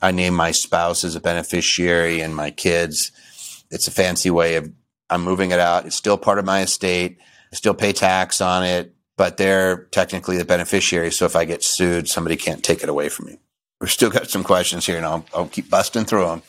I 0.01 0.13
name 0.13 0.35
my 0.35 0.53
spouse 0.53 1.03
as 1.03 1.17
a 1.17 1.21
beneficiary 1.21 2.21
and 2.21 2.37
my 2.37 2.53
kids. 2.53 3.11
It's 3.71 3.89
a 3.89 3.91
fancy 3.91 4.31
way 4.31 4.55
of 4.55 4.71
I'm 5.11 5.23
moving 5.23 5.51
it 5.51 5.59
out. 5.59 5.87
It's 5.87 5.97
still 5.97 6.19
part 6.19 6.39
of 6.39 6.45
my 6.45 6.63
estate. 6.63 7.19
I 7.53 7.57
still 7.57 7.75
pay 7.75 7.93
tax 7.93 8.41
on 8.41 8.65
it 8.65 8.95
but 9.19 9.37
they're 9.37 9.85
technically 9.91 10.39
the 10.39 10.45
beneficiary. 10.47 11.11
So 11.11 11.27
if 11.27 11.37
I 11.37 11.45
get 11.45 11.63
sued, 11.63 12.09
somebody 12.09 12.37
can't 12.37 12.65
take 12.65 12.83
it 12.83 12.89
away 12.89 13.11
from 13.11 13.27
me. 13.27 13.39
We've 13.81 13.91
still 13.91 14.11
got 14.11 14.31
some 14.31 14.45
questions 14.45 14.87
here 14.87 14.97
and 14.97 15.05
I'll, 15.05 15.27
I'll 15.35 15.49
keep 15.49 15.69
busting 15.69 16.05
through 16.05 16.25
them. 16.25 16.43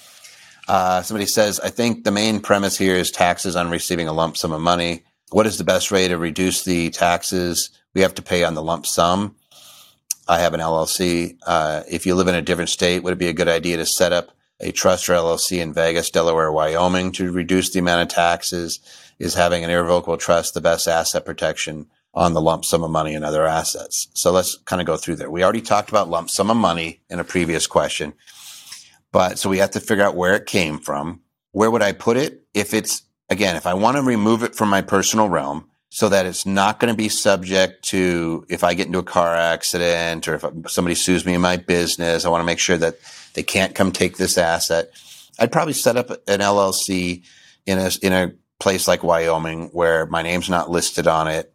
Uh, 0.68 1.02
somebody 1.02 1.26
says, 1.26 1.60
I 1.60 1.72
think 1.72 2.04
the 2.04 2.12
main 2.12 2.40
premise 2.40 2.78
here 2.78 2.96
is 2.96 3.10
taxes 3.10 3.56
on 3.56 3.72
receiving 3.72 4.08
a 4.08 4.14
lump 4.14 4.38
sum 4.38 4.52
of 4.52 4.62
money. 4.62 5.04
What 5.32 5.48
is 5.48 5.58
the 5.58 5.64
best 5.64 5.92
way 5.92 6.08
to 6.08 6.18
reduce 6.18 6.64
the 6.64 6.92
taxes 6.92 7.72
we 7.96 8.02
have 8.02 8.14
to 8.16 8.22
pay 8.22 8.44
on 8.44 8.54
the 8.54 8.64
lump 8.64 8.86
sum? 8.86 9.36
I 10.28 10.40
have 10.40 10.54
an 10.54 10.60
LLC. 10.60 11.40
Uh, 11.46 11.82
if 11.90 12.06
you 12.06 12.14
live 12.14 12.28
in 12.28 12.36
a 12.36 12.42
different 12.42 12.70
state, 12.70 13.02
would 13.02 13.14
it 13.14 13.20
be 13.20 13.30
a 13.30 13.34
good 13.34 13.48
idea 13.48 13.78
to 13.78 13.86
set 13.86 14.14
up 14.14 14.30
a 14.60 14.72
trust 14.72 15.10
or 15.10 15.14
LLC 15.14 15.60
in 15.60 15.74
Vegas, 15.74 16.10
Delaware, 16.10 16.52
Wyoming 16.52 17.12
to 17.14 17.32
reduce 17.32 17.70
the 17.70 17.80
amount 17.80 18.04
of 18.04 18.16
taxes? 18.16 18.80
Is 19.20 19.34
having 19.34 19.66
an 19.66 19.70
irrevocable 19.70 20.16
trust 20.16 20.54
the 20.54 20.62
best 20.62 20.88
asset 20.88 21.26
protection 21.26 21.88
on 22.14 22.34
the 22.34 22.42
lump 22.42 22.66
sum 22.66 22.84
of 22.84 22.92
money 22.92 23.14
and 23.14 23.24
other 23.24 23.46
assets. 23.46 24.08
So 24.14 24.32
let's 24.32 24.58
kind 24.66 24.82
of 24.82 24.88
go 24.88 24.98
through 24.98 25.18
there. 25.18 25.30
We 25.30 25.44
already 25.44 25.62
talked 25.62 25.90
about 25.90 26.10
lump 26.10 26.30
sum 26.30 26.50
of 26.50 26.58
money 26.58 27.02
in 27.10 27.20
a 27.20 27.24
previous 27.24 27.68
question, 27.68 28.14
but 29.12 29.38
so 29.38 29.50
we 29.50 29.60
have 29.60 29.72
to 29.72 29.80
figure 29.80 30.04
out 30.04 30.16
where 30.16 30.36
it 30.36 30.46
came 30.46 30.80
from. 30.80 31.22
Where 31.52 31.70
would 31.70 31.82
I 31.82 31.92
put 31.92 32.18
it? 32.18 32.44
If 32.54 32.74
it's, 32.74 33.04
again, 33.30 33.56
if 33.56 33.68
I 33.68 33.74
want 33.74 33.98
to 33.98 34.04
remove 34.04 34.44
it 34.44 34.56
from 34.56 34.70
my 34.70 34.82
personal 34.82 35.30
realm 35.30 35.70
so 35.90 36.10
that 36.10 36.26
it's 36.26 36.46
not 36.46 36.80
going 36.80 36.94
to 36.94 36.98
be 36.98 37.10
subject 37.10 37.84
to 37.90 38.46
if 38.50 38.64
I 38.64 38.74
get 38.74 38.88
into 38.88 39.00
a 39.00 39.04
car 39.04 39.36
accident 39.36 40.28
or 40.28 40.36
if 40.36 40.72
somebody 40.72 40.96
sues 40.96 41.26
me 41.26 41.34
in 41.34 41.42
my 41.42 41.58
business, 41.58 42.26
I 42.26 42.30
want 42.30 42.42
to 42.42 42.46
make 42.46 42.60
sure 42.60 42.78
that 42.78 42.98
they 43.34 43.44
can't 43.44 43.76
come 43.76 43.92
take 43.92 44.18
this 44.18 44.38
asset. 44.38 44.92
I'd 45.40 45.52
probably 45.52 45.74
set 45.74 45.98
up 45.98 46.10
an 46.10 46.40
LLC 46.40 47.24
in 47.66 47.80
a, 47.80 47.92
in 48.02 48.14
a 48.14 48.34
place 48.60 48.88
like 48.88 49.04
Wyoming 49.04 49.70
where 49.74 50.06
my 50.06 50.22
name's 50.22 50.50
not 50.50 50.70
listed 50.70 51.08
on 51.08 51.28
it 51.28 51.54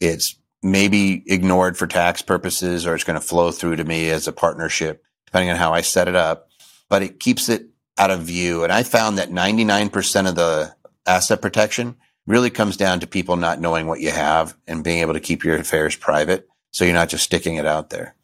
it's 0.00 0.36
maybe 0.62 1.22
ignored 1.26 1.76
for 1.76 1.86
tax 1.86 2.22
purposes 2.22 2.86
or 2.86 2.94
it's 2.94 3.04
going 3.04 3.18
to 3.18 3.26
flow 3.26 3.50
through 3.50 3.76
to 3.76 3.84
me 3.84 4.10
as 4.10 4.26
a 4.26 4.32
partnership, 4.32 5.04
depending 5.26 5.50
on 5.50 5.56
how 5.56 5.72
I 5.72 5.80
set 5.80 6.08
it 6.08 6.16
up. 6.16 6.48
But 6.88 7.02
it 7.02 7.20
keeps 7.20 7.48
it 7.48 7.68
out 7.98 8.10
of 8.10 8.20
view. 8.20 8.64
And 8.64 8.72
I 8.72 8.82
found 8.82 9.18
that 9.18 9.30
99% 9.30 10.28
of 10.28 10.34
the 10.34 10.74
asset 11.06 11.40
protection 11.40 11.96
really 12.26 12.50
comes 12.50 12.76
down 12.76 13.00
to 13.00 13.06
people 13.06 13.36
not 13.36 13.60
knowing 13.60 13.86
what 13.86 14.00
you 14.00 14.10
have 14.10 14.56
and 14.66 14.84
being 14.84 15.00
able 15.00 15.14
to 15.14 15.20
keep 15.20 15.44
your 15.44 15.56
affairs 15.56 15.96
private. 15.96 16.48
So 16.72 16.84
you're 16.84 16.94
not 16.94 17.08
just 17.08 17.24
sticking 17.24 17.56
it 17.56 17.66
out 17.66 17.90
there. 17.90 18.14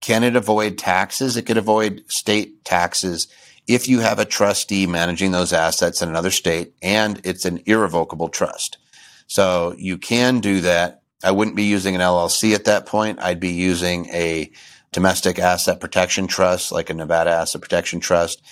Can 0.00 0.24
it 0.24 0.36
avoid 0.36 0.78
taxes? 0.78 1.36
It 1.36 1.46
could 1.46 1.58
avoid 1.58 2.04
state 2.08 2.64
taxes 2.64 3.28
if 3.66 3.88
you 3.88 4.00
have 4.00 4.18
a 4.18 4.24
trustee 4.24 4.86
managing 4.86 5.30
those 5.30 5.52
assets 5.52 6.02
in 6.02 6.08
another 6.08 6.30
state 6.30 6.74
and 6.82 7.20
it's 7.24 7.44
an 7.44 7.62
irrevocable 7.66 8.28
trust. 8.28 8.78
So 9.26 9.74
you 9.78 9.98
can 9.98 10.40
do 10.40 10.60
that 10.62 11.02
I 11.22 11.30
wouldn't 11.30 11.56
be 11.56 11.64
using 11.64 11.94
an 11.94 12.00
LLC 12.00 12.54
at 12.54 12.64
that 12.64 12.86
point. 12.86 13.20
I'd 13.22 13.40
be 13.40 13.52
using 13.52 14.08
a 14.10 14.50
domestic 14.90 15.38
asset 15.38 15.80
protection 15.80 16.26
trust, 16.26 16.72
like 16.72 16.90
a 16.90 16.94
Nevada 16.94 17.30
asset 17.30 17.60
protection 17.60 18.00
trust. 18.00 18.42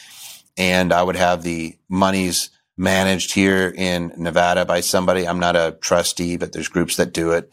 And 0.57 0.93
I 0.93 1.03
would 1.03 1.17
have 1.17 1.43
the 1.43 1.77
monies 1.89 2.51
managed 2.81 3.35
here 3.35 3.73
in 3.77 4.11
Nevada 4.17 4.65
by 4.65 4.81
somebody. 4.81 5.29
I'm 5.29 5.39
not 5.39 5.55
a 5.55 5.77
trustee, 5.83 6.39
but 6.39 6.53
there's 6.53 6.69
groups 6.69 6.97
that 6.97 7.13
do 7.13 7.33
it. 7.33 7.53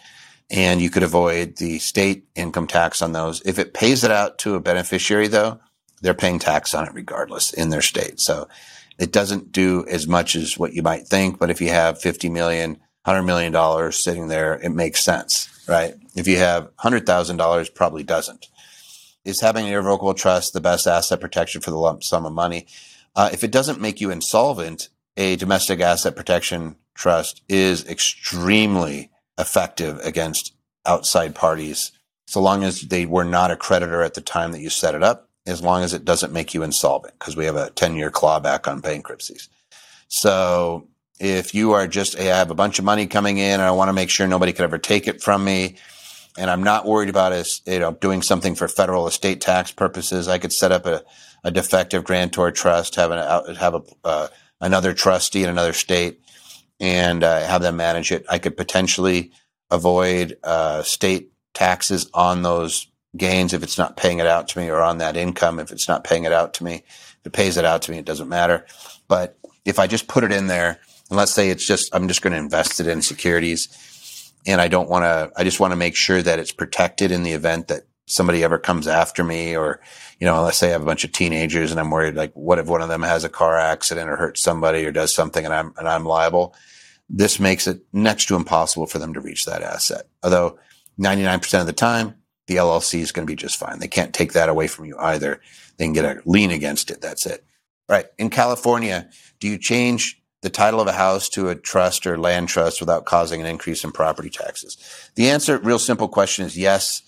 And 0.50 0.82
you 0.82 0.90
could 0.90 1.04
avoid 1.04 1.58
the 1.58 1.80
state 1.80 2.24
income 2.34 2.66
tax 2.66 3.02
on 3.02 3.12
those. 3.12 3.42
If 3.46 3.60
it 3.60 3.74
pays 3.74 4.06
it 4.06 4.12
out 4.12 4.38
to 4.40 4.56
a 4.56 4.62
beneficiary 4.62 5.28
though, 5.28 5.60
they're 6.02 6.14
paying 6.14 6.40
tax 6.40 6.74
on 6.74 6.88
it 6.88 6.94
regardless 6.94 7.52
in 7.52 7.70
their 7.70 7.82
state. 7.82 8.22
So 8.22 8.48
it 8.98 9.12
doesn't 9.12 9.52
do 9.52 9.86
as 9.90 10.08
much 10.08 10.38
as 10.38 10.58
what 10.58 10.72
you 10.72 10.82
might 10.82 11.08
think. 11.08 11.40
But 11.40 11.50
if 11.50 11.60
you 11.60 11.70
have 11.70 12.00
50 12.00 12.30
million, 12.30 12.78
$100 13.06 13.26
million 13.26 13.92
sitting 13.92 14.30
there, 14.30 14.54
it 14.54 14.70
makes 14.70 15.04
sense, 15.04 15.50
right? 15.68 15.96
If 16.16 16.30
you 16.30 16.38
have 16.38 16.74
$100,000, 16.78 17.76
probably 17.76 18.04
doesn't. 18.04 18.48
Is 19.26 19.42
having 19.42 19.66
an 19.66 19.74
irrevocable 19.74 20.14
trust 20.14 20.54
the 20.54 20.62
best 20.62 20.88
asset 20.88 21.20
protection 21.20 21.60
for 21.60 21.72
the 21.72 21.78
lump 21.78 22.02
sum 22.02 22.26
of 22.26 22.32
money? 22.32 22.66
Uh, 23.14 23.30
if 23.34 23.44
it 23.44 23.52
doesn't 23.52 23.82
make 23.82 24.00
you 24.00 24.10
insolvent, 24.10 24.88
a 25.18 25.36
domestic 25.36 25.82
asset 25.82 26.16
protection 26.16 26.76
trust 26.94 27.42
is 27.50 27.86
extremely 27.88 29.10
effective 29.38 30.00
against 30.04 30.54
outside 30.86 31.36
parties, 31.36 31.92
so 32.28 32.42
long 32.42 32.64
as 32.64 32.82
they 32.82 33.06
were 33.06 33.26
not 33.26 33.52
a 33.52 33.58
creditor 33.58 34.02
at 34.02 34.14
the 34.14 34.22
time 34.22 34.52
that 34.52 34.62
you 34.62 34.70
set 34.70 34.96
it 34.96 35.04
up, 35.04 35.30
as 35.46 35.62
long 35.62 35.84
as 35.84 35.94
it 35.94 36.06
doesn't 36.06 36.34
make 36.34 36.54
you 36.54 36.64
insolvent, 36.64 37.18
because 37.20 37.36
we 37.36 37.46
have 37.46 37.56
a 37.56 37.72
10 37.72 37.96
year 37.96 38.12
clawback 38.12 38.68
on 38.68 38.80
bankruptcies. 38.80 39.50
So 40.08 40.88
if 41.20 41.54
you 41.54 41.72
are 41.74 41.88
just, 41.88 42.18
hey, 42.18 42.32
I 42.32 42.38
have 42.38 42.52
a 42.52 42.56
bunch 42.56 42.80
of 42.80 42.86
money 42.86 43.08
coming 43.08 43.38
in 43.38 43.54
and 43.54 43.64
I 43.64 43.72
want 43.72 43.90
to 43.90 43.94
make 43.94 44.10
sure 44.10 44.28
nobody 44.28 44.54
could 44.54 44.64
ever 44.64 44.78
take 44.78 45.08
it 45.08 45.22
from 45.22 45.44
me. 45.44 45.76
and 46.38 46.50
I'm 46.52 46.64
not 46.64 46.86
worried 46.86 47.10
about 47.10 47.32
us, 47.32 47.62
you 47.66 47.80
know, 47.80 47.94
doing 47.94 48.22
something 48.22 48.54
for 48.54 48.68
federal 48.68 49.08
estate 49.08 49.42
tax 49.42 49.72
purposes. 49.72 50.28
I 50.28 50.38
could 50.38 50.54
set 50.54 50.72
up 50.72 50.86
a, 50.86 51.04
a 51.44 51.52
defective 51.52 52.04
grantor 52.04 52.52
trust, 52.52 52.96
have 52.96 53.12
an 53.12 53.56
have 53.56 53.74
a 53.74 53.82
uh, 54.04 54.28
another 54.62 54.94
trustee 54.94 55.44
in 55.44 55.50
another 55.50 55.74
state, 55.74 56.22
and 56.80 57.24
uh, 57.24 57.46
have 57.48 57.62
them 57.62 57.78
manage 57.78 58.12
it. 58.12 58.26
I 58.30 58.40
could 58.40 58.58
potentially 58.58 59.32
avoid 59.70 60.38
uh, 60.44 60.84
state 60.84 61.32
taxes 61.54 62.10
on 62.14 62.44
those 62.44 62.88
gains 63.16 63.54
if 63.54 63.64
it's 63.64 63.78
not 63.78 63.98
paying 63.98 64.20
it 64.20 64.28
out 64.28 64.48
to 64.50 64.60
me, 64.60 64.70
or 64.70 64.82
on 64.82 65.00
that 65.00 65.18
income 65.18 65.60
if 65.60 65.72
it's 65.72 65.88
not 65.88 66.04
paying 66.04 66.26
it 66.26 66.34
out 66.34 66.54
to 66.56 66.64
me. 66.64 66.84
If 67.20 67.26
it 67.26 67.34
pays 67.34 67.58
it 67.58 67.66
out 67.66 67.82
to 67.84 67.92
me, 67.92 67.98
it 67.98 68.06
doesn't 68.06 68.30
matter. 68.30 68.66
But 69.08 69.38
if 69.66 69.80
I 69.80 69.88
just 69.88 70.08
put 70.08 70.24
it 70.24 70.32
in 70.32 70.48
there, 70.48 70.80
and 71.10 71.18
let's 71.18 71.32
say 71.32 71.50
it's 71.50 71.66
just 71.66 71.94
I'm 71.96 72.08
just 72.08 72.22
going 72.22 72.34
to 72.34 72.40
invest 72.40 72.80
it 72.80 72.88
in 72.88 73.02
securities 73.02 73.70
and 74.48 74.62
I 74.62 74.70
don't 74.70 74.90
want 74.90 75.04
to, 75.04 75.32
I 75.36 75.44
just 75.44 75.60
want 75.60 75.72
to 75.72 75.76
make 75.76 75.96
sure 75.96 76.22
that 76.22 76.40
it's 76.40 76.54
protected 76.54 77.12
in 77.12 77.24
the 77.24 77.34
event 77.34 77.68
that 77.68 77.84
somebody 78.08 78.44
ever 78.44 78.58
comes 78.58 78.88
after 78.88 79.24
me 79.24 79.56
or, 79.56 79.80
you 80.20 80.26
know, 80.26 80.42
let's 80.42 80.58
say 80.58 80.70
I 80.70 80.72
have 80.72 80.82
a 80.82 80.86
bunch 80.86 81.04
of 81.04 81.12
teenagers 81.12 81.72
and 81.72 81.80
I'm 81.80 81.92
worried, 81.92 82.16
like, 82.16 82.34
what 82.34 82.58
if 82.58 82.66
one 82.66 82.82
of 82.82 82.90
them 82.90 83.04
has 83.04 83.24
a 83.24 83.30
car 83.30 83.58
accident 83.58 84.10
or 84.10 84.16
hurts 84.16 84.42
somebody 84.42 84.86
or 84.86 84.92
does 84.92 85.14
something 85.14 85.46
and 85.46 85.54
I'm, 85.54 85.74
and 85.78 85.88
I'm 85.88 86.06
liable? 86.06 86.56
This 87.10 87.40
makes 87.40 87.68
it 87.68 87.82
next 87.94 88.28
to 88.28 88.36
impossible 88.36 88.88
for 88.88 88.98
them 88.98 89.14
to 89.14 89.22
reach 89.22 89.46
that 89.46 89.62
asset. 89.62 90.08
Although 90.24 90.58
99% 91.00 91.60
of 91.60 91.68
the 91.68 91.74
time, 91.74 92.16
the 92.48 92.56
LLC 92.56 93.00
is 93.00 93.12
going 93.12 93.28
to 93.28 93.32
be 93.32 93.36
just 93.36 93.58
fine. 93.58 93.80
They 93.80 93.88
can't 93.90 94.14
take 94.14 94.34
that 94.34 94.50
away 94.50 94.68
from 94.68 94.86
you 94.86 94.98
either. 94.98 95.42
They 95.78 95.86
can 95.86 95.94
get 95.94 96.06
a 96.06 96.22
lien 96.26 96.52
against 96.52 96.90
it. 96.90 97.02
That's 97.02 97.26
it. 97.26 97.44
Right. 97.90 98.08
In 98.18 98.30
California, 98.30 99.10
do 99.40 99.48
you 99.48 99.58
change 99.58 100.22
the 100.42 100.50
title 100.50 100.80
of 100.80 100.88
a 100.88 100.94
house 100.94 101.30
to 101.30 101.50
a 101.50 101.56
trust 101.56 102.08
or 102.08 102.18
land 102.18 102.48
trust 102.48 102.80
without 102.80 103.06
causing 103.06 103.42
an 103.42 103.48
increase 103.48 103.84
in 103.84 103.92
property 103.92 104.30
taxes? 104.30 104.78
The 105.16 105.30
answer, 105.30 105.58
real 105.60 105.80
simple 105.80 106.08
question 106.08 106.46
is 106.46 106.58
yes. 106.58 107.02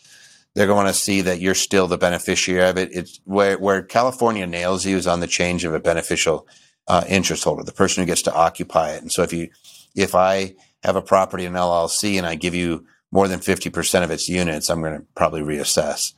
They're 0.59 0.67
going 0.67 0.87
to 0.87 0.93
see 0.93 1.21
that 1.21 1.39
you're 1.39 1.55
still 1.55 1.87
the 1.87 1.97
beneficiary 1.97 2.69
of 2.69 2.77
it. 2.77 2.89
It's 2.91 3.21
where, 3.23 3.57
where 3.57 3.81
California 3.81 4.45
nails 4.45 4.85
you 4.85 4.97
is 4.97 5.07
on 5.07 5.21
the 5.21 5.25
change 5.25 5.63
of 5.63 5.73
a 5.73 5.79
beneficial 5.79 6.49
uh, 6.85 7.05
interest 7.07 7.45
holder, 7.45 7.63
the 7.63 7.71
person 7.71 8.03
who 8.03 8.05
gets 8.05 8.23
to 8.23 8.35
occupy 8.35 8.89
it. 8.89 9.01
And 9.01 9.09
so 9.09 9.23
if 9.23 9.31
you, 9.31 9.47
if 9.95 10.15
I 10.15 10.55
have 10.83 10.97
a 10.97 11.01
property 11.01 11.45
in 11.45 11.53
LLC 11.53 12.17
and 12.17 12.27
I 12.27 12.35
give 12.35 12.53
you 12.53 12.85
more 13.09 13.29
than 13.29 13.39
50% 13.39 14.03
of 14.03 14.11
its 14.11 14.27
units, 14.27 14.69
I'm 14.69 14.81
going 14.81 14.99
to 14.99 15.05
probably 15.15 15.39
reassess. 15.39 16.11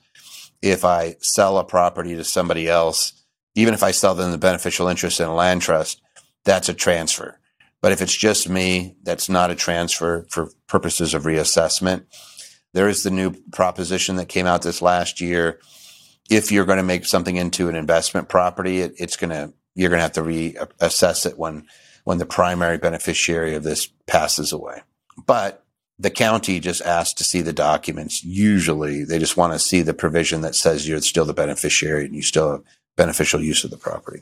If 0.59 0.83
I 0.83 1.17
sell 1.19 1.59
a 1.59 1.63
property 1.63 2.15
to 2.15 2.23
somebody 2.23 2.67
else, 2.67 3.13
even 3.53 3.75
if 3.75 3.83
I 3.83 3.91
sell 3.91 4.15
them 4.15 4.31
the 4.31 4.39
beneficial 4.39 4.87
interest 4.87 5.19
in 5.19 5.27
a 5.27 5.35
land 5.35 5.61
trust, 5.61 6.01
that's 6.45 6.67
a 6.67 6.73
transfer. 6.73 7.39
But 7.79 7.91
if 7.91 8.01
it's 8.01 8.17
just 8.17 8.49
me, 8.49 8.95
that's 9.03 9.29
not 9.29 9.51
a 9.51 9.55
transfer 9.55 10.25
for 10.31 10.49
purposes 10.65 11.13
of 11.13 11.25
reassessment. 11.25 12.05
There 12.73 12.87
is 12.87 13.03
the 13.03 13.11
new 13.11 13.33
proposition 13.51 14.15
that 14.15 14.29
came 14.29 14.45
out 14.45 14.61
this 14.61 14.81
last 14.81 15.21
year. 15.21 15.59
If 16.29 16.51
you're 16.51 16.65
going 16.65 16.77
to 16.77 16.83
make 16.83 17.05
something 17.05 17.35
into 17.35 17.67
an 17.69 17.75
investment 17.75 18.29
property, 18.29 18.81
it, 18.81 18.93
it's 18.97 19.17
going 19.17 19.31
to, 19.31 19.53
you're 19.75 19.89
going 19.89 19.99
to 19.99 20.03
have 20.03 20.13
to 20.13 20.21
reassess 20.21 21.25
it 21.25 21.37
when, 21.37 21.67
when 22.03 22.17
the 22.17 22.25
primary 22.25 22.77
beneficiary 22.77 23.55
of 23.55 23.63
this 23.63 23.87
passes 24.07 24.51
away. 24.51 24.81
But 25.25 25.65
the 25.99 26.09
county 26.09 26.59
just 26.59 26.81
asks 26.81 27.13
to 27.15 27.23
see 27.23 27.41
the 27.41 27.53
documents. 27.53 28.23
Usually 28.23 29.03
they 29.03 29.19
just 29.19 29.37
want 29.37 29.53
to 29.53 29.59
see 29.59 29.81
the 29.81 29.93
provision 29.93 30.41
that 30.41 30.55
says 30.55 30.87
you're 30.87 31.01
still 31.01 31.25
the 31.25 31.33
beneficiary 31.33 32.05
and 32.05 32.15
you 32.15 32.23
still 32.23 32.51
have 32.51 32.63
beneficial 32.95 33.41
use 33.41 33.63
of 33.63 33.71
the 33.71 33.77
property. 33.77 34.21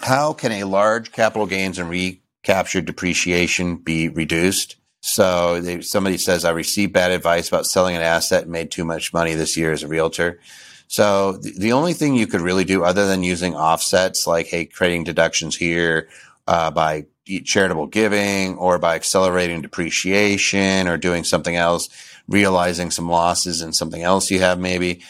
How 0.00 0.32
can 0.32 0.52
a 0.52 0.64
large 0.64 1.10
capital 1.12 1.46
gains 1.46 1.78
and 1.78 1.88
recaptured 1.88 2.84
depreciation 2.84 3.76
be 3.76 4.08
reduced? 4.08 4.76
So 5.00 5.60
they, 5.60 5.80
somebody 5.80 6.18
says, 6.18 6.44
I 6.44 6.50
received 6.50 6.92
bad 6.92 7.12
advice 7.12 7.48
about 7.48 7.66
selling 7.66 7.96
an 7.96 8.02
asset 8.02 8.42
and 8.42 8.52
made 8.52 8.70
too 8.70 8.84
much 8.84 9.12
money 9.12 9.34
this 9.34 9.56
year 9.56 9.72
as 9.72 9.82
a 9.82 9.88
realtor. 9.88 10.40
So 10.88 11.32
the, 11.32 11.52
the 11.56 11.72
only 11.72 11.92
thing 11.92 12.14
you 12.14 12.26
could 12.26 12.40
really 12.40 12.64
do 12.64 12.82
other 12.82 13.06
than 13.06 13.22
using 13.22 13.54
offsets, 13.54 14.26
like, 14.26 14.46
hey, 14.46 14.64
creating 14.64 15.04
deductions 15.04 15.56
here, 15.56 16.08
uh, 16.46 16.70
by 16.70 17.06
charitable 17.44 17.88
giving 17.88 18.56
or 18.56 18.78
by 18.78 18.94
accelerating 18.94 19.60
depreciation 19.60 20.88
or 20.88 20.96
doing 20.96 21.24
something 21.24 21.56
else, 21.56 21.88
realizing 22.26 22.90
some 22.90 23.08
losses 23.08 23.60
and 23.60 23.76
something 23.76 24.02
else 24.02 24.30
you 24.30 24.40
have 24.40 24.58
maybe. 24.58 25.02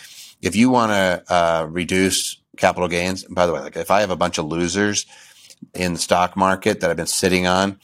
If 0.43 0.57
you 0.57 0.69
want 0.69 0.91
to, 0.93 1.23
uh, 1.33 1.67
reduce 1.71 2.39
capital 2.59 2.89
gains. 2.89 3.25
By 3.25 3.47
the 3.47 3.53
way, 3.53 3.61
like 3.61 3.77
if 3.77 3.91
I 3.91 4.01
have 4.01 4.11
a 4.11 4.17
bunch 4.17 4.39
of 4.39 4.47
losers 4.47 5.07
in 5.75 5.95
the 5.95 5.99
stock 5.99 6.37
market 6.37 6.81
that 6.81 6.91
I've 6.91 6.97
been 6.97 7.07
sitting 7.07 7.47
on, 7.47 7.79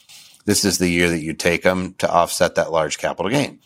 this 0.45 0.63
is 0.63 0.77
the 0.77 0.89
year 0.89 1.09
that 1.09 1.21
you 1.21 1.33
take 1.33 1.63
them 1.63 1.93
to 1.95 2.11
offset 2.11 2.55
that 2.55 2.71
large 2.71 2.97
capital 2.97 3.29
gain. 3.29 3.59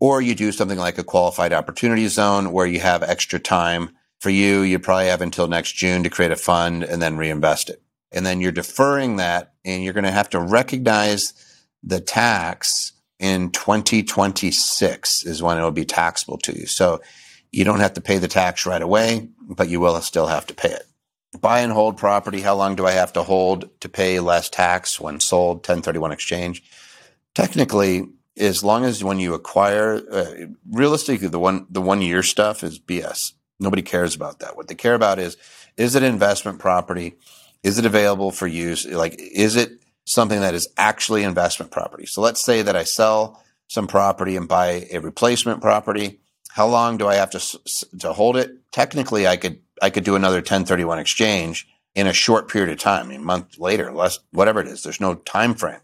Or 0.00 0.20
you 0.20 0.34
do 0.34 0.52
something 0.52 0.78
like 0.78 0.98
a 0.98 1.04
qualified 1.04 1.52
opportunity 1.52 2.08
zone 2.08 2.52
where 2.52 2.66
you 2.66 2.80
have 2.80 3.02
extra 3.02 3.38
time 3.38 3.90
for 4.20 4.30
you. 4.30 4.62
You 4.62 4.78
probably 4.78 5.06
have 5.06 5.20
until 5.20 5.46
next 5.46 5.72
June 5.72 6.02
to 6.02 6.10
create 6.10 6.32
a 6.32 6.36
fund 6.36 6.82
and 6.82 7.00
then 7.00 7.16
reinvest 7.16 7.70
it. 7.70 7.82
And 8.10 8.24
then 8.24 8.40
you're 8.40 8.52
deferring 8.52 9.16
that 9.16 9.54
and 9.64 9.82
you're 9.82 9.92
going 9.92 10.04
to 10.04 10.10
have 10.10 10.30
to 10.30 10.40
recognize 10.40 11.32
the 11.82 12.00
tax 12.00 12.92
in 13.18 13.50
2026 13.50 15.24
is 15.24 15.42
when 15.42 15.56
it'll 15.56 15.70
be 15.70 15.84
taxable 15.84 16.38
to 16.38 16.58
you. 16.58 16.66
So 16.66 17.00
you 17.52 17.64
don't 17.64 17.80
have 17.80 17.94
to 17.94 18.00
pay 18.00 18.18
the 18.18 18.28
tax 18.28 18.66
right 18.66 18.82
away, 18.82 19.28
but 19.40 19.68
you 19.68 19.80
will 19.80 20.00
still 20.00 20.26
have 20.26 20.46
to 20.46 20.54
pay 20.54 20.70
it. 20.70 20.86
Buy 21.40 21.60
and 21.60 21.72
hold 21.72 21.96
property. 21.96 22.40
How 22.40 22.54
long 22.54 22.76
do 22.76 22.86
I 22.86 22.92
have 22.92 23.12
to 23.14 23.22
hold 23.22 23.68
to 23.80 23.88
pay 23.88 24.20
less 24.20 24.48
tax 24.48 25.00
when 25.00 25.20
sold? 25.20 25.58
1031 25.58 26.12
exchange. 26.12 26.62
Technically, 27.34 28.08
as 28.36 28.62
long 28.64 28.84
as 28.84 29.02
when 29.02 29.18
you 29.18 29.34
acquire, 29.34 30.00
uh, 30.10 30.46
realistically, 30.70 31.28
the 31.28 31.38
one 31.38 31.66
the 31.70 31.80
one 31.80 32.02
year 32.02 32.22
stuff 32.22 32.62
is 32.62 32.78
BS. 32.78 33.32
Nobody 33.60 33.82
cares 33.82 34.14
about 34.14 34.40
that. 34.40 34.56
What 34.56 34.68
they 34.68 34.74
care 34.74 34.94
about 34.94 35.18
is 35.18 35.36
is 35.76 35.94
it 35.94 36.02
investment 36.02 36.58
property? 36.58 37.14
Is 37.62 37.78
it 37.78 37.86
available 37.86 38.30
for 38.30 38.46
use? 38.46 38.86
Like, 38.86 39.16
is 39.18 39.56
it 39.56 39.80
something 40.04 40.40
that 40.40 40.54
is 40.54 40.68
actually 40.76 41.22
investment 41.22 41.72
property? 41.72 42.06
So 42.06 42.20
let's 42.20 42.44
say 42.44 42.62
that 42.62 42.76
I 42.76 42.84
sell 42.84 43.42
some 43.68 43.86
property 43.86 44.36
and 44.36 44.46
buy 44.46 44.86
a 44.92 44.98
replacement 44.98 45.60
property. 45.60 46.20
How 46.54 46.68
long 46.68 46.98
do 46.98 47.08
I 47.08 47.16
have 47.16 47.30
to 47.30 47.58
to 47.98 48.12
hold 48.12 48.36
it? 48.36 48.70
Technically, 48.70 49.26
I 49.26 49.36
could 49.36 49.58
I 49.82 49.90
could 49.90 50.04
do 50.04 50.14
another 50.14 50.36
1031 50.36 51.00
exchange 51.00 51.66
in 51.96 52.06
a 52.06 52.12
short 52.12 52.48
period 52.48 52.70
of 52.70 52.78
time, 52.78 53.10
a 53.10 53.18
month 53.18 53.58
later, 53.58 53.90
less 53.90 54.20
whatever 54.30 54.60
it 54.60 54.68
is. 54.68 54.84
There's 54.84 55.00
no 55.00 55.16
time 55.16 55.54
frame. 55.54 55.80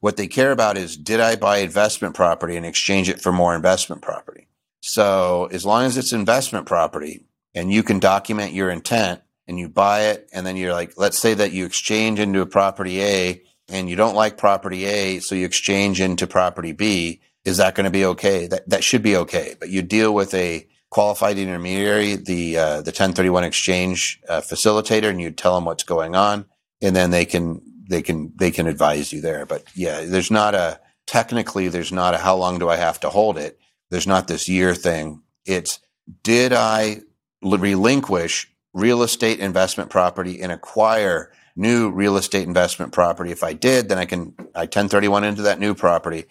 What 0.00 0.16
they 0.16 0.26
care 0.26 0.50
about 0.50 0.76
is 0.76 0.96
did 0.96 1.20
I 1.20 1.36
buy 1.36 1.58
investment 1.58 2.16
property 2.16 2.56
and 2.56 2.66
exchange 2.66 3.08
it 3.08 3.20
for 3.20 3.30
more 3.30 3.54
investment 3.54 4.02
property? 4.02 4.48
So 4.80 5.48
as 5.52 5.64
long 5.64 5.84
as 5.84 5.96
it's 5.96 6.12
investment 6.12 6.66
property 6.66 7.24
and 7.54 7.72
you 7.72 7.84
can 7.84 8.00
document 8.00 8.54
your 8.54 8.70
intent 8.70 9.20
and 9.46 9.56
you 9.56 9.68
buy 9.68 10.06
it 10.06 10.28
and 10.32 10.44
then 10.44 10.56
you're 10.56 10.72
like, 10.72 10.94
let's 10.96 11.18
say 11.20 11.34
that 11.34 11.52
you 11.52 11.64
exchange 11.64 12.18
into 12.18 12.40
a 12.40 12.46
property 12.46 13.00
A 13.02 13.42
and 13.68 13.88
you 13.88 13.94
don't 13.94 14.16
like 14.16 14.36
property 14.36 14.84
A, 14.84 15.20
so 15.20 15.36
you 15.36 15.46
exchange 15.46 16.00
into 16.00 16.26
property 16.26 16.72
B 16.72 17.20
is 17.44 17.56
that 17.56 17.74
going 17.74 17.84
to 17.84 17.90
be 17.90 18.04
okay? 18.04 18.46
That 18.46 18.68
that 18.68 18.84
should 18.84 19.02
be 19.02 19.16
okay. 19.16 19.54
But 19.58 19.70
you 19.70 19.82
deal 19.82 20.14
with 20.14 20.32
a 20.34 20.66
qualified 20.90 21.38
intermediary, 21.38 22.16
the 22.16 22.56
uh, 22.56 22.76
the 22.82 22.90
1031 22.90 23.44
exchange 23.44 24.20
uh, 24.28 24.40
facilitator, 24.40 25.08
and 25.08 25.20
you 25.20 25.30
tell 25.30 25.54
them 25.54 25.64
what's 25.64 25.84
going 25.84 26.14
on, 26.14 26.44
and 26.80 26.94
then 26.94 27.10
they 27.10 27.24
can 27.24 27.60
they 27.88 28.02
can 28.02 28.32
they 28.36 28.50
can 28.50 28.66
advise 28.66 29.12
you 29.12 29.20
there. 29.20 29.46
But 29.46 29.64
yeah, 29.74 30.04
there's 30.04 30.30
not 30.30 30.54
a 30.54 30.80
technically 31.06 31.68
there's 31.68 31.92
not 31.92 32.14
a 32.14 32.18
how 32.18 32.36
long 32.36 32.58
do 32.58 32.68
I 32.68 32.76
have 32.76 33.00
to 33.00 33.10
hold 33.10 33.38
it. 33.38 33.58
There's 33.90 34.06
not 34.06 34.28
this 34.28 34.48
year 34.48 34.74
thing. 34.74 35.22
It's 35.44 35.80
did 36.22 36.52
I 36.52 37.00
relinquish 37.42 38.48
real 38.72 39.02
estate 39.02 39.40
investment 39.40 39.90
property 39.90 40.40
and 40.40 40.52
acquire 40.52 41.32
new 41.56 41.90
real 41.90 42.16
estate 42.16 42.46
investment 42.46 42.92
property? 42.92 43.32
If 43.32 43.42
I 43.42 43.52
did, 43.52 43.88
then 43.88 43.98
I 43.98 44.04
can 44.04 44.34
I 44.54 44.62
1031 44.62 45.24
into 45.24 45.42
that 45.42 45.58
new 45.58 45.74
property 45.74 46.26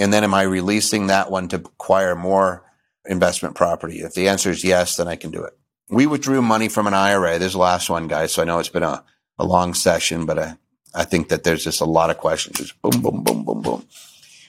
and 0.00 0.12
then 0.12 0.24
am 0.24 0.32
I 0.32 0.42
releasing 0.42 1.06
that 1.06 1.30
one 1.30 1.46
to 1.48 1.56
acquire 1.56 2.16
more 2.16 2.64
investment 3.04 3.54
property? 3.54 4.00
If 4.00 4.14
the 4.14 4.28
answer 4.28 4.50
is 4.50 4.64
yes, 4.64 4.96
then 4.96 5.06
I 5.06 5.16
can 5.16 5.30
do 5.30 5.44
it. 5.44 5.52
We 5.90 6.06
withdrew 6.06 6.40
money 6.40 6.68
from 6.68 6.86
an 6.86 6.94
IRA. 6.94 7.38
There's 7.38 7.52
the 7.52 7.58
last 7.58 7.90
one, 7.90 8.08
guys. 8.08 8.32
So 8.32 8.40
I 8.40 8.46
know 8.46 8.58
it's 8.58 8.70
been 8.70 8.82
a, 8.82 9.04
a 9.38 9.44
long 9.44 9.74
session, 9.74 10.24
but 10.24 10.38
I, 10.38 10.56
I 10.94 11.04
think 11.04 11.28
that 11.28 11.44
there's 11.44 11.64
just 11.64 11.82
a 11.82 11.84
lot 11.84 12.08
of 12.08 12.16
questions. 12.16 12.58
Just 12.58 12.80
boom, 12.80 13.02
boom, 13.02 13.22
boom, 13.22 13.44
boom, 13.44 13.60
boom. 13.60 13.86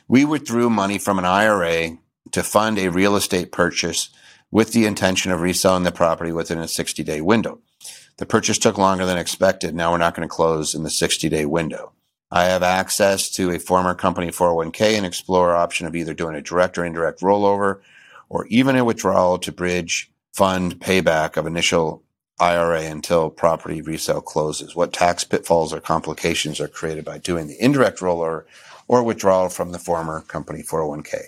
We 0.07 0.23
withdrew 0.23 0.69
money 0.69 0.97
from 0.97 1.19
an 1.19 1.25
IRA 1.25 1.97
to 2.31 2.43
fund 2.43 2.79
a 2.79 2.89
real 2.89 3.17
estate 3.17 3.51
purchase 3.51 4.09
with 4.51 4.71
the 4.71 4.85
intention 4.85 5.31
of 5.31 5.41
reselling 5.41 5.83
the 5.83 5.91
property 5.91 6.31
within 6.31 6.59
a 6.59 6.67
60 6.67 7.03
day 7.03 7.19
window. 7.19 7.59
The 8.17 8.25
purchase 8.25 8.57
took 8.57 8.77
longer 8.77 9.05
than 9.05 9.17
expected. 9.17 9.75
Now 9.75 9.91
we're 9.91 9.97
not 9.97 10.15
going 10.15 10.27
to 10.27 10.33
close 10.33 10.75
in 10.75 10.83
the 10.83 10.89
60 10.89 11.27
day 11.27 11.45
window. 11.45 11.91
I 12.31 12.45
have 12.45 12.63
access 12.63 13.29
to 13.31 13.51
a 13.51 13.59
former 13.59 13.93
company 13.93 14.27
401k 14.27 14.95
and 14.95 15.05
explore 15.05 15.53
option 15.55 15.85
of 15.85 15.95
either 15.95 16.13
doing 16.13 16.35
a 16.35 16.41
direct 16.41 16.77
or 16.77 16.85
indirect 16.85 17.19
rollover 17.19 17.81
or 18.29 18.45
even 18.47 18.77
a 18.77 18.85
withdrawal 18.85 19.37
to 19.39 19.51
bridge 19.51 20.09
fund 20.31 20.79
payback 20.79 21.35
of 21.35 21.45
initial 21.45 22.03
IRA 22.39 22.83
until 22.83 23.29
property 23.29 23.81
resale 23.81 24.21
closes. 24.21 24.75
What 24.75 24.93
tax 24.93 25.25
pitfalls 25.25 25.73
or 25.73 25.81
complications 25.81 26.61
are 26.61 26.69
created 26.69 27.03
by 27.03 27.17
doing 27.17 27.47
the 27.47 27.61
indirect 27.61 27.99
rollover 27.99 28.45
or 28.87 29.03
withdrawal 29.03 29.49
from 29.49 29.73
the 29.73 29.79
former 29.79 30.21
company 30.21 30.63
401k? 30.63 31.25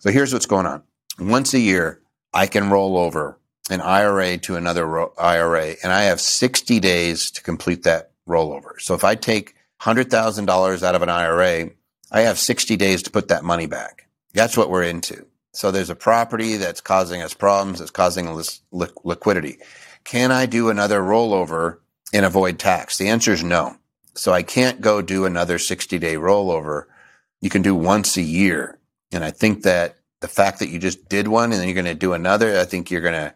So 0.00 0.10
here's 0.10 0.32
what's 0.32 0.46
going 0.46 0.66
on. 0.66 0.82
once 1.18 1.52
a 1.52 1.60
year, 1.60 2.00
I 2.32 2.46
can 2.46 2.70
roll 2.70 2.96
over 2.96 3.38
an 3.68 3.80
IRA 3.80 4.38
to 4.38 4.56
another 4.56 4.86
ro- 4.86 5.12
IRA, 5.18 5.74
and 5.82 5.92
I 5.92 6.04
have 6.04 6.20
60 6.20 6.80
days 6.80 7.30
to 7.32 7.42
complete 7.42 7.82
that 7.82 8.12
rollover. 8.28 8.78
So 8.78 8.94
if 8.94 9.04
I 9.04 9.14
take 9.14 9.55
$100,000 9.82 10.82
out 10.82 10.94
of 10.94 11.02
an 11.02 11.08
IRA, 11.08 11.70
I 12.10 12.20
have 12.22 12.38
60 12.38 12.76
days 12.76 13.02
to 13.04 13.10
put 13.10 13.28
that 13.28 13.44
money 13.44 13.66
back. 13.66 14.08
That's 14.32 14.56
what 14.56 14.70
we're 14.70 14.84
into. 14.84 15.26
So 15.52 15.70
there's 15.70 15.90
a 15.90 15.96
property 15.96 16.56
that's 16.56 16.80
causing 16.80 17.22
us 17.22 17.34
problems, 17.34 17.78
that's 17.78 17.90
causing 17.90 18.28
us 18.28 18.60
li- 18.70 18.88
liquidity. 19.04 19.58
Can 20.04 20.30
I 20.30 20.46
do 20.46 20.68
another 20.68 21.00
rollover 21.00 21.78
and 22.12 22.24
avoid 22.24 22.58
tax? 22.58 22.98
The 22.98 23.08
answer 23.08 23.32
is 23.32 23.42
no. 23.42 23.76
So 24.14 24.32
I 24.32 24.42
can't 24.42 24.80
go 24.80 25.02
do 25.02 25.24
another 25.24 25.58
60 25.58 25.98
day 25.98 26.14
rollover. 26.16 26.84
You 27.40 27.50
can 27.50 27.62
do 27.62 27.74
once 27.74 28.16
a 28.16 28.22
year. 28.22 28.78
And 29.12 29.24
I 29.24 29.30
think 29.30 29.62
that 29.62 29.96
the 30.20 30.28
fact 30.28 30.58
that 30.58 30.68
you 30.68 30.78
just 30.78 31.08
did 31.08 31.28
one 31.28 31.52
and 31.52 31.60
then 31.60 31.68
you're 31.68 31.74
going 31.74 31.86
to 31.86 31.94
do 31.94 32.12
another, 32.12 32.58
I 32.58 32.64
think 32.64 32.90
you're 32.90 33.00
going 33.00 33.14
to, 33.14 33.34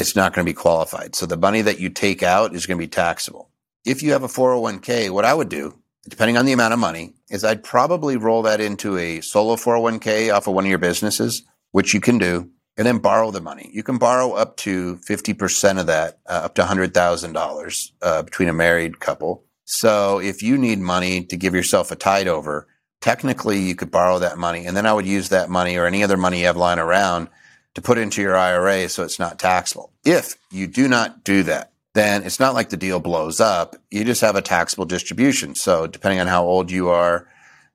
it's 0.00 0.16
not 0.16 0.34
going 0.34 0.44
to 0.44 0.50
be 0.50 0.54
qualified. 0.54 1.14
So 1.14 1.26
the 1.26 1.36
money 1.36 1.62
that 1.62 1.80
you 1.80 1.90
take 1.90 2.22
out 2.22 2.54
is 2.54 2.66
going 2.66 2.78
to 2.78 2.82
be 2.82 2.88
taxable. 2.88 3.50
If 3.84 4.02
you 4.02 4.12
have 4.12 4.22
a 4.22 4.28
401k, 4.28 5.10
what 5.10 5.26
I 5.26 5.34
would 5.34 5.50
do, 5.50 5.78
depending 6.08 6.38
on 6.38 6.46
the 6.46 6.52
amount 6.52 6.72
of 6.72 6.78
money, 6.78 7.12
is 7.28 7.44
I'd 7.44 7.62
probably 7.62 8.16
roll 8.16 8.40
that 8.42 8.58
into 8.58 8.96
a 8.96 9.20
solo 9.20 9.56
401k 9.56 10.34
off 10.34 10.46
of 10.46 10.54
one 10.54 10.64
of 10.64 10.70
your 10.70 10.78
businesses, 10.78 11.42
which 11.72 11.92
you 11.92 12.00
can 12.00 12.16
do, 12.16 12.48
and 12.78 12.86
then 12.86 12.96
borrow 12.96 13.30
the 13.30 13.42
money. 13.42 13.70
You 13.74 13.82
can 13.82 13.98
borrow 13.98 14.32
up 14.32 14.56
to 14.58 14.96
50% 15.06 15.78
of 15.78 15.86
that, 15.86 16.18
uh, 16.26 16.40
up 16.44 16.54
to 16.54 16.62
$100,000 16.62 17.90
uh, 18.00 18.22
between 18.22 18.48
a 18.48 18.54
married 18.54 19.00
couple. 19.00 19.44
So 19.66 20.18
if 20.18 20.42
you 20.42 20.56
need 20.56 20.78
money 20.78 21.22
to 21.24 21.36
give 21.36 21.54
yourself 21.54 21.90
a 21.90 21.96
tide 21.96 22.26
over, 22.26 22.66
technically 23.02 23.60
you 23.60 23.74
could 23.74 23.90
borrow 23.90 24.18
that 24.18 24.38
money 24.38 24.64
and 24.64 24.74
then 24.74 24.86
I 24.86 24.94
would 24.94 25.06
use 25.06 25.28
that 25.28 25.50
money 25.50 25.76
or 25.76 25.84
any 25.84 26.02
other 26.02 26.16
money 26.16 26.40
you 26.40 26.46
have 26.46 26.56
lying 26.56 26.78
around 26.78 27.28
to 27.74 27.82
put 27.82 27.98
into 27.98 28.22
your 28.22 28.34
IRA 28.34 28.88
so 28.88 29.02
it's 29.02 29.18
not 29.18 29.38
taxable. 29.38 29.92
If 30.06 30.36
you 30.50 30.66
do 30.66 30.88
not 30.88 31.22
do 31.22 31.42
that, 31.42 31.73
then 31.94 32.24
it's 32.24 32.40
not 32.40 32.54
like 32.54 32.68
the 32.68 32.76
deal 32.76 33.00
blows 33.00 33.40
up. 33.40 33.76
You 33.90 34.04
just 34.04 34.20
have 34.20 34.36
a 34.36 34.42
taxable 34.42 34.84
distribution. 34.84 35.54
So 35.54 35.86
depending 35.86 36.20
on 36.20 36.26
how 36.26 36.44
old 36.44 36.70
you 36.70 36.88
are, 36.88 37.28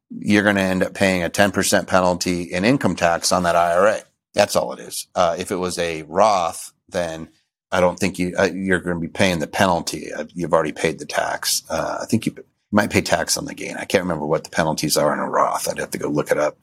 you're 0.09 0.43
going 0.43 0.57
to 0.57 0.61
end 0.61 0.83
up 0.83 0.93
paying 0.93 1.23
a 1.23 1.29
10% 1.29 1.87
penalty 1.87 2.43
in 2.43 2.65
income 2.65 2.95
tax 2.95 3.31
on 3.31 3.43
that 3.43 3.55
IRA. 3.55 4.01
That's 4.33 4.55
all 4.55 4.73
it 4.73 4.79
is. 4.79 5.07
Uh, 5.15 5.35
if 5.39 5.51
it 5.51 5.55
was 5.55 5.77
a 5.79 6.03
Roth, 6.03 6.73
then 6.89 7.29
I 7.71 7.79
don't 7.79 7.97
think 7.97 8.19
you, 8.19 8.33
uh, 8.37 8.49
you're 8.53 8.79
going 8.79 8.97
to 8.97 9.01
be 9.01 9.07
paying 9.07 9.39
the 9.39 9.47
penalty. 9.47 10.11
Uh, 10.11 10.25
you've 10.33 10.53
already 10.53 10.73
paid 10.73 10.99
the 10.99 11.05
tax. 11.05 11.63
Uh, 11.69 11.99
I 12.01 12.05
think 12.05 12.25
you 12.25 12.35
might 12.71 12.89
pay 12.89 13.01
tax 13.01 13.37
on 13.37 13.45
the 13.45 13.53
gain. 13.53 13.77
I 13.77 13.85
can't 13.85 14.03
remember 14.03 14.25
what 14.25 14.43
the 14.43 14.49
penalties 14.49 14.97
are 14.97 15.13
in 15.13 15.19
a 15.19 15.29
Roth. 15.29 15.69
I'd 15.69 15.77
have 15.79 15.91
to 15.91 15.97
go 15.97 16.09
look 16.09 16.31
it 16.31 16.37
up 16.37 16.57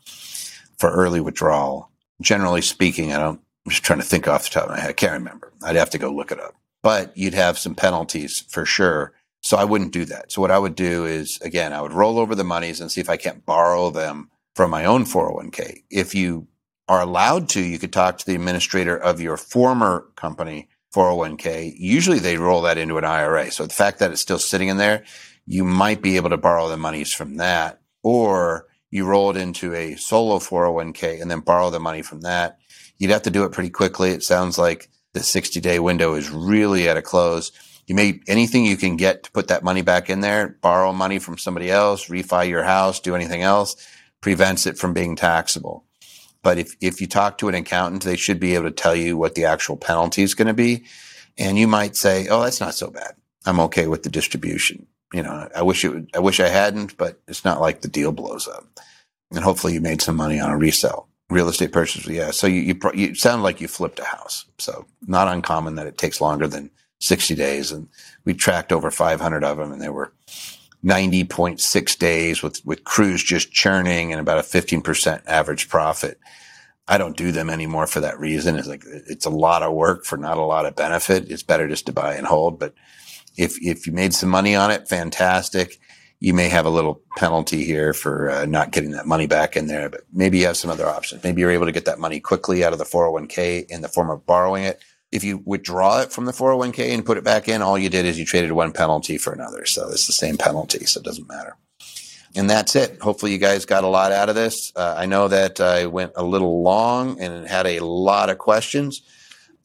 for 0.78 0.90
early 0.90 1.20
withdrawal. 1.20 1.90
Generally 2.20 2.62
speaking, 2.62 3.14
I 3.14 3.18
don't, 3.18 3.40
I'm 3.64 3.70
just 3.70 3.82
trying 3.82 4.00
to 4.00 4.04
think 4.04 4.28
off 4.28 4.44
the 4.44 4.50
top 4.50 4.64
of 4.64 4.70
my 4.70 4.80
head. 4.80 4.90
I 4.90 4.94
can't 4.94 5.12
remember. 5.12 5.52
I'd 5.62 5.76
have 5.76 5.90
to 5.90 5.98
go 5.98 6.12
look 6.12 6.32
it 6.32 6.40
up 6.40 6.54
but 6.82 7.16
you'd 7.16 7.34
have 7.34 7.58
some 7.58 7.74
penalties 7.74 8.40
for 8.48 8.64
sure. 8.64 9.12
So 9.40 9.56
I 9.56 9.64
wouldn't 9.64 9.92
do 9.92 10.04
that. 10.06 10.32
So 10.32 10.40
what 10.40 10.50
I 10.50 10.58
would 10.58 10.74
do 10.74 11.04
is 11.04 11.38
again, 11.40 11.72
I 11.72 11.80
would 11.80 11.92
roll 11.92 12.18
over 12.18 12.34
the 12.34 12.44
monies 12.44 12.80
and 12.80 12.90
see 12.90 13.00
if 13.00 13.10
I 13.10 13.16
can't 13.16 13.46
borrow 13.46 13.90
them 13.90 14.30
from 14.54 14.70
my 14.70 14.84
own 14.84 15.04
401k. 15.04 15.84
If 15.90 16.14
you 16.14 16.48
are 16.88 17.00
allowed 17.00 17.48
to, 17.50 17.60
you 17.60 17.78
could 17.78 17.92
talk 17.92 18.18
to 18.18 18.26
the 18.26 18.34
administrator 18.34 18.96
of 18.96 19.20
your 19.20 19.36
former 19.36 20.06
company 20.16 20.68
401k. 20.94 21.74
Usually 21.76 22.18
they 22.18 22.38
roll 22.38 22.62
that 22.62 22.78
into 22.78 22.98
an 22.98 23.04
IRA. 23.04 23.50
So 23.50 23.66
the 23.66 23.74
fact 23.74 23.98
that 23.98 24.10
it's 24.10 24.20
still 24.20 24.38
sitting 24.38 24.68
in 24.68 24.78
there, 24.78 25.04
you 25.46 25.64
might 25.64 26.02
be 26.02 26.16
able 26.16 26.30
to 26.30 26.36
borrow 26.36 26.68
the 26.68 26.76
monies 26.76 27.12
from 27.12 27.36
that 27.36 27.80
or 28.02 28.66
you 28.90 29.04
roll 29.04 29.30
it 29.30 29.36
into 29.36 29.74
a 29.74 29.96
solo 29.96 30.38
401k 30.38 31.20
and 31.20 31.30
then 31.30 31.40
borrow 31.40 31.70
the 31.70 31.80
money 31.80 32.02
from 32.02 32.22
that. 32.22 32.58
You'd 32.98 33.10
have 33.10 33.22
to 33.22 33.30
do 33.30 33.44
it 33.44 33.52
pretty 33.52 33.70
quickly. 33.70 34.10
It 34.10 34.22
sounds 34.22 34.58
like 34.58 34.88
the 35.16 35.22
60 35.22 35.60
day 35.60 35.78
window 35.78 36.14
is 36.14 36.30
really 36.30 36.88
at 36.88 36.98
a 36.98 37.02
close. 37.02 37.50
You 37.86 37.94
may 37.94 38.20
anything 38.26 38.66
you 38.66 38.76
can 38.76 38.96
get 38.96 39.22
to 39.22 39.30
put 39.30 39.48
that 39.48 39.64
money 39.64 39.80
back 39.80 40.10
in 40.10 40.20
there, 40.20 40.58
borrow 40.60 40.92
money 40.92 41.18
from 41.18 41.38
somebody 41.38 41.70
else, 41.70 42.08
refi 42.08 42.48
your 42.48 42.64
house, 42.64 43.00
do 43.00 43.14
anything 43.14 43.42
else, 43.42 43.76
prevents 44.20 44.66
it 44.66 44.76
from 44.76 44.92
being 44.92 45.16
taxable. 45.16 45.84
But 46.42 46.58
if, 46.58 46.76
if 46.80 47.00
you 47.00 47.06
talk 47.06 47.38
to 47.38 47.48
an 47.48 47.54
accountant, 47.54 48.02
they 48.04 48.16
should 48.16 48.38
be 48.38 48.54
able 48.54 48.66
to 48.66 48.70
tell 48.70 48.94
you 48.94 49.16
what 49.16 49.34
the 49.34 49.46
actual 49.46 49.76
penalty 49.76 50.22
is 50.22 50.34
going 50.34 50.48
to 50.48 50.54
be. 50.54 50.84
And 51.38 51.58
you 51.58 51.66
might 51.66 51.96
say, 51.96 52.28
Oh, 52.28 52.42
that's 52.42 52.60
not 52.60 52.74
so 52.74 52.90
bad. 52.90 53.14
I'm 53.46 53.60
okay 53.60 53.86
with 53.86 54.02
the 54.02 54.10
distribution. 54.10 54.86
You 55.14 55.22
know, 55.22 55.48
I 55.56 55.62
wish 55.62 55.84
it 55.84 55.88
would, 55.88 56.10
I 56.14 56.18
wish 56.18 56.40
I 56.40 56.48
hadn't, 56.48 56.96
but 56.98 57.20
it's 57.26 57.44
not 57.44 57.60
like 57.60 57.80
the 57.80 57.88
deal 57.88 58.12
blows 58.12 58.48
up. 58.48 58.66
And 59.30 59.42
hopefully 59.42 59.72
you 59.72 59.80
made 59.80 60.02
some 60.02 60.16
money 60.16 60.38
on 60.38 60.50
a 60.50 60.58
resale 60.58 61.05
real 61.28 61.48
estate 61.48 61.72
purchase. 61.72 62.06
Yeah. 62.06 62.30
So 62.30 62.46
you, 62.46 62.60
you, 62.60 62.78
you 62.94 63.14
sound 63.14 63.42
like 63.42 63.60
you 63.60 63.68
flipped 63.68 63.98
a 63.98 64.04
house. 64.04 64.46
So 64.58 64.86
not 65.06 65.28
uncommon 65.28 65.74
that 65.76 65.86
it 65.86 65.98
takes 65.98 66.20
longer 66.20 66.46
than 66.46 66.70
60 67.00 67.34
days. 67.34 67.72
And 67.72 67.88
we 68.24 68.34
tracked 68.34 68.72
over 68.72 68.90
500 68.90 69.44
of 69.44 69.56
them 69.56 69.72
and 69.72 69.82
they 69.82 69.88
were 69.88 70.12
90.6 70.84 71.98
days 71.98 72.42
with, 72.42 72.64
with 72.64 72.84
crews 72.84 73.22
just 73.22 73.52
churning 73.52 74.12
and 74.12 74.20
about 74.20 74.38
a 74.38 74.42
15% 74.42 75.22
average 75.26 75.68
profit. 75.68 76.18
I 76.88 76.98
don't 76.98 77.16
do 77.16 77.32
them 77.32 77.50
anymore 77.50 77.88
for 77.88 77.98
that 78.00 78.20
reason. 78.20 78.56
It's 78.56 78.68
like, 78.68 78.84
it's 78.86 79.26
a 79.26 79.30
lot 79.30 79.62
of 79.62 79.74
work 79.74 80.04
for 80.04 80.16
not 80.16 80.38
a 80.38 80.44
lot 80.44 80.66
of 80.66 80.76
benefit. 80.76 81.28
It's 81.28 81.42
better 81.42 81.66
just 81.66 81.86
to 81.86 81.92
buy 81.92 82.14
and 82.14 82.26
hold. 82.26 82.60
But 82.60 82.74
if, 83.36 83.60
if 83.60 83.88
you 83.88 83.92
made 83.92 84.14
some 84.14 84.28
money 84.28 84.54
on 84.54 84.70
it, 84.70 84.88
fantastic 84.88 85.80
you 86.20 86.32
may 86.32 86.48
have 86.48 86.66
a 86.66 86.70
little 86.70 87.02
penalty 87.16 87.64
here 87.64 87.92
for 87.92 88.30
uh, 88.30 88.46
not 88.46 88.72
getting 88.72 88.92
that 88.92 89.06
money 89.06 89.26
back 89.26 89.56
in 89.56 89.66
there, 89.66 89.88
but 89.88 90.02
maybe 90.12 90.38
you 90.38 90.46
have 90.46 90.56
some 90.56 90.70
other 90.70 90.86
options. 90.86 91.22
Maybe 91.22 91.40
you're 91.40 91.50
able 91.50 91.66
to 91.66 91.72
get 91.72 91.84
that 91.84 91.98
money 91.98 92.20
quickly 92.20 92.64
out 92.64 92.72
of 92.72 92.78
the 92.78 92.84
401k 92.84 93.66
in 93.68 93.82
the 93.82 93.88
form 93.88 94.10
of 94.10 94.24
borrowing 94.24 94.64
it. 94.64 94.80
If 95.12 95.24
you 95.24 95.42
withdraw 95.44 96.00
it 96.00 96.12
from 96.12 96.24
the 96.24 96.32
401k 96.32 96.92
and 96.92 97.04
put 97.04 97.18
it 97.18 97.24
back 97.24 97.48
in, 97.48 97.62
all 97.62 97.78
you 97.78 97.88
did 97.88 98.06
is 98.06 98.18
you 98.18 98.24
traded 98.24 98.52
one 98.52 98.72
penalty 98.72 99.18
for 99.18 99.32
another. 99.32 99.66
So 99.66 99.88
it's 99.90 100.06
the 100.06 100.12
same 100.12 100.36
penalty. 100.36 100.84
So 100.86 101.00
it 101.00 101.04
doesn't 101.04 101.28
matter. 101.28 101.56
And 102.34 102.50
that's 102.50 102.76
it. 102.76 103.00
Hopefully 103.00 103.32
you 103.32 103.38
guys 103.38 103.64
got 103.64 103.84
a 103.84 103.88
lot 103.88 104.12
out 104.12 104.28
of 104.28 104.34
this. 104.34 104.72
Uh, 104.76 104.94
I 104.96 105.06
know 105.06 105.28
that 105.28 105.60
I 105.60 105.86
went 105.86 106.12
a 106.16 106.24
little 106.24 106.62
long 106.62 107.20
and 107.20 107.46
had 107.46 107.66
a 107.66 107.80
lot 107.80 108.28
of 108.30 108.38
questions. 108.38 109.02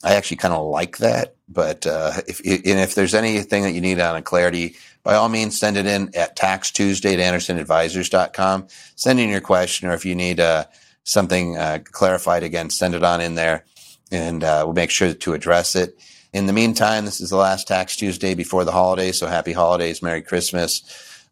I 0.03 0.15
actually 0.15 0.37
kind 0.37 0.53
of 0.53 0.65
like 0.65 0.97
that. 0.97 1.35
But 1.49 1.85
uh, 1.85 2.13
if, 2.27 2.39
and 2.39 2.79
if 2.79 2.95
there's 2.95 3.13
anything 3.13 3.63
that 3.63 3.73
you 3.73 3.81
need 3.81 3.99
on 3.99 4.21
clarity, 4.23 4.75
by 5.03 5.15
all 5.15 5.29
means, 5.29 5.57
send 5.59 5.77
it 5.77 5.85
in 5.85 6.15
at 6.15 6.35
Tax 6.35 6.71
Tuesday 6.71 7.13
at 7.13 7.33
AndersonAdvisors.com. 7.33 8.67
Send 8.95 9.19
in 9.19 9.29
your 9.29 9.41
question, 9.41 9.89
or 9.89 9.93
if 9.93 10.05
you 10.05 10.15
need 10.15 10.39
uh, 10.39 10.65
something 11.03 11.57
uh, 11.57 11.79
clarified 11.83 12.43
again, 12.43 12.69
send 12.69 12.95
it 12.95 13.03
on 13.03 13.21
in 13.21 13.35
there, 13.35 13.65
and 14.11 14.43
uh, 14.43 14.63
we'll 14.65 14.73
make 14.73 14.91
sure 14.91 15.13
to 15.13 15.33
address 15.33 15.75
it. 15.75 15.97
In 16.33 16.45
the 16.45 16.53
meantime, 16.53 17.05
this 17.05 17.19
is 17.19 17.29
the 17.29 17.37
last 17.37 17.67
Tax 17.67 17.95
Tuesday 17.95 18.35
before 18.35 18.63
the 18.63 18.71
holidays, 18.71 19.19
so 19.19 19.27
happy 19.27 19.53
holidays, 19.53 20.01
Merry 20.01 20.21
Christmas. 20.21 20.83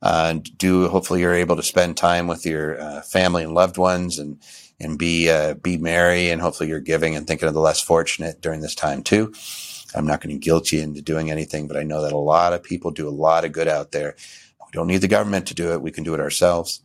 Uh, 0.01 0.39
do 0.57 0.87
hopefully 0.87 1.21
you're 1.21 1.33
able 1.33 1.55
to 1.55 1.63
spend 1.63 1.97
time 1.97 2.27
with 2.27 2.45
your 2.45 2.79
uh, 2.81 3.01
family 3.01 3.43
and 3.43 3.53
loved 3.53 3.77
ones, 3.77 4.17
and 4.17 4.41
and 4.79 4.97
be 4.97 5.29
uh, 5.29 5.55
be 5.55 5.77
merry, 5.77 6.29
and 6.29 6.41
hopefully 6.41 6.69
you're 6.69 6.79
giving 6.79 7.15
and 7.15 7.27
thinking 7.27 7.47
of 7.47 7.53
the 7.53 7.59
less 7.59 7.81
fortunate 7.81 8.41
during 8.41 8.61
this 8.61 8.75
time 8.75 9.03
too. 9.03 9.33
I'm 9.95 10.05
not 10.05 10.21
going 10.21 10.35
to 10.35 10.43
guilt 10.43 10.71
you 10.71 10.81
into 10.81 11.01
doing 11.01 11.31
anything, 11.31 11.67
but 11.67 11.77
I 11.77 11.83
know 11.83 12.01
that 12.01 12.13
a 12.13 12.17
lot 12.17 12.53
of 12.53 12.63
people 12.63 12.91
do 12.91 13.07
a 13.07 13.11
lot 13.11 13.45
of 13.45 13.51
good 13.51 13.67
out 13.67 13.91
there. 13.91 14.15
We 14.65 14.71
don't 14.73 14.87
need 14.87 15.01
the 15.01 15.07
government 15.07 15.47
to 15.47 15.55
do 15.55 15.73
it. 15.73 15.81
We 15.81 15.91
can 15.91 16.03
do 16.03 16.13
it 16.13 16.19
ourselves. 16.19 16.81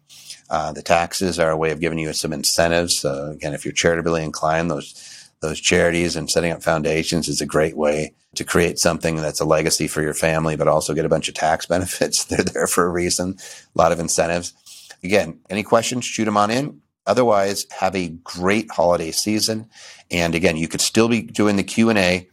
Uh, 0.49 0.73
the 0.73 0.83
taxes 0.83 1.39
are 1.39 1.51
a 1.51 1.57
way 1.57 1.71
of 1.71 1.81
giving 1.81 1.99
you 1.99 2.13
some 2.13 2.33
incentives. 2.33 3.05
Uh, 3.05 3.31
again, 3.33 3.55
if 3.55 3.65
you're 3.65 3.73
charitably 3.73 4.23
inclined, 4.23 4.71
those 4.71 5.11
those 5.41 5.61
charities 5.61 6.17
and 6.17 6.31
setting 6.31 6.53
up 6.53 6.63
foundations 6.63 7.29
is 7.29 7.43
a 7.43 7.47
great 7.47 7.77
way 7.77 8.15
to 8.35 8.45
create 8.45 8.79
something 8.79 9.17
that's 9.17 9.41
a 9.41 9.45
legacy 9.45 9.87
for 9.87 10.01
your 10.01 10.15
family, 10.15 10.57
but 10.57 10.69
also 10.69 10.95
get 10.95 11.05
a 11.05 11.09
bunch 11.11 11.29
of 11.29 11.35
tax 11.35 11.67
benefits. 11.75 12.25
They're 12.25 12.43
there 12.43 12.67
for 12.67 12.87
a 12.87 12.91
reason. 12.91 13.37
A 13.75 13.79
lot 13.79 13.93
of 13.93 14.01
incentives. 14.01 14.55
Again, 15.03 15.41
any 15.51 15.63
questions? 15.63 16.07
Shoot 16.07 16.25
them 16.25 16.39
on 16.39 16.51
in. 16.51 16.81
Otherwise, 17.07 17.67
have 17.79 17.95
a 17.95 18.09
great 18.09 18.71
holiday 18.71 19.11
season. 19.11 19.69
And 20.11 20.35
again, 20.35 20.57
you 20.57 20.69
could 20.69 20.81
still 20.81 21.09
be 21.09 21.21
doing 21.21 21.57
the 21.57 21.63
Q 21.63 21.91
and 21.91 21.99
A 21.99 22.29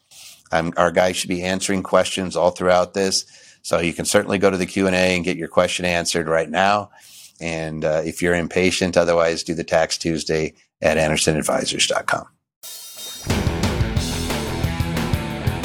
um, 0.51 0.73
our 0.77 0.91
guys 0.91 1.15
should 1.15 1.29
be 1.29 1.43
answering 1.43 1.83
questions 1.83 2.35
all 2.35 2.51
throughout 2.51 2.93
this. 2.93 3.25
So 3.63 3.79
you 3.79 3.93
can 3.93 4.05
certainly 4.05 4.37
go 4.37 4.49
to 4.49 4.57
the 4.57 4.65
Q&A 4.65 4.91
and 4.91 5.23
get 5.23 5.37
your 5.37 5.47
question 5.47 5.85
answered 5.85 6.27
right 6.27 6.49
now. 6.49 6.89
And 7.39 7.85
uh, 7.85 8.01
if 8.05 8.21
you're 8.21 8.35
impatient, 8.35 8.97
otherwise 8.97 9.43
do 9.43 9.53
the 9.53 9.63
Tax 9.63 9.97
Tuesday 9.97 10.53
at 10.81 10.97
AndersonAdvisors.com. 10.97 12.27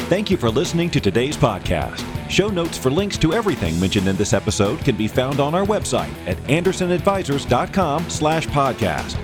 Thank 0.09 0.31
you 0.31 0.37
for 0.37 0.51
listening 0.51 0.89
to 0.91 1.01
today's 1.01 1.37
podcast. 1.37 2.05
Show 2.31 2.49
notes 2.49 2.79
for 2.79 2.91
links 2.91 3.19
to 3.19 3.33
everything 3.33 3.79
mentioned 3.81 4.07
in 4.09 4.17
this 4.17 4.33
episode 4.33 4.79
can 4.81 4.97
be 4.97 5.09
found 5.09 5.41
on 5.41 5.55
our 5.55 5.65
website 5.65 6.13
at 6.27 6.37
andersonadvisors.com 6.45 8.09
slash 8.11 8.47
podcast. 8.49 9.17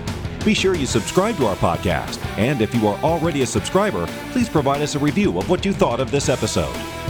Be 0.45 0.55
sure 0.55 0.75
you 0.75 0.87
subscribe 0.87 1.37
to 1.37 1.47
our 1.47 1.57
podcast. 1.57 2.25
And 2.37 2.61
if 2.61 2.75
you 2.75 2.89
are 2.89 2.99
already 3.05 3.43
a 3.43 3.47
subscriber, 3.47 4.07
please 4.33 4.49
provide 4.49 4.83
us 4.83 4.97
a 4.97 4.99
review 4.99 5.39
of 5.39 5.49
what 5.49 5.65
you 5.65 5.73
thought 5.73 6.01
of 6.01 6.11
this 6.11 6.29
episode. 6.29 7.02